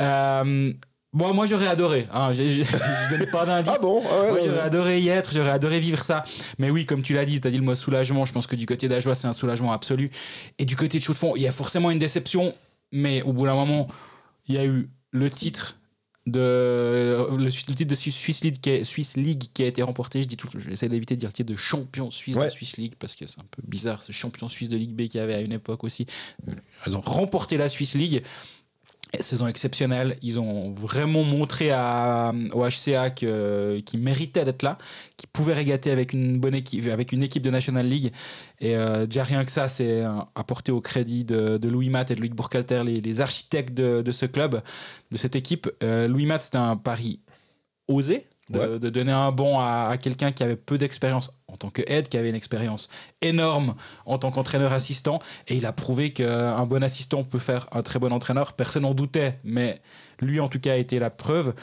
Euh, 0.00 0.72
bon, 1.12 1.34
moi 1.34 1.46
j'aurais 1.46 1.68
adoré, 1.68 2.08
hein, 2.12 2.32
je 2.32 3.16
donne 3.16 3.30
pas 3.30 3.46
d'indice. 3.46 3.74
Ah 3.76 3.80
bon? 3.80 4.02
Ah 4.04 4.22
ouais, 4.22 4.30
Moi 4.30 4.40
non, 4.40 4.44
j'aurais 4.46 4.60
adoré 4.60 5.00
y 5.00 5.08
être, 5.08 5.32
j'aurais 5.32 5.50
adoré 5.50 5.78
vivre 5.78 6.02
ça. 6.02 6.24
Mais 6.58 6.70
oui, 6.70 6.84
comme 6.84 7.02
tu 7.02 7.14
l'as 7.14 7.24
dit, 7.24 7.40
tu 7.40 7.46
as 7.46 7.52
dit 7.52 7.58
le 7.58 7.62
mot 7.62 7.76
soulagement. 7.76 8.24
Je 8.24 8.32
pense 8.32 8.48
que 8.48 8.56
du 8.56 8.66
côté 8.66 8.88
d'Ajoie, 8.88 9.14
c'est 9.14 9.28
un 9.28 9.32
soulagement 9.32 9.70
absolu. 9.70 10.10
Et 10.58 10.64
du 10.64 10.74
côté 10.74 10.98
de 10.98 11.04
Chaux-de-Fonds, 11.04 11.34
il 11.36 11.42
y 11.42 11.46
a 11.46 11.52
forcément 11.52 11.92
une 11.92 12.00
déception. 12.00 12.54
Mais 12.90 13.22
au 13.22 13.32
bout 13.32 13.46
d'un 13.46 13.54
moment, 13.54 13.86
il 14.48 14.56
y 14.56 14.58
a 14.58 14.64
eu 14.64 14.90
le 15.12 15.30
titre 15.30 15.76
de 16.26 17.26
le, 17.36 17.50
titre 17.50 17.84
de 17.84 17.94
Swiss 17.94 18.42
League, 18.42 18.58
qui 18.60 18.70
a, 18.70 18.84
Swiss 18.84 19.16
League 19.16 19.44
qui 19.52 19.64
a 19.64 19.66
été 19.66 19.82
remporté. 19.82 20.22
Je 20.22 20.28
dis 20.28 20.36
tout, 20.36 20.48
je 20.52 20.66
vais 20.66 20.72
essayer 20.72 20.88
d'éviter 20.88 21.16
de 21.16 21.20
dire 21.20 21.32
titre 21.32 21.50
de 21.50 21.56
champion 21.56 22.10
suisse 22.10 22.36
Ouais. 22.36 22.46
de 22.46 22.50
Swiss 22.52 22.76
League 22.76 22.94
parce 22.98 23.16
que 23.16 23.26
c'est 23.26 23.40
un 23.40 23.46
peu 23.50 23.62
bizarre 23.66 24.02
ce 24.02 24.12
champion 24.12 24.48
suisse 24.48 24.68
de 24.68 24.76
Ligue 24.76 24.92
B 24.94 25.08
qu'il 25.08 25.16
y 25.16 25.18
avait 25.18 25.34
à 25.34 25.40
une 25.40 25.52
époque 25.52 25.82
aussi. 25.84 26.06
Ils 26.86 26.96
ont 26.96 27.00
remporté 27.00 27.56
la 27.56 27.68
Swiss 27.68 27.94
League. 27.94 28.22
Saison 29.20 29.46
exceptionnelle, 29.46 30.16
ils 30.22 30.40
ont 30.40 30.70
vraiment 30.72 31.22
montré 31.22 31.70
à, 31.70 32.32
au 32.52 32.64
HCA 32.66 33.10
qu'ils 33.10 33.98
méritaient 33.98 34.44
d'être 34.44 34.62
là, 34.62 34.78
qu'ils 35.18 35.28
pouvaient 35.28 35.52
régater 35.52 35.90
avec 35.90 36.14
une 36.14 36.38
bonne 36.40 36.54
équipe, 36.54 36.86
avec 36.86 37.12
une 37.12 37.22
équipe 37.22 37.42
de 37.42 37.50
National 37.50 37.86
League. 37.86 38.12
Et 38.60 38.74
euh, 38.74 39.04
déjà 39.06 39.24
rien 39.24 39.44
que 39.44 39.50
ça, 39.50 39.68
c'est 39.68 40.02
euh, 40.02 40.10
apporté 40.34 40.72
au 40.72 40.80
crédit 40.80 41.24
de, 41.24 41.58
de 41.58 41.68
Louis 41.68 41.90
Matt 41.90 42.10
et 42.10 42.14
de 42.14 42.20
Loïc 42.20 42.34
Bourcalter, 42.34 42.82
les, 42.84 43.00
les 43.02 43.20
architectes 43.20 43.74
de, 43.74 44.00
de 44.00 44.12
ce 44.12 44.24
club, 44.24 44.62
de 45.10 45.18
cette 45.18 45.36
équipe. 45.36 45.68
Euh, 45.82 46.08
Louis 46.08 46.24
Matt, 46.26 46.42
c'était 46.42 46.58
un 46.58 46.76
pari 46.76 47.20
osé. 47.88 48.26
De, 48.50 48.58
Ouais. 48.58 48.78
de 48.80 48.90
donner 48.90 49.12
un 49.12 49.30
bon 49.30 49.60
à, 49.60 49.86
à 49.90 49.96
quelqu'un 49.98 50.32
qui 50.32 50.42
avait 50.42 50.56
peu 50.56 50.76
d'expérience 50.76 51.30
en 51.52 51.56
tant 51.56 51.70
que 51.70 51.82
aide, 51.86 52.08
qui 52.08 52.16
avait 52.16 52.30
une 52.30 52.34
expérience 52.34 52.88
énorme 53.20 53.74
en 54.06 54.18
tant 54.18 54.30
qu'entraîneur 54.30 54.72
assistant. 54.72 55.18
Et 55.48 55.56
il 55.56 55.66
a 55.66 55.72
prouvé 55.72 56.12
qu'un 56.12 56.64
bon 56.66 56.82
assistant 56.82 57.24
peut 57.24 57.38
faire 57.38 57.68
un 57.72 57.82
très 57.82 57.98
bon 57.98 58.12
entraîneur. 58.12 58.54
Personne 58.54 58.82
n'en 58.82 58.94
doutait, 58.94 59.38
mais 59.44 59.80
lui 60.20 60.40
en 60.40 60.48
tout 60.48 60.60
cas 60.60 60.72
a 60.72 60.76
été 60.76 60.98
la 60.98 61.10
preuve. 61.10 61.54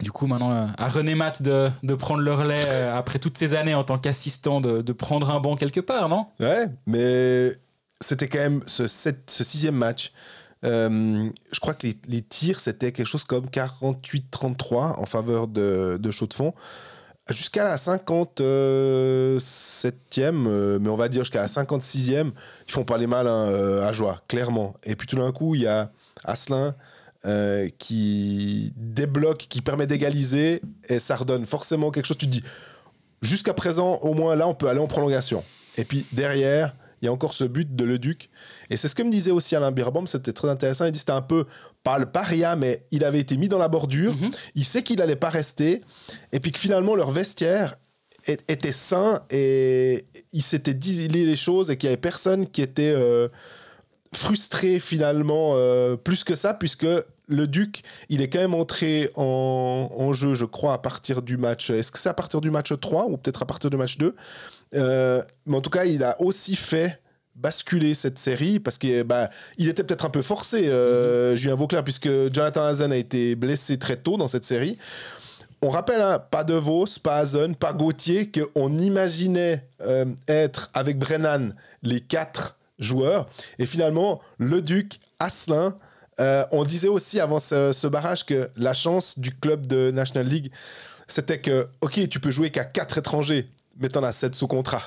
Du 0.00 0.10
coup, 0.10 0.26
maintenant, 0.26 0.68
à 0.76 0.88
René 0.88 1.14
Matt 1.14 1.42
de, 1.42 1.94
prendre 1.94 2.22
le 2.22 2.34
relais 2.34 2.64
euh, 2.66 2.96
après 2.96 3.18
toutes 3.18 3.38
ces 3.38 3.54
années 3.54 3.74
en 3.74 3.84
tant 3.84 3.98
qu'assistant, 3.98 4.60
de, 4.60 4.92
prendre 4.92 5.30
un 5.30 5.38
banc 5.38 5.54
quelque 5.56 5.80
part, 5.80 6.08
non? 6.08 6.26
Ouais, 6.40 6.66
mais 6.86 7.52
c'était 8.00 8.28
quand 8.28 8.38
même 8.38 8.62
ce, 8.66 8.86
sixième 8.88 9.76
match. 9.76 10.12
Euh, 10.64 11.28
je 11.52 11.60
crois 11.60 11.74
que 11.74 11.86
les, 12.08 12.22
tirs, 12.22 12.60
c'était 12.60 12.92
quelque 12.92 13.06
chose 13.06 13.24
comme 13.24 13.46
48-33 13.46 14.98
en 14.98 15.06
faveur 15.06 15.46
de, 15.46 15.98
de 16.00 16.10
de 16.10 16.34
Fond. 16.34 16.54
Jusqu'à 17.30 17.62
la 17.62 17.76
57e, 17.76 19.38
euh, 20.20 20.78
mais 20.80 20.88
on 20.88 20.96
va 20.96 21.08
dire 21.08 21.22
jusqu'à 21.22 21.42
la 21.42 21.46
56e, 21.46 22.32
ils 22.66 22.72
font 22.72 22.84
pas 22.84 22.98
les 22.98 23.06
malins 23.06 23.46
euh, 23.46 23.86
à 23.86 23.92
joie, 23.92 24.22
clairement. 24.26 24.74
Et 24.82 24.96
puis 24.96 25.06
tout 25.06 25.16
d'un 25.16 25.30
coup, 25.30 25.54
il 25.54 25.62
y 25.62 25.66
a 25.68 25.92
Asselin 26.24 26.74
euh, 27.24 27.68
qui 27.78 28.72
débloque, 28.76 29.46
qui 29.48 29.62
permet 29.62 29.86
d'égaliser, 29.86 30.62
et 30.88 30.98
ça 30.98 31.14
redonne 31.14 31.46
forcément 31.46 31.92
quelque 31.92 32.06
chose. 32.06 32.18
Tu 32.18 32.26
te 32.26 32.32
dis, 32.32 32.42
jusqu'à 33.22 33.54
présent, 33.54 34.00
au 34.02 34.14
moins 34.14 34.34
là, 34.34 34.48
on 34.48 34.54
peut 34.54 34.68
aller 34.68 34.80
en 34.80 34.88
prolongation. 34.88 35.44
Et 35.76 35.84
puis 35.84 36.06
derrière, 36.12 36.74
il 37.00 37.06
y 37.06 37.08
a 37.08 37.12
encore 37.12 37.34
ce 37.34 37.44
but 37.44 37.74
de 37.76 37.84
Leduc. 37.84 38.30
Et 38.68 38.76
c'est 38.76 38.88
ce 38.88 38.96
que 38.96 39.02
me 39.02 39.10
disait 39.10 39.30
aussi 39.30 39.54
Alain 39.54 39.70
Birbom, 39.70 40.08
c'était 40.08 40.32
très 40.32 40.48
intéressant. 40.48 40.86
Il 40.86 40.92
dit 40.92 40.98
c'était 40.98 41.12
un 41.12 41.22
peu, 41.22 41.46
pas 41.82 41.98
le 41.98 42.06
paria, 42.06 42.54
mais 42.56 42.86
il 42.90 43.04
avait 43.04 43.18
été 43.20 43.36
mis 43.36 43.48
dans 43.48 43.58
la 43.58 43.68
bordure. 43.68 44.14
Mhm. 44.14 44.30
Il 44.54 44.64
sait 44.64 44.82
qu'il 44.82 45.00
allait 45.02 45.16
pas 45.16 45.30
rester. 45.30 45.80
Et 46.32 46.40
puis 46.40 46.52
que 46.52 46.58
finalement, 46.58 46.94
leur 46.94 47.10
vestiaire 47.10 47.76
est- 48.26 48.48
était 48.50 48.72
sain 48.72 49.20
et 49.30 50.04
il 50.32 50.42
s'était 50.42 50.74
dit 50.74 51.08
les 51.08 51.36
choses 51.36 51.70
et 51.70 51.76
qu'il 51.76 51.88
y 51.88 51.92
avait 51.92 52.00
personne 52.00 52.46
qui 52.46 52.62
était 52.62 52.92
euh, 52.94 53.28
frustré 54.14 54.78
finalement 54.78 55.54
euh, 55.56 55.96
plus 55.96 56.22
que 56.24 56.34
ça, 56.34 56.54
puisque 56.54 56.86
le 57.28 57.46
Duc, 57.46 57.82
il 58.10 58.20
est 58.20 58.28
quand 58.28 58.40
même 58.40 58.54
entré 58.54 59.10
en, 59.16 59.90
en 59.96 60.12
jeu, 60.12 60.34
je 60.34 60.44
crois, 60.44 60.74
à 60.74 60.78
partir 60.78 61.22
du 61.22 61.36
match. 61.36 61.70
Est-ce 61.70 61.90
que 61.90 61.98
c'est 61.98 62.08
à 62.10 62.14
partir 62.14 62.40
du 62.40 62.50
match 62.50 62.72
3 62.78 63.06
ou 63.06 63.16
peut-être 63.16 63.42
à 63.42 63.46
partir 63.46 63.70
du 63.70 63.76
match 63.76 63.96
2 63.98 64.14
Euh, 64.74 65.22
Mais 65.46 65.56
en 65.56 65.60
tout 65.60 65.70
cas, 65.70 65.84
il 65.84 66.02
a 66.04 66.20
aussi 66.20 66.56
fait 66.56 67.00
basculer 67.42 67.94
cette 67.94 68.18
série 68.18 68.60
parce 68.60 68.78
qu'il 68.78 69.02
bah, 69.02 69.28
il 69.58 69.68
était 69.68 69.82
peut-être 69.82 70.04
un 70.04 70.10
peu 70.10 70.22
forcé, 70.22 70.68
euh, 70.68 71.36
Julien 71.36 71.56
Vauclair, 71.56 71.82
puisque 71.82 72.08
Jonathan 72.32 72.64
Hazen 72.64 72.92
a 72.92 72.96
été 72.96 73.34
blessé 73.34 73.78
très 73.78 73.96
tôt 73.96 74.16
dans 74.16 74.28
cette 74.28 74.44
série. 74.44 74.78
On 75.60 75.70
rappelle, 75.70 76.00
hein, 76.00 76.18
pas 76.18 76.44
De 76.44 76.54
Vos, 76.54 76.86
pas 77.02 77.18
Hazen, 77.18 77.54
pas 77.54 77.72
Gauthier, 77.72 78.30
qu'on 78.30 78.78
imaginait 78.78 79.64
euh, 79.80 80.06
être 80.28 80.70
avec 80.74 80.98
Brennan 80.98 81.54
les 81.82 82.00
quatre 82.00 82.56
joueurs. 82.78 83.28
Et 83.58 83.66
finalement, 83.66 84.20
Le 84.38 84.60
Duc, 84.60 84.98
Asselin, 85.18 85.76
euh, 86.20 86.44
on 86.50 86.64
disait 86.64 86.88
aussi 86.88 87.20
avant 87.20 87.38
ce, 87.38 87.72
ce 87.72 87.86
barrage 87.86 88.26
que 88.26 88.50
la 88.56 88.74
chance 88.74 89.18
du 89.18 89.32
club 89.32 89.66
de 89.66 89.90
National 89.92 90.26
League, 90.26 90.50
c'était 91.06 91.38
que, 91.38 91.68
ok, 91.80 92.08
tu 92.08 92.20
peux 92.20 92.30
jouer 92.30 92.50
qu'à 92.50 92.64
quatre 92.64 92.98
étrangers, 92.98 93.48
mais 93.82 93.88
t'en 93.90 94.02
as 94.02 94.12
sept 94.12 94.34
sous 94.34 94.46
contrat. 94.46 94.82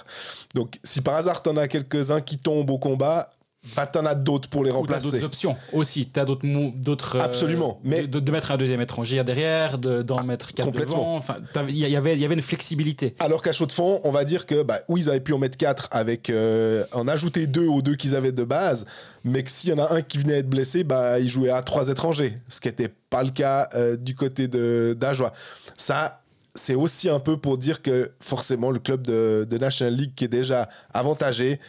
Donc, 0.56 0.80
si 0.84 1.02
par 1.02 1.16
hasard 1.16 1.44
t'en 1.44 1.58
as 1.58 1.68
quelques-uns 1.68 2.22
qui 2.22 2.38
tombent 2.40 2.70
au 2.72 2.80
combat, 2.80 3.30
bah, 3.76 3.88
t'en 3.88 4.06
as 4.06 4.14
d'autres 4.14 4.48
pour 4.48 4.64
les 4.64 4.70
Ou 4.70 4.74
t'as 4.74 4.78
remplacer. 4.80 5.10
d'autres 5.14 5.24
options 5.26 5.58
aussi. 5.74 6.06
T'as 6.06 6.24
d'autres 6.24 6.46
d'autres. 6.76 7.16
euh, 7.16 7.20
Absolument, 7.20 7.80
mais- 7.84 8.06
de, 8.06 8.20
de 8.20 8.32
mettre 8.32 8.52
un 8.52 8.58
deuxième 8.58 8.80
étranger 8.80 9.24
derrière, 9.24 9.80
de- 9.80 10.04
d'en 10.04 10.24
mettre 10.24 10.54
quatre 10.54 10.68
complètement. 10.68 10.98
devant. 10.98 11.16
Enfin, 11.18 11.38
il 11.68 11.76
y, 11.76 11.96
avait 11.96 12.14
il 12.14 12.20
y 12.20 12.26
avait 12.26 12.36
une 12.36 12.44
flexibilité. 12.44 13.16
Alors 13.18 13.42
qu'à 13.42 13.54
chaud 13.54 13.66
de 13.66 13.72
fond, 13.72 14.02
on 14.04 14.12
va 14.12 14.24
dire 14.24 14.46
que 14.46 14.62
bah, 14.62 14.82
oui, 14.88 15.02
ils 15.02 15.10
avaient 15.10 15.20
pu 15.20 15.34
en 15.34 15.40
mettre 15.40 15.58
4 15.58 15.88
avec 15.90 16.30
euh, 16.30 16.86
en 16.94 17.08
ajouter 17.08 17.48
deux 17.48 17.66
aux 17.66 17.82
deux 17.82 17.96
qu'ils 17.96 18.16
avaient 18.16 18.32
de 18.32 18.44
base, 18.44 18.86
mais 19.24 19.42
que 19.42 19.50
s'il 19.50 19.72
y 19.72 19.74
en 19.74 19.80
a 19.84 19.92
un 19.96 20.04
qui 20.04 20.20
venait 20.20 20.38
être 20.38 20.50
blessé, 20.50 20.84
bah, 20.84 21.20
ils 21.20 21.28
jouaient 21.30 21.50
à 21.50 21.64
trois 21.64 21.88
étrangers, 21.90 22.38
ce 22.48 22.60
qui 22.60 22.68
n'était 22.68 22.94
pas 23.10 23.24
le 23.24 23.32
cas 23.32 23.68
euh, 23.74 23.96
du 23.98 24.14
côté 24.14 24.48
de 24.48 24.96
d'Ajoie. 24.96 25.34
Ça, 25.76 26.22
c'est 26.56 26.76
aussi 26.76 27.10
un 27.10 27.20
peu 27.20 27.38
pour 27.38 27.58
dire 27.58 27.82
que 27.82 28.12
forcément 28.22 28.72
le 28.72 28.80
club 28.80 29.06
de, 29.06 29.58
National 29.60 29.94
League 29.94 30.14
qui 30.16 30.24
est 30.24 30.30
déjà 30.30 30.70
avantagé 30.94 31.60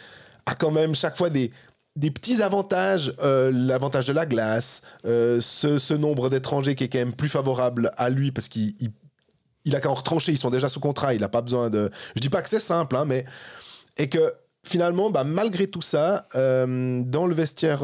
a 0.46 0.54
quand 0.54 0.70
même 0.70 0.94
chaque 0.94 1.16
fois 1.16 1.28
des 1.28 1.50
petits 1.96 2.40
avantages, 2.40 3.12
euh, 3.22 3.50
l'avantage 3.52 4.06
de 4.06 4.12
la 4.12 4.26
glace, 4.26 4.82
euh, 5.04 5.40
ce, 5.40 5.94
nombre 5.94 6.30
d'étrangers 6.30 6.76
qui 6.76 6.84
est 6.84 6.88
quand 6.88 6.98
même 6.98 7.14
plus 7.14 7.28
favorable 7.28 7.90
à 7.96 8.08
lui 8.08 8.30
parce 8.30 8.48
qu'il 8.48 8.74
il- 9.64 9.74
a 9.74 9.80
qu'à 9.80 9.90
en 9.90 9.94
retrancher, 9.94 10.30
ils 10.30 10.38
sont 10.38 10.50
déjà 10.50 10.68
sous 10.68 10.78
contrat, 10.78 11.14
il 11.14 11.20
n'a 11.20 11.28
pas 11.28 11.42
besoin 11.42 11.68
de... 11.68 11.90
Je 12.14 12.20
dis 12.20 12.28
pas 12.28 12.40
que 12.40 12.48
c'est 12.48 12.60
simple, 12.60 12.94
hein, 12.94 13.04
mais... 13.04 13.24
Et 13.96 14.08
que 14.08 14.32
finalement, 14.64 15.10
bah, 15.10 15.24
malgré 15.24 15.66
tout 15.66 15.82
ça, 15.82 16.28
euh, 16.36 17.02
dans 17.04 17.26
le 17.26 17.34
vestiaire 17.34 17.80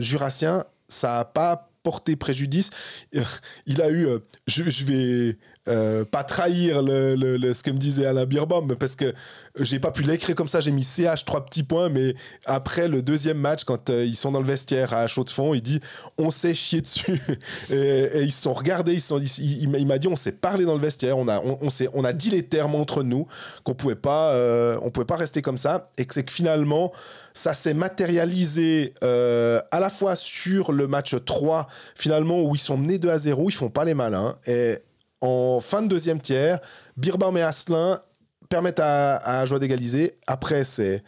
jurassien, 0.00 0.64
ça 0.88 1.18
n'a 1.18 1.24
pas 1.26 1.68
porté 1.82 2.16
préjudice. 2.16 2.70
Il 3.66 3.82
a 3.82 3.90
eu... 3.90 4.08
je 4.46 4.84
vais 4.84 5.36
euh, 5.68 6.04
pas 6.04 6.24
trahir 6.24 6.82
le, 6.82 7.14
le- 7.14 7.54
ce 7.54 7.62
que 7.62 7.70
me 7.70 7.78
disait 7.78 8.06
Alain 8.06 8.24
Birbaum, 8.26 8.74
parce 8.76 8.96
que 8.96 9.12
j'ai 9.60 9.78
pas 9.80 9.90
pu 9.90 10.02
l'écrire 10.02 10.34
comme 10.36 10.48
ça, 10.48 10.60
j'ai 10.60 10.70
mis 10.70 10.84
CH 10.84 11.24
trois 11.24 11.44
petits 11.44 11.62
points, 11.64 11.88
mais 11.88 12.14
après 12.46 12.86
le 12.88 13.02
deuxième 13.02 13.38
match, 13.38 13.64
quand 13.64 13.90
euh, 13.90 14.04
ils 14.04 14.16
sont 14.16 14.30
dans 14.30 14.40
le 14.40 14.46
vestiaire 14.46 14.94
à 14.94 15.06
chaud 15.06 15.24
de 15.24 15.30
fond, 15.30 15.52
il 15.54 15.62
dit 15.62 15.80
on 16.16 16.30
s'est 16.30 16.54
chié 16.54 16.80
dessus. 16.80 17.20
et, 17.70 18.22
ils 18.22 18.32
se 18.32 18.42
sont 18.42 18.52
regardés, 18.54 18.94
ils 18.94 19.00
sont, 19.00 19.18
il, 19.18 19.62
il 19.74 19.86
m'a- 19.86 19.98
dit 19.98 20.08
on 20.08 20.16
s'est 20.16 20.32
parlé 20.32 20.64
dans 20.64 20.74
le 20.74 20.80
vestiaire, 20.80 21.18
on 21.18 21.28
a, 21.28 21.40
on, 21.40 21.58
on 21.94 22.04
a 22.04 22.12
dit 22.12 22.30
les 22.30 22.44
termes 22.44 22.74
entre 22.76 23.02
nous, 23.02 23.26
qu'on 23.64 23.74
pouvait 23.74 23.94
pas, 23.96 24.30
euh, 24.32 24.78
pouvait 24.90 25.06
pas 25.06 25.16
rester 25.16 25.42
comme 25.42 25.58
ça, 25.58 25.90
et 25.98 26.06
que 26.06 26.14
c'est 26.14 26.22
que 26.24 26.32
finalement, 26.32 26.92
ça 27.34 27.52
s'est 27.52 27.74
matérialisé 27.74 28.94
à 29.02 29.80
la 29.80 29.90
fois 29.90 30.16
sur 30.16 30.72
le 30.72 30.86
match 30.86 31.14
3, 31.24 31.66
finalement, 31.94 32.40
où 32.42 32.54
ils 32.54 32.60
sont 32.60 32.76
menés 32.76 32.98
2 32.98 33.10
à 33.10 33.18
0, 33.18 33.50
ils 33.50 33.52
font 33.52 33.70
pas 33.70 33.84
les 33.84 33.94
malins, 33.94 34.36
et 34.46 34.78
en 35.20 35.60
fin 35.60 35.82
de 35.82 35.88
deuxième 35.88 36.20
tiers, 36.20 36.58
Birbaum 36.96 37.36
et 37.36 37.42
Asselin 37.42 38.00
permettent 38.48 38.80
à, 38.80 39.16
à 39.16 39.44
Joie 39.46 39.58
d'égaliser. 39.58 40.16
Après, 40.26 40.64
c'est 40.64 41.02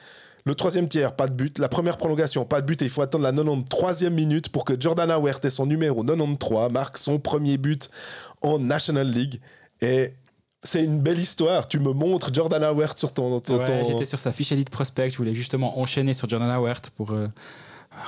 le 0.45 0.55
troisième 0.55 0.89
tiers, 0.89 1.15
pas 1.15 1.29
de 1.29 1.35
but. 1.35 1.59
La 1.59 1.69
première 1.69 1.97
prolongation, 1.97 2.45
pas 2.45 2.61
de 2.61 2.67
but. 2.67 2.81
Et 2.83 2.87
il 2.87 2.91
faut 2.91 3.03
attendre 3.03 3.25
la 3.25 3.33
93e 3.33 4.11
minute 4.11 4.49
pour 4.49 4.65
que 4.65 4.79
Jordana 4.79 5.19
Huerta, 5.19 5.51
son 5.51 5.67
numéro 5.67 6.03
93, 6.03 6.71
marque 6.73 6.99
son 6.99 7.19
premier 7.19 7.57
but 7.59 7.89
en 8.43 8.59
National 8.59 9.07
League. 9.07 9.41
Et 9.81 10.15
c'est 10.63 10.83
une 10.85 11.01
belle 11.01 11.19
histoire. 11.19 11.67
Tu 11.67 11.79
me 11.79 11.93
montres 11.93 12.33
Jordana 12.35 12.73
Huerta 12.73 12.97
sur 12.99 13.13
ton... 13.13 13.39
ton- 13.41 13.59
Ouais, 13.59 13.65
ton- 13.65 13.85
J'étais 13.87 14.05
sur 14.07 14.19
sa 14.19 14.33
fiche 14.33 14.51
Elite 14.53 14.71
Prospect. 14.71 15.11
Je 15.11 15.17
voulais 15.17 15.35
justement 15.35 15.79
enchaîner 15.79 16.13
sur 16.15 16.29
Jordan 16.29 16.51
Howard 16.51 16.89
pour 16.97 17.13
euh, 17.13 17.29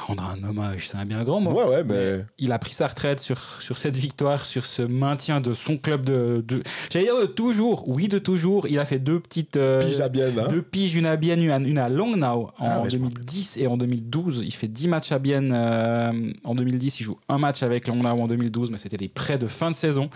rendre 0.07 0.25
un 0.25 0.43
hommage. 0.49 0.89
C'est 0.89 0.97
un 0.97 1.05
bien 1.05 1.23
grand 1.25 1.41
mot. 1.41 1.51
Ouais, 1.53 1.65
ouais, 1.65 1.85
mais... 1.85 2.25
Il 2.39 2.53
a 2.53 2.59
pris 2.59 2.73
sa 2.73 2.87
retraite 2.87 3.21
sur, 3.21 3.39
sur 3.61 3.79
cette 3.79 3.97
victoire, 3.97 4.45
sur 4.47 4.65
ce 4.65 4.83
maintien 4.83 5.41
de 5.41 5.55
son 5.55 5.77
club 5.77 6.05
de. 6.07 6.45
de 6.47 6.63
J'allais 6.91 7.07
dire 7.07 7.21
de 7.21 7.27
toujours. 7.27 7.89
Oui, 7.89 8.09
de 8.09 8.19
toujours. 8.19 8.67
Il 8.69 8.79
a 8.79 8.87
fait 8.87 8.99
deux 8.99 9.21
petites. 9.21 9.57
euh, 9.57 9.81
Pige 9.81 10.01
à 10.01 10.09
bien, 10.09 10.29
hein. 10.39 10.47
Deux 10.49 10.63
piges, 10.63 10.95
une 10.95 11.07
à 11.07 11.17
Bienne, 11.17 11.43
une 11.43 11.51
à, 11.51 11.59
une 11.59 11.79
à 11.79 11.89
en 12.33 12.49
Ah 12.59 12.81
ouais, 12.83 12.91
je 12.91 12.97
me 12.99 13.09
2010 13.09 13.57
et 13.59 13.67
en 13.67 13.77
2012. 13.77 14.43
Il 14.45 14.53
fait 14.53 14.69
10 14.69 14.89
matchs 14.89 15.13
à 15.13 15.19
Bienne 15.19 15.53
euh, 15.55 16.13
en 16.45 16.55
2010. 16.55 17.01
Il 17.01 17.05
joue 17.05 17.17
un 17.29 17.39
match 17.39 17.63
avec 17.63 17.89
Longnau 17.89 18.09
en 18.09 18.27
2012, 18.29 18.71
mais 18.71 18.79
c'était 18.79 18.97
des 18.97 19.09
prêts 19.09 19.39
de 19.39 19.47
fin 19.47 19.71
de 19.71 19.77
saison. 19.77 20.09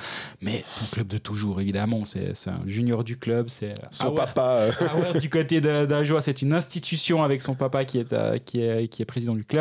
Mais 0.42 0.64
son 0.68 0.84
club 0.86 1.06
de 1.08 1.18
toujours, 1.18 1.60
évidemment. 1.60 2.04
C'est 2.06 2.32
un 2.48 2.60
junior 2.66 3.04
du 3.04 3.16
club. 3.18 3.48
C'est 3.48 3.74
Son 3.90 4.06
Howard- 4.06 4.26
papa... 4.34 4.42
euh, 4.52 4.72
Howard, 4.92 5.18
du 5.18 5.28
côté 5.30 5.60
d'Ajoie, 5.60 6.20
c'est 6.22 6.40
une 6.42 6.52
institution 6.52 7.22
avec 7.22 7.42
son 7.42 7.54
papa 7.54 7.84
qui 7.84 7.98
est, 7.98 8.12
euh, 8.12 8.38
qui 8.38 8.62
est, 8.62 8.88
qui 8.88 9.02
est 9.02 9.04
président 9.04 9.34
du 9.34 9.44
club. 9.44 9.55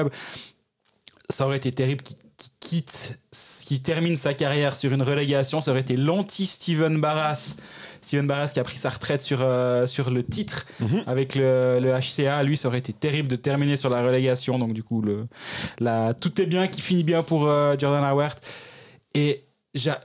Ça 1.29 1.45
aurait 1.47 1.57
été 1.57 1.71
terrible 1.71 2.03
qu'il 2.03 2.17
quitte, 2.59 3.17
qu'il 3.65 3.81
termine 3.81 4.15
sa 4.17 4.33
carrière 4.33 4.75
sur 4.75 4.91
une 4.93 5.01
relégation. 5.01 5.61
Ça 5.61 5.71
aurait 5.71 5.81
été 5.81 5.95
l'anti-Steven 5.97 6.99
Barras. 7.01 7.55
Steven 8.01 8.27
Barras 8.27 8.51
qui 8.53 8.59
a 8.59 8.63
pris 8.63 8.77
sa 8.77 8.89
retraite 8.89 9.23
sur, 9.23 9.39
euh, 9.41 9.87
sur 9.87 10.11
le 10.11 10.21
titre 10.23 10.65
Mhm. 10.79 11.03
avec 11.07 11.33
le, 11.33 11.79
le 11.81 11.91
HCA. 11.93 12.43
Lui, 12.43 12.57
ça 12.57 12.67
aurait 12.67 12.77
été 12.77 12.93
terrible 12.93 13.27
de 13.29 13.35
terminer 13.37 13.75
sur 13.77 13.89
la 13.89 14.03
relégation. 14.03 14.59
Donc, 14.59 14.73
du 14.73 14.83
coup, 14.83 15.01
le, 15.01 15.25
la, 15.79 16.13
tout 16.13 16.39
est 16.39 16.45
bien 16.45 16.67
qui 16.67 16.81
finit 16.81 17.03
bien 17.03 17.23
pour 17.23 17.47
euh, 17.47 17.75
Jordan 17.79 18.03
Howard. 18.03 18.37
Et 19.15 19.43
j'a- 19.73 20.01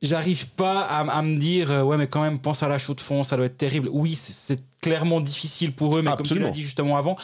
j'arrive 0.00 0.46
pas 0.50 0.80
à, 0.80 1.00
à 1.00 1.20
me 1.22 1.36
dire, 1.36 1.70
euh, 1.70 1.82
ouais, 1.82 1.98
mais 1.98 2.06
quand 2.06 2.22
même, 2.22 2.38
pense 2.38 2.62
à 2.62 2.68
la 2.68 2.78
chaux 2.78 2.94
de 2.94 3.00
fond, 3.02 3.24
ça 3.24 3.36
doit 3.36 3.46
être 3.46 3.58
terrible. 3.58 3.88
Oui, 3.92 4.14
c'est- 4.14 4.62
clairement 4.80 5.20
difficile 5.20 5.72
pour 5.72 5.96
eux, 5.98 6.02
mais 6.02 6.10
comme 6.16 6.26
tu 6.26 6.38
l'as 6.40 6.50
dit 6.50 6.62
justement 6.62 6.96
avant, 6.96 7.16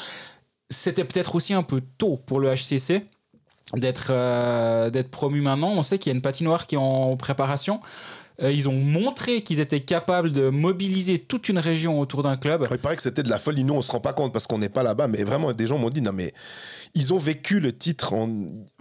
c'était 0.70 1.04
peut-être 1.04 1.34
aussi 1.34 1.54
un 1.54 1.62
peu 1.62 1.82
tôt 1.98 2.20
pour 2.26 2.40
le 2.40 2.54
HCC 2.54 3.06
d'être 3.74 4.08
euh, 4.10 4.90
d'être 4.90 5.10
promu 5.10 5.40
maintenant. 5.40 5.72
On 5.72 5.82
sait 5.82 5.98
qu'il 5.98 6.10
y 6.10 6.14
a 6.14 6.16
une 6.16 6.22
patinoire 6.22 6.66
qui 6.66 6.74
est 6.74 6.78
en 6.78 7.16
préparation. 7.16 7.80
Euh, 8.40 8.52
ils 8.52 8.68
ont 8.68 8.72
montré 8.72 9.42
qu'ils 9.42 9.58
étaient 9.58 9.80
capables 9.80 10.32
de 10.32 10.48
mobiliser 10.48 11.18
toute 11.18 11.48
une 11.48 11.58
région 11.58 11.98
autour 11.98 12.22
d'un 12.22 12.36
club. 12.36 12.68
Il 12.70 12.78
paraît 12.78 12.94
que 12.94 13.02
c'était 13.02 13.24
de 13.24 13.30
la 13.30 13.38
folie. 13.38 13.64
Nous, 13.64 13.74
on 13.74 13.82
se 13.82 13.90
rend 13.90 14.00
pas 14.00 14.12
compte 14.12 14.32
parce 14.32 14.46
qu'on 14.46 14.58
n'est 14.58 14.68
pas 14.68 14.84
là-bas. 14.84 15.08
Mais 15.08 15.24
vraiment, 15.24 15.52
des 15.52 15.66
gens 15.66 15.76
m'ont 15.76 15.90
dit 15.90 16.02
non, 16.02 16.12
mais 16.12 16.32
ils 16.94 17.12
ont 17.12 17.18
vécu 17.18 17.58
le 17.58 17.76
titre 17.76 18.12
en. 18.12 18.30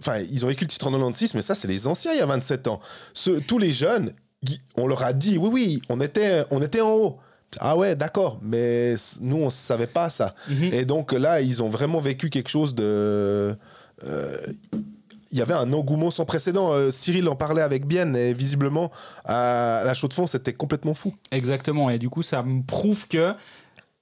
Enfin, 0.00 0.18
ils 0.30 0.44
ont 0.44 0.48
vécu 0.48 0.64
le 0.64 0.68
titre 0.68 0.86
en 0.86 0.92
96, 0.92 1.34
mais 1.34 1.42
ça, 1.42 1.54
c'est 1.54 1.68
les 1.68 1.86
anciens 1.86 2.12
il 2.12 2.18
y 2.18 2.22
a 2.22 2.26
27 2.26 2.68
ans. 2.68 2.80
Tous 3.46 3.58
les 3.58 3.72
jeunes, 3.72 4.12
on 4.76 4.86
leur 4.86 5.02
a 5.02 5.12
dit 5.12 5.38
oui, 5.38 5.50
oui, 5.52 5.82
on 5.88 6.00
était, 6.00 6.44
on 6.50 6.62
était 6.62 6.80
en 6.80 6.92
haut. 6.92 7.18
Ah 7.60 7.76
ouais, 7.76 7.96
d'accord, 7.96 8.38
mais 8.42 8.94
nous, 9.20 9.36
on 9.36 9.50
savait 9.50 9.86
pas 9.86 10.10
ça. 10.10 10.34
Mhm. 10.48 10.70
Et 10.72 10.84
donc 10.84 11.12
là, 11.12 11.40
ils 11.40 11.62
ont 11.62 11.68
vraiment 11.68 12.00
vécu 12.00 12.30
quelque 12.30 12.48
chose 12.50 12.74
de. 12.74 13.56
euh, 14.04 14.36
il 15.30 15.36
y 15.36 15.42
avait 15.42 15.54
un 15.54 15.72
engouement 15.74 16.10
sans 16.10 16.24
précédent. 16.24 16.72
Euh, 16.72 16.90
Cyril 16.90 17.28
en 17.28 17.36
parlait 17.36 17.60
avec 17.60 17.86
Bien 17.86 18.14
et 18.14 18.32
visiblement, 18.32 18.90
à 19.26 19.82
la 19.84 19.92
chaux 19.92 20.08
de 20.08 20.14
fond, 20.14 20.26
c'était 20.26 20.54
complètement 20.54 20.94
fou. 20.94 21.14
Exactement. 21.30 21.90
Et 21.90 21.98
du 21.98 22.08
coup, 22.08 22.22
ça 22.22 22.42
me 22.42 22.62
prouve 22.62 23.06
que 23.08 23.34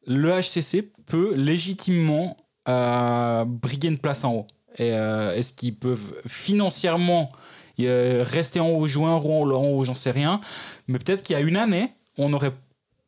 le 0.07 0.30
HCC 0.40 0.88
peut 1.07 1.34
légitimement 1.34 2.36
euh, 2.68 3.44
briguer 3.44 3.88
une 3.88 3.99
place 3.99 4.22
en 4.22 4.34
haut. 4.34 4.47
Et 4.78 4.90
est-ce 4.90 5.53
qu'ils 5.55 5.74
peuvent 5.74 6.12
financièrement 6.26 7.30
rester 7.78 8.61
en 8.61 8.68
haut, 8.68 8.86
jouer 8.86 9.07
un 9.07 9.16
rôle 9.16 9.53
en 9.55 9.64
haut, 9.64 9.84
j'en 9.84 9.94
sais 9.94 10.11
rien. 10.11 10.40
Mais 10.86 10.99
peut-être 10.99 11.22
qu'il 11.22 11.34
y 11.34 11.36
a 11.36 11.42
une 11.42 11.57
année, 11.57 11.92
on 12.18 12.28
n'aurait 12.28 12.53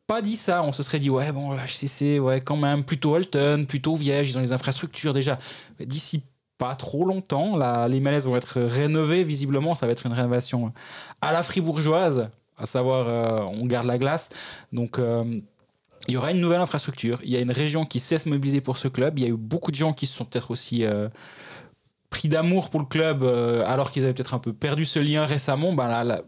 pas 0.09 0.23
dit 0.23 0.37
ça. 0.37 0.63
On 0.63 0.71
se 0.71 0.81
serait 0.81 0.97
dit, 0.97 1.11
ouais, 1.11 1.31
bon, 1.31 1.51
le 1.51 1.59
HCC, 1.59 2.17
ouais, 2.19 2.41
quand 2.41 2.57
même, 2.57 2.83
plutôt 2.83 3.13
Holton, 3.13 3.67
plutôt 3.67 3.95
Viège, 3.95 4.31
ils 4.31 4.37
ont 4.39 4.41
les 4.41 4.51
infrastructures 4.51 5.13
déjà. 5.13 5.37
D'ici 5.79 6.23
pas 6.57 6.73
trop 6.75 7.05
longtemps, 7.05 7.55
là, 7.55 7.87
les 7.87 7.99
malaises 7.99 8.25
vont 8.25 8.35
être 8.35 8.59
rénovés, 8.59 9.23
visiblement, 9.23 9.75
ça 9.75 9.85
va 9.85 9.91
être 9.91 10.07
une 10.07 10.13
rénovation 10.13 10.73
à 11.21 11.31
la 11.31 11.43
fribourgeoise, 11.43 12.27
à 12.57 12.65
savoir, 12.65 13.07
euh, 13.07 13.41
on 13.53 13.67
garde 13.67 13.85
la 13.85 13.99
glace. 13.99 14.29
Donc, 14.73 14.97
euh, 14.97 15.23
il 16.07 16.13
y 16.15 16.17
aura 16.17 16.31
une 16.31 16.41
nouvelle 16.41 16.61
infrastructure. 16.61 17.19
Il 17.23 17.29
y 17.29 17.37
a 17.37 17.39
une 17.39 17.51
région 17.51 17.85
qui 17.85 17.99
sait 17.99 18.17
se 18.17 18.29
mobiliser 18.29 18.61
pour 18.61 18.77
ce 18.77 18.87
club. 18.87 19.19
Il 19.19 19.25
y 19.25 19.27
a 19.27 19.29
eu 19.29 19.37
beaucoup 19.37 19.69
de 19.69 19.75
gens 19.75 19.93
qui 19.93 20.07
se 20.07 20.17
sont 20.17 20.25
peut-être 20.25 20.49
aussi 20.49 20.85
euh, 20.85 21.07
pris 22.09 22.29
d'amour 22.29 22.71
pour 22.71 22.79
le 22.79 22.87
club, 22.87 23.23
alors 23.63 23.91
qu'ils 23.91 24.05
avaient 24.05 24.15
peut-être 24.15 24.33
un 24.33 24.39
peu 24.39 24.53
perdu 24.53 24.85
ce 24.85 24.97
lien 24.97 25.27
récemment. 25.27 25.71
Ben 25.73 25.87
là, 25.87 26.03
là, 26.03 26.23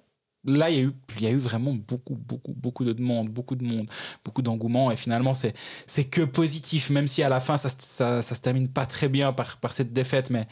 là, 0.45 0.69
il 0.69 0.91
y 1.19 1.27
a 1.27 1.31
eu, 1.31 1.37
vraiment 1.37 1.73
beaucoup, 1.73 2.15
beaucoup, 2.15 2.53
beaucoup 2.53 2.83
de 2.83 2.93
demandes, 2.93 3.29
beaucoup 3.29 3.55
de 3.55 3.63
monde, 3.63 3.87
beaucoup 4.25 4.41
d'engouement. 4.41 4.91
Et 4.91 4.95
finalement, 4.95 5.33
c'est, 5.33 5.53
que 6.05 6.21
positif, 6.21 6.89
même 6.89 7.07
si 7.07 7.23
à 7.23 7.29
la 7.29 7.39
fin, 7.39 7.57
ça, 7.57 7.69
ça, 7.69 8.21
se 8.23 8.41
termine 8.41 8.67
pas 8.67 8.85
très 8.85 9.07
bien 9.07 9.33
par, 9.33 9.57
cette 9.71 9.93
défaite, 9.93 10.29
mais 10.29 10.47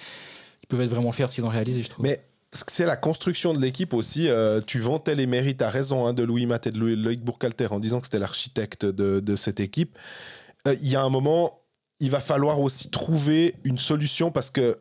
ils 0.64 0.68
peuvent 0.68 0.82
être 0.82 0.92
vraiment 0.92 1.12
fiers 1.12 1.26
de 1.26 1.30
ce 1.30 1.36
qu'ils 1.36 1.46
ont 1.46 1.50
réalisé, 1.50 1.84
je 1.84 1.90
trouve. 1.90 2.04
Mais 2.04 2.24
c'est 2.52 2.86
la 2.86 2.98
construction 2.98 3.54
de 3.54 3.62
l'équipe 3.62 3.94
aussi. 3.94 4.28
euh, 4.28 4.62
tu 4.62 4.80
vantais 4.80 5.16
les 5.16 5.28
mérites, 5.28 5.62
à 5.62 5.70
raison, 5.70 6.06
hein, 6.06 6.14
de 6.14 6.24
Louis 6.24 6.46
Matt 6.46 6.68
et 6.68 6.72
de 6.72 6.80
Loïc 6.80 7.24
Bourcalter 7.24 7.68
en 7.72 7.80
disant 7.80 8.00
que 8.00 8.08
c'était 8.08 8.20
l'architecte 8.20 8.86
de, 8.86 9.20
de 9.20 9.36
cette 9.36 9.60
équipe. 9.60 9.98
Euh, 10.68 10.76
Il 10.82 10.90
y 10.90 10.96
a 10.96 11.02
un 11.02 11.10
moment, 11.10 11.62
il 12.00 12.12
va 12.12 12.20
falloir 12.20 12.60
aussi 12.60 12.90
trouver 12.90 13.56
une 13.64 13.78
solution 13.78 14.32
parce 14.32 14.50
que 14.50 14.80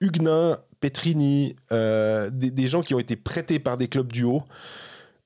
Huguenin, 0.00 0.58
Petrini, 0.84 1.56
euh, 1.72 2.28
des, 2.30 2.68
gens 2.68 2.82
qui 2.82 2.94
ont 2.94 2.98
été 2.98 3.16
prêtés 3.16 3.58
par 3.58 3.78
des 3.78 3.88
clubs 3.88 4.12
du 4.12 4.24
haut. 4.24 4.42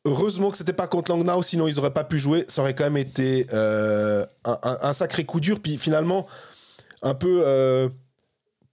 Heureusement 0.04 0.52
que 0.52 0.56
c'était 0.56 0.72
pas 0.72 0.86
contre 0.86 1.10
Langnau, 1.10 1.42
sinon 1.42 1.66
ils 1.66 1.80
auraient 1.80 1.92
pas 1.92 2.04
pu 2.04 2.20
jouer. 2.20 2.44
Ça 2.46 2.62
aurait 2.62 2.76
quand 2.76 2.84
même 2.84 2.96
été 2.96 3.44
euh, 3.52 4.24
un 4.44 4.92
sacré 4.92 5.24
coup 5.24 5.40
dur. 5.40 5.58
Puis 5.60 5.76
finalement, 5.76 6.28
un 7.02 7.14
peu 7.14 7.42
euh, 7.44 7.88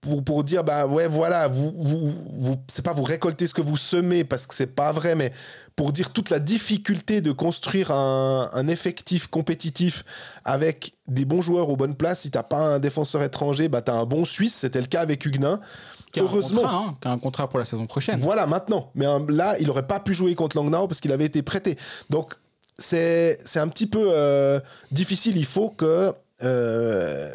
pour, 0.00 0.22
pour 0.22 0.44
dire 0.44 0.62
bah 0.62 0.86
ouais 0.86 1.08
voilà 1.08 1.48
vous, 1.48 1.72
vous, 1.76 2.14
vous 2.34 2.56
c'est 2.68 2.84
pas 2.84 2.92
vous 2.92 3.02
récoltez 3.02 3.48
ce 3.48 3.54
que 3.54 3.62
vous 3.62 3.76
semez 3.76 4.22
parce 4.22 4.46
que 4.46 4.54
c'est 4.54 4.74
pas 4.74 4.92
vrai 4.92 5.16
mais 5.16 5.32
pour 5.76 5.92
dire 5.92 6.10
toute 6.10 6.30
la 6.30 6.38
difficulté 6.38 7.20
de 7.20 7.32
construire 7.32 7.90
un, 7.90 8.50
un 8.52 8.66
effectif 8.66 9.26
compétitif 9.26 10.04
avec 10.44 10.94
des 11.06 11.26
bons 11.26 11.42
joueurs 11.42 11.68
aux 11.68 11.76
bonnes 11.76 11.94
places. 11.94 12.20
Si 12.22 12.30
t'as 12.30 12.42
pas 12.42 12.56
un 12.56 12.78
défenseur 12.78 13.22
étranger 13.22 13.68
bah 13.68 13.82
t'as 13.82 13.92
un 13.92 14.06
bon 14.06 14.24
suisse. 14.24 14.54
C'était 14.54 14.80
le 14.80 14.86
cas 14.86 15.02
avec 15.02 15.24
Huguenin. 15.24 15.60
Qui 16.12 16.20
a 16.20 16.22
un 16.22 16.26
heureusement. 16.26 16.62
contrat, 16.62 16.76
hein, 16.76 16.96
qui 17.00 17.08
a 17.08 17.10
un 17.10 17.18
contrat 17.18 17.48
pour 17.48 17.58
la 17.58 17.66
saison 17.66 17.86
prochaine. 17.86 18.18
voilà 18.18 18.46
maintenant. 18.46 18.90
Mais 18.94 19.06
euh, 19.06 19.18
là 19.28 19.56
il 19.60 19.68
aurait 19.70 19.86
pas 19.86 20.00
pu 20.00 20.14
jouer 20.14 20.34
contre 20.34 20.56
Langnau 20.56 20.88
parce 20.88 21.00
qu'il 21.00 21.12
avait 21.12 21.26
été 21.26 21.42
prêté. 21.42 21.76
Donc 22.08 22.34
c'est 22.78 23.38
un 23.56 23.68
petit 23.68 23.86
peu 23.86 24.08
euh, 24.10 24.60
difficile. 24.90 25.36
Il 25.36 25.46
faut 25.46 25.70
que 25.70 26.14
euh, 26.42 27.30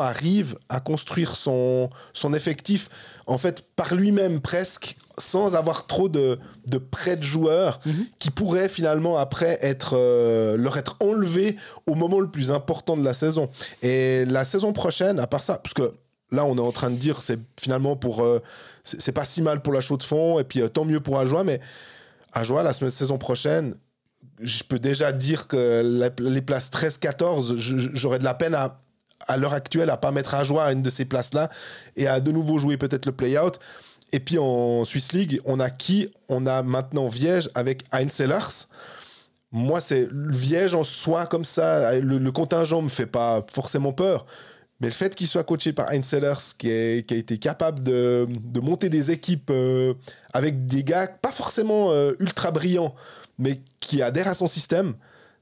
arrive 0.00 0.58
à 0.68 0.80
construire 0.80 1.36
son, 1.36 1.90
son 2.12 2.34
effectif 2.34 2.88
en 3.26 3.38
fait 3.38 3.64
par 3.76 3.94
lui-même 3.94 4.40
presque 4.40 4.96
sans 5.18 5.54
avoir 5.54 5.86
trop 5.86 6.08
de, 6.08 6.38
de 6.66 6.78
prêts 6.78 7.16
de 7.16 7.22
joueurs 7.22 7.80
Mhm. 7.86 8.06
qui 8.18 8.30
pourraient 8.30 8.68
finalement 8.68 9.16
après 9.16 9.58
être 9.62 9.92
euh, 9.96 10.56
leur 10.56 10.76
être 10.76 10.96
enlevés 11.00 11.56
au 11.86 11.94
moment 11.94 12.20
le 12.20 12.28
plus 12.30 12.50
important 12.50 12.96
de 12.96 13.04
la 13.04 13.14
saison 13.14 13.48
et 13.82 14.24
la 14.26 14.44
saison 14.44 14.72
prochaine 14.72 15.20
à 15.20 15.26
part 15.26 15.42
ça 15.42 15.58
parce 15.58 15.74
que 15.74 15.92
là 16.32 16.44
on 16.44 16.56
est 16.56 16.60
en 16.60 16.72
train 16.72 16.90
de 16.90 16.96
dire 16.96 17.22
c'est 17.22 17.38
finalement 17.60 17.96
pour 17.96 18.22
euh, 18.22 18.40
c'est 18.82 19.12
pas 19.12 19.24
si 19.24 19.40
mal 19.40 19.62
pour 19.62 19.72
la 19.72 19.80
chaux 19.80 19.96
de 19.96 20.02
fond 20.02 20.38
et 20.40 20.44
puis 20.44 20.60
euh, 20.60 20.68
tant 20.68 20.84
mieux 20.84 21.00
pour 21.00 21.18
Ajoie 21.18 21.44
mais 21.44 21.60
Ajoie 22.32 22.62
la 22.64 22.72
saison 22.72 23.16
prochaine 23.18 23.74
je 24.40 24.64
peux 24.64 24.80
déjà 24.80 25.12
dire 25.12 25.46
que 25.46 26.10
les 26.18 26.40
places 26.42 26.70
13-14 26.72 27.56
je- 27.56 27.78
je- 27.78 27.90
j'aurais 27.94 28.18
de 28.18 28.24
la 28.24 28.34
peine 28.34 28.54
à 28.54 28.80
à 29.26 29.36
l'heure 29.36 29.54
actuelle 29.54 29.90
à 29.90 29.96
pas 29.96 30.10
mettre 30.10 30.34
Ajoie 30.34 30.64
à 30.64 30.72
une 30.72 30.82
de 30.82 30.90
ces 30.90 31.04
places 31.04 31.34
là 31.34 31.50
et 31.96 32.06
à 32.06 32.20
de 32.20 32.30
nouveau 32.30 32.58
jouer 32.58 32.76
peut-être 32.76 33.06
le 33.06 33.12
play-out 33.12 33.58
et 34.12 34.20
puis 34.20 34.38
en 34.38 34.84
Swiss 34.84 35.12
League 35.12 35.40
on 35.44 35.60
a 35.60 35.70
qui? 35.70 36.08
On 36.28 36.46
a 36.46 36.62
maintenant 36.62 37.08
Viège 37.08 37.50
avec 37.54 37.84
Heinz 37.92 38.12
Sellers 38.12 38.66
moi, 39.56 39.80
c'est 39.80 40.08
Viège 40.12 40.74
en 40.74 40.82
soi 40.82 41.26
comme 41.26 41.44
ça. 41.44 42.00
Le, 42.00 42.18
le 42.18 42.32
contingent 42.32 42.82
me 42.82 42.88
fait 42.88 43.06
pas 43.06 43.46
forcément 43.52 43.92
peur. 43.92 44.26
Mais 44.80 44.88
le 44.88 44.92
fait 44.92 45.14
qu'il 45.14 45.28
soit 45.28 45.44
coaché 45.44 45.72
par 45.72 45.90
Heinz 45.92 46.04
Sellers, 46.04 46.42
qui, 46.58 46.70
a 46.70 46.96
été 46.96 47.38
capable 47.38 47.82
de, 47.82 48.26
de 48.28 48.60
monter 48.60 48.88
des 48.88 49.12
équipes 49.12 49.50
euh, 49.50 49.94
avec 50.32 50.66
des 50.66 50.82
gars 50.82 51.06
pas 51.06 51.30
forcément 51.30 51.92
euh, 51.92 52.12
ultra 52.18 52.50
brillants, 52.50 52.96
mais 53.38 53.60
qui 53.78 54.02
adhèrent 54.02 54.28
à 54.28 54.34
son 54.34 54.48
système, 54.48 54.94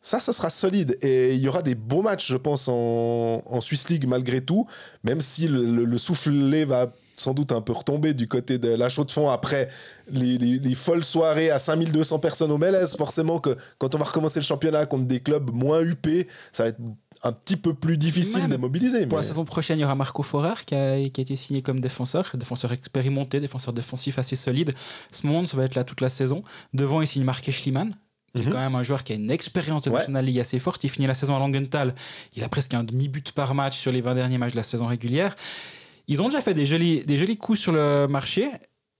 ça, 0.03 0.21
ça 0.21 0.33
sera 0.33 0.51
solide. 0.51 0.99
Et 1.01 1.35
il 1.35 1.41
y 1.41 1.49
aura 1.49 1.63
des 1.63 1.75
beaux 1.75 2.03
matchs, 2.03 2.29
je 2.29 2.37
pense, 2.37 2.69
en, 2.69 3.43
en 3.47 3.61
Swiss 3.61 3.89
League 3.89 4.07
malgré 4.07 4.41
tout, 4.41 4.67
même 5.05 5.21
si 5.21 5.49
le, 5.49 5.65
le- 5.65 5.85
le 5.85 5.99
soufflet 5.99 6.65
va 6.65 6.93
sans 7.15 7.35
doute 7.35 7.53
un 7.53 7.61
peu 7.61 7.73
retomber 7.73 8.15
du 8.15 8.27
côté 8.27 8.59
de 8.59 8.69
la 8.71 8.89
chaux 8.89 9.05
de 9.05 9.11
fond 9.11 9.29
après 9.31 9.69
les, 10.11 10.39
les- 10.39 10.59
les 10.59 10.75
folles 10.75 11.05
soirées 11.05 11.51
à 11.51 11.59
5200 11.59 12.19
personnes 12.19 12.51
au 12.51 12.59
MLS. 12.59 12.97
Forcément 12.99 13.39
que 13.39 13.57
quand 13.79 13.95
on 13.95 13.99
va 13.99 14.07
recommencer 14.07 14.41
le 14.41 14.45
championnat 14.45 14.87
contre 14.87 15.05
des 15.05 15.21
clubs 15.21 15.51
moins 15.53 15.81
huppés, 15.83 16.27
ça 16.53 16.65
va 16.65 16.69
être 16.71 16.81
un 17.23 17.31
petit 17.33 17.57
peu 17.57 17.75
plus 17.75 17.97
difficile 17.97 18.43
Ouais, 18.43 18.49
de 18.49 18.57
mobiliser. 18.57 19.07
Pour 19.07 19.19
la 19.19 19.25
saison 19.25 19.45
prochaine, 19.45 19.79
il 19.79 19.83
y 19.83 19.85
aura 19.85 19.95
Marco 19.95 20.25
Forer 20.25 20.55
qui 20.67 20.75
a, 20.75 20.97
qui 21.11 21.21
a 21.21 21.23
été 21.23 21.37
signé 21.37 21.63
comme 21.63 21.79
défenseur, 21.79 22.29
défenseur 22.35 22.73
expérimenté, 22.73 23.39
défenseur 23.39 23.73
défensif 23.73 24.19
assez 24.19 24.35
solide. 24.35 24.75
Ce 25.13 25.25
moment, 25.25 25.47
ça 25.47 25.57
va 25.57 25.65
être 25.65 25.77
là 25.77 25.85
toute 25.85 26.01
la 26.01 26.09
saison. 26.09 26.43
Devant, 26.75 27.01
il 27.03 27.07
signe 27.07 27.23
Marc 27.23 27.49
Schliemann, 27.53 27.95
qui 28.35 28.43
est 28.43 28.47
Mhm. 28.47 28.53
quand 28.53 28.59
même 28.59 28.75
un 28.75 28.83
joueur 28.83 29.05
qui 29.05 29.13
a 29.13 29.17
une 29.17 29.31
expérience 29.31 29.83
de 29.83 29.91
Ouais. 29.91 29.99
National 29.99 30.25
League 30.25 30.41
assez 30.41 30.59
forte. 30.59 30.83
Il 30.85 30.91
finit 30.91 31.07
la 31.07 31.15
saison 31.15 31.37
à 31.37 31.39
Langenthal. 31.39 31.95
Il 32.35 32.43
a 32.45 32.49
presque 32.49 32.73
un 32.75 32.83
demi-but 32.85 33.33
par 33.33 33.55
match 33.55 33.77
sur 33.79 33.93
les 33.93 34.01
20 34.01 34.15
derniers 34.15 34.39
matchs 34.39 34.53
de 34.53 34.57
la 34.57 34.63
saison 34.63 34.87
régulière. 34.87 35.37
Ils 36.09 36.21
ont 36.23 36.29
déjà 36.29 36.41
fait 36.41 36.55
des 36.55 36.67
jolis, 36.67 37.05
des 37.05 37.19
jolis 37.19 37.37
coups 37.37 37.61
sur 37.61 37.73
le 37.73 38.07
marché. 38.09 38.49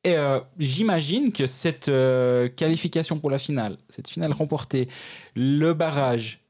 Et 0.05 0.17
euh, 0.17 0.41
j'imagine 0.59 1.33
que 1.33 1.47
cette 1.47 1.89
euh, 1.89 2.49
qualification 2.49 3.19
pour 3.19 3.31
la 3.31 3.39
finale, 3.39 3.77
cette 3.89 4.11
finale 4.11 4.33
remportée, 4.33 4.89
le 5.37 5.73
barrage, 5.75 6.41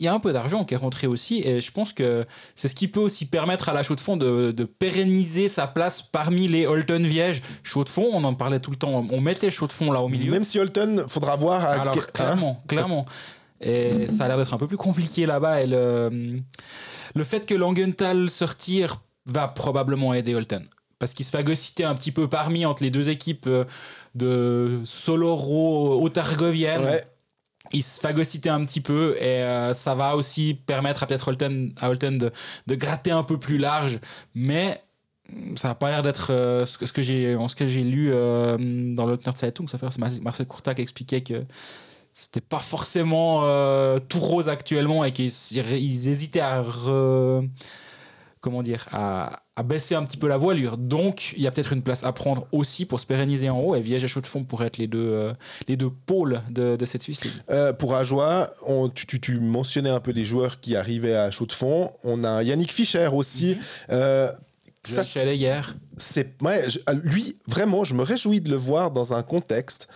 il 0.00 0.04
y 0.04 0.08
a 0.08 0.14
un 0.14 0.18
peu 0.18 0.32
d'argent 0.32 0.64
qui 0.64 0.74
est 0.74 0.78
rentré 0.78 1.06
aussi. 1.06 1.42
Et 1.46 1.60
je 1.60 1.70
pense 1.70 1.92
que 1.92 2.24
c'est 2.54 2.68
ce 2.68 2.74
qui 2.74 2.88
peut 2.88 3.00
aussi 3.00 3.26
permettre 3.26 3.68
à 3.68 3.74
la 3.74 3.82
Chaux 3.82 3.94
de 3.94 4.00
Fonds 4.00 4.16
de, 4.16 4.50
de 4.50 4.64
pérenniser 4.64 5.48
sa 5.48 5.66
place 5.66 6.00
parmi 6.00 6.48
les 6.48 6.66
Holton 6.66 7.02
Viège. 7.04 7.42
Chaux 7.62 7.84
de 7.84 7.90
Fonds, 7.90 8.08
on 8.12 8.24
en 8.24 8.34
parlait 8.34 8.60
tout 8.60 8.70
le 8.70 8.78
temps. 8.78 9.06
On 9.10 9.20
mettait 9.20 9.50
Chaux 9.50 9.66
de 9.66 9.72
Fonds 9.72 9.92
là 9.92 10.00
au 10.00 10.08
milieu. 10.08 10.32
Même 10.32 10.42
si 10.42 10.58
Holton, 10.58 11.04
faudra 11.06 11.36
voir 11.36 11.64
à 11.64 11.72
Alors, 11.72 11.96
hein, 11.96 12.02
clairement, 12.14 12.62
clairement. 12.66 13.04
Et 13.60 14.08
ça 14.08 14.24
a 14.24 14.28
l'air 14.28 14.38
d'être 14.38 14.54
un 14.54 14.58
peu 14.58 14.66
plus 14.66 14.78
compliqué 14.78 15.26
là-bas. 15.26 15.60
Et 15.60 15.66
le, 15.66 16.40
le 17.14 17.24
fait 17.24 17.44
que 17.44 17.54
Langenthal 17.54 18.30
se 18.30 18.44
retire 18.44 19.02
va 19.26 19.48
probablement 19.48 20.14
aider 20.14 20.34
Holton. 20.34 20.66
Parce 20.98 21.12
qu'il 21.12 21.26
se 21.26 21.30
phagocytait 21.30 21.84
un 21.84 21.94
petit 21.94 22.12
peu 22.12 22.26
parmi 22.28 22.64
entre 22.64 22.82
les 22.82 22.90
deux 22.90 23.10
équipes 23.10 23.46
euh, 23.46 23.64
de 24.14 24.80
Soloro, 24.84 26.02
Otargovienne. 26.02 26.84
Ouais. 26.84 27.04
Il 27.72 27.82
se 27.82 28.00
phagocytait 28.00 28.50
un 28.50 28.64
petit 28.64 28.80
peu 28.80 29.16
et 29.18 29.42
euh, 29.42 29.74
ça 29.74 29.94
va 29.94 30.16
aussi 30.16 30.54
permettre 30.54 31.02
à 31.02 31.06
peut-être 31.06 31.28
Holton, 31.28 31.72
à 31.80 31.88
Holton 31.88 32.18
de, 32.18 32.32
de 32.66 32.74
gratter 32.74 33.12
un 33.12 33.22
peu 33.22 33.38
plus 33.38 33.58
large. 33.58 34.00
Mais 34.34 34.82
ça 35.56 35.68
n'a 35.68 35.74
pas 35.74 35.90
l'air 35.90 36.02
d'être 36.02 36.32
euh, 36.32 36.66
ce 36.66 36.78
que, 36.78 37.02
j'ai 37.02 37.36
en 37.36 37.48
ce 37.48 37.54
que 37.54 37.66
j'ai 37.66 37.82
lu 37.82 38.10
euh, 38.12 38.56
dans 38.94 39.06
le 39.06 39.18
Zeitung 39.34 39.68
ça 39.68 39.78
fait 39.78 39.86
Marcel 40.20 40.46
Courtat 40.46 40.74
qui 40.74 40.82
expliquait 40.82 41.20
que 41.20 41.44
c'était 42.12 42.40
pas 42.40 42.58
forcément 42.58 43.42
euh, 43.44 43.98
tout 43.98 44.20
rose 44.20 44.48
actuellement 44.48 45.04
et 45.04 45.12
qu'ils 45.12 45.32
ils 45.52 46.08
hésitaient 46.08 46.40
à 46.40 46.64
comment 48.40 48.62
dire 48.62 48.86
à 49.60 49.62
baisser 49.62 49.94
un 49.94 50.02
petit 50.04 50.16
peu 50.16 50.26
la 50.26 50.36
voilure 50.38 50.78
donc 50.78 51.34
il 51.36 51.42
y 51.42 51.46
a 51.46 51.50
peut-être 51.50 51.72
une 51.74 51.82
place 51.82 52.02
à 52.02 52.12
prendre 52.12 52.46
aussi 52.50 52.86
pour 52.86 52.98
se 52.98 53.04
pérenniser 53.06 53.50
en 53.50 53.60
haut 53.60 53.74
et 53.76 53.80
Viège 53.80 54.04
et 54.04 54.08
Chaux-de-Fonds 54.08 54.44
pourraient 54.44 54.68
être 54.68 54.78
les 54.78 54.86
deux 54.86 55.10
euh, 55.12 55.32
les 55.68 55.76
deux 55.76 55.90
pôles 55.90 56.40
de, 56.50 56.76
de 56.76 56.86
cette 56.86 57.02
Suisse 57.02 57.22
League. 57.24 57.34
Euh, 57.50 57.72
pour 57.72 57.94
Ajoie, 57.94 58.50
on- 58.66 58.88
tu, 58.88 59.06
tu- 59.06 59.20
tu 59.20 59.38
mentionnais 59.40 59.90
un 59.90 60.00
peu 60.00 60.12
les 60.12 60.24
joueurs 60.24 60.60
qui 60.60 60.76
arrivaient 60.76 61.14
à 61.14 61.30
chaud 61.30 61.46
de 61.46 61.52
fond. 61.52 61.90
On 62.04 62.24
a 62.24 62.42
Yannick 62.42 62.72
Fischer 62.72 63.08
aussi. 63.12 63.56
Euh, 63.92 64.28
ça 64.82 65.04
ça, 65.04 65.04
c'est 65.04 65.36
hier 65.36 65.76
c'est 65.98 66.40
ouais, 66.42 66.64
euh, 66.88 66.94
lui 67.02 67.36
vraiment 67.46 67.84
je 67.84 67.94
me 67.94 68.02
réjouis 68.02 68.40
de 68.40 68.50
le 68.50 68.56
voir 68.56 68.90
dans 68.92 69.12
un 69.12 69.22
contexte 69.22 69.88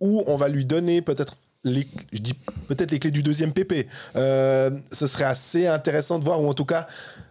où 0.00 0.22
on 0.26 0.36
va 0.36 0.48
lui 0.48 0.64
donner 0.64 1.02
peut-être 1.02 1.36
les, 1.64 1.88
je 2.12 2.20
dis 2.20 2.34
peut-être 2.68 2.92
les 2.92 3.00
clés 3.00 3.10
du 3.10 3.22
deuxième 3.24 3.52
PP 3.52 3.88
ce 4.14 5.06
serait 5.06 5.24
assez 5.24 5.66
intéressant 5.66 6.18
de 6.20 6.24
voir 6.24 6.40
ou 6.42 6.48
en 6.48 6.54
tout 6.54 6.64
cas 6.64 6.86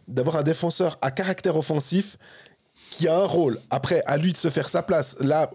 d'avoir 0.07 0.37
un 0.37 0.43
défenseur 0.43 0.97
à 1.01 1.11
caractère 1.11 1.55
offensif 1.57 2.17
qui 2.91 3.07
a 3.07 3.15
un 3.17 3.25
rôle 3.25 3.59
après 3.69 4.03
à 4.05 4.17
lui 4.17 4.31
de 4.33 4.37
se 4.37 4.49
faire 4.49 4.69
sa 4.69 4.83
place 4.83 5.17
là 5.19 5.51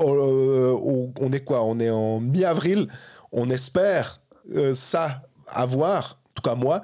euh, 0.00 0.76
on 0.82 1.12
on 1.20 1.32
est 1.32 1.40
quoi? 1.40 1.64
On 1.64 1.78
est 1.80 1.90
en 1.90 2.20
mi-avril 2.20 2.88
on 3.32 3.48
espère 3.50 4.20
euh, 4.54 4.74
ça 4.74 5.22
avoir 5.48 6.20
en 6.30 6.34
tout 6.34 6.42
cas 6.42 6.54
moi 6.54 6.82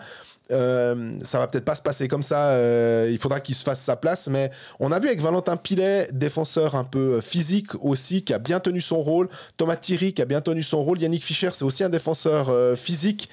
euh, 0.53 1.16
ça 1.23 1.39
va 1.39 1.47
peut-être 1.47 1.64
pas 1.64 1.77
se 1.77 1.83
passer 1.83 2.09
comme 2.09 2.23
ça. 2.23 2.49
euh, 2.49 3.09
il 3.11 3.18
faudra 3.18 3.41
qu'il 3.41 3.55
se 3.55 3.62
fasse 3.62 3.81
sa 3.81 3.97
place. 3.97 4.29
Mais 4.29 4.51
on 4.81 4.91
a 4.93 4.99
vu 4.99 5.07
avec 5.07 5.21
Valentin 5.21 5.57
Pilet, 5.57 6.09
défenseur 6.12 6.75
un 6.75 6.85
peu 6.85 7.14
euh, 7.14 7.21
physique 7.21 7.75
aussi, 7.81 8.25
qui 8.25 8.35
a 8.35 8.39
bien 8.39 8.59
tenu 8.61 8.81
son 8.81 9.01
rôle. 9.01 9.29
Thomas 9.57 9.77
Thierry, 9.77 10.12
qui 10.12 10.23
a 10.23 10.25
bien 10.25 10.41
tenu 10.41 10.62
son 10.62 10.83
rôle. 10.83 11.01
Yannick 11.01 11.25
Fischer, 11.25 11.51
c'est 11.55 11.64
aussi 11.64 11.85
un 11.85 11.89
défenseur 11.89 12.49
euh, 12.49 12.75
physique. 12.75 13.29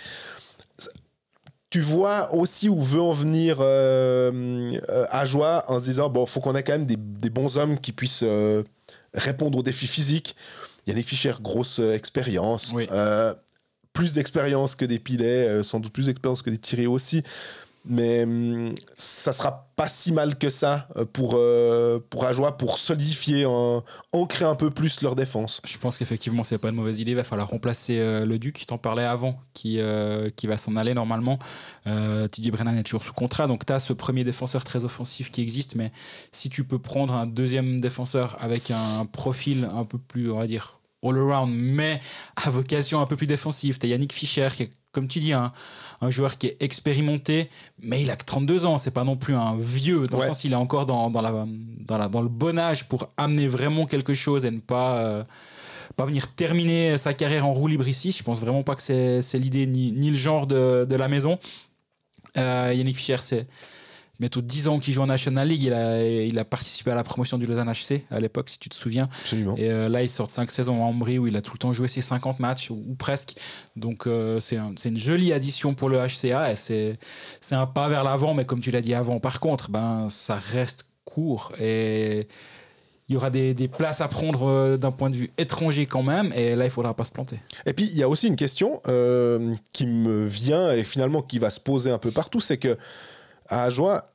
Tu 1.70 1.82
vois 1.82 2.34
aussi 2.34 2.70
où 2.70 2.82
veut 2.82 3.02
en 3.02 3.12
venir 3.12 3.58
euh, 3.60 4.74
euh, 4.90 5.06
Ajoie 5.10 5.64
en 5.68 5.80
se 5.80 5.84
disant 5.84 6.10
bon, 6.10 6.26
faut 6.26 6.40
qu'on 6.40 6.56
ait 6.56 6.64
quand 6.64 6.72
même 6.74 6.86
des, 6.86 6.96
des 6.96 7.30
bons 7.30 7.58
hommes 7.58 7.78
qui 7.80 7.92
puissent 7.92 8.24
euh, 8.24 8.64
répondre 9.14 9.58
aux 9.58 9.64
défis 9.64 9.88
physiques. 9.88 10.36
Yannick 10.86 11.08
Fischer, 11.08 11.34
grosse 11.42 11.80
euh, 11.80 11.94
expérience. 11.94 12.72
Oui. 12.74 12.88
Euh, 12.92 13.34
plus 13.92 14.14
d'expérience 14.14 14.76
que 14.76 14.86
des 14.86 15.00
pilets, 15.00 15.64
sans 15.64 15.80
doute 15.80 15.92
plus 15.92 16.06
d'expérience 16.06 16.44
que 16.44 16.52
des 16.52 16.60
tirés 16.60 16.86
aussi. 16.86 17.24
Mais 17.90 18.24
hum, 18.24 18.76
ça 18.96 19.34
sera 19.34 19.68
pas 19.78 19.88
si 19.88 20.12
mal 20.12 20.38
que 20.38 20.50
ça 20.50 20.88
euh, 20.98 21.06
pour, 21.06 21.36
euh, 21.36 22.00
pour 22.10 22.26
Ajoie, 22.26 22.58
pour 22.58 22.80
solidifier, 22.80 23.46
ancrer 24.12 24.46
un 24.46 24.56
peu 24.56 24.72
plus 24.72 25.02
leur 25.02 25.16
défense. 25.16 25.62
Je 25.66 25.78
pense 25.78 25.98
qu'effectivement, 25.98 26.44
c'est 26.44 26.58
pas 26.58 26.70
une 26.70 26.76
mauvaise 26.76 27.00
idée. 27.00 27.12
Il 27.12 27.16
va 27.16 27.24
falloir 27.24 27.48
remplacer 27.48 28.00
euh, 28.00 28.26
le 28.26 28.40
Duc, 28.40 28.66
t'en 28.66 28.80
parlais 28.80 29.04
avant, 29.04 29.40
qui, 29.54 29.80
euh, 29.80 30.30
qui 30.36 30.48
va 30.48 30.58
s'en 30.58 30.76
aller 30.76 30.94
normalement. 30.94 31.40
TJ 31.86 32.52
Brennan 32.52 32.78
est 32.78 32.84
toujours 32.84 33.04
sous 33.04 33.14
contrat, 33.14 33.48
donc 33.48 33.66
tu 33.66 33.72
as 33.72 33.80
ce 33.80 33.94
premier 33.94 34.24
défenseur 34.24 34.64
très 34.64 34.84
offensif 34.84 35.32
qui 35.32 35.42
existe. 35.42 35.76
Mais 35.76 35.92
si 36.32 36.50
tu 36.50 36.64
peux 36.64 36.80
prendre 36.80 37.14
un 37.14 37.26
deuxième 37.26 37.80
défenseur 37.80 38.36
avec 38.40 38.72
un 38.72 39.06
profil 39.06 39.70
un 39.74 39.86
peu 39.86 39.98
plus, 39.98 40.32
on 40.32 40.40
va 40.40 40.48
dire, 40.48 40.80
all-around, 41.04 41.54
mais 41.54 42.02
à 42.36 42.50
vocation 42.50 43.00
un 43.00 43.06
peu 43.06 43.16
plus 43.16 43.28
défensive, 43.28 43.78
tu 43.78 43.86
as 43.86 43.90
Yannick 43.90 44.12
Fischer, 44.12 44.50
qui 44.56 44.64
est, 44.64 44.72
comme 44.98 45.08
tu 45.08 45.20
dis, 45.20 45.32
un, 45.34 45.52
un 46.02 46.10
joueur 46.10 46.38
qui 46.40 46.48
est 46.48 46.58
expérimenté, 46.64 47.50
mais 47.82 48.02
il 48.02 48.10
a 48.10 48.16
que 48.16 48.26
32 48.26 48.66
ans. 48.66 48.78
C'est 48.80 48.92
pas 48.92 49.04
non 49.04 49.16
plus 49.16 49.36
un 49.36 49.56
vieux, 49.58 50.08
dans 50.08 50.18
Ouais. 50.18 50.24
le 50.28 50.34
sens 50.34 50.44
il 50.44 50.54
est 50.54 50.56
encore 50.56 50.86
dans, 50.88 51.10
dans, 51.12 51.22
la, 51.22 51.32
dans, 51.90 51.98
la, 51.98 52.08
dans 52.08 52.22
le 52.22 52.30
bon 52.30 52.58
âge 52.58 52.88
pour 52.90 53.10
amener 53.18 53.48
vraiment 53.48 53.86
quelque 53.86 54.14
chose 54.14 54.44
et 54.46 54.52
ne 54.52 54.60
pas. 54.60 54.98
euh, 54.98 55.24
pas 55.96 56.06
venir 56.06 56.28
terminer 56.36 56.96
sa 56.98 57.14
carrière 57.16 57.46
en 57.48 57.54
roue 57.54 57.68
libre 57.68 57.88
ici. 57.88 58.12
Je 58.12 58.22
pense 58.22 58.40
vraiment 58.40 58.62
pas 58.62 58.76
que 58.76 58.82
c'est 58.84 59.40
l'idée 59.40 59.66
ni, 59.66 59.92
ni 59.94 60.10
le 60.12 60.16
genre 60.18 60.46
de, 60.46 60.86
de 60.88 60.96
la 60.96 61.08
maison. 61.08 61.40
Euh, 62.38 62.72
Yannick 62.76 62.98
Fischer, 62.98 63.18
c'est 63.22 63.48
bientôt 64.20 64.42
10 64.42 64.68
ans 64.68 64.80
qu'il 64.80 64.94
joue 64.94 65.02
en 65.02 65.08
National 65.08 65.48
League. 65.48 65.62
Il 65.64 65.74
a, 65.74 66.04
il 66.04 66.38
a 66.40 66.46
participé 66.46 66.92
à 66.92 66.96
la 66.96 67.04
promotion 67.04 67.38
du 67.38 67.46
Lausanne 67.46 67.72
HC 67.72 68.04
à 68.12 68.20
l'époque, 68.20 68.50
si 68.50 68.60
tu 68.60 68.70
te 68.70 68.76
souviens. 68.76 69.10
Absolument. 69.22 69.56
Et 69.58 69.70
euh, 69.70 69.90
là, 69.90 70.02
il 70.04 70.10
sort 70.10 70.28
de 70.28 70.32
5 70.32 70.50
saisons 70.52 70.82
en 70.84 70.88
Ambry 70.90 71.18
où 71.20 71.28
il 71.28 71.36
a 71.36 71.42
tout 71.42 71.54
le 71.54 71.60
temps 71.60 71.74
joué 71.74 71.88
ses 71.88 72.02
50 72.02 72.40
matchs, 72.40 72.70
ou, 72.72 72.84
ou 72.88 72.96
presque. 72.96 73.36
Donc, 73.76 74.08
euh, 74.08 74.40
c'est 74.40 74.58
un- 74.58 74.74
c'est 74.78 74.90
une 74.90 74.98
jolie 74.98 75.34
addition 75.34 75.74
pour 75.74 75.90
le 75.90 75.98
HCA 76.00 76.56
c'est 76.56 76.98
c'est 77.42 77.56
un 77.56 77.66
pas 77.68 77.88
vers 77.90 78.04
l'avant, 78.04 78.34
mais 78.34 78.46
comme 78.46 78.60
tu 78.62 78.72
l'as 78.72 78.82
dit 78.82 78.94
avant, 78.94 79.20
par 79.20 79.40
contre, 79.40 79.70
ben, 79.70 80.08
ça 80.10 80.36
reste 80.36 80.86
court 81.06 81.52
et 81.60 82.28
il 83.10 83.14
y 83.14 83.16
aura 83.16 83.30
des, 83.30 83.54
des 83.54 83.70
places 83.70 84.02
à 84.02 84.10
prendre 84.10 84.44
euh, 84.50 84.76
d'un 84.76 84.92
point 84.92 85.10
de 85.10 85.16
vue 85.16 85.30
étranger 85.38 85.86
quand 85.86 86.04
même. 86.04 86.34
Et 86.36 86.56
là, 86.58 86.66
il 86.66 86.70
faudra 86.70 86.94
pas 86.94 87.06
se 87.06 87.12
planter. 87.14 87.40
Et 87.66 87.72
puis, 87.72 87.86
il 87.86 87.98
y 87.98 88.04
a 88.04 88.10
aussi 88.10 88.28
une 88.28 88.36
question 88.36 88.82
euh, 88.90 89.54
qui 89.72 89.88
me 89.88 90.26
vient 90.26 90.74
et 90.74 90.84
finalement 90.84 91.22
qui 91.22 91.40
va 91.40 91.50
se 91.50 91.62
poser 91.62 91.90
un 91.90 92.00
peu 92.00 92.12
partout, 92.12 92.42
c'est 92.42 92.58
que 92.58 92.78
à 93.50 93.64
Ajoie, 93.64 94.14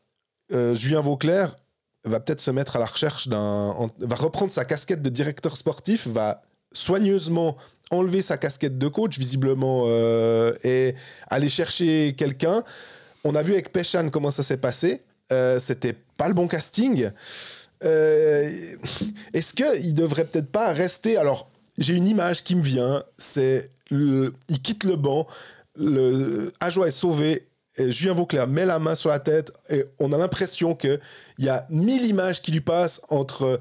euh, 0.52 0.74
Julien 0.74 1.00
Vauclair 1.00 1.56
va 2.04 2.20
peut-être 2.20 2.40
se 2.40 2.50
mettre 2.50 2.76
à 2.76 2.78
la 2.78 2.86
recherche 2.86 3.28
d'un... 3.28 3.74
va 3.98 4.16
reprendre 4.16 4.50
sa 4.50 4.64
casquette 4.64 5.02
de 5.02 5.10
directeur 5.10 5.56
sportif, 5.56 6.06
va 6.06 6.42
soigneusement 6.72 7.56
enlever 7.90 8.22
sa 8.22 8.36
casquette 8.38 8.78
de 8.78 8.88
coach, 8.88 9.18
visiblement, 9.18 9.84
euh, 9.86 10.54
et 10.64 10.94
aller 11.28 11.48
chercher 11.48 12.14
quelqu'un. 12.16 12.64
On 13.24 13.34
a 13.34 13.42
vu 13.42 13.52
avec 13.52 13.72
Péchan 13.72 14.08
comment 14.10 14.30
ça 14.30 14.42
s'est 14.42 14.56
passé. 14.56 15.02
Euh, 15.30 15.60
C'était 15.60 15.96
pas 16.16 16.28
le 16.28 16.34
bon 16.34 16.48
casting. 16.48 17.10
Est-ce 17.82 19.54
qu'il 19.54 19.94
devrait 19.94 20.24
peut-être 20.24 20.50
pas 20.50 20.72
rester... 20.72 21.16
Alors, 21.16 21.48
j'ai 21.78 21.94
une 21.94 22.08
image 22.08 22.44
qui 22.44 22.54
me 22.54 22.62
vient, 22.62 23.02
c'est 23.18 23.70
il 23.90 24.62
quitte 24.62 24.84
le 24.84 24.96
banc, 24.96 25.26
le 25.76 26.52
Ajoie 26.60 26.88
est 26.88 26.92
sauvé, 26.92 27.44
Julien 27.78 28.12
Vauclair 28.12 28.46
met 28.46 28.66
la 28.66 28.78
main 28.78 28.94
sur 28.94 29.10
la 29.10 29.18
tête 29.18 29.52
et 29.70 29.84
on 29.98 30.12
a 30.12 30.18
l'impression 30.18 30.74
que 30.74 31.00
il 31.38 31.44
y 31.44 31.48
a 31.48 31.66
mille 31.70 32.04
images 32.04 32.42
qui 32.42 32.52
lui 32.52 32.60
passent 32.60 33.00
entre 33.08 33.58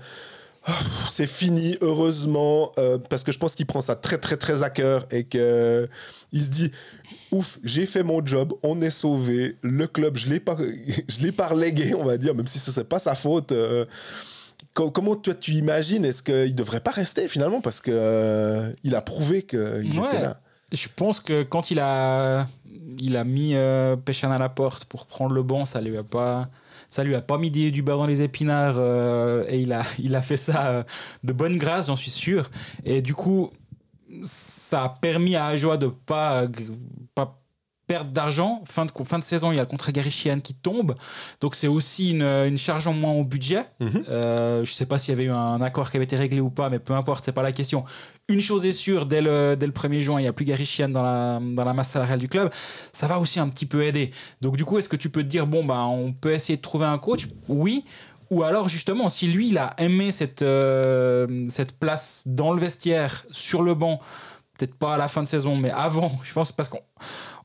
pff, 0.66 1.07
c'est 1.09 1.28
fini 1.28 1.78
heureusement 1.82 2.72
euh, 2.78 2.97
parce 2.97 3.24
que 3.24 3.32
je 3.32 3.39
pense 3.39 3.55
qu'il 3.55 3.66
prend 3.66 3.82
ça 3.82 3.95
très 3.95 4.18
très 4.18 4.38
très 4.38 4.64
à 4.64 4.70
cœur 4.70 5.05
et 5.12 5.24
que 5.24 5.88
il 6.34 6.41
se 6.43 6.49
dit 6.49 6.72
ouf 7.32 7.57
j'ai 7.64 7.86
fait 7.86 8.03
mon 8.03 8.26
job 8.26 8.53
on 8.64 8.82
est 8.82 8.89
sauvé 8.89 9.55
le 9.62 9.88
club 9.88 10.18
je 10.18 10.28
l'ai 10.30 10.39
pas 10.41 10.57
je 11.07 11.20
l'ai 11.24 11.32
pas 11.32 11.47
relégué 11.47 11.93
on 11.95 12.03
va 12.03 12.18
dire 12.18 12.36
même 12.36 12.47
si 12.47 12.59
ce 12.59 12.70
c'est 12.72 12.84
pas 12.84 12.99
sa 12.99 13.16
faute 13.16 13.51
euh, 13.53 13.86
Co- 14.74 14.91
Comment 14.91 15.16
toi 15.16 15.34
tu 15.34 15.51
imagines 15.53 16.05
Est-ce 16.05 16.22
qu'il 16.24 16.53
devrait 16.55 16.80
pas 16.80 16.91
rester 16.91 17.28
finalement 17.28 17.59
parce 17.62 17.82
que 17.82 17.91
euh, 17.93 18.72
il 18.84 18.95
a 18.95 19.01
prouvé 19.01 19.43
qu'il 19.43 19.59
Ouais. 19.99 20.07
était 20.07 20.22
là? 20.22 20.39
Je 20.72 20.88
pense 20.95 21.20
que 21.20 21.43
quand 21.43 21.72
il 21.72 21.80
a, 21.80 22.47
il 22.99 23.17
a 23.17 23.24
mis 23.24 23.55
euh, 23.55 23.95
Péchan 23.95 24.32
à 24.32 24.38
la 24.38 24.49
porte 24.49 24.86
pour 24.86 25.05
prendre 25.05 25.34
le 25.34 25.43
banc, 25.43 25.65
ça 25.65 25.82
lui 25.82 25.97
a 25.97 26.03
pas, 26.03 26.49
ça 26.89 27.03
lui 27.03 27.15
a 27.15 27.22
pas 27.22 27.38
mis 27.38 27.51
du 27.51 27.82
beurre 27.82 27.99
dans 27.99 28.07
les 28.07 28.22
épinards 28.22 28.76
euh, 28.78 29.45
et 29.47 29.59
il 29.59 29.74
a, 29.74 29.84
il 29.99 30.15
a 30.15 30.22
fait 30.22 30.38
ça 30.38 30.67
euh, 30.67 30.84
de 31.24 31.34
bonne 31.34 31.57
grâce, 31.57 31.88
j'en 31.88 31.95
suis 31.95 32.11
sûr. 32.11 32.49
Et 32.86 33.01
du 33.01 33.13
coup, 33.13 33.49
ça 34.24 34.84
a 34.84 34.89
permis 34.89 35.36
à 35.36 35.47
Ajoa 35.47 35.78
de 35.78 35.88
pas, 35.88 36.47
pas 37.15 37.40
perdre 37.91 38.11
d'argent. 38.11 38.63
Fin 38.65 38.85
de, 38.85 38.91
fin 39.03 39.19
de 39.19 39.23
saison, 39.23 39.51
il 39.51 39.55
y 39.55 39.59
a 39.59 39.63
le 39.63 39.67
contrat 39.67 39.91
Garichian 39.91 40.39
qui 40.39 40.53
tombe. 40.53 40.95
Donc 41.41 41.55
c'est 41.55 41.67
aussi 41.67 42.11
une, 42.11 42.23
une 42.23 42.57
charge 42.57 42.87
en 42.87 42.93
moins 42.93 43.11
au 43.11 43.25
budget. 43.25 43.65
Mhm. 43.81 44.03
Euh, 44.07 44.63
je 44.63 44.71
sais 44.71 44.85
pas 44.85 44.97
s'il 44.97 45.11
y 45.11 45.15
avait 45.15 45.25
eu 45.25 45.31
un 45.31 45.61
accord 45.61 45.91
qui 45.91 45.97
avait 45.97 46.05
été 46.05 46.15
réglé 46.15 46.39
ou 46.39 46.49
pas, 46.49 46.69
mais 46.69 46.79
peu 46.79 46.93
importe, 46.93 47.25
c'est 47.25 47.33
pas 47.33 47.43
la 47.43 47.51
question. 47.51 47.83
Une 48.29 48.39
chose 48.39 48.65
est 48.65 48.71
sûre, 48.71 49.05
dès 49.05 49.19
le, 49.19 49.57
dès 49.59 49.65
le 49.65 49.73
1er 49.73 49.99
juin, 49.99 50.19
il 50.21 50.23
n'y 50.23 50.29
a 50.29 50.31
plus 50.31 50.45
Garichian 50.45 50.87
dans 50.87 51.03
la, 51.03 51.41
dans 51.41 51.65
la 51.65 51.73
masse 51.73 51.89
salariale 51.89 52.19
du 52.19 52.29
club. 52.29 52.49
Ça 52.93 53.07
va 53.07 53.19
aussi 53.19 53.41
un 53.41 53.49
petit 53.49 53.65
peu 53.65 53.83
aider. 53.83 54.11
Donc 54.39 54.55
du 54.55 54.63
coup, 54.63 54.77
est-ce 54.77 54.87
que 54.87 54.95
tu 54.95 55.09
peux 55.09 55.23
te 55.23 55.27
dire, 55.27 55.45
bon, 55.45 55.65
bah, 55.65 55.83
on 55.83 56.13
peut 56.13 56.31
essayer 56.31 56.55
de 56.55 56.61
trouver 56.61 56.85
un 56.85 56.97
coach? 56.97 57.27
Oui. 57.49 57.83
Ou 58.29 58.43
alors 58.43 58.69
justement, 58.69 59.09
si 59.09 59.27
lui, 59.27 59.49
il 59.49 59.57
a 59.57 59.71
aimé 59.77 60.13
cette, 60.13 60.43
euh, 60.43 61.45
cette 61.49 61.77
place 61.77 62.23
dans 62.25 62.53
le 62.53 62.61
vestiaire, 62.61 63.25
sur 63.31 63.61
le 63.61 63.73
banc, 63.73 63.99
peut-être 64.57 64.75
pas 64.75 64.93
à 64.93 64.97
la 64.97 65.07
fin 65.07 65.23
de 65.23 65.27
saison, 65.27 65.55
mais 65.55 65.71
avant, 65.71 66.11
je 66.23 66.31
pense, 66.33 66.53
parce 66.53 66.69
qu'on 66.69 66.81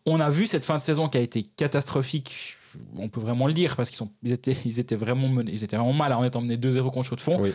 on 0.07 0.21
a 0.21 0.31
vu 0.31 0.47
cette 0.47 0.65
fin 0.65 0.79
de 0.79 0.83
saison 0.83 1.09
qui 1.09 1.19
a 1.19 1.21
été 1.21 1.43
catastrophique. 1.43 2.57
On 2.97 3.09
peut 3.09 3.21
vraiment 3.21 3.47
le 3.47 3.53
dire 3.53 3.77
parce 3.77 3.91
qu'ils 3.91 3.97
sont, 3.97 4.11
ils 4.23 4.33
étaient, 4.33 4.57
ils 4.65 4.79
étaient 4.79 4.97
vraiment 4.97 5.29
menés, 5.29 5.53
ils 5.53 5.65
étaient 5.65 5.77
vraiment 5.77 5.93
mal 5.93 6.13
en 6.13 6.25
étant 6.25 6.41
menés 6.41 6.57
2-0 6.57 6.91
contre 6.91 7.09
Chaud 7.09 7.17
de 7.17 7.21
Fond. 7.21 7.39
Oui. 7.41 7.53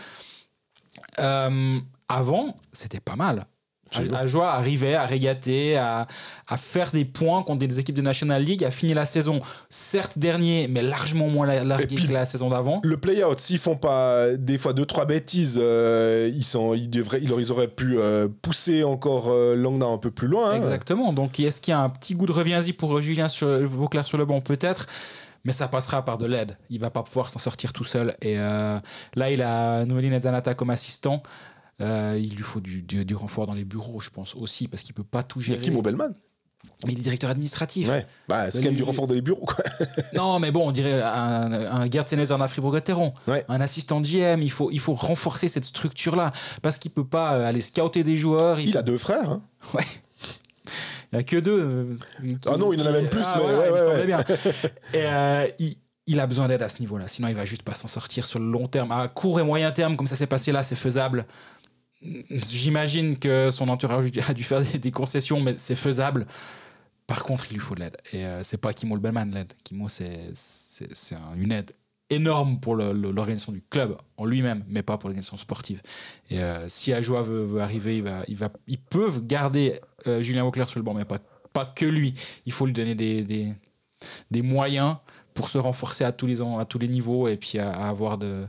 Euh, 1.19 1.79
avant, 2.07 2.57
c'était 2.73 2.99
pas 2.99 3.15
mal. 3.15 3.47
Absolument. 3.91 4.17
Ajoie 4.17 4.51
arrivait 4.53 4.95
à 4.95 5.05
régater, 5.05 5.75
à, 5.77 6.07
à 6.47 6.57
faire 6.57 6.91
des 6.91 7.03
points 7.05 7.43
contre 7.43 7.65
des 7.67 7.79
équipes 7.79 7.95
de 7.97 8.01
National 8.01 8.41
League, 8.41 8.63
à 8.63 8.71
finir 8.71 8.95
la 8.95 9.05
saison, 9.05 9.41
certes 9.69 10.17
dernier, 10.17 10.67
mais 10.69 10.81
largement 10.81 11.27
moins 11.27 11.45
la- 11.45 11.63
largué 11.63 11.95
que 11.95 12.11
la 12.11 12.25
saison 12.25 12.49
d'avant. 12.49 12.79
Le 12.83 12.97
play-out, 12.97 13.39
s'ils 13.39 13.57
font 13.57 13.75
pas 13.75 14.33
des 14.37 14.57
fois 14.57 14.73
deux 14.73 14.85
trois 14.85 15.05
bêtises, 15.05 15.59
euh, 15.61 16.31
ils 16.33 16.43
sont, 16.45 16.73
ils 16.73 16.89
devraient, 16.89 17.19
ils, 17.21 17.51
auraient 17.51 17.67
pu 17.67 17.97
euh, 17.99 18.27
pousser 18.41 18.83
encore 18.83 19.29
euh, 19.29 19.55
Langna 19.55 19.85
un 19.87 19.97
peu 19.97 20.11
plus 20.11 20.27
loin. 20.27 20.51
hein. 20.51 20.55
Exactement. 20.55 21.11
Donc, 21.13 21.39
est-ce 21.39 21.61
qu'il 21.61 21.71
y 21.73 21.75
a 21.75 21.79
un 21.81 21.89
petit 21.89 22.15
goût 22.15 22.25
de 22.25 22.31
reviens-y 22.31 22.73
pour 22.73 23.01
Julien 23.01 23.27
sur, 23.27 23.47
Vauclair 23.67 24.05
sur 24.05 24.17
le 24.17 24.23
banc? 24.25 24.39
Peut-être. 24.41 24.85
mais 25.43 25.53
ça 25.53 25.67
passera 25.67 26.05
par 26.05 26.17
de 26.17 26.25
l'aide. 26.27 26.55
Il 26.69 26.79
va 26.79 26.91
pas 26.91 27.01
pouvoir 27.03 27.29
s'en 27.29 27.39
sortir 27.39 27.73
tout 27.73 27.83
seul. 27.83 28.15
Et 28.21 28.35
euh, 28.37 28.77
là, 29.15 29.31
il 29.31 29.41
a 29.41 29.85
Noeline 29.85 30.21
Zanata 30.21 30.53
comme 30.53 30.69
assistant. 30.69 31.23
Euh, 31.82 32.17
il 32.21 32.36
lui 32.36 32.43
faut 32.43 32.59
du, 32.61 32.82
du, 32.82 33.03
du 33.05 33.15
renfort 33.15 33.47
dans 33.47 33.53
les 33.53 33.65
bureaux, 33.65 33.99
je 33.99 34.09
pense 34.09 34.36
aussi, 34.36 34.67
parce 34.67 34.84
qu'il 34.84 34.93
peut 34.93 35.03
pas 35.03 35.23
tout 35.23 35.39
Il 35.41 35.47
y 35.47 35.51
a 35.51 35.53
gérer. 35.55 35.61
Kim 35.61 35.82
Bellman. 35.82 36.13
Mais 36.86 36.93
il 36.93 36.99
est 36.99 37.01
directeur 37.01 37.29
administratif. 37.32 37.88
Ouais. 37.89 38.05
Bah, 38.27 38.51
c'est 38.51 38.59
quand 38.59 38.65
même 38.65 38.75
du 38.75 38.84
renfort 38.84 39.07
dans 39.07 39.15
les 39.15 39.21
bureaux, 39.21 39.45
quoi. 39.45 39.63
Non, 40.13 40.39
mais 40.39 40.51
bon, 40.51 40.67
on 40.67 40.71
dirait 40.71 41.01
un, 41.01 41.51
un 41.82 42.05
Senezer 42.05 42.38
en 42.38 42.41
Afrique-Gotteron. 42.41 43.13
Ouais. 43.27 43.43
Un 43.49 43.61
assistant 43.61 43.99
GM. 44.01 44.41
Il 44.43 44.51
faut, 44.51 44.69
il 44.71 44.79
faut 44.79 44.93
renforcer 44.93 45.47
cette 45.47 45.65
structure-là. 45.65 46.32
Parce 46.61 46.77
qu'il 46.77 46.91
peut 46.91 47.05
pas 47.05 47.34
euh, 47.34 47.47
aller 47.47 47.61
scouter 47.61 48.03
des 48.03 48.15
joueurs. 48.15 48.59
Il 48.59 48.71
peut- 48.71 48.77
a 48.77 48.84
deux 48.84 48.97
frères. 48.97 49.29
hein. 49.29 49.41
Ouais. 49.73 49.84
Il 51.11 51.15
n'y 51.15 51.19
a 51.19 51.23
que 51.23 51.38
deux. 51.38 51.59
euh, 51.59 51.97
qui- 52.23 52.38
Ah 52.47 52.57
non, 52.57 52.71
il 52.73 52.82
en 52.82 52.86
a 52.86 52.91
même 52.91 53.09
plus, 53.09 53.21
Ah, 53.25 53.34
mais 53.38 53.43
voilà, 53.53 53.71
ouais, 53.73 53.79
il 53.95 53.99
me 54.01 54.05
bien. 54.05 54.19
Et 54.93 55.05
euh, 55.05 55.47
il, 55.59 55.75
il 56.07 56.19
a 56.19 56.27
besoin 56.27 56.47
d'aide 56.47 56.61
à 56.61 56.69
ce 56.69 56.79
niveau-là. 56.79 57.07
Sinon, 57.07 57.27
il 57.27 57.36
va 57.36 57.45
juste 57.45 57.63
pas 57.63 57.73
s'en 57.75 57.88
sortir 57.88 58.25
sur 58.25 58.39
le 58.39 58.45
long 58.45 58.67
terme. 58.67 58.91
À 58.91 59.07
court 59.07 59.39
et 59.39 59.43
moyen 59.43 59.71
terme, 59.71 59.97
comme 59.97 60.07
ça 60.07 60.15
s'est 60.15 60.27
passé 60.27 60.51
là, 60.51 60.63
c'est 60.63 60.75
faisable. 60.75 61.25
J'imagine 62.03 63.17
que 63.17 63.51
son 63.51 63.69
entourage 63.69 64.05
a 64.27 64.33
dû 64.33 64.43
faire 64.43 64.61
des, 64.61 64.91
concessions, 64.91 65.39
mais 65.39 65.55
c'est 65.57 65.75
faisable. 65.75 66.25
Par 67.07 67.23
contre, 67.23 67.45
il 67.51 67.55
lui 67.55 67.59
faut 67.59 67.75
de 67.75 67.81
l'aide. 67.81 67.97
Et 68.13 68.25
euh, 68.25 68.43
c'est 68.43 68.57
pas 68.57 68.73
Kimo 68.73 68.97
Bellman 68.97 69.25
l'aide. 69.31 69.53
Kimo, 69.63 69.87
c'est 69.89 70.31
un- 71.13 71.35
une 71.35 71.51
aide 71.51 71.71
énorme 72.09 72.59
pour 72.59 72.75
le- 72.75 72.93
le- 72.93 73.11
l'organisation 73.11 73.51
du 73.51 73.61
club 73.69 73.97
en 74.17 74.25
lui-même, 74.25 74.63
mais 74.67 74.81
pas 74.83 74.97
pour 74.97 75.09
l'organisation 75.09 75.37
sportive. 75.37 75.81
Et 76.29 76.39
euh, 76.39 76.67
si 76.69 76.91
Ajoa 76.93 77.21
veut, 77.21 77.43
veut 77.43 77.61
arriver, 77.61 77.97
il 77.97 78.03
va, 78.03 78.23
il 78.27 78.35
va, 78.35 78.49
ils 78.67 78.77
peuvent 78.79 79.25
garder 79.25 79.79
euh, 80.07 80.21
Julien 80.21 80.43
Auclair 80.43 80.67
sur 80.69 80.79
le 80.79 80.83
banc, 80.83 80.93
mais 80.93 81.05
pas, 81.05 81.19
pas 81.53 81.65
que 81.65 81.85
lui. 81.85 82.13
Il 82.45 82.51
faut 82.51 82.65
lui 82.65 82.73
donner 82.73 82.95
des, 82.95 83.23
des, 83.23 83.53
des 84.29 84.41
moyens 84.41 84.97
pour 85.33 85.47
se 85.49 85.57
renforcer 85.57 86.03
à 86.03 86.11
tous 86.11 86.27
les, 86.27 86.41
à 86.41 86.65
tous 86.67 86.79
les 86.79 86.87
niveaux 86.89 87.27
et 87.27 87.37
puis 87.37 87.59
à 87.59 87.71
avoir 87.87 88.17
de, 88.17 88.45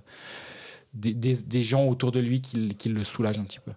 des, 0.94 1.62
gens 1.62 1.86
autour 1.86 2.12
de 2.12 2.20
lui 2.20 2.40
qui, 2.40 2.74
qui 2.74 2.88
le 2.88 3.04
soulagent 3.04 3.38
un 3.38 3.44
petit 3.44 3.60
peu. 3.60 3.72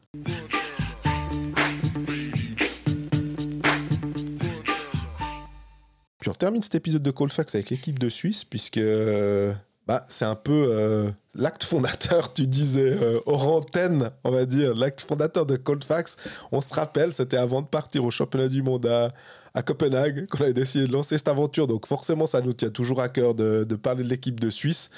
Puis 6.25 6.31
on 6.31 6.33
termine 6.33 6.63
cet 6.63 6.73
épisode 6.73 7.03
de 7.03 7.11
Colfax 7.11 7.53
avec 7.53 7.69
l'équipe 7.69 7.99
de 7.99 8.09
Suisse, 8.09 8.43
puisque 8.43 8.79
euh, 8.79 9.53
bah, 9.85 10.03
c'est 10.09 10.25
un 10.25 10.33
peu 10.33 10.69
euh, 10.71 11.11
l'acte 11.35 11.63
fondateur, 11.63 12.33
tu 12.33 12.47
disais, 12.47 12.97
euh, 12.99 13.19
hors 13.27 13.55
antenne, 13.55 14.09
on 14.23 14.31
va 14.31 14.45
dire, 14.45 14.73
l'acte 14.73 15.01
fondateur 15.01 15.45
de 15.45 15.55
Colfax. 15.55 16.17
On 16.51 16.61
se 16.61 16.73
rappelle, 16.73 17.13
c'était 17.13 17.37
avant 17.37 17.61
de 17.61 17.67
partir 17.67 18.03
au 18.03 18.09
championnat 18.09 18.47
du 18.47 18.63
monde 18.63 18.87
à, 18.87 19.09
à 19.55 19.61
Copenhague 19.61 20.27
qu'on 20.27 20.43
avait 20.43 20.53
décidé 20.53 20.85
de 20.85 20.93
lancer 20.93 21.17
cette 21.17 21.29
aventure. 21.29 21.65
Donc 21.65 21.87
forcément, 21.87 22.27
ça 22.27 22.41
nous 22.41 22.53
tient 22.53 22.69
toujours 22.69 23.01
à 23.01 23.09
cœur 23.09 23.33
de, 23.33 23.63
parler 23.81 24.03
de 24.03 24.09
l'équipe 24.09 24.39
de 24.39 24.49
Suisse, 24.49 24.91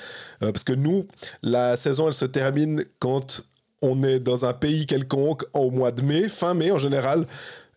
euh, 0.44 0.52
parce 0.52 0.64
que 0.64 0.74
nous, 0.74 1.06
la 1.44 1.78
saison, 1.78 2.08
elle 2.08 2.14
se 2.14 2.26
termine 2.26 2.84
quand 3.00 3.44
on 3.82 4.04
est 4.04 4.20
dans 4.20 4.46
un 4.46 4.54
pays 4.54 4.88
quelconque 4.88 5.46
au 5.54 5.70
mois 5.70 5.92
de 5.92 6.02
mai, 6.02 6.28
fin 6.28 6.56
mai 6.56 6.72
en 6.72 6.80
général, 6.80 7.28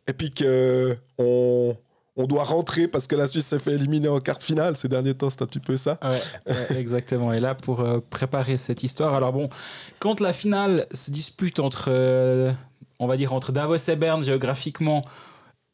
et 0.08 0.14
puis 0.14 0.30
que 0.30 0.96
on, 1.18 1.76
doit 2.16 2.44
rentrer 2.44 2.86
parce 2.86 3.06
que 3.06 3.16
la 3.16 3.26
Suisse 3.26 3.46
s'est 3.46 3.58
fait 3.58 3.72
éliminer 3.72 4.08
en 4.08 4.20
quart 4.20 4.36
de 4.36 4.42
finale. 4.42 4.76
Ces 4.76 4.88
derniers 4.88 5.14
temps, 5.14 5.30
c'est 5.30 5.40
un 5.40 5.46
petit 5.46 5.58
peu 5.58 5.78
ça. 5.78 5.98
Exactement. 6.76 7.32
Et 7.32 7.40
là, 7.40 7.54
pour 7.54 7.80
euh, 7.80 8.00
préparer 8.10 8.58
cette 8.58 8.82
histoire, 8.82 9.14
alors 9.14 9.32
bon, 9.32 9.48
quand 10.00 10.20
la 10.20 10.34
finale 10.34 10.86
se 10.92 11.10
dispute 11.10 11.60
entre, 11.60 11.86
euh, 11.88 12.52
on 12.98 13.06
va 13.06 13.16
dire, 13.16 13.32
entre 13.32 13.52
Davos 13.52 13.76
et 13.76 13.96
Berne 13.96 14.22
géographiquement, 14.22 15.02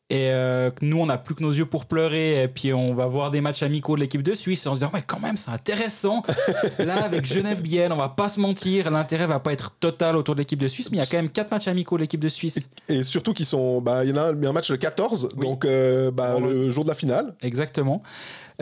et 0.08 0.30
euh, 0.30 0.70
nous, 0.82 0.98
on 1.00 1.06
n'a 1.06 1.18
plus 1.18 1.34
que 1.34 1.42
nos 1.42 1.50
yeux 1.52 1.66
pour 1.66 1.86
pleurer, 1.86 2.42
et 2.42 2.48
puis 2.48 2.72
on 2.72 2.94
va 2.94 3.06
voir 3.06 3.30
des 3.32 3.40
matchs 3.40 3.62
amicaux 3.64 3.96
de 3.96 4.00
l'équipe 4.00 4.22
de 4.22 4.34
Suisse, 4.34 4.64
et 4.64 4.68
on 4.68 4.76
se 4.76 4.84
dit, 4.84 4.90
ouais, 4.94 5.02
quand 5.06 5.18
même, 5.18 5.36
c'est 5.36 5.50
intéressant. 5.50 6.22
là, 6.78 7.04
avec 7.04 7.24
Genève-Bienne, 7.24 7.90
on 7.92 7.96
va 7.96 8.08
pas 8.08 8.28
se 8.28 8.38
mentir, 8.38 8.90
l'intérêt 8.90 9.26
va 9.26 9.40
pas 9.40 9.52
être 9.52 9.72
total 9.80 10.16
autour 10.16 10.34
de 10.36 10.40
l'équipe 10.40 10.60
de 10.60 10.68
Suisse, 10.68 10.90
mais 10.92 10.98
il 10.98 11.00
y 11.00 11.02
a 11.02 11.06
quand 11.06 11.16
même 11.16 11.28
quatre 11.30 11.50
matchs 11.50 11.66
amicaux 11.68 11.96
de 11.96 12.02
l'équipe 12.02 12.20
de 12.20 12.28
Suisse. 12.28 12.70
Et 12.88 13.02
surtout 13.02 13.34
qu'ils 13.34 13.46
sont. 13.46 13.80
Bah, 13.80 14.04
il 14.04 14.10
y 14.10 14.12
en 14.12 14.16
a 14.16 14.22
un, 14.32 14.42
un 14.44 14.52
match 14.52 14.70
le 14.70 14.76
14, 14.76 15.30
Oui. 15.36 15.42
donc 15.44 15.64
euh, 15.64 16.10
bah, 16.12 16.38
le 16.38 16.70
jour 16.70 16.84
de 16.84 16.88
la 16.88 16.94
finale. 16.94 17.34
Exactement. 17.42 18.02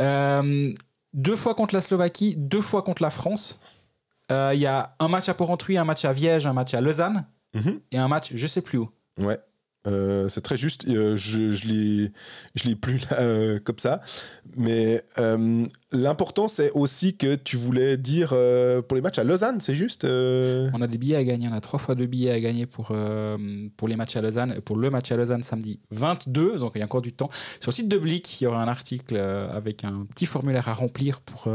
Euh, 0.01 0.73
deux 1.13 1.37
fois 1.37 1.55
contre 1.55 1.75
la 1.75 1.81
Slovaquie, 1.81 2.35
deux 2.39 2.63
fois 2.63 2.83
contre 2.83 3.03
la 3.03 3.11
France. 3.11 3.61
Il 4.31 4.59
y 4.59 4.67
a 4.67 4.97
un 4.99 5.09
match 5.09 5.29
à 5.29 5.35
Porrentruy, 5.35 5.77
un 5.77 5.85
match 5.85 6.05
à 6.05 6.13
Viège, 6.13 6.47
un 6.47 6.53
match 6.55 6.73
à 6.75 6.81
Lausanne 6.81 7.27
Mhm. 7.55 7.79
et 7.93 7.99
un 7.99 8.09
match 8.09 8.33
je 8.35 8.47
sais 8.49 8.63
plus 8.63 8.79
où. 8.79 8.91
Ouais. 9.21 9.39
Euh, 9.87 10.29
c'est 10.29 10.41
très 10.41 10.57
juste. 10.57 10.87
Euh, 10.89 11.17
je 11.17 11.53
je 11.53 11.67
l'ai 11.69 12.75
plus 12.75 13.01
euh, 13.13 13.59
comme 13.63 13.79
ça. 13.79 14.01
Mais 14.57 15.03
euh, 15.19 15.67
l'important, 15.93 16.49
c'est 16.49 16.71
aussi 16.73 17.17
que 17.17 17.35
tu 17.35 17.57
voulais 17.57 17.97
dire 17.97 18.29
pour 18.89 18.97
les 18.97 19.03
matchs 19.03 19.19
à 19.19 19.25
Lausanne, 19.25 19.61
c'est 19.61 19.75
juste. 19.75 20.05
On 20.05 20.81
a 20.81 20.87
des 20.87 20.99
billets 20.99 21.17
à 21.17 21.25
gagner, 21.25 21.49
on 21.51 21.55
a 21.55 21.61
trois 21.61 21.79
fois 21.79 21.95
deux 21.95 22.07
billets 22.07 22.31
à 22.31 22.41
gagner 22.41 22.67
pour, 22.67 22.93
pour 23.77 23.89
les 23.89 23.97
matchs 23.97 24.17
à 24.17 24.23
Lausanne, 24.23 24.61
pour 24.61 24.77
le 24.77 24.91
match 24.91 25.11
à 25.13 25.17
Lausanne 25.17 25.43
samedi 25.43 25.81
22, 25.91 26.59
donc 26.59 26.73
il 26.75 26.79
y 26.79 26.83
a 26.83 26.85
encore 26.85 27.03
du 27.03 27.13
temps. 27.13 27.31
Sur 27.61 27.71
le 27.71 27.75
site 27.75 27.89
de 27.89 27.99
Blick, 27.99 28.41
il 28.41 28.45
y 28.45 28.47
aura 28.47 28.63
un 28.63 28.69
article 28.69 29.17
avec 29.17 29.85
un 29.85 30.07
petit 30.11 30.27
formulaire 30.27 30.69
à 30.69 30.75
remplir 30.75 31.21
pour, 31.21 31.49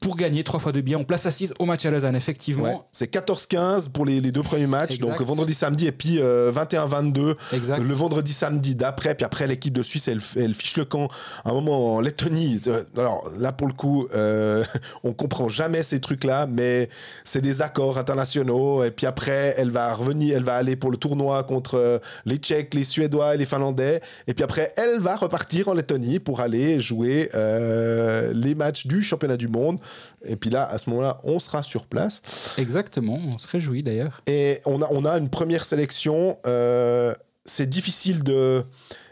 pour 0.00 0.16
gagner 0.16 0.42
trois 0.44 0.58
fois 0.60 0.72
deux 0.72 0.80
billets. 0.80 0.96
On 0.96 1.04
place 1.04 1.26
assise 1.26 1.52
au 1.58 1.66
match 1.66 1.84
à 1.84 1.90
Lausanne, 1.90 2.16
effectivement. 2.16 2.64
ouais. 2.64 2.78
C'est 2.90 3.12
14-15 3.12 3.90
pour 3.90 4.06
les, 4.06 4.20
les 4.20 4.32
deux 4.32 4.42
premiers 4.42 4.66
matchs. 4.66 4.94
Exact. 4.94 5.06
Donc 5.18 5.20
vendredi, 5.20 5.52
samedi, 5.52 5.86
et 5.86 5.92
puis 5.92 6.18
euh, 6.20 6.50
21-22 6.52 7.34
Exact. 7.52 7.78
le 7.82 7.94
vendredi, 7.94 8.32
samedi 8.32 8.74
d'après. 8.74 9.14
Puis 9.14 9.24
après, 9.26 9.46
l'équipe 9.46 9.74
de 9.74 9.82
Suisse, 9.82 10.08
elle, 10.08 10.20
elle 10.36 10.54
fiche 10.54 10.76
le 10.78 10.86
camp. 10.86 11.08
Un 11.44 11.52
moment 11.52 11.96
en 11.96 12.00
Lettonie. 12.00 12.60
Euh, 12.66 12.82
Alors 12.96 13.28
là, 13.38 13.52
pour 13.52 13.66
le 13.66 13.74
coup, 13.74 14.08
euh, 14.14 14.64
on 15.04 15.12
comprend 15.12 15.48
jamais 15.48 15.82
ces 15.82 16.00
trucs-là, 16.00 16.46
mais 16.46 16.88
c'est 17.22 17.42
des 17.42 17.60
accords 17.60 17.98
internationaux. 17.98 18.82
Et 18.84 18.90
puis 18.90 19.06
après, 19.06 19.54
elle 19.58 19.70
va 19.70 19.92
revenir, 19.94 20.34
elle 20.36 20.44
va 20.44 20.54
aller 20.54 20.76
pour 20.76 20.90
le 20.90 20.96
tournoi 20.96 21.42
contre 21.44 21.74
euh, 21.74 21.98
les 22.24 22.36
Tchèques, 22.36 22.72
les 22.74 22.84
Suédois 22.84 23.34
et 23.34 23.38
les 23.38 23.44
Finlandais. 23.46 24.00
Et 24.26 24.32
puis 24.32 24.44
après, 24.44 24.72
elle 24.78 24.98
va 24.98 25.16
repartir 25.16 25.68
en 25.68 25.74
Lettonie 25.74 26.20
pour 26.20 26.40
aller 26.40 26.80
jouer 26.80 27.28
euh, 27.34 28.32
les 28.34 28.54
matchs 28.54 28.86
du 28.86 29.02
championnat 29.02 29.36
du 29.36 29.48
monde. 29.48 29.78
Et 30.24 30.36
puis 30.36 30.50
là, 30.50 30.66
à 30.66 30.78
ce 30.78 30.90
moment-là, 30.90 31.18
on 31.24 31.38
sera 31.38 31.62
sur 31.62 31.86
place. 31.86 32.54
Exactement, 32.58 33.18
on 33.32 33.38
se 33.38 33.48
réjouit 33.48 33.82
d'ailleurs. 33.82 34.20
Et 34.26 34.60
on 34.66 34.82
a, 34.82 34.88
on 34.90 35.04
a 35.04 35.18
une 35.18 35.30
première 35.30 35.64
sélection. 35.64 36.38
euh, 36.46 37.14
c'est 37.44 37.68
difficile 37.68 38.22
de 38.22 38.64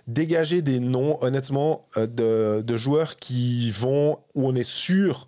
dégager 0.06 0.62
des 0.62 0.80
noms, 0.80 1.18
honnêtement, 1.22 1.86
euh, 1.96 2.06
de, 2.06 2.62
de 2.62 2.76
joueurs 2.76 3.16
qui 3.16 3.70
vont, 3.70 4.18
où 4.34 4.46
on 4.48 4.54
est 4.54 4.68
sûr 4.68 5.27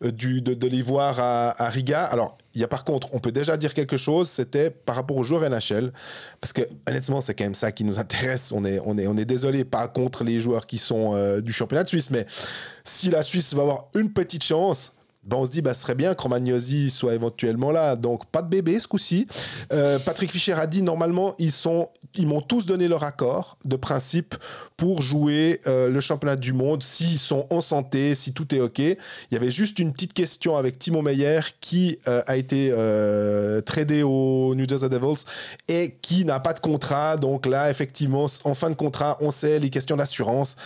du, 0.00 0.40
de, 0.40 0.82
voir 0.82 1.20
à, 1.20 1.62
à 1.62 1.68
Riga. 1.68 2.04
Alors, 2.04 2.38
il 2.54 2.60
y 2.60 2.64
a 2.64 2.68
par 2.68 2.84
contre, 2.84 3.08
on 3.12 3.18
peut 3.18 3.32
déjà 3.32 3.56
dire 3.56 3.74
quelque 3.74 3.96
chose, 3.96 4.28
c'était 4.28 4.70
par 4.70 4.96
rapport 4.96 5.16
aux 5.16 5.22
joueurs 5.22 5.48
NHL. 5.48 5.92
Parce 6.40 6.52
que, 6.52 6.62
honnêtement, 6.88 7.20
c'est 7.20 7.34
quand 7.34 7.44
même 7.44 7.54
ça 7.54 7.70
qui 7.72 7.84
nous 7.84 7.98
intéresse. 7.98 8.52
On 8.52 8.64
est, 8.64 8.80
on 8.84 8.96
est, 8.98 9.06
on 9.06 9.16
est 9.16 9.24
désolé, 9.24 9.64
pas 9.64 9.88
contre 9.88 10.24
les 10.24 10.40
joueurs 10.40 10.66
qui 10.66 10.78
sont 10.78 11.14
euh, 11.14 11.40
du 11.40 11.52
championnat 11.52 11.84
de 11.84 11.88
Suisse, 11.88 12.10
mais 12.10 12.26
si 12.84 13.10
la 13.10 13.22
Suisse 13.22 13.54
va 13.54 13.62
avoir 13.62 13.88
une 13.94 14.12
petite 14.12 14.42
chance, 14.44 14.94
ben 15.30 15.36
on 15.36 15.46
se 15.46 15.52
dit, 15.52 15.62
bah, 15.62 15.74
ce 15.74 15.82
serait 15.82 15.94
bien 15.94 16.12
que 16.14 16.22
Romagnosi 16.22 16.90
soit 16.90 17.14
éventuellement 17.14 17.70
là. 17.70 17.94
Donc, 17.94 18.26
pas 18.26 18.42
de 18.42 18.48
bébé 18.48 18.80
ce 18.80 18.88
coup-ci. 18.88 19.28
Euh, 19.72 20.00
Patrick 20.00 20.32
Fischer 20.32 20.54
a 20.54 20.66
dit, 20.66 20.82
normalement, 20.82 21.36
ils, 21.38 21.52
sont, 21.52 21.88
ils 22.16 22.26
m'ont 22.26 22.40
tous 22.40 22.66
donné 22.66 22.88
leur 22.88 23.04
accord 23.04 23.56
de 23.64 23.76
principe 23.76 24.34
pour 24.76 25.02
jouer 25.02 25.60
euh, 25.68 25.88
le 25.88 26.00
championnat 26.00 26.34
du 26.34 26.52
monde 26.52 26.82
s'ils 26.82 27.18
sont 27.18 27.46
en 27.50 27.60
santé, 27.60 28.16
si 28.16 28.32
tout 28.32 28.52
est 28.52 28.60
OK. 28.60 28.80
Il 28.80 28.96
y 29.30 29.36
avait 29.36 29.52
juste 29.52 29.78
une 29.78 29.92
petite 29.92 30.14
question 30.14 30.56
avec 30.56 30.80
Timo 30.80 31.00
Meyer 31.00 31.40
qui 31.60 32.00
euh, 32.08 32.22
a 32.26 32.36
été 32.36 32.70
tradé 33.64 34.02
au 34.02 34.54
New 34.56 34.68
Jersey 34.68 34.88
Devils 34.88 35.24
et 35.68 35.96
qui 36.02 36.24
n'a 36.24 36.40
pas 36.40 36.54
de 36.54 36.60
contrat. 36.60 37.16
Donc 37.16 37.46
là, 37.46 37.70
effectivement, 37.70 38.26
en 38.42 38.54
fin 38.54 38.68
de 38.68 38.74
contrat, 38.74 39.16
on 39.20 39.30
sait 39.30 39.60
les 39.60 39.70
questions 39.70 39.96
d'assurance. 39.96 40.56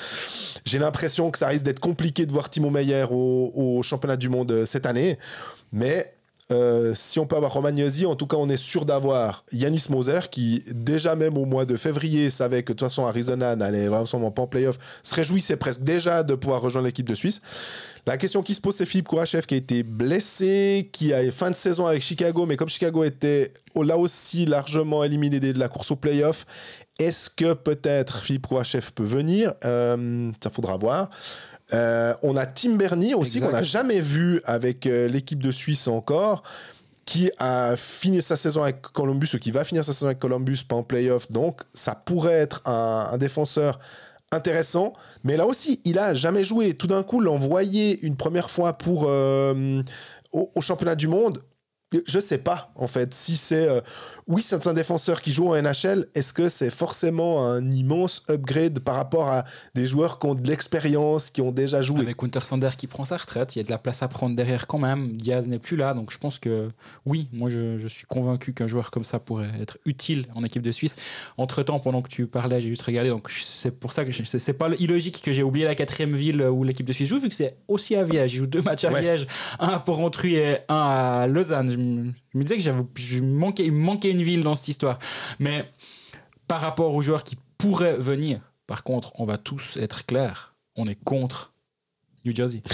J'ai 0.65 0.79
l'impression 0.79 1.31
que 1.31 1.37
ça 1.37 1.49
risque 1.49 1.65
d'être 1.65 1.81
compliqué 1.81 2.25
de 2.25 2.33
voir 2.33 2.49
Timo 2.49 2.71
Meyer 2.71 3.05
au 3.11 3.81
championnat 3.83 4.17
du 4.17 4.31
monde 4.31 4.54
cette 4.65 4.87
année. 4.87 5.19
Mais 5.73 6.15
euh, 6.53 6.93
si 6.95 7.19
on 7.19 7.27
peut 7.27 7.37
avoir 7.37 7.55
Romagnosi, 7.55 8.05
en 8.05 8.17
tout 8.17 8.27
cas, 8.27 8.37
on 8.37 8.49
est 8.49 8.59
sûr 8.59 8.85
d'avoir 8.85 9.45
Yanis 9.53 9.87
Moser 9.89 10.21
qui, 10.31 10.63
déjà 10.71 11.17
même 11.17 11.39
au 11.39 11.47
mois 11.47 11.65
de 11.65 11.77
février, 11.77 12.29
savait 12.29 12.63
que 12.63 12.73
de 12.73 12.79
toute 12.79 12.87
façon 12.87 13.07
Arizona 13.07 13.57
n'allait 13.57 13.89
vraiment 13.89 14.31
pas 14.31 14.43
en 14.43 14.47
playoff, 14.47 14.79
se 15.03 15.15
réjouissait 15.15 15.57
presque 15.57 15.83
déjà 15.83 16.23
de 16.23 16.35
pouvoir 16.35 16.61
rejoindre 16.61 16.87
l'équipe 16.87 17.09
de 17.09 17.15
Suisse. 17.15 17.41
La 18.07 18.19
question 18.19 18.43
qui 18.43 18.55
se 18.55 18.61
pose, 18.61 18.75
c'est 18.77 18.85
Philippe 18.85 19.09
Kourachev 19.09 19.47
qui 19.47 19.55
a 19.55 19.57
été 19.57 19.83
blessé, 19.83 20.91
qui 20.93 21.15
a 21.15 21.31
fin 21.31 21.51
de 21.51 21.57
saison 21.57 21.87
avec 21.87 22.03
Chicago, 22.03 22.45
mais 22.45 22.57
comme 22.57 22.69
Chicago 22.69 23.05
était 23.05 23.55
là 23.75 23.97
aussi 23.97 24.45
largement 24.45 25.03
éliminé 25.03 25.41
de 25.41 25.59
la 25.59 25.69
course 25.69 25.91
au 25.93 25.97
playoff, 25.97 26.45
est-ce 26.99 27.31
que 27.31 27.55
peut-être 27.55 28.23
Philippe 28.23 28.47
Kourachev 28.47 28.91
peut 28.95 29.03
venir? 29.03 29.55
Euh, 29.65 30.31
Ça 30.43 30.51
faudra 30.51 30.77
voir. 30.77 31.09
Euh, 31.73 32.15
on 32.23 32.37
a 32.37 32.45
Tim 32.47 32.75
Bernie 32.77 33.15
aussi, 33.15 33.41
qu'on 33.41 33.51
n'a 33.51 33.63
jamais 33.63 34.01
vu 34.01 34.41
avec 34.45 34.87
euh, 34.87 35.09
l'équipe 35.09 35.43
de 35.43 35.51
Suisse 35.51 35.89
encore, 35.89 36.43
qui 37.07 37.31
a 37.39 37.75
fini 37.77 38.23
sa 38.23 38.37
saison 38.37 38.63
avec 38.63 38.83
Columbus, 38.83 39.29
ou 39.35 39.39
qui 39.39 39.51
va 39.51 39.65
finir 39.65 39.85
sa 39.85 39.93
saison 39.93 40.07
avec 40.07 40.19
Columbus, 40.19 40.59
pas 40.69 40.77
en 40.77 40.83
playoff. 40.83 41.31
Donc, 41.31 41.63
ça 41.73 41.95
pourrait 41.95 42.33
être 42.33 42.63
un, 42.67 43.09
un 43.13 43.19
défenseur 43.19 43.79
intéressant. 44.31 44.93
Mais 45.23 45.37
là 45.37 45.47
aussi, 45.47 45.81
il 45.85 45.99
a 45.99 46.15
jamais 46.15 46.45
joué. 46.45 46.75
Tout 46.75 46.87
d'un 46.87 47.03
coup, 47.03 47.21
l'envoyer 47.21 48.05
une 48.05 48.17
première 48.17 48.51
fois 48.51 48.75
pour 48.75 49.07
euh, 49.09 49.83
au, 50.33 50.51
au 50.55 50.61
championnat 50.61 50.97
du 50.97 51.09
monde, 51.09 51.43
je 52.07 52.21
sais 52.21 52.39
pas 52.39 52.73
en 52.77 52.87
fait 52.87 53.13
si 53.15 53.37
c'est 53.37 53.69
euh, 53.69 53.81
oui 54.27 54.43
c'est 54.43 54.67
un 54.67 54.73
défenseur 54.73 55.21
qui 55.21 55.33
joue 55.33 55.49
en 55.49 55.61
NHL 55.61 56.07
est-ce 56.15 56.33
que 56.33 56.49
c'est 56.49 56.71
forcément 56.71 57.47
un 57.47 57.71
immense 57.71 58.23
upgrade 58.31 58.81
par 58.81 58.97
rapport 58.97 59.29
à 59.29 59.45
des 59.75 59.87
joueurs 59.87 60.19
qui 60.19 60.27
ont 60.27 60.35
de 60.35 60.47
l'expérience 60.47 61.31
qui 61.31 61.41
ont 61.43 61.53
déjà 61.53 61.83
joué? 61.83 62.01
Avec 62.01 62.23
Winter 62.23 62.41
Sander 62.41 62.71
qui 62.77 62.87
prend 62.87 63.05
sa 63.05 63.17
retraite, 63.17 63.55
il 63.55 63.59
y 63.59 63.61
a 63.61 63.65
de 63.65 63.71
la 63.71 63.79
place 63.79 64.03
à 64.03 64.09
prendre 64.09 64.35
derrière 64.35 64.67
quand 64.67 64.79
même. 64.79 65.17
Diaz 65.17 65.47
n'est 65.47 65.59
plus 65.59 65.77
là, 65.77 65.93
donc 65.95 66.11
je 66.11 66.19
pense 66.19 66.39
que 66.39 66.71
oui, 67.05 67.29
moi 67.33 67.51
je, 67.51 67.79
je 67.79 67.89
suis 67.89 68.07
convaincu 68.07 68.55
qu'un 68.55 68.69
joueur 68.69 68.91
comme 68.91 69.05
ça 69.05 69.19
pourrait 69.19 69.51
être 69.61 69.79
utile 69.85 70.27
en 70.35 70.43
équipe 70.45 70.63
de 70.63 70.73
Suisse. 70.73 70.97
Entre 71.37 71.63
temps, 71.63 71.79
pendant 71.79 72.01
que 72.03 72.09
tu 72.09 72.27
parlais, 72.27 72.61
j'ai 72.61 72.69
juste 72.69 72.83
regardé, 72.83 73.11
donc 73.11 73.31
c'est 73.31 73.71
pour 73.71 73.93
ça 73.93 74.05
que 74.05 74.13
c'est 74.13 74.53
pas 74.55 74.71
illogique 74.79 75.21
que 75.23 75.33
j'ai 75.33 75.43
oublié 75.43 75.67
la 75.67 75.75
quatrième 75.75 76.17
ville 76.17 76.43
où 76.43 76.65
l'équipe 76.65 76.87
de 76.87 76.93
Suisse 76.93 77.09
joue, 77.09 77.21
vu 77.21 77.29
que 77.29 77.35
c'est 77.35 77.57
aussi 77.69 77.95
à 77.97 78.05
Viège. 78.05 78.35
Ils 78.35 78.37
jouent 78.39 78.47
deux 78.47 78.63
matchs 78.63 78.85
à 78.85 78.95
Ouais. 78.95 79.01
Viège, 79.01 79.27
un 79.59 79.69
à 79.69 79.81
Porrentruy 79.81 80.37
et 80.37 80.59
un 80.69 81.23
à 81.23 81.27
Lausanne. 81.27 81.71
Je, 81.71 81.77
je 82.33 82.39
me 82.39 82.43
disais 82.45 82.57
que 82.57 82.63
j'avais, 82.63 82.83
je 82.97 83.23
manquais, 83.23 83.65
il 83.67 83.73
me 83.73 83.79
manquait 83.85 84.11
une 84.11 84.23
ville 84.23 84.43
dans 84.43 84.55
cette 84.55 84.69
histoire. 84.69 84.99
Mais 85.39 85.65
par 86.49 86.61
rapport 86.61 86.95
aux 86.95 87.03
joueurs 87.03 87.25
qui 87.25 87.37
pourraient 87.59 87.97
venir, 87.99 88.41
par 88.67 88.83
contre, 88.83 89.13
on 89.21 89.25
va 89.25 89.37
tous 89.39 89.77
être 89.77 90.07
clairs, 90.07 90.55
on 90.77 90.87
est 90.87 91.03
contre 91.05 91.53
New 92.25 92.35
Jersey. 92.35 92.63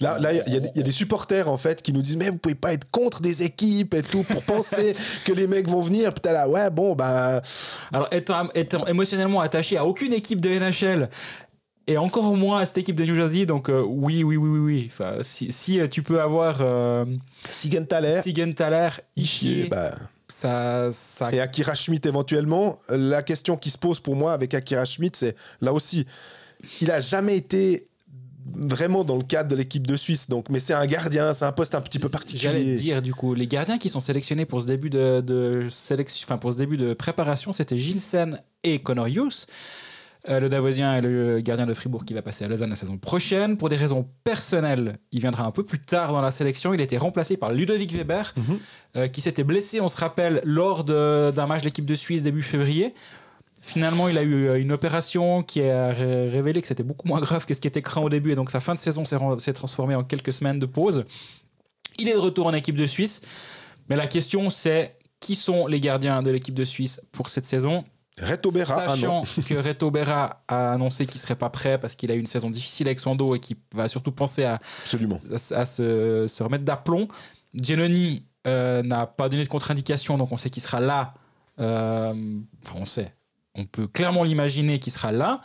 Là, 0.00 0.18
là, 0.18 0.32
il 0.32 0.52
y, 0.52 0.56
a 0.56 0.60
des- 0.60 0.70
il 0.74 0.76
y 0.76 0.80
a 0.80 0.82
des 0.82 0.92
supporters 0.92 1.48
en 1.48 1.56
fait 1.56 1.82
qui 1.82 1.92
nous 1.92 2.02
disent 2.02 2.16
mais 2.16 2.30
vous 2.30 2.38
pouvez 2.38 2.54
pas 2.54 2.72
être 2.72 2.88
contre 2.90 3.20
des 3.20 3.42
équipes 3.42 3.94
et 3.94 4.02
tout 4.02 4.22
pour 4.22 4.42
penser 4.44 4.94
que 5.24 5.32
les 5.32 5.46
mecs 5.46 5.68
vont 5.68 5.80
venir. 5.80 6.12
Putain 6.14 6.32
là, 6.32 6.48
ouais 6.48 6.70
bon 6.70 6.94
bah 6.94 7.40
Alors, 7.92 8.08
étant, 8.12 8.48
étant 8.54 8.86
émotionnellement 8.86 9.40
attaché 9.40 9.76
à 9.76 9.84
aucune 9.84 10.12
équipe 10.12 10.40
de 10.40 10.50
NHL, 10.50 11.08
et 11.88 11.96
encore 11.96 12.36
moins 12.36 12.60
à 12.60 12.66
cette 12.66 12.78
équipe 12.78 12.96
de 12.96 13.04
New 13.04 13.14
Jersey, 13.14 13.46
donc 13.46 13.70
euh, 13.70 13.80
oui, 13.80 14.22
oui, 14.22 14.36
oui, 14.36 14.48
oui, 14.50 14.58
oui. 14.58 14.90
Enfin, 14.92 15.16
si, 15.22 15.50
si, 15.50 15.80
euh, 15.80 15.88
tu 15.88 16.02
peux 16.02 16.20
avoir 16.20 16.58
euh, 16.60 17.06
Sigenthaler, 17.48 18.20
Sigenthaler, 18.22 18.90
Ishier, 19.16 19.68
bah, 19.70 19.94
ça, 20.28 20.90
ça 20.92 21.30
et 21.32 21.40
Akira 21.40 21.74
Schmidt 21.74 22.06
éventuellement. 22.06 22.78
La 22.90 23.22
question 23.22 23.56
qui 23.56 23.70
se 23.70 23.78
pose 23.78 24.00
pour 24.00 24.16
moi 24.16 24.34
avec 24.34 24.52
Akira 24.52 24.84
Schmidt, 24.84 25.16
c'est 25.18 25.34
là 25.62 25.72
aussi, 25.72 26.06
il 26.82 26.90
a 26.90 27.00
jamais 27.00 27.38
été 27.38 27.86
vraiment 28.54 29.02
dans 29.02 29.16
le 29.16 29.24
cadre 29.24 29.50
de 29.50 29.56
l'équipe 29.56 29.86
de 29.86 29.96
Suisse. 29.96 30.28
Donc, 30.28 30.50
mais 30.50 30.60
c'est 30.60 30.74
un 30.74 30.86
gardien, 30.86 31.32
c'est 31.32 31.46
un 31.46 31.52
poste 31.52 31.74
un 31.74 31.80
petit 31.80 31.98
peu 31.98 32.08
J'allais 32.08 32.18
particulier. 32.18 32.76
dire 32.76 33.00
du 33.00 33.14
coup, 33.14 33.32
les 33.32 33.46
gardiens 33.46 33.78
qui 33.78 33.88
sont 33.88 34.00
sélectionnés 34.00 34.44
pour 34.44 34.60
ce 34.60 34.66
début 34.66 34.90
de, 34.90 35.22
de 35.22 35.68
sélection, 35.70 36.26
enfin 36.28 36.36
pour 36.36 36.52
ce 36.52 36.58
début 36.58 36.76
de 36.76 36.92
préparation, 36.92 37.54
c'était 37.54 37.78
Gilsen 37.78 38.38
et 38.62 38.80
Connor 38.80 39.06
Hughes. 39.06 39.46
Euh, 40.28 40.40
le 40.40 40.48
Davosien 40.48 40.96
est 40.96 41.00
le 41.00 41.40
gardien 41.40 41.64
de 41.66 41.72
Fribourg 41.74 42.04
qui 42.04 42.12
va 42.12 42.22
passer 42.22 42.44
à 42.44 42.48
Lausanne 42.48 42.70
la 42.70 42.76
saison 42.76 42.98
prochaine. 42.98 43.56
Pour 43.56 43.68
des 43.68 43.76
raisons 43.76 44.06
personnelles, 44.24 44.96
il 45.12 45.20
viendra 45.20 45.44
un 45.44 45.52
peu 45.52 45.64
plus 45.64 45.78
tard 45.78 46.12
dans 46.12 46.20
la 46.20 46.30
sélection. 46.32 46.74
Il 46.74 46.80
a 46.80 46.84
été 46.84 46.98
remplacé 46.98 47.36
par 47.36 47.52
Ludovic 47.52 47.92
Weber, 47.92 48.34
Mhm. 48.36 48.58
euh, 48.96 49.08
qui 49.08 49.20
s'était 49.20 49.44
blessé, 49.44 49.80
on 49.80 49.88
se 49.88 49.96
rappelle, 49.96 50.40
lors 50.44 50.82
d'un 50.84 51.46
match 51.46 51.60
de 51.60 51.66
l'équipe 51.66 51.86
de 51.86 51.94
Suisse 51.94 52.22
début 52.22 52.42
février. 52.42 52.94
Finalement, 53.62 54.08
il 54.08 54.18
a 54.18 54.22
eu 54.22 54.48
euh, 54.48 54.60
une 54.60 54.72
opération 54.72 55.42
qui 55.42 55.62
a 55.62 55.92
ré- 55.92 56.28
révélé 56.30 56.60
que 56.62 56.66
c'était 56.68 56.82
beaucoup 56.82 57.06
moins 57.08 57.20
grave 57.20 57.44
que 57.46 57.54
ce 57.54 57.60
qui 57.60 57.68
était 57.68 57.82
craint 57.82 58.00
au 58.02 58.08
début. 58.08 58.32
Et 58.32 58.34
donc, 58.34 58.50
sa 58.50 58.60
fin 58.60 58.74
de 58.74 58.78
saison 58.78 59.04
s'est 59.04 59.52
transformée 59.52 59.94
en 59.94 60.04
quelques 60.04 60.32
semaines 60.32 60.58
de 60.58 60.66
pause. 60.66 61.04
Il 61.98 62.08
est 62.08 62.14
de 62.14 62.18
retour 62.18 62.46
en 62.46 62.52
équipe 62.54 62.76
de 62.76 62.86
Suisse. 62.86 63.22
Mais 63.88 63.96
la 63.96 64.06
question, 64.06 64.50
c'est 64.50 64.96
qui 65.20 65.34
sont 65.34 65.66
les 65.66 65.80
gardiens 65.80 66.22
de 66.22 66.30
l'équipe 66.30 66.54
de 66.54 66.64
Suisse 66.64 67.00
pour 67.12 67.28
cette 67.28 67.44
saison? 67.44 67.84
Reto 68.20 68.50
Berra, 68.50 68.82
ah. 68.82 68.88
Sachant 68.88 69.22
que 69.46 69.54
Reto 69.54 69.90
Berra 69.90 70.42
a 70.48 70.72
annoncé 70.72 71.06
qu'il 71.06 71.20
serait 71.20 71.36
pas 71.36 71.50
prêt 71.50 71.78
parce 71.78 71.94
qu'il 71.94 72.10
a 72.10 72.14
eu 72.14 72.18
une 72.20 72.26
saison 72.26 72.50
difficile 72.50 72.88
avec 72.88 73.00
son 73.00 73.14
dos 73.14 73.34
et 73.34 73.40
qu'il 73.40 73.56
va 73.74 73.88
surtout 73.88 74.12
penser 74.12 74.44
à, 74.44 74.58
Absolument. 74.82 75.20
à, 75.30 75.60
à 75.60 75.66
se, 75.66 76.26
se 76.28 76.42
remettre 76.42 76.64
d'aplomb. 76.64 77.08
Giannoni 77.54 78.24
euh, 78.46 78.82
n'a 78.82 79.06
pas 79.06 79.28
donné 79.28 79.44
de 79.44 79.48
contre-indication, 79.48 80.18
donc 80.18 80.32
on 80.32 80.36
sait 80.38 80.50
qu'il 80.50 80.62
sera 80.62 80.80
là. 80.80 81.14
Euh, 81.60 82.14
Enfin, 82.64 82.78
on 82.80 82.86
sait. 82.86 83.12
On 83.54 83.64
peut 83.64 83.86
clairement 83.88 84.22
l'imaginer 84.24 84.78
qu'il 84.78 84.92
sera 84.92 85.10
là. 85.12 85.40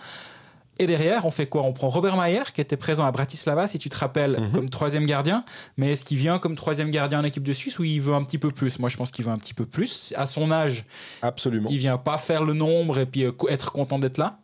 Et 0.80 0.88
derrière, 0.88 1.26
on 1.26 1.32
fait 1.32 1.46
quoi? 1.46 1.62
On 1.64 1.72
prend 1.72 1.88
Robert 1.88 2.18
Mayer, 2.18 2.42
qui 2.54 2.60
était 2.62 2.78
présent 2.78 3.06
à 3.06 3.12
Bratislava, 3.12 3.68
si 3.68 3.78
tu 3.78 3.90
te 3.90 3.98
rappelles, 3.98 4.40
Mhm. 4.40 4.52
comme 4.52 4.70
troisième 4.70 5.06
gardien. 5.06 5.46
Mais 5.78 5.92
est-ce 5.92 6.04
qu'il 6.04 6.18
vient 6.18 6.40
comme 6.40 6.56
troisième 6.56 6.90
gardien 6.90 7.20
en 7.20 7.24
équipe 7.24 7.44
de 7.44 7.54
Suisse 7.54 7.78
ou 7.78 7.84
il 7.84 8.02
veut 8.02 8.14
un 8.16 8.24
petit 8.24 8.40
peu 8.40 8.50
plus? 8.50 8.80
Moi, 8.80 8.90
je 8.90 8.98
pense 8.98 9.12
qu'il 9.12 9.24
veut 9.26 9.32
un 9.32 9.38
petit 9.38 9.54
peu 9.54 9.66
plus. 9.68 10.14
À 10.18 10.26
son 10.26 10.50
âge, 10.52 10.86
Absolument. 11.22 11.70
il 11.72 11.78
vient 11.78 11.98
pas 11.98 12.18
faire 12.18 12.44
le 12.44 12.54
nombre 12.54 12.98
et 13.00 13.06
puis 13.06 13.24
euh, 13.26 13.32
être 13.50 13.72
content 13.72 14.00
d'être 14.00 14.18
là. 14.18 14.40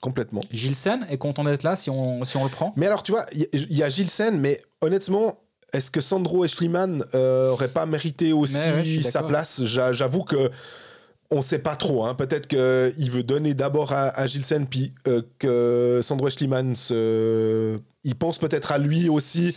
Complètement. 0.00 0.42
Gilsen 0.52 1.06
est 1.10 1.18
content 1.18 1.42
d'être 1.44 1.62
là 1.64 1.74
si 1.76 1.90
on, 1.90 2.24
si 2.24 2.36
on 2.36 2.44
le 2.44 2.50
prend. 2.50 2.72
Mais 2.76 2.86
alors, 2.86 3.02
tu 3.02 3.12
vois, 3.12 3.26
il 3.32 3.46
y, 3.72 3.82
a 3.82 3.88
Gilsen, 3.88 4.38
mais 4.38 4.60
honnêtement, 4.80 5.40
est-ce 5.72 5.90
que 5.90 6.00
Sandro 6.00 6.44
et 6.44 6.48
Schliemann 6.48 7.04
euh, 7.14 7.50
auraient 7.50 7.68
pas 7.68 7.84
mérité 7.84 8.32
aussi 8.32 8.54
ouais, 8.56 9.02
sa 9.02 9.22
place? 9.24 9.64
J'a- 9.64 9.92
J'avoue 9.92 10.22
que 10.24 10.50
on 11.30 11.42
sait 11.42 11.58
pas 11.58 11.76
trop. 11.76 12.04
hein. 12.06 12.14
Peut-être 12.14 12.46
qu'il 12.46 13.10
veut 13.10 13.22
donner 13.22 13.54
d'abord 13.54 13.92
à, 13.92 14.08
à 14.08 14.26
Gilsen, 14.26 14.66
puis 14.66 14.92
euh, 15.06 15.22
que 15.38 16.00
Sandro 16.02 16.30
Schliemann, 16.30 16.74
se... 16.74 17.78
il 18.04 18.14
pense 18.14 18.38
peut-être 18.38 18.72
à 18.72 18.78
lui 18.78 19.08
aussi, 19.08 19.54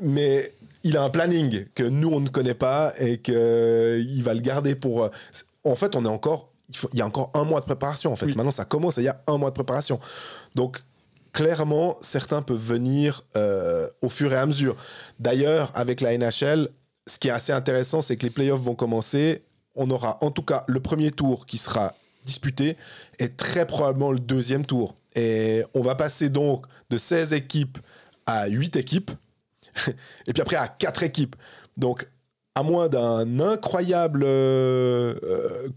mais 0.00 0.52
il 0.82 0.96
a 0.96 1.02
un 1.02 1.10
planning 1.10 1.64
que 1.74 1.82
nous, 1.84 2.10
on 2.10 2.20
ne 2.20 2.28
connaît 2.28 2.54
pas 2.54 2.92
et 2.98 3.18
qu'il 3.18 4.22
va 4.22 4.34
le 4.34 4.40
garder 4.40 4.74
pour... 4.74 5.08
En 5.64 5.74
fait, 5.74 5.96
on 5.96 6.04
est 6.04 6.08
encore... 6.08 6.50
Il, 6.68 6.76
faut- 6.76 6.88
il 6.92 6.98
y 6.98 7.02
a 7.02 7.06
encore 7.06 7.30
un 7.34 7.44
mois 7.44 7.60
de 7.60 7.64
préparation, 7.66 8.12
en 8.12 8.16
fait. 8.16 8.26
Oui. 8.26 8.34
Maintenant, 8.36 8.50
ça 8.50 8.64
commence 8.64 8.98
et 8.98 9.02
il 9.02 9.04
y 9.04 9.08
a 9.08 9.22
un 9.26 9.38
mois 9.38 9.50
de 9.50 9.54
préparation. 9.54 9.98
Donc, 10.54 10.80
clairement, 11.32 11.96
certains 12.02 12.42
peuvent 12.42 12.56
venir 12.62 13.22
euh, 13.36 13.88
au 14.02 14.08
fur 14.10 14.32
et 14.32 14.36
à 14.36 14.44
mesure. 14.44 14.76
D'ailleurs, 15.18 15.72
avec 15.74 16.00
la 16.02 16.16
NHL, 16.16 16.68
ce 17.06 17.18
qui 17.18 17.28
est 17.28 17.32
assez 17.32 17.52
intéressant, 17.52 18.02
c'est 18.02 18.16
que 18.16 18.24
les 18.26 18.30
playoffs 18.30 18.60
vont 18.60 18.74
commencer. 18.74 19.42
On 19.76 19.90
aura 19.90 20.18
en 20.22 20.30
tout 20.30 20.42
cas 20.42 20.64
le 20.68 20.80
premier 20.80 21.10
tour 21.10 21.46
qui 21.46 21.58
sera 21.58 21.94
disputé 22.24 22.76
et 23.18 23.28
très 23.28 23.66
probablement 23.66 24.12
le 24.12 24.20
deuxième 24.20 24.64
tour. 24.64 24.94
Et 25.14 25.62
on 25.74 25.80
va 25.80 25.94
passer 25.94 26.28
donc 26.28 26.66
de 26.90 26.98
16 26.98 27.32
équipes 27.32 27.78
à 28.26 28.46
8 28.46 28.76
équipes 28.76 29.10
et 30.26 30.32
puis 30.32 30.42
après 30.42 30.56
à 30.56 30.68
4 30.68 31.02
équipes. 31.02 31.36
Donc, 31.76 32.08
à 32.54 32.62
moins 32.62 32.88
d'un 32.88 33.40
incroyable 33.40 34.22
euh, 34.24 35.14
euh, 35.24 35.68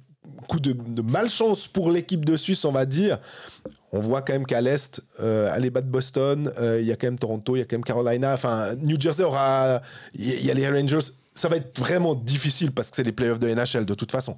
coup 0.47 0.59
de, 0.59 0.75
malchance 1.01 1.67
pour 1.67 1.91
l'équipe 1.91 2.23
de 2.23 2.35
Suisse, 2.37 2.65
on 2.65 2.71
va 2.71 2.85
dire, 2.85 3.19
on 3.91 3.99
voit 3.99 4.21
quand 4.21 4.33
même 4.33 4.45
qu'à 4.45 4.61
l'Est, 4.61 5.01
euh, 5.19 5.51
à 5.51 5.59
les 5.59 5.69
bas 5.69 5.81
de 5.81 5.89
Boston, 5.89 6.51
euh, 6.59 6.79
il 6.81 6.87
y 6.87 6.91
a 6.91 6.95
quand 6.95 7.07
même 7.07 7.19
Toronto, 7.19 7.55
il 7.55 7.59
y 7.59 7.61
a 7.61 7.65
quand 7.65 7.75
même 7.75 7.83
Carolina. 7.83 8.33
Enfin, 8.33 8.75
New 8.75 8.99
Jersey 8.99 9.23
aura. 9.23 9.81
Il 10.13 10.45
y 10.45 10.51
a 10.51 10.53
les 10.53 10.67
Rangers. 10.67 11.11
Ça 11.37 11.49
va 11.49 11.57
être 11.57 11.79
vraiment 11.79 12.15
difficile 12.15 12.71
parce 12.71 12.89
que 12.89 12.95
c'est 12.95 13.03
les 13.03 13.11
playoffs 13.11 13.39
de 13.39 13.47
NHL 13.47 13.85
de 13.85 13.93
toute 13.93 14.11
façon. 14.11 14.35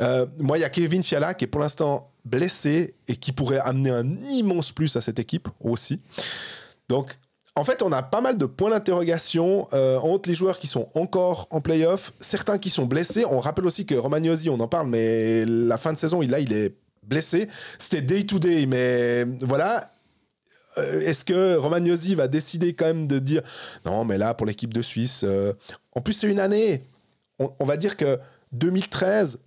Euh, 0.00 0.26
moi, 0.38 0.58
il 0.58 0.62
y 0.62 0.64
a 0.64 0.70
Kevin 0.70 1.02
Fiala 1.02 1.34
qui 1.34 1.44
est 1.44 1.48
pour 1.48 1.60
l'instant 1.60 2.10
blessé 2.24 2.94
et 3.08 3.16
qui 3.16 3.32
pourrait 3.32 3.60
amener 3.60 3.90
un 3.90 4.06
immense 4.28 4.72
plus 4.72 4.96
à 4.96 5.00
cette 5.00 5.18
équipe 5.18 5.48
aussi. 5.60 6.00
Donc, 6.88 7.16
en 7.54 7.64
fait, 7.64 7.82
on 7.82 7.92
a 7.92 8.02
pas 8.02 8.20
mal 8.20 8.38
de 8.38 8.46
points 8.46 8.70
d'interrogation 8.70 9.68
euh, 9.72 9.98
entre 9.98 10.28
les 10.28 10.34
joueurs 10.34 10.58
qui 10.58 10.66
sont 10.66 10.88
encore 10.94 11.48
en 11.50 11.60
playoff, 11.60 12.12
certains 12.18 12.58
qui 12.58 12.70
sont 12.70 12.86
blessés. 12.86 13.24
On 13.26 13.40
rappelle 13.40 13.66
aussi 13.66 13.84
que 13.84 13.94
Romagnosi, 13.94 14.48
on 14.48 14.58
en 14.60 14.68
parle, 14.68 14.88
mais 14.88 15.44
la 15.44 15.76
fin 15.76 15.92
de 15.92 15.98
saison, 15.98 16.22
il, 16.22 16.30
là, 16.30 16.40
il 16.40 16.52
est 16.52 16.74
blessé. 17.02 17.48
C'était 17.78 18.00
day 18.00 18.22
to 18.24 18.38
day, 18.38 18.66
mais 18.66 19.24
voilà. 19.40 19.92
Euh, 20.78 21.00
Est-ce 21.00 21.24
que 21.24 21.56
Romagnosi 21.56 22.14
va 22.14 22.28
décider 22.28 22.74
quand 22.74 22.86
même 22.86 23.06
de 23.06 23.18
dire 23.18 23.42
non, 23.84 24.04
mais 24.04 24.18
là, 24.18 24.34
pour 24.34 24.46
l'équipe 24.46 24.72
de 24.72 24.82
Suisse, 24.82 25.22
euh, 25.24 25.52
en 25.92 26.00
plus, 26.00 26.14
c'est 26.14 26.30
une 26.30 26.40
année. 26.40 26.84
On, 27.38 27.52
on 27.58 27.64
va 27.64 27.76
dire 27.76 27.96
que 27.96 28.18
2013, 28.52 29.40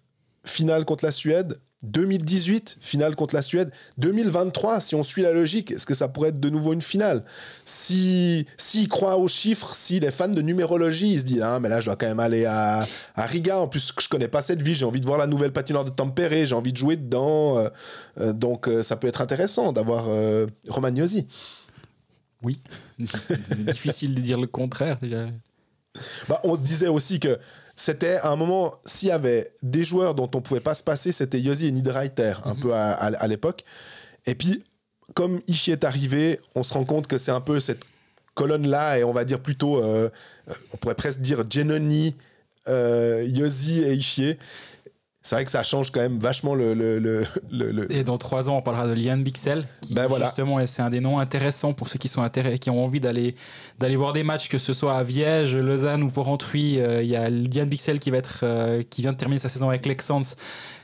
finale 0.46 0.86
contre 0.86 1.06
la 1.06 1.12
Suède. 1.12 1.60
2018, 1.92 2.78
finale 2.82 3.16
contre 3.16 3.36
la 3.36 3.42
Suède. 3.42 3.72
2023, 3.98 4.80
si 4.82 4.96
on 4.96 5.04
suit 5.04 5.22
la 5.22 5.32
logique, 5.32 5.72
est-ce 5.72 5.86
que 5.86 5.94
ça 5.94 6.08
pourrait 6.08 6.30
être 6.30 6.40
de 6.40 6.50
nouveau 6.50 6.74
une 6.74 6.82
finale? 6.82 7.24
Si 7.64 8.46
s'il 8.58 8.88
croit 8.88 9.18
aux 9.18 9.28
chiffres, 9.28 9.74
si 9.76 10.00
les 10.00 10.12
fans 10.12 10.28
de 10.28 10.42
numérologie, 10.42 11.14
ils 11.14 11.20
se 11.22 11.26
disent 11.26 11.42
ah 11.42 11.60
mais 11.60 11.70
là 11.70 11.80
je 11.82 11.86
dois 11.86 11.96
quand 11.96 12.08
même 12.08 12.20
aller 12.20 12.46
à, 12.46 12.86
à 13.16 13.26
Riga. 13.26 13.60
En 13.60 13.68
plus, 13.68 13.92
je 14.00 14.08
connais 14.10 14.28
pas 14.28 14.42
cette 14.42 14.62
ville, 14.62 14.76
j'ai 14.76 14.86
envie 14.86 15.02
de 15.02 15.06
voir 15.06 15.18
la 15.18 15.28
nouvelle 15.28 15.52
patinoire 15.54 15.86
de 15.86 15.90
Tampere, 15.90 16.46
j'ai 16.46 16.56
envie 16.56 16.72
de 16.74 16.78
jouer 16.78 16.96
dedans. 16.96 17.58
euh, 17.58 17.70
euh, 18.20 18.34
donc 18.34 18.68
euh, 18.68 18.84
ça 18.84 18.96
peut 18.96 19.08
être 19.08 19.22
intéressant 19.22 19.72
d'avoir 19.72 20.06
euh, 20.10 20.48
Romagnosi. 20.68 21.28
Oui. 22.44 22.60
Difficile 23.58 24.16
de 24.16 24.22
dire 24.22 24.40
le 24.40 24.48
contraire 24.48 25.00
déjà. 25.02 25.28
Bah, 26.28 26.42
on 26.44 26.56
se 26.56 26.64
disait 26.64 26.88
aussi 26.90 27.20
que 27.20 27.40
c'était 27.76 28.16
à 28.18 28.30
un 28.30 28.36
moment, 28.36 28.74
s'il 28.86 29.10
y 29.10 29.12
avait 29.12 29.52
des 29.64 29.84
joueurs 29.84 30.16
dont 30.16 30.30
on 30.34 30.42
pouvait 30.42 30.60
pas 30.62 30.74
se 30.76 30.84
passer, 30.84 31.12
c'était 31.12 31.40
Yossi 31.40 31.68
et 31.68 31.72
Niederreiter, 31.72 32.34
un 32.46 32.54
Mhm. 32.54 32.60
peu 32.60 32.74
à, 32.74 32.92
à- 32.94 33.08
à 33.16 33.28
l'époque. 33.28 33.64
Et 34.26 34.34
puis, 34.36 34.64
comme 35.14 35.42
Ishii 35.48 35.74
est 35.74 35.84
arrivé, 35.84 36.40
on 36.56 36.64
se 36.64 36.74
rend 36.74 36.86
compte 36.86 37.08
que 37.08 37.18
c'est 37.18 37.32
un 37.32 37.42
peu 37.42 37.60
cette 37.60 37.82
colonne-là, 38.34 39.00
et 39.00 39.04
on 39.04 39.14
va 39.14 39.24
dire 39.26 39.40
plutôt, 39.40 39.78
euh, 39.84 40.10
euh, 40.50 40.54
on 40.74 40.78
pourrait 40.78 40.96
presque 40.96 41.22
dire 41.22 41.44
Genoni, 41.50 42.16
euh, 42.68 43.26
Yossi 43.30 43.84
et 43.84 43.94
Ishii. 43.94 44.38
C'est 45.26 45.36
vrai 45.38 45.44
que 45.44 45.50
ça 45.50 45.64
change 45.64 45.92
quand 45.92 46.02
même 46.02 46.20
vachement 46.20 46.54
le. 46.54 46.76
le, 46.76 47.00
le, 47.00 47.92
Et 47.92 48.04
dans 48.04 48.20
trois 48.20 48.48
ans, 48.48 48.58
on 48.58 48.62
parlera 48.62 48.88
de 48.88 48.94
Liane 48.94 49.24
Bixel, 49.24 49.68
qui 49.82 49.96
Ben 49.96 50.06
voilà. 50.06 50.28
justement, 50.28 50.60
et 50.60 50.68
c'est 50.68 50.84
un 50.84 50.92
des 50.92 51.00
noms 51.00 51.18
intéressants 51.18 51.74
pour 51.74 51.88
ceux 51.88 51.98
qui 51.98 52.08
sont 52.08 52.30
qui 52.62 52.70
ont 52.70 52.86
envie 52.86 53.00
d'aller 53.00 53.34
d'aller 53.80 53.96
voir 53.96 54.14
des 54.14 54.24
matchs, 54.24 54.50
que 54.50 54.60
ce 54.60 54.72
soit 54.72 54.96
à 54.96 55.02
Viège, 55.02 55.58
Lausanne 55.58 56.04
ou 56.04 56.12
Porrentruy. 56.12 56.80
Euh, 56.80 57.02
Il 57.02 57.10
y 57.10 57.16
a 57.16 57.28
Liane 57.32 57.68
Bixel 57.68 58.00
qui 58.00 58.12
va 58.12 58.18
être, 58.18 58.42
euh, 58.44 58.84
qui 58.88 59.02
vient 59.02 59.14
de 59.14 59.18
terminer 59.18 59.40
sa 59.40 59.50
saison 59.50 59.68
avec 59.68 59.88
Lexans. 59.88 60.36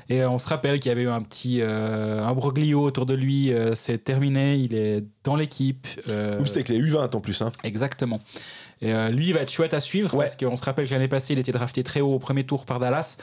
Et 0.10 0.24
euh, 0.24 0.30
on 0.32 0.40
se 0.40 0.50
rappelle 0.50 0.80
qu'il 0.80 0.90
y 0.90 0.92
avait 0.92 1.04
eu 1.04 1.10
un 1.10 1.22
petit 1.22 1.60
euh, 1.62 2.26
imbroglio 2.26 2.82
autour 2.82 3.06
de 3.06 3.14
lui. 3.14 3.54
C'est 3.76 4.04
terminé, 4.04 4.56
il 4.56 4.74
est 4.74 5.04
dans 5.24 5.36
l'équipe. 5.36 5.86
Oui, 6.08 6.48
c'est 6.48 6.64
que 6.64 6.74
les 6.74 6.82
U20 6.82 7.16
en 7.16 7.22
plus. 7.22 7.44
Hein. 7.44 7.52
Exactement. 7.64 8.20
Et 8.84 8.94
euh, 8.94 9.10
lui, 9.10 9.28
il 9.28 9.34
va 9.36 9.42
être 9.42 9.52
chouette 9.52 9.76
à 9.76 9.80
suivre 9.80 10.14
Ouais. 10.16 10.26
parce 10.26 10.36
qu'on 10.36 10.58
se 10.58 10.64
rappelle 10.64 10.88
que 10.88 10.92
l'année 10.94 11.08
passée, 11.08 11.34
il 11.34 11.40
était 11.40 11.52
drafté 11.52 11.84
très 11.84 12.02
haut 12.02 12.14
au 12.16 12.20
premier 12.20 12.44
tour 12.46 12.66
par 12.66 12.80
Dallas. 12.80 13.18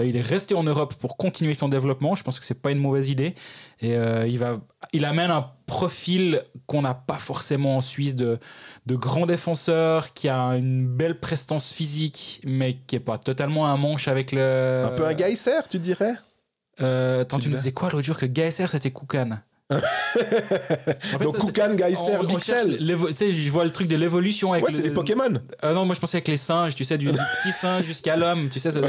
Euh, 0.00 0.04
il 0.04 0.16
est 0.16 0.20
resté 0.20 0.54
en 0.54 0.64
Europe 0.64 0.94
pour 0.94 1.16
continuer 1.16 1.54
son 1.54 1.68
développement. 1.68 2.16
Je 2.16 2.24
pense 2.24 2.40
que 2.40 2.44
c'est 2.44 2.60
pas 2.60 2.72
une 2.72 2.78
mauvaise 2.80 3.08
idée. 3.08 3.36
Et 3.80 3.94
euh, 3.94 4.26
il, 4.26 4.38
va, 4.38 4.54
il 4.92 5.04
amène 5.04 5.30
un 5.30 5.48
profil 5.66 6.42
qu'on 6.66 6.82
n'a 6.82 6.94
pas 6.94 7.18
forcément 7.18 7.76
en 7.76 7.80
Suisse 7.80 8.16
de, 8.16 8.38
de 8.86 8.96
grand 8.96 9.26
défenseur 9.26 10.12
qui 10.12 10.28
a 10.28 10.38
une 10.56 10.86
belle 10.88 11.20
prestance 11.20 11.72
physique, 11.72 12.40
mais 12.44 12.74
qui 12.74 12.96
est 12.96 13.00
pas 13.00 13.18
totalement 13.18 13.66
un 13.68 13.76
manche 13.76 14.08
avec 14.08 14.32
le. 14.32 14.82
Un 14.86 14.90
peu 14.90 15.06
un 15.06 15.16
Geyser, 15.16 15.60
tu 15.70 15.78
dirais? 15.78 16.14
Attends, 16.78 17.38
Tu 17.38 17.48
me 17.48 17.56
disais 17.56 17.72
quoi 17.72 17.90
l'autre 17.90 18.04
jour 18.04 18.16
que 18.18 18.26
Gaesser 18.26 18.66
c'était 18.66 18.90
Koukan 18.90 19.38
En 19.68 19.78
fait, 21.18 21.24
Donc 21.24 21.34
ça, 21.34 21.40
Koukan, 21.40 21.76
Geyser, 21.76 22.12
l'évo- 22.78 23.08
Tu 23.08 23.16
sais, 23.16 23.32
je 23.32 23.50
vois 23.50 23.64
le 23.64 23.70
truc 23.72 23.88
de 23.88 23.96
l'évolution 23.96 24.52
avec 24.52 24.64
Ouais, 24.64 24.70
c'est 24.72 24.82
des 24.82 24.90
Pokémon. 24.92 25.24
euh, 25.64 25.74
non, 25.74 25.84
moi 25.84 25.94
je 25.94 26.00
pensais 26.00 26.18
avec 26.18 26.28
les 26.28 26.36
singes, 26.36 26.74
tu 26.74 26.84
sais, 26.84 26.96
du, 26.98 27.06
du 27.06 27.12
petit 27.12 27.52
singe 27.52 27.84
jusqu'à 27.84 28.16
l'homme, 28.16 28.48
tu 28.48 28.60
sais, 28.60 28.70
ça 28.70 28.80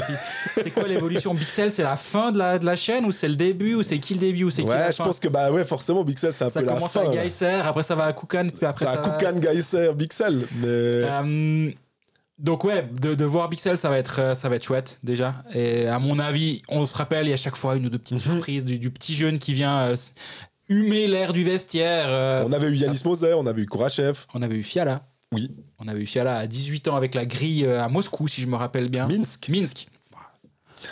c'est 0.52 0.70
quoi 0.72 0.84
l'évolution? 0.88 1.34
Bixel, 1.34 1.72
c'est 1.72 1.84
la 1.84 1.98
fin 1.98 2.32
de 2.32 2.38
la, 2.38 2.60
de 2.60 2.66
la 2.66 2.76
chaîne 2.76 3.06
ou 3.06 3.12
c'est 3.12 3.28
le 3.28 3.36
début 3.36 3.74
ou 3.76 3.84
c'est 3.84 3.98
qui 4.00 4.14
le 4.14 4.20
début 4.20 4.44
ou 4.44 4.52
c'est 4.52 4.64
qui 4.64 4.70
la 4.70 4.86
Ouais, 4.88 4.92
je 4.92 4.98
fin? 4.98 5.04
pense 5.06 5.20
que 5.20 5.28
bah 5.28 5.52
ouais, 5.52 5.66
forcément, 5.66 6.04
Bixel, 6.04 6.32
c'est 6.32 6.46
un 6.46 6.50
Ça 6.50 6.60
peu 6.60 6.66
la 6.68 6.74
commence 6.74 6.92
fin. 6.92 7.02
à 7.02 7.04
là. 7.16 7.24
Geyser, 7.24 7.62
après 7.66 7.84
ça 7.84 7.96
va 7.96 8.06
à 8.06 8.14
Koukan, 8.14 8.50
puis 8.56 8.66
après 8.66 8.86
Bah, 8.86 8.94
ça 8.94 9.02
va... 9.02 9.10
Koukan, 9.10 9.42
Geyser, 9.42 9.94
Bixel. 9.96 10.46
Mais. 10.62 10.68
Euh, 10.68 11.72
donc 12.38 12.64
ouais, 12.66 12.88
de, 13.02 13.16
de 13.16 13.26
voir 13.26 13.50
Bixel, 13.50 13.80
ça 13.80 13.90
va 13.90 13.98
être 13.98 14.20
euh, 14.22 14.36
ça 14.36 14.48
va 14.48 14.58
être 14.58 14.64
chouette 14.64 15.00
déjà. 15.04 15.34
Et 15.56 15.88
à 15.88 15.98
mon 15.98 16.20
avis, 16.20 16.62
on 16.70 16.86
se 16.86 16.96
rappelle, 16.96 17.26
il 17.26 17.32
y 17.32 17.34
a 17.34 17.38
chaque 17.38 17.56
fois 17.56 17.76
une 17.76 17.88
ou 17.88 17.90
deux 17.90 17.98
petites 17.98 18.24
Mhm. 18.24 18.34
surprises 18.34 18.64
du, 18.64 18.78
du 18.78 18.92
petit 18.92 19.16
jeune 19.16 19.40
qui 19.40 19.54
vient 19.56 19.80
euh, 19.80 19.96
humer 20.70 21.08
l'air 21.08 21.34
du 21.34 21.44
vestiaire. 21.44 22.06
euh. 22.08 22.44
On 22.48 22.52
avait 22.54 22.68
eu 22.68 22.76
Yanis 22.76 23.02
Moser, 23.06 23.34
on 23.36 23.46
avait 23.46 23.62
eu 23.62 23.66
Kourachev, 23.66 24.20
On 24.34 24.42
avait 24.42 24.56
eu 24.58 24.64
Fiala. 24.64 25.02
Oui. 25.34 25.52
On 25.80 25.88
avait 25.88 26.02
eu 26.02 26.06
Fiala 26.06 26.38
à 26.38 26.48
18 26.48 26.88
ans 26.88 26.96
avec 26.96 27.14
la 27.16 27.26
grille 27.26 27.66
euh, 27.66 27.84
à 27.84 27.90
Moscou, 27.90 28.28
si 28.28 28.42
je 28.42 28.48
me 28.48 28.56
rappelle 28.56 28.90
bien. 28.90 29.08
Minsk. 29.08 29.50
Minsk. 29.50 29.88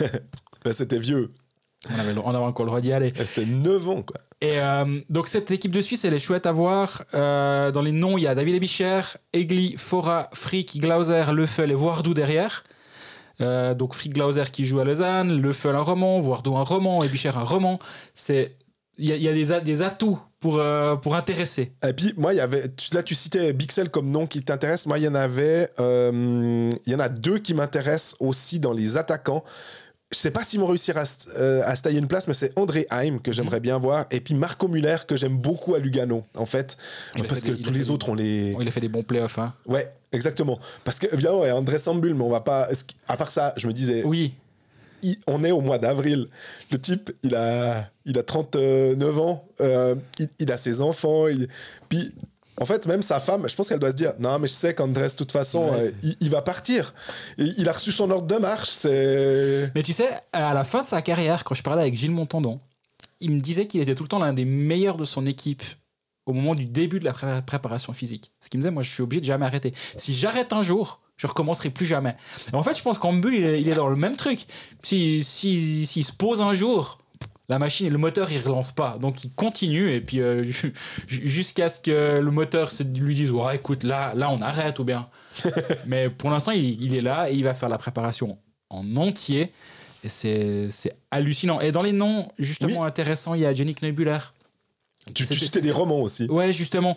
Bah, 0.64 0.72
c'était 0.72 0.98
vieux. 0.98 1.32
On 1.94 1.98
avait, 2.00 2.12
le- 2.12 2.20
on 2.24 2.30
avait 2.30 2.38
encore 2.44 2.64
le 2.66 2.70
droit 2.70 2.80
d'y 2.80 2.92
aller. 2.92 3.12
Eh, 3.16 3.24
C'était 3.24 3.46
9 3.46 3.88
ans, 3.88 4.02
quoi. 4.02 4.16
Et 4.40 4.58
euh, 4.60 5.00
donc 5.08 5.28
cette 5.28 5.50
équipe 5.52 5.70
de 5.70 5.80
Suisse, 5.80 6.04
elle 6.04 6.12
est 6.14 6.18
chouette 6.18 6.44
à 6.46 6.52
voir. 6.52 7.04
Euh, 7.14 7.70
dans 7.70 7.82
les 7.82 7.92
noms, 7.92 8.18
il 8.18 8.22
y 8.22 8.26
a 8.26 8.34
David 8.34 8.56
Ebicher, 8.56 9.00
Egli, 9.32 9.76
Fora, 9.78 10.28
Frick, 10.34 10.78
Glauser, 10.80 11.24
Lefel 11.32 11.70
et 11.70 11.74
Voardou 11.74 12.12
derrière. 12.14 12.64
Euh, 13.40 13.74
donc 13.74 13.94
Frick 13.94 14.12
Glauser 14.14 14.44
qui 14.52 14.64
joue 14.64 14.80
à 14.80 14.84
Lausanne, 14.84 15.40
Lefel 15.40 15.76
un 15.76 15.80
roman, 15.82 16.18
Voardou 16.20 16.56
un 16.56 16.64
roman, 16.64 17.02
Ebicher 17.04 17.30
un 17.34 17.44
roman. 17.44 17.78
C'est 18.14 18.56
il 18.98 19.08
y 19.08 19.12
a, 19.12 19.16
il 19.16 19.22
y 19.22 19.28
a 19.28 19.32
des, 19.32 19.52
a- 19.52 19.60
des 19.60 19.82
atouts 19.82 20.18
pour, 20.40 20.58
euh, 20.58 20.96
pour 20.96 21.14
intéresser. 21.14 21.72
Et 21.86 21.92
puis, 21.92 22.12
moi, 22.16 22.32
il 22.34 22.36
y 22.36 22.40
avait. 22.40 22.68
tu- 22.74 22.94
Là, 22.94 23.02
tu 23.02 23.14
citais 23.14 23.52
Bixel 23.52 23.90
comme 23.90 24.10
nom 24.10 24.26
qui 24.26 24.42
t'intéresse. 24.42 24.86
Moi, 24.86 24.98
il 24.98 25.04
y 25.04 25.08
en 25.08 25.14
avait. 25.14 25.68
euh, 25.80 26.70
Il 26.86 26.92
y 26.92 26.94
en 26.94 27.00
a 27.00 27.08
deux 27.08 27.38
qui 27.38 27.54
m'intéressent 27.54 28.16
aussi 28.20 28.58
dans 28.60 28.72
les 28.72 28.96
attaquants. 28.96 29.44
Je 30.12 30.18
sais 30.18 30.30
pas 30.30 30.44
s'ils 30.44 30.60
vont 30.60 30.68
réussir 30.68 30.96
à, 30.96 31.04
se- 31.04 31.28
euh, 31.36 31.62
à 31.64 31.74
se 31.74 31.82
tailler 31.82 31.98
une 31.98 32.06
place, 32.06 32.28
mais 32.28 32.34
c'est 32.34 32.56
André 32.56 32.86
Heim 32.92 33.20
que 33.20 33.32
j'aimerais 33.32 33.58
bien 33.58 33.76
voir. 33.78 34.06
Et 34.12 34.20
puis 34.20 34.34
Marco 34.34 34.68
Muller 34.68 34.98
que 35.06 35.16
j'aime 35.16 35.36
beaucoup 35.36 35.74
à 35.74 35.80
Lugano, 35.80 36.22
en 36.36 36.46
fait. 36.46 36.76
Il 37.16 37.24
parce 37.24 37.40
fait 37.40 37.48
que 37.50 37.56
des- 37.56 37.62
tous 37.62 37.72
les 37.72 37.80
des- 37.80 37.90
autres, 37.90 38.08
on 38.10 38.14
les. 38.14 38.54
Il 38.60 38.68
a 38.68 38.70
fait 38.70 38.80
des 38.80 38.88
bons 38.88 39.02
playoffs. 39.02 39.38
Hein. 39.38 39.52
Ouais, 39.66 39.92
exactement. 40.12 40.60
Parce 40.84 41.00
que, 41.00 41.12
évidemment, 41.12 41.42
a 41.42 41.52
André 41.54 41.78
Sambul, 41.80 42.14
mais 42.14 42.22
on 42.22 42.30
va 42.30 42.40
pas. 42.40 42.68
À 43.08 43.16
part 43.16 43.32
ça, 43.32 43.52
je 43.56 43.66
me 43.66 43.72
disais, 43.72 44.04
Oui, 44.04 44.34
il- 45.10 45.18
on 45.26 45.42
est 45.44 45.50
au 45.52 45.60
mois 45.60 45.78
d'avril. 45.78 46.28
Le 46.70 46.78
type, 46.78 47.12
il 47.22 47.34
a, 47.34 47.90
il 48.04 48.18
a 48.18 48.22
39 48.22 49.18
ans, 49.18 49.44
euh, 49.60 49.94
il, 50.18 50.28
il 50.38 50.52
a 50.52 50.56
ses 50.56 50.80
enfants. 50.80 51.28
il- 51.28 51.48
Puis, 51.88 52.12
en 52.60 52.64
fait, 52.64 52.86
même 52.86 53.02
sa 53.02 53.20
femme, 53.20 53.48
je 53.48 53.54
pense 53.54 53.68
qu'elle 53.68 53.78
doit 53.78 53.90
se 53.90 53.96
dire 53.96 54.14
Non, 54.18 54.38
mais 54.38 54.48
je 54.48 54.52
sais 54.54 54.74
qu'Andrés, 54.74 55.08
de 55.08 55.14
toute 55.14 55.32
façon, 55.32 55.70
Ouais, 55.72 55.80
euh, 55.86 55.90
il, 56.02 56.16
il 56.20 56.30
va 56.30 56.42
partir. 56.42 56.94
Et 57.38 57.44
il 57.58 57.68
a 57.68 57.72
reçu 57.72 57.92
son 57.92 58.10
ordre 58.10 58.26
de 58.26 58.36
marche. 58.40 58.68
C'est. 58.70 59.70
Mais 59.74 59.82
tu 59.82 59.92
sais, 59.92 60.08
à 60.32 60.54
la 60.54 60.64
fin 60.64 60.82
de 60.82 60.86
sa 60.86 61.02
carrière, 61.02 61.44
quand 61.44 61.54
je 61.54 61.62
parlais 61.62 61.82
avec 61.82 61.94
Gilles 61.94 62.10
Montandon, 62.12 62.58
il 63.20 63.30
me 63.30 63.40
disait 63.40 63.66
qu'il 63.66 63.80
était 63.80 63.94
tout 63.94 64.02
le 64.04 64.08
temps 64.08 64.18
l'un 64.18 64.32
des 64.32 64.44
meilleurs 64.44 64.96
de 64.96 65.04
son 65.04 65.26
équipe 65.26 65.62
au 66.26 66.32
moment 66.32 66.54
du 66.54 66.64
début 66.66 66.98
de 66.98 67.04
la 67.04 67.12
pré- 67.12 67.42
préparation 67.46 67.92
physique. 67.92 68.32
Ce 68.40 68.48
qui 68.50 68.56
me 68.56 68.62
disait, 68.62 68.72
moi, 68.72 68.82
je 68.82 68.92
suis 68.92 69.02
obligé 69.02 69.20
de 69.20 69.26
jamais 69.26 69.46
arrêter. 69.46 69.72
Si 69.96 70.12
j'arrête 70.14 70.52
un 70.52 70.62
jour, 70.62 71.00
je 71.16 71.26
recommencerai 71.26 71.70
plus 71.70 71.86
jamais. 71.86 72.14
Et 72.52 72.56
en 72.56 72.62
fait, 72.62 72.76
je 72.76 72.82
pense 72.82 72.98
qu'en 72.98 73.12
bulle, 73.12 73.34
il 73.34 73.44
est, 73.44 73.60
il 73.60 73.68
est 73.68 73.74
dans 73.74 73.88
le 73.88 73.96
même 73.96 74.16
truc. 74.16 74.46
S'il 74.82 75.24
si, 75.24 75.86
s'il 75.86 76.04
se 76.04 76.12
pose 76.12 76.40
un 76.40 76.52
jour, 76.54 76.98
la 77.48 77.58
machine, 77.58 77.88
le 77.88 77.98
moteur, 77.98 78.30
il 78.32 78.40
relance 78.40 78.72
pas. 78.72 78.98
Donc, 79.00 79.22
il 79.24 79.30
continue 79.32 79.92
et 79.92 80.00
puis 80.00 80.20
euh, 80.20 80.42
ju- 80.42 80.74
ju- 81.06 81.28
jusqu'à 81.28 81.68
ce 81.68 81.80
que 81.80 82.18
le 82.18 82.30
moteur 82.30 82.72
se, 82.72 82.82
lui 82.82 83.14
dise, 83.14 83.30
ouais, 83.30 83.54
écoute, 83.56 83.84
là, 83.84 84.12
là, 84.16 84.30
on 84.30 84.42
arrête 84.42 84.78
ou 84.80 84.84
bien. 84.84 85.08
Mais 85.86 86.10
pour 86.10 86.30
l'instant, 86.30 86.50
il, 86.52 86.82
il 86.82 86.94
est 86.96 87.00
là 87.00 87.30
et 87.30 87.34
il 87.34 87.44
va 87.44 87.54
faire 87.54 87.68
la 87.68 87.78
préparation 87.78 88.36
en 88.68 88.96
entier. 88.96 89.52
Et 90.04 90.08
c'est 90.08 90.68
c'est 90.70 90.92
hallucinant. 91.10 91.60
Et 91.60 91.72
dans 91.72 91.82
les 91.82 91.92
noms, 91.92 92.28
justement, 92.38 92.84
intéressants, 92.84 93.34
il 93.34 93.40
y 93.42 93.46
a 93.46 93.54
Jenny 93.54 93.74
Kneubuller. 93.74 94.18
Tu, 95.06 95.12
tu 95.14 95.24
C'était- 95.24 95.44
citais 95.46 95.60
des 95.60 95.70
romans 95.70 96.00
aussi. 96.00 96.26
Ouais, 96.26 96.52
justement. 96.52 96.96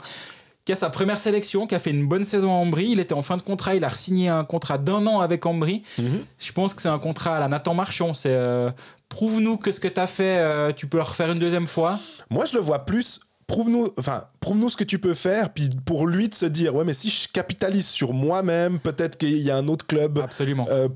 Qui 0.69 0.73
a 0.73 0.75
sa 0.75 0.91
première 0.91 1.17
sélection, 1.17 1.65
qui 1.65 1.73
a 1.73 1.79
fait 1.79 1.89
une 1.89 2.07
bonne 2.07 2.23
saison 2.23 2.51
à 2.51 2.57
Ambry. 2.57 2.91
Il 2.91 2.99
était 2.99 3.15
en 3.15 3.23
fin 3.23 3.37
de 3.37 3.41
contrat. 3.41 3.73
Il 3.73 3.83
a 3.83 3.89
signé 3.89 4.29
un 4.29 4.43
contrat 4.43 4.77
d'un 4.77 5.07
an 5.07 5.19
avec 5.19 5.43
Ambry. 5.47 5.81
Mhm. 5.97 6.19
Je 6.37 6.51
pense 6.51 6.75
que 6.75 6.83
c'est 6.83 6.89
un 6.89 6.99
contrat 6.99 7.37
à 7.37 7.39
la 7.39 7.47
Nathan 7.47 7.73
Marchand. 7.73 8.13
C'est 8.13 8.29
euh, 8.29 8.69
prouve-nous 9.09 9.57
que 9.57 9.71
ce 9.71 9.79
que 9.79 9.87
tu 9.87 9.99
as 9.99 10.05
fait, 10.05 10.37
euh, 10.37 10.71
tu 10.71 10.85
peux 10.85 10.97
le 10.97 11.03
refaire 11.03 11.31
une 11.31 11.39
deuxième 11.39 11.65
fois. 11.65 11.97
Moi, 12.29 12.45
je 12.45 12.53
le 12.53 12.59
vois 12.59 12.85
plus. 12.85 13.19
Prouve-nous, 13.47 13.89
enfin, 13.97 14.25
prouve-nous 14.41 14.69
ce 14.69 14.77
que 14.77 14.83
tu 14.83 14.99
peux 14.99 15.15
faire, 15.15 15.51
puis 15.55 15.71
pour 15.85 16.05
lui 16.05 16.29
de 16.29 16.35
se 16.35 16.45
dire, 16.45 16.75
ouais, 16.75 16.85
mais 16.85 16.93
si 16.93 17.09
je 17.09 17.27
capitalise 17.27 17.87
sur 17.87 18.13
moi-même, 18.13 18.77
peut-être 18.77 19.17
qu'il 19.17 19.39
y 19.39 19.49
a 19.49 19.57
un 19.57 19.67
autre 19.67 19.87
club 19.87 20.19
Absolument. 20.19 20.67
euh, 20.69 20.87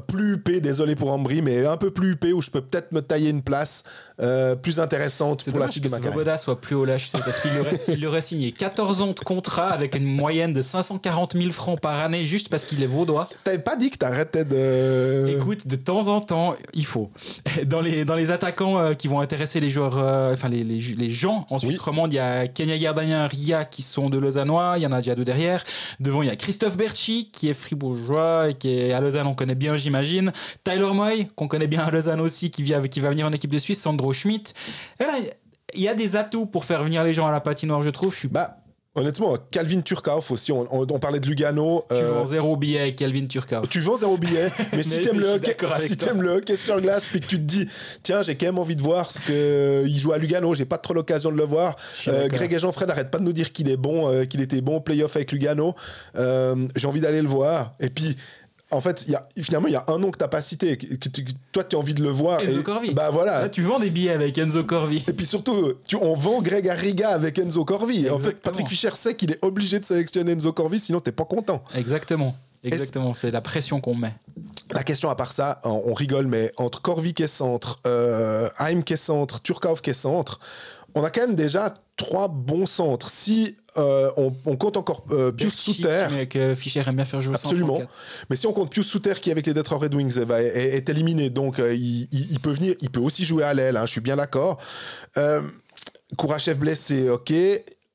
plus 0.00 0.34
huppé, 0.34 0.60
désolé 0.60 0.94
pour 0.94 1.10
Ambry, 1.10 1.42
mais 1.42 1.64
un 1.64 1.76
peu 1.76 1.90
plus 1.90 2.12
huppé 2.12 2.32
où 2.32 2.42
je 2.42 2.50
peux 2.50 2.60
peut-être 2.60 2.92
me 2.92 3.00
tailler 3.00 3.30
une 3.30 3.42
place 3.42 3.82
euh, 4.20 4.56
plus 4.56 4.80
intéressante 4.80 5.48
pour 5.50 5.58
la 5.58 5.68
suite 5.68 5.84
que 5.84 5.88
de 5.88 5.92
ma 5.92 5.98
carrière. 5.98 6.12
Svoboda 6.14 6.36
soit 6.38 6.60
plus 6.60 6.74
au 6.74 6.84
lâche, 6.84 7.06
c'est 7.08 7.18
parce 7.18 7.40
qu'il 7.40 7.58
aurait, 7.58 7.76
il 7.88 8.06
aurait 8.06 8.22
signé 8.22 8.52
14 8.52 9.02
ans 9.02 9.12
de 9.12 9.20
contrat 9.20 9.68
avec 9.68 9.94
une 9.94 10.04
moyenne 10.04 10.52
de 10.52 10.62
540 10.62 11.36
000 11.36 11.52
francs 11.52 11.80
par 11.80 12.02
année 12.02 12.24
juste 12.24 12.48
parce 12.48 12.64
qu'il 12.64 12.82
est 12.82 12.86
vaudois. 12.86 13.28
T'avais 13.44 13.58
pas 13.58 13.76
dit 13.76 13.90
que 13.90 13.98
t'arrêtais 13.98 14.44
de. 14.44 15.26
Écoute, 15.28 15.66
de 15.66 15.76
temps 15.76 16.08
en 16.08 16.20
temps, 16.20 16.54
il 16.74 16.86
faut. 16.86 17.10
Dans 17.66 17.80
les, 17.80 18.04
dans 18.04 18.14
les 18.14 18.30
attaquants 18.30 18.78
euh, 18.78 18.94
qui 18.94 19.08
vont 19.08 19.20
intéresser 19.20 19.60
les 19.60 19.68
joueurs, 19.70 19.96
euh, 19.98 20.32
enfin 20.34 20.48
les, 20.48 20.62
les, 20.62 20.78
les 20.78 21.10
gens 21.10 21.46
en 21.50 21.58
Suisse 21.58 21.76
Oui. 21.78 21.84
romande, 21.84 22.12
il 22.12 22.16
y 22.16 22.18
a 22.18 22.46
Kenya 22.48 22.76
Gardania, 22.78 23.26
Ria 23.26 23.64
qui 23.64 23.82
sont 23.82 24.08
de 24.10 24.18
Lausannois, 24.18 24.74
il 24.76 24.82
y 24.82 24.86
en 24.86 24.92
a 24.92 24.98
déjà 24.98 25.14
deux 25.14 25.24
derrière. 25.24 25.64
Devant, 26.00 26.22
il 26.22 26.28
y 26.28 26.30
a 26.30 26.36
Christophe 26.36 26.76
Berchi 26.76 27.30
qui 27.32 27.48
est 27.48 27.54
fribourgeois 27.54 28.50
et 28.50 28.54
qui 28.54 28.78
est 28.78 28.92
à 28.92 29.00
Lausanne, 29.00 29.26
on 29.26 29.34
connaît 29.34 29.54
bien, 29.54 29.76
j'imagine. 29.76 30.32
Tyler 30.64 30.90
Moy, 30.92 31.28
qu'on 31.34 31.48
connaît 31.48 31.66
bien 31.66 31.82
à 31.84 31.90
Lausanne 31.90 32.20
aussi, 32.20 32.50
qui, 32.50 32.62
vient, 32.62 32.80
qui 32.82 33.00
va 33.00 33.10
venir 33.10 33.26
en 33.26 33.32
équipe 33.32 33.50
de 33.52 33.58
Suisse. 33.58 33.80
Sandro 33.80 34.05
Schmidt. 34.12 34.52
Il 35.74 35.82
y 35.82 35.88
a 35.88 35.94
des 35.94 36.16
atouts 36.16 36.46
pour 36.46 36.64
faire 36.64 36.82
venir 36.84 37.02
les 37.04 37.12
gens 37.12 37.26
à 37.26 37.32
la 37.32 37.40
patinoire, 37.40 37.82
je 37.82 37.90
trouve. 37.90 38.12
Je 38.14 38.18
suis 38.20 38.28
Bah, 38.28 38.58
honnêtement, 38.94 39.36
Calvin 39.50 39.80
Turkauf 39.82 40.30
aussi, 40.30 40.52
on, 40.52 40.66
on- 40.74 40.86
on 40.90 40.98
parlait 40.98 41.18
de 41.20 41.26
Lugano. 41.26 41.84
tu 41.88 41.94
euh, 41.96 42.12
vends 42.12 42.26
zéro 42.26 42.56
billet 42.56 42.80
avec 42.80 42.96
Calvin 42.96 43.26
Turkov. 43.26 43.66
tu 43.68 43.80
vends 43.80 43.96
zéro 43.96 44.16
billet, 44.16 44.48
mais 44.72 44.82
si 44.84 45.02
t'aimes 45.02 45.18
le 45.20 45.38
si 45.76 45.96
t'aimes 45.98 46.22
le 46.22 46.30
hockey 46.36 46.56
sur 46.56 46.80
glace, 46.80 47.06
puis 47.06 47.20
que 47.20 47.26
tu 47.26 47.36
te 47.36 47.42
dis, 47.42 47.68
tiens, 48.02 48.22
j'ai 48.22 48.36
quand 48.36 48.46
même 48.46 48.58
envie 48.58 48.76
de 48.76 48.80
voir 48.82 49.10
ce 49.10 49.20
que 49.20 49.84
il 49.86 49.98
joue 49.98 50.12
à 50.12 50.18
Lugano, 50.18 50.54
j'ai 50.54 50.64
pas 50.64 50.78
trop 50.78 50.94
l'occasion 50.94 51.30
de 51.32 51.36
le 51.36 51.44
voir. 51.44 51.76
Euh. 52.08 52.28
Greg 52.28 52.52
et 52.54 52.58
Jean-Fred 52.58 52.88
n'arrêtent 52.88 53.10
pas 53.10 53.18
de 53.18 53.24
nous 53.24 53.34
dire 53.34 53.52
qu'il 53.52 53.68
est 53.68 53.76
bon, 53.76 54.08
euh, 54.10 54.24
qu'il 54.24 54.40
était 54.40 54.60
bon 54.62 54.76
au 54.76 54.80
playoff 54.80 55.16
avec 55.16 55.32
Lugano. 55.32 55.74
J'ai 56.14 56.86
envie 56.86 57.00
d'aller 57.00 57.22
le 57.22 57.28
voir. 57.28 57.74
Et 57.80 57.90
puis. 57.90 58.16
En 58.72 58.80
fait, 58.80 59.06
y 59.06 59.14
a, 59.14 59.28
finalement, 59.40 59.68
il 59.68 59.74
y 59.74 59.76
a 59.76 59.84
un 59.86 59.98
nom 59.98 60.10
que 60.10 60.18
t'as 60.18 60.26
pas 60.26 60.42
cité, 60.42 60.76
que, 60.76 60.86
que 60.96 61.08
tu- 61.08 61.24
que 61.24 61.30
toi, 61.52 61.62
tu 61.62 61.76
as 61.76 61.78
envie 61.78 61.94
de 61.94 62.02
le 62.02 62.08
voir. 62.08 62.40
Enzo 62.40 62.60
et- 62.60 62.62
Corvi. 62.64 62.94
Bah 62.94 63.10
voilà. 63.10 63.42
Là, 63.42 63.48
tu 63.48 63.62
vends 63.62 63.78
des 63.78 63.90
billets 63.90 64.10
avec 64.10 64.36
Enzo 64.38 64.64
Corvi. 64.64 65.04
Et 65.06 65.12
puis 65.12 65.24
surtout, 65.24 65.74
tu, 65.86 65.94
on 65.94 66.14
vend 66.14 66.42
Greg 66.42 66.68
Arriga 66.68 67.10
avec 67.10 67.38
Enzo 67.38 67.64
Corvi. 67.64 68.10
En 68.10 68.18
fait. 68.18 68.40
Patrick 68.42 68.68
Fischer 68.68 68.90
sait 68.94 69.14
qu'il 69.14 69.30
est 69.30 69.38
obligé 69.44 69.78
de 69.78 69.84
sélectionner 69.84 70.32
Enzo 70.32 70.52
Corvi, 70.52 70.80
sinon 70.80 70.98
t'es 71.00 71.12
pas 71.12 71.24
content. 71.24 71.62
Exactement. 71.76 72.34
Exactement, 72.64 73.14
c'est 73.14 73.30
la 73.30 73.40
pression 73.40 73.80
qu'on 73.80 73.94
met. 73.94 74.12
La 74.72 74.82
question 74.82 75.08
à 75.10 75.14
part 75.14 75.32
ça, 75.32 75.60
on, 75.62 75.94
rigole, 75.94 76.26
mais 76.26 76.50
entre 76.56 76.82
Corvi 76.82 77.14
qui 77.14 77.22
est 77.22 77.28
centre, 77.28 77.78
euh, 77.86 78.48
Haim 78.58 78.82
qui 78.82 78.94
est 78.94 78.96
centre, 78.96 79.40
Turkov 79.40 79.80
qui 79.80 79.90
est 79.90 79.94
centre, 79.94 80.40
on 80.96 81.04
a 81.04 81.10
quand 81.10 81.20
même 81.20 81.36
déjà 81.36 81.74
trois 81.96 82.28
bons 82.28 82.66
centres. 82.66 83.08
Si 83.10 83.56
euh, 83.78 84.10
on, 84.16 84.34
on 84.46 84.56
compte 84.56 84.76
encore 84.76 85.04
euh, 85.10 85.32
Pius 85.32 85.54
Souter, 85.54 86.06
que 86.30 86.54
Fischer 86.54 86.82
aime 86.86 86.96
bien 86.96 87.04
faire 87.04 87.20
jouer 87.22 87.34
Absolument. 87.34 87.80
mais 88.30 88.36
si 88.36 88.46
on 88.46 88.52
compte 88.52 88.70
Pius 88.70 88.86
Souter 88.86 89.14
qui 89.20 89.30
avec 89.30 89.46
les 89.46 89.54
Detroit 89.54 89.78
Red 89.78 89.94
Wings 89.94 90.18
va- 90.20 90.42
est, 90.42 90.76
est 90.76 90.88
éliminé, 90.88 91.30
donc 91.30 91.58
euh, 91.58 91.74
il, 91.74 92.08
il- 92.12 92.30
il 92.32 92.40
peut 92.40 92.50
venir, 92.52 92.74
il 92.80 92.90
peut 92.90 93.00
aussi 93.00 93.24
jouer 93.24 93.44
à 93.44 93.52
l'aile. 93.54 93.76
hein, 93.76 93.86
je 93.86 93.92
suis 93.92 94.00
bien 94.00 94.16
d'accord. 94.16 94.58
Kourachev 96.16 96.58
blessé, 96.58 97.08
ok. 97.10 97.32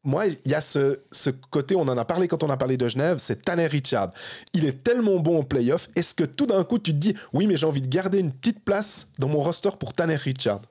Moi, 0.03 0.26
il 0.28 0.52
y 0.52 0.56
a 0.56 0.61
ce, 0.61 0.99
ce 1.11 1.30
côté, 1.30 1.76
on 1.76 1.82
en 1.82 1.98
a 1.98 2.06
parlé 2.06 2.28
quand 2.28 2.44
on 2.44 2.49
a 2.49 2.57
parlé 2.57 2.76
de 2.76 2.88
Genève, 2.90 3.18
c'est 3.19 3.44
Tanner 3.45 3.68
Richard. 3.68 4.10
Il 4.53 4.65
est 4.65 4.84
tellement 4.84 5.19
bon 5.19 5.40
en 5.40 5.44
playoff. 5.44 5.88
Est-ce 5.95 6.15
que 6.15 6.23
tout 6.23 6.48
d'un 6.48 6.64
coup, 6.64 6.80
tu 6.80 6.91
te 6.91 6.98
dis, 6.98 7.14
oui, 7.34 7.45
mais 7.45 7.56
j'ai 7.56 7.68
envie 7.68 7.84
de 7.84 7.88
garder 7.88 8.18
une 8.19 8.32
petite 8.32 8.64
place 8.65 9.10
dans 9.19 9.28
mon 9.28 9.41
roster 9.41 9.69
pour 9.80 9.94
Tanner 9.94 10.15
Richard? 10.15 10.61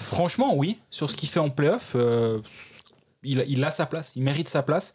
Franchement, 0.00 0.54
oui. 0.56 0.78
Sur 0.90 1.10
ce 1.10 1.16
qu'il 1.16 1.28
fait 1.28 1.40
en 1.40 1.50
playoff, 1.50 1.92
euh, 1.94 2.40
il, 3.22 3.40
a- 3.40 3.44
il 3.44 3.62
a 3.64 3.70
sa 3.70 3.86
place. 3.86 4.12
Il 4.16 4.22
mérite 4.22 4.48
sa 4.48 4.62
place. 4.62 4.92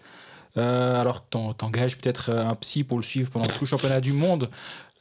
Euh, 0.58 1.02
alors, 1.02 1.26
t'en- 1.26 1.54
t'engages 1.54 1.98
peut-être 1.98 2.32
un 2.32 2.56
psy 2.56 2.86
pour 2.86 2.98
le 2.98 3.04
suivre 3.04 3.30
pendant 3.30 3.46
tout 3.46 3.58
le 3.62 3.66
championnat 3.68 4.00
du 4.02 4.14
monde. 4.14 4.50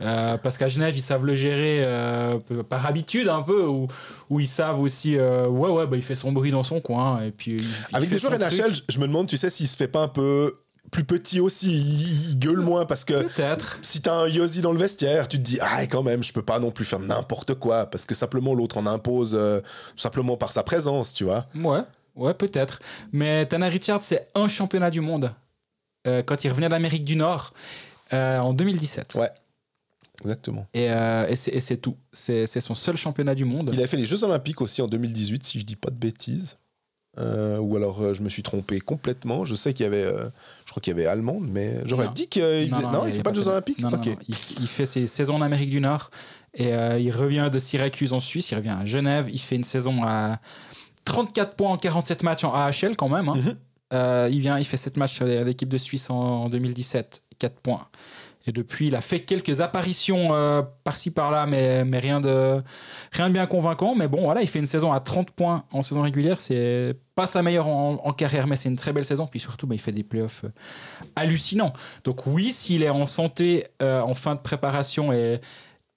euh, 0.01 0.37
parce 0.39 0.59
qu'à 0.59 0.67
Genève, 0.67 0.97
ils 0.97 1.01
savent 1.03 1.25
le 1.25 1.37
gérer 1.37 1.85
euh, 1.87 2.41
par 2.69 2.85
habitude 2.87 3.29
un 3.29 3.43
peu. 3.43 3.65
Ou 3.65 3.87
où 4.31 4.41
ils 4.41 4.49
savent 4.49 4.81
aussi, 4.81 5.17
euh, 5.17 5.47
ouais, 5.47 5.71
ouais, 5.71 5.87
bah, 5.87 5.97
il 5.97 6.03
fait 6.03 6.17
son 6.17 6.33
bruit 6.33 6.51
dans 6.51 6.65
son 6.65 6.81
coin. 6.81 7.23
Et 7.23 7.31
puis, 7.31 7.53
il- 7.53 7.61
il 7.63 7.97
Avec 7.97 8.11
des 8.11 8.19
joueurs 8.19 8.33
NHL, 8.37 8.75
je- 8.75 8.83
je 8.89 8.99
me 8.99 9.07
demande, 9.07 9.29
tu 9.29 9.37
sais, 9.37 9.51
s'il 9.51 9.69
se 9.69 9.77
fait 9.77 9.87
pas 9.87 10.01
un 10.03 10.09
peu 10.09 10.57
plus 10.95 11.05
petit 11.05 11.41
aussi, 11.41 11.73
il, 11.73 12.39
gueule 12.39 12.61
moins 12.61 12.87
parce 12.87 13.05
que 13.05 13.25
Peut-être. 13.25 13.81
si 13.83 14.01
t'as 14.01 14.15
un 14.15 14.29
Yossi 14.29 14.61
dans 14.61 14.71
le 14.73 14.79
vestiaire, 14.79 15.27
tu 15.27 15.39
te 15.39 15.43
dis 15.43 15.59
ah 15.61 15.85
quand 15.89 16.05
même, 16.05 16.23
je 16.23 16.33
peux 16.33 16.43
pas 16.43 16.61
non 16.61 16.71
plus 16.71 16.85
faire 16.85 17.01
n'importe 17.01 17.55
quoi 17.55 17.87
parce 17.87 18.07
que 18.07 18.15
simplement 18.15 18.55
l'autre 18.55 18.79
en 18.79 18.87
impose 18.87 19.35
euh, 19.35 19.61
simplement 19.97 20.37
par 20.37 20.53
sa 20.53 20.63
présence, 20.63 21.13
tu 21.13 21.25
vois. 21.25 21.47
Ouais, 21.57 21.81
ouais, 22.15 22.33
peut-être. 22.35 22.79
Mais 23.13 23.45
Tanner 23.47 23.69
Richard, 23.69 24.05
c'est 24.05 24.29
un 24.37 24.47
championnat 24.47 24.91
du 24.91 25.01
monde. 25.01 25.33
euh, 26.07 26.23
quand 26.23 26.45
il 26.45 26.49
revenait 26.51 26.69
d'Amérique 26.69 27.05
du 27.05 27.17
Nord 27.17 27.53
euh, 28.13 28.39
en 28.39 28.53
2017. 28.55 29.17
Ouais. 29.17 29.31
Exactement. 30.21 30.67
Et, 30.75 30.91
euh, 30.93 31.27
et 31.29 31.35
c'est 31.37 31.77
tout. 31.79 31.97
C'est 32.13 32.47
c'est 32.47 32.61
son 32.61 32.77
seul 32.77 32.97
championnat 32.97 33.35
du 33.35 33.45
monde. 33.45 33.71
Il 33.73 33.83
a 33.83 33.87
fait 33.89 33.97
les 33.97 34.07
Jeux 34.07 34.23
Olympiques 34.23 34.61
aussi 34.61 34.81
en 34.81 34.87
2018, 34.87 35.45
si 35.45 35.59
je 35.59 35.67
dis 35.67 35.75
pas 35.75 35.91
de 35.91 35.97
bêtises. 35.97 36.57
Euh, 37.19 37.59
ou 37.59 37.77
alors 37.77 38.01
euh, 38.03 38.13
je 38.15 38.23
me 38.23 38.29
suis 38.29 38.43
trompé 38.43 38.81
complètement. 38.81 39.45
Je 39.45 39.55
sais 39.55 39.73
qu'il 39.73 39.85
y 39.85 39.87
avait, 39.87 40.03
euh, 40.03 40.25
je 40.67 40.71
crois 40.73 40.81
qu'il 40.81 40.91
y 40.93 40.97
avait 40.97 41.07
allemande, 41.07 41.47
mais 41.49 41.81
j'aurais 41.85 42.09
dit 42.09 42.27
qu'il 42.27 42.43
faisait... 42.43 42.67
non, 42.69 43.07
il 43.07 43.11
y 43.11 43.17
fait 43.17 43.23
pas 43.23 43.31
de 43.31 43.37
Jeux 43.37 43.47
Olympiques? 43.49 43.79
Non, 43.81 43.91
non, 43.91 43.99
ok. 43.99 44.07
non. 44.07 44.17
Il, 44.29 44.35
il 44.63 44.67
fait 44.67 44.87
ses 44.87 45.07
saisons 45.07 45.37
en 45.37 45.43
Amérique 45.43 45.71
du 45.71 45.81
Nord 45.81 46.11
et 46.55 46.73
euh, 46.73 46.99
il 46.99 47.11
revient 47.13 47.51
de 47.53 47.59
Syracuse 47.59 48.13
en 48.13 48.21
Suisse, 48.21 48.51
il 48.51 48.57
revient 48.57 48.77
à 48.81 48.85
Genève, 48.85 49.29
il 49.33 49.41
fait 49.41 49.57
une 49.57 49.65
saison 49.65 49.99
à 50.03 50.41
34 51.05 51.55
points 51.55 51.71
en 51.71 51.77
47 51.77 52.23
matchs 52.23 52.45
en 52.45 52.53
AHL 52.53 52.97
quand 52.97 53.09
même. 53.09 53.29
hein. 53.29 53.37
Mhm. 53.37 53.57
Il 54.33 54.41
vient, 54.41 54.59
il 54.59 54.65
fait 54.65 54.77
7 54.77 54.97
matchs 54.97 55.23
à 55.23 55.45
l'équipe 55.45 55.69
de 55.69 55.79
Suisse 55.79 56.11
en, 56.11 56.17
en 56.17 56.49
2017, 56.49 57.23
4 57.39 57.61
points. 57.61 57.87
Et 58.47 58.53
depuis, 58.53 58.89
il 58.89 58.95
a 58.95 59.01
fait 59.01 59.21
quelques 59.21 59.61
apparitions 59.63 60.35
euh, 60.35 60.63
par-ci 60.85 61.11
par-là, 61.11 61.47
mais, 61.47 61.85
mais 61.85 61.99
rien, 61.99 62.21
de, 62.21 62.63
rien 63.13 63.29
de 63.29 63.33
bien 63.33 63.47
convaincant. 63.47 63.95
Mais 63.95 64.07
bon, 64.07 64.23
voilà, 64.23 64.43
il 64.43 64.49
fait 64.49 64.59
une 64.59 64.67
saison 64.67 64.93
à 64.93 65.01
30 65.01 65.31
points 65.31 65.65
en 65.73 65.83
saison 65.83 66.03
régulière. 66.03 66.41
C'est 66.41 66.95
pas 67.15 67.27
sa 67.27 67.43
meilleure 67.43 67.67
en, 67.69 68.13
carrière, 68.13 68.47
mais 68.47 68.57
c'est 68.57 68.69
une 68.69 68.77
très 68.77 68.93
belle 68.93 69.05
saison. 69.07 69.27
Puis 69.27 69.41
surtout, 69.41 69.67
bah, 69.67 69.75
il 69.75 69.81
fait 69.81 69.93
des 69.93 70.05
playoffs 70.05 70.45
euh, 70.45 70.51
hallucinants. 71.17 71.73
Donc 72.05 72.27
oui, 72.27 72.53
s'il 72.53 72.83
est 72.83 72.91
en 72.91 73.07
santé 73.07 73.67
euh, 73.83 74.01
en 74.03 74.15
fin 74.15 74.35
de 74.35 74.41
préparation 74.41 75.13
et, 75.13 75.41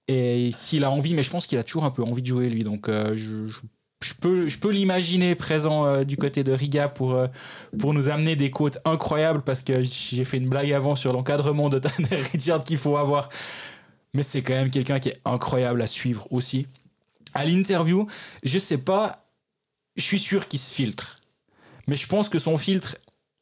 et 0.08 0.52
s'il 0.54 0.86
a 0.86 0.92
envie, 0.92 1.14
mais 1.16 1.24
je 1.24 1.30
pense 1.30 1.48
qu'il 1.48 1.58
a 1.58 1.64
toujours 1.64 1.84
un 1.84 1.92
peu 1.92 2.04
envie 2.04 2.22
de 2.22 2.28
jouer, 2.28 2.48
lui. 2.50 2.64
Donc 2.64 2.90
je, 2.90 3.16
je- 3.48 3.60
je 4.02 4.14
peux, 4.14 4.48
je 4.48 4.60
peux 4.60 4.70
l'imaginer 4.70 5.34
présent 5.36 5.86
euh, 5.86 6.04
du 6.04 6.18
côté 6.18 6.44
de 6.44 6.52
Riga 6.52 6.88
pour, 6.88 7.14
euh, 7.14 7.28
pour 7.80 7.94
nous 7.94 8.10
amener 8.10 8.36
des 8.36 8.52
côtes 8.52 8.78
incroyables 8.86 9.42
parce 9.42 9.64
que 9.64 9.82
j'ai 9.82 10.24
fait 10.24 10.38
une 10.38 10.50
blague 10.50 10.72
avant 10.72 10.96
sur 10.96 11.14
l'encadrement 11.14 11.70
de 11.70 11.80
Tanner 11.80 12.22
Richard 12.32 12.64
qu'il 12.64 12.78
faut 12.78 12.98
avoir. 12.98 13.30
Mais 14.14 14.24
c'est 14.24 14.42
quand 14.42 14.54
même 14.54 14.70
quelqu'un 14.70 15.00
qui 15.00 15.10
est 15.10 15.22
incroyable 15.26 15.82
à 15.82 15.88
suivre 15.88 16.28
aussi. 16.32 16.68
À 17.34 17.46
l'interview, 17.46 18.08
je 18.44 18.60
sais 18.60 18.78
pas, 18.78 19.28
je 19.96 20.04
suis 20.04 20.20
sûr 20.20 20.48
qu'il 20.48 20.60
se 20.60 20.74
filtre. 20.74 21.22
Mais 21.88 21.96
je 21.96 22.08
pense 22.08 22.30
que 22.30 22.40
son 22.40 22.58
filtre 22.58 22.98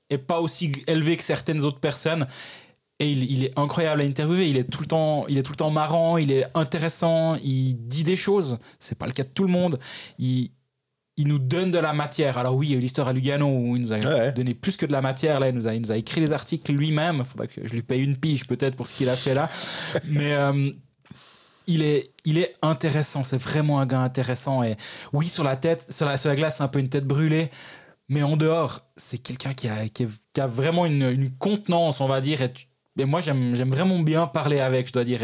est 0.09 0.17
pas 0.17 0.39
aussi 0.39 0.71
élevé 0.87 1.17
que 1.17 1.23
certaines 1.23 1.63
autres 1.63 1.79
personnes. 1.79 2.27
Et 2.99 3.11
il, 3.11 3.29
il 3.29 3.43
est 3.43 3.59
incroyable 3.59 4.01
à 4.01 4.05
interviewer. 4.05 4.47
Il 4.49 4.57
est 4.57 4.63
tout 4.69 4.79
le 4.81 4.87
temps, 4.87 5.25
il 5.27 5.37
est 5.37 5.43
tout 5.43 5.51
le 5.51 5.57
temps 5.57 5.69
marrant. 5.71 6.17
Il 6.17 6.31
est 6.31 6.45
intéressant. 6.55 7.35
Il 7.43 7.75
dit 7.87 8.03
des 8.03 8.15
choses. 8.15 8.57
C'est 8.79 8.97
pas 8.97 9.05
le 9.05 9.11
cas 9.11 9.23
de 9.23 9.29
tout 9.29 9.43
le 9.43 9.49
monde. 9.51 9.79
Il, 10.17 10.51
il 11.17 11.27
nous 11.27 11.39
donne 11.39 11.71
de 11.71 11.77
la 11.79 11.91
matière. 11.93 12.37
Alors 12.37 12.55
oui, 12.55 12.67
il 12.67 12.71
y 12.71 12.75
a 12.75 12.77
eu 12.77 12.81
l'histoire 12.81 13.07
à 13.09 13.13
Lugano 13.13 13.47
où 13.47 13.75
il 13.75 13.81
nous 13.81 13.91
a 13.91 13.97
Ouais. 13.99 14.31
donné 14.31 14.53
plus 14.53 14.77
que 14.77 14.85
de 14.85 14.91
la 14.93 15.01
matière. 15.01 15.39
Là, 15.41 15.49
il 15.49 15.55
nous 15.55 15.67
a, 15.67 15.73
il 15.73 15.81
nous 15.81 15.91
a 15.91 15.97
écrit 15.97 16.21
les 16.21 16.31
articles 16.31 16.71
lui-même. 16.73 17.17
Il 17.19 17.25
faudra 17.25 17.47
que 17.47 17.67
je 17.67 17.73
lui 17.73 17.81
paye 17.81 18.01
une 18.01 18.15
pige 18.17 18.47
peut-être 18.47 18.75
pour 18.77 18.87
ce 18.87 18.93
qu'il 18.93 19.09
a 19.09 19.15
fait 19.17 19.33
là. 19.33 19.49
Mais 20.05 20.33
euh, 20.33 20.71
il 21.67 21.81
est, 21.83 22.11
il 22.23 22.37
est 22.37 22.53
intéressant. 22.61 23.23
C'est 23.25 23.37
vraiment 23.41 23.79
un 23.81 23.85
gars 23.85 24.01
intéressant. 24.01 24.63
Et 24.63 24.75
oui, 25.13 25.27
sur 25.27 25.43
la 25.43 25.57
tête, 25.57 25.85
sur 25.91 26.05
la, 26.05 26.17
sur 26.17 26.29
la 26.29 26.35
glace, 26.37 26.57
c'est 26.57 26.63
un 26.63 26.67
peu 26.69 26.79
une 26.79 26.89
tête 26.89 27.05
brûlée. 27.05 27.49
Mais 28.07 28.21
en 28.23 28.37
dehors, 28.37 28.81
c'est 28.95 29.17
quelqu'un 29.17 29.53
qui 29.53 29.67
a, 29.67 29.87
qui, 29.89 30.07
a 30.39 30.47
vraiment 30.47 30.85
une, 30.85 31.09
une 31.09 31.31
contenance, 31.31 31.99
on 32.01 32.07
va 32.07 32.21
dire. 32.21 32.41
Et, 32.41 32.53
tu- 32.53 32.67
et 32.97 33.05
moi, 33.05 33.21
j'aime 33.21 33.53
vraiment 33.69 33.99
bien 33.99 34.27
parler 34.27 34.59
avec, 34.59 34.87
je 34.87 34.93
dois 34.93 35.03
dire. 35.03 35.21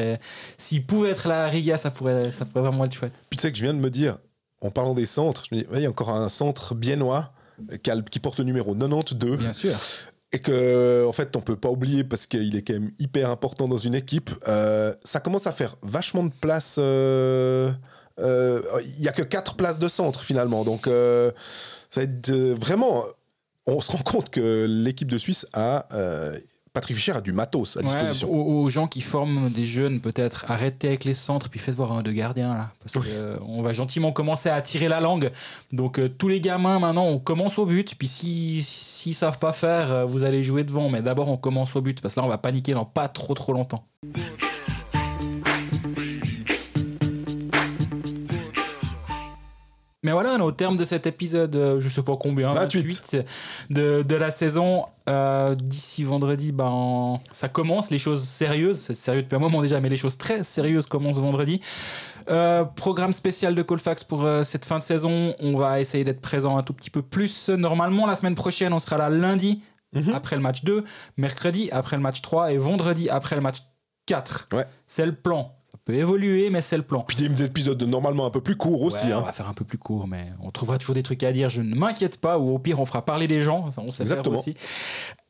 S'il 0.57 0.85
pouvait 0.85 1.11
être 1.11 1.27
là 1.27 1.45
à 1.45 1.47
Riga, 1.47 1.77
ça 1.77 1.91
pourrait, 1.91 2.31
ça 2.31 2.45
pourrait 2.45 2.63
vraiment 2.69 2.85
être 2.85 2.93
chouette. 2.93 3.13
Puis 3.29 3.37
tu 3.37 3.41
sais 3.43 3.51
que 3.51 3.57
je 3.57 3.63
viens 3.63 3.73
de 3.73 3.79
me 3.79 3.89
dire, 3.89 4.17
en 4.61 4.69
parlant 4.71 4.93
des 4.93 5.05
centres, 5.05 5.43
je 5.49 5.55
me 5.55 5.61
dis, 5.61 5.67
il 5.73 5.81
y 5.81 5.85
a 5.85 5.89
encore 5.89 6.09
un 6.11 6.29
centre 6.29 6.75
biennois 6.75 7.31
euh, 7.71 7.77
qui, 7.77 8.19
porte 8.19 8.39
le 8.39 8.45
numéro 8.45 8.73
92. 8.75 9.37
Bien 9.37 9.53
sûr. 9.53 9.71
Et 10.33 10.39
que, 10.39 11.05
en 11.05 11.11
fait, 11.11 11.35
on 11.35 11.41
peut 11.41 11.57
pas 11.57 11.69
oublier 11.69 12.03
parce 12.05 12.25
qu'il 12.25 12.55
est 12.55 12.61
quand 12.61 12.73
même 12.73 12.91
hyper 12.99 13.29
important 13.29 13.67
dans 13.67 13.77
une 13.77 13.95
équipe. 13.95 14.29
Euh, 14.47 14.93
ça 15.03 15.19
commence 15.19 15.45
à 15.47 15.51
faire 15.51 15.75
vachement 15.81 16.23
de 16.23 16.31
place. 16.31 16.75
euh, 16.77 17.71
euh, 18.19 18.61
Il 18.97 19.03
y 19.03 19.09
a 19.09 19.11
que 19.11 19.23
4 19.23 19.55
places 19.55 19.77
de 19.79 19.89
centre 19.89 20.21
finalement. 20.23 20.63
Donc, 20.63 20.87
euh, 20.87 21.31
ça 21.89 22.01
va 22.01 22.03
être 22.05 22.29
euh, 22.29 22.55
vraiment. 22.57 23.03
On 23.65 23.81
se 23.81 23.91
rend 23.91 23.97
compte 23.99 24.29
que 24.29 24.65
l'équipe 24.69 25.09
de 25.11 25.17
Suisse 25.17 25.47
a. 25.53 25.85
Patrick 26.73 26.95
Fischer 26.95 27.11
a 27.11 27.19
du 27.21 27.33
matos 27.33 27.75
à 27.75 27.81
Ouais, 27.81 27.85
disposition. 27.85 28.31
aux, 28.31 28.61
aux 28.63 28.69
gens 28.69 28.87
qui 28.87 29.01
forment 29.01 29.49
des 29.49 29.65
jeunes, 29.65 29.99
peut-être 29.99 30.45
arrêtez 30.49 30.87
avec 30.87 31.03
les 31.03 31.13
centres, 31.13 31.49
puis 31.49 31.59
faites 31.59 31.75
voir 31.75 31.91
un 31.91 32.01
de 32.01 32.11
gardien 32.13 32.47
là, 32.49 32.71
parce 32.79 32.93
que 32.93 33.11
euh, 33.11 33.37
va 33.61 33.73
gentiment 33.73 34.13
commencer 34.13 34.47
à 34.47 34.61
tirer 34.61 34.87
la 34.87 35.01
langue. 35.01 35.31
Donc 35.73 35.99
euh, 35.99 36.07
tous 36.07 36.29
les 36.29 36.39
gamins 36.39 36.79
maintenant, 36.79 37.07
on 37.07 37.19
commence 37.19 37.59
au 37.59 37.65
but, 37.65 37.95
puis 37.97 38.07
si 38.07 38.63
s'ils 38.63 39.15
savent 39.15 39.37
pas 39.39 39.51
faire, 39.51 39.91
euh, 39.91 40.05
vous 40.05 40.23
allez 40.23 40.43
jouer 40.43 40.63
devant, 40.63 40.89
mais 40.89 41.01
d'abord 41.01 41.27
on 41.27 41.37
commence 41.37 41.75
au 41.75 41.81
but, 41.81 41.99
parce 41.99 42.15
que 42.15 42.19
là 42.21 42.25
on 42.25 42.29
va 42.29 42.37
paniquer 42.37 42.73
dans 42.73 42.85
pas 42.85 43.09
trop 43.09 43.33
trop 43.33 43.51
longtemps. 43.51 43.83
Mais 50.03 50.11
voilà, 50.13 50.33
on 50.33 50.37
est 50.39 50.41
au 50.41 50.51
terme 50.51 50.77
de 50.77 50.85
cet 50.85 51.05
épisode, 51.05 51.55
euh, 51.55 51.79
je 51.79 51.87
sais 51.87 52.01
pas 52.01 52.17
combien, 52.17 52.53
28. 52.53 53.23
de, 53.69 54.01
de 54.01 54.15
la 54.15 54.31
saison. 54.31 54.83
Euh, 55.09 55.53
D'ici 55.53 56.03
vendredi, 56.03 56.51
ben, 56.51 57.19
ça 57.33 57.49
commence, 57.49 57.91
les 57.91 57.99
choses 57.99 58.23
sérieuses, 58.23 58.79
c'est 58.81 58.95
sérieux 58.95 59.21
depuis 59.21 59.35
un 59.35 59.39
moment 59.39 59.61
déjà, 59.61 59.79
mais 59.79 59.89
les 59.89 59.97
choses 59.97 60.17
très 60.17 60.43
sérieuses 60.43 60.87
commencent 60.87 61.19
vendredi. 61.19 61.61
Euh, 62.29 62.63
programme 62.63 63.13
spécial 63.13 63.53
de 63.53 63.61
Colfax 63.61 64.03
pour 64.03 64.23
euh, 64.25 64.43
cette 64.43 64.65
fin 64.65 64.79
de 64.79 64.83
saison. 64.83 65.35
On 65.39 65.55
va 65.55 65.79
essayer 65.79 66.03
d'être 66.03 66.21
présent 66.21 66.57
un 66.57 66.63
tout 66.63 66.73
petit 66.73 66.89
peu 66.89 67.01
plus. 67.03 67.49
Normalement, 67.49 68.07
la 68.07 68.15
semaine 68.15 68.35
prochaine, 68.35 68.73
on 68.73 68.79
sera 68.79 68.97
là 68.97 69.09
lundi 69.09 69.61
Mhm. 69.93 70.13
après 70.15 70.37
le 70.37 70.41
match 70.41 70.63
2, 70.63 70.85
mercredi 71.17 71.67
après 71.73 71.97
le 71.97 72.01
match 72.01 72.21
3 72.21 72.53
et 72.53 72.57
vendredi 72.57 73.09
après 73.09 73.35
le 73.35 73.41
match 73.41 73.57
4. 74.05 74.47
Ouais. 74.53 74.65
C'est 74.87 75.05
le 75.05 75.13
plan. 75.13 75.53
Peut 75.85 75.95
évoluer, 75.95 76.49
mais 76.51 76.61
c'est 76.61 76.77
le 76.77 76.83
plan. 76.83 77.01
Puis 77.01 77.17
des 77.17 77.43
épisodes 77.43 77.81
normalement 77.83 78.27
un 78.27 78.29
peu 78.29 78.41
plus 78.41 78.55
courts 78.55 78.83
aussi. 78.83 79.07
Ouais, 79.07 79.13
hein. 79.13 79.19
On 79.21 79.25
va 79.25 79.33
faire 79.33 79.49
un 79.49 79.53
peu 79.53 79.65
plus 79.65 79.79
court, 79.79 80.07
mais 80.07 80.27
on 80.39 80.51
trouvera 80.51 80.77
toujours 80.77 80.93
des 80.93 81.01
trucs 81.01 81.23
à 81.23 81.31
dire. 81.31 81.49
Je 81.49 81.61
ne 81.61 81.75
m'inquiète 81.75 82.17
pas, 82.17 82.37
ou 82.37 82.53
au 82.53 82.59
pire, 82.59 82.79
on 82.79 82.85
fera 82.85 83.03
parler 83.03 83.27
des 83.27 83.41
gens. 83.41 83.69
On 83.77 83.87
Exactement. 83.87 84.37
aussi. 84.37 84.55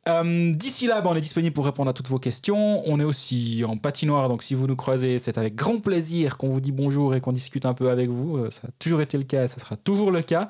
Euh, 0.10 0.53
D'ici 0.56 0.88
là, 0.88 0.99
ben, 1.02 1.11
on 1.11 1.15
est 1.15 1.22
disponible 1.22 1.53
pour 1.53 1.65
répondre 1.65 1.90
à 1.90 1.94
toutes 1.94 2.07
vos 2.10 2.18
questions. 2.18 2.82
On 2.90 2.99
est 2.99 3.03
aussi 3.03 3.64
en 3.68 3.78
patinoire, 3.78 4.30
donc 4.30 4.41
si 4.41 4.56
vous 4.56 4.65
nous 4.65 4.76
croisez, 4.76 5.19
c'est 5.19 5.38
avec 5.38 5.53
grand 5.56 5.80
plaisir 5.80 6.38
qu'on 6.38 6.49
vous 6.49 6.60
dit 6.60 6.72
bonjour 6.72 7.14
et 7.14 7.22
qu'on 7.22 7.32
discute 7.32 7.65
un 7.68 7.73
peu 7.76 7.90
avec 7.91 8.10
vous. 8.10 8.38
Euh, 8.38 8.49
Ça 8.49 8.61
a 8.68 8.72
toujours 8.80 9.02
été 9.02 9.18
le 9.18 9.23
cas, 9.26 9.48
ça 9.48 9.60
sera 9.60 9.76
toujours 9.76 10.10
le 10.10 10.23
cas. 10.23 10.49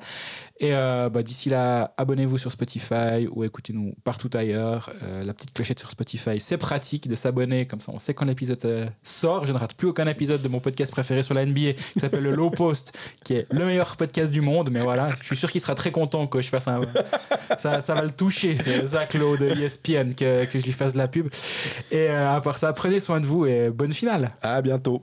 Et 0.58 0.74
euh, 0.74 1.10
bah, 1.10 1.22
d'ici 1.22 1.50
là, 1.50 1.92
abonnez-vous 1.98 2.38
sur 2.38 2.50
Spotify 2.50 3.26
ou 3.30 3.44
écoutez-nous 3.44 3.94
partout 4.04 4.30
ailleurs. 4.32 4.90
La 5.24 5.34
petite 5.34 5.52
clochette 5.52 5.78
sur 5.80 5.90
Spotify, 5.90 6.40
c'est 6.40 6.56
pratique 6.56 7.08
de 7.08 7.14
s'abonner, 7.14 7.66
comme 7.66 7.80
ça 7.80 7.92
on 7.92 7.98
sait 7.98 8.14
quand 8.14 8.24
l'épisode 8.24 8.90
sort. 9.02 9.44
Je 9.44 9.52
ne 9.52 9.58
rate 9.58 9.74
plus 9.74 9.88
aucun 9.88 10.06
épisode 10.06 10.40
de 10.40 10.48
mon 10.48 10.60
podcast 10.60 10.92
préféré 10.92 11.22
sur 11.22 11.34
la 11.34 11.44
NBA 11.44 11.72
qui 11.94 12.00
s'appelle 12.00 12.22
le 12.22 12.30
Low 12.32 12.50
Post, 12.50 12.96
qui 13.24 13.34
est 13.34 13.46
le 13.52 13.66
meilleur 13.66 13.96
podcast 13.96 14.32
du 14.32 14.40
monde. 14.40 14.70
Mais 14.70 14.80
voilà, 14.80 15.10
je 15.20 15.26
suis 15.26 15.36
sûr 15.36 15.50
qu'il 15.50 15.60
sera 15.60 15.74
très 15.74 15.90
content 15.90 16.26
que 16.26 16.40
je 16.40 16.48
fasse 16.48 16.68
un. 16.68 16.80
ça, 17.58 17.80
ça 17.80 17.94
va 17.94 18.02
le 18.02 18.10
toucher, 18.10 18.56
Zach 18.86 19.14
Lowe 19.14 19.36
de 19.42 19.62
ESPN, 19.62 20.14
que, 20.14 20.50
que 20.50 20.58
je 20.58 20.64
lui 20.64 20.72
fasse 20.72 20.92
de 20.92 20.98
la 20.98 21.08
pub. 21.08 21.28
Et 21.90 22.08
euh, 22.08 22.30
à 22.36 22.40
part 22.40 22.58
ça, 22.58 22.72
prenez 22.72 23.00
soin 23.00 23.20
de 23.20 23.26
vous 23.26 23.46
et 23.46 23.70
bonne 23.70 23.92
finale. 23.92 24.30
À 24.42 24.62
bientôt. 24.62 25.02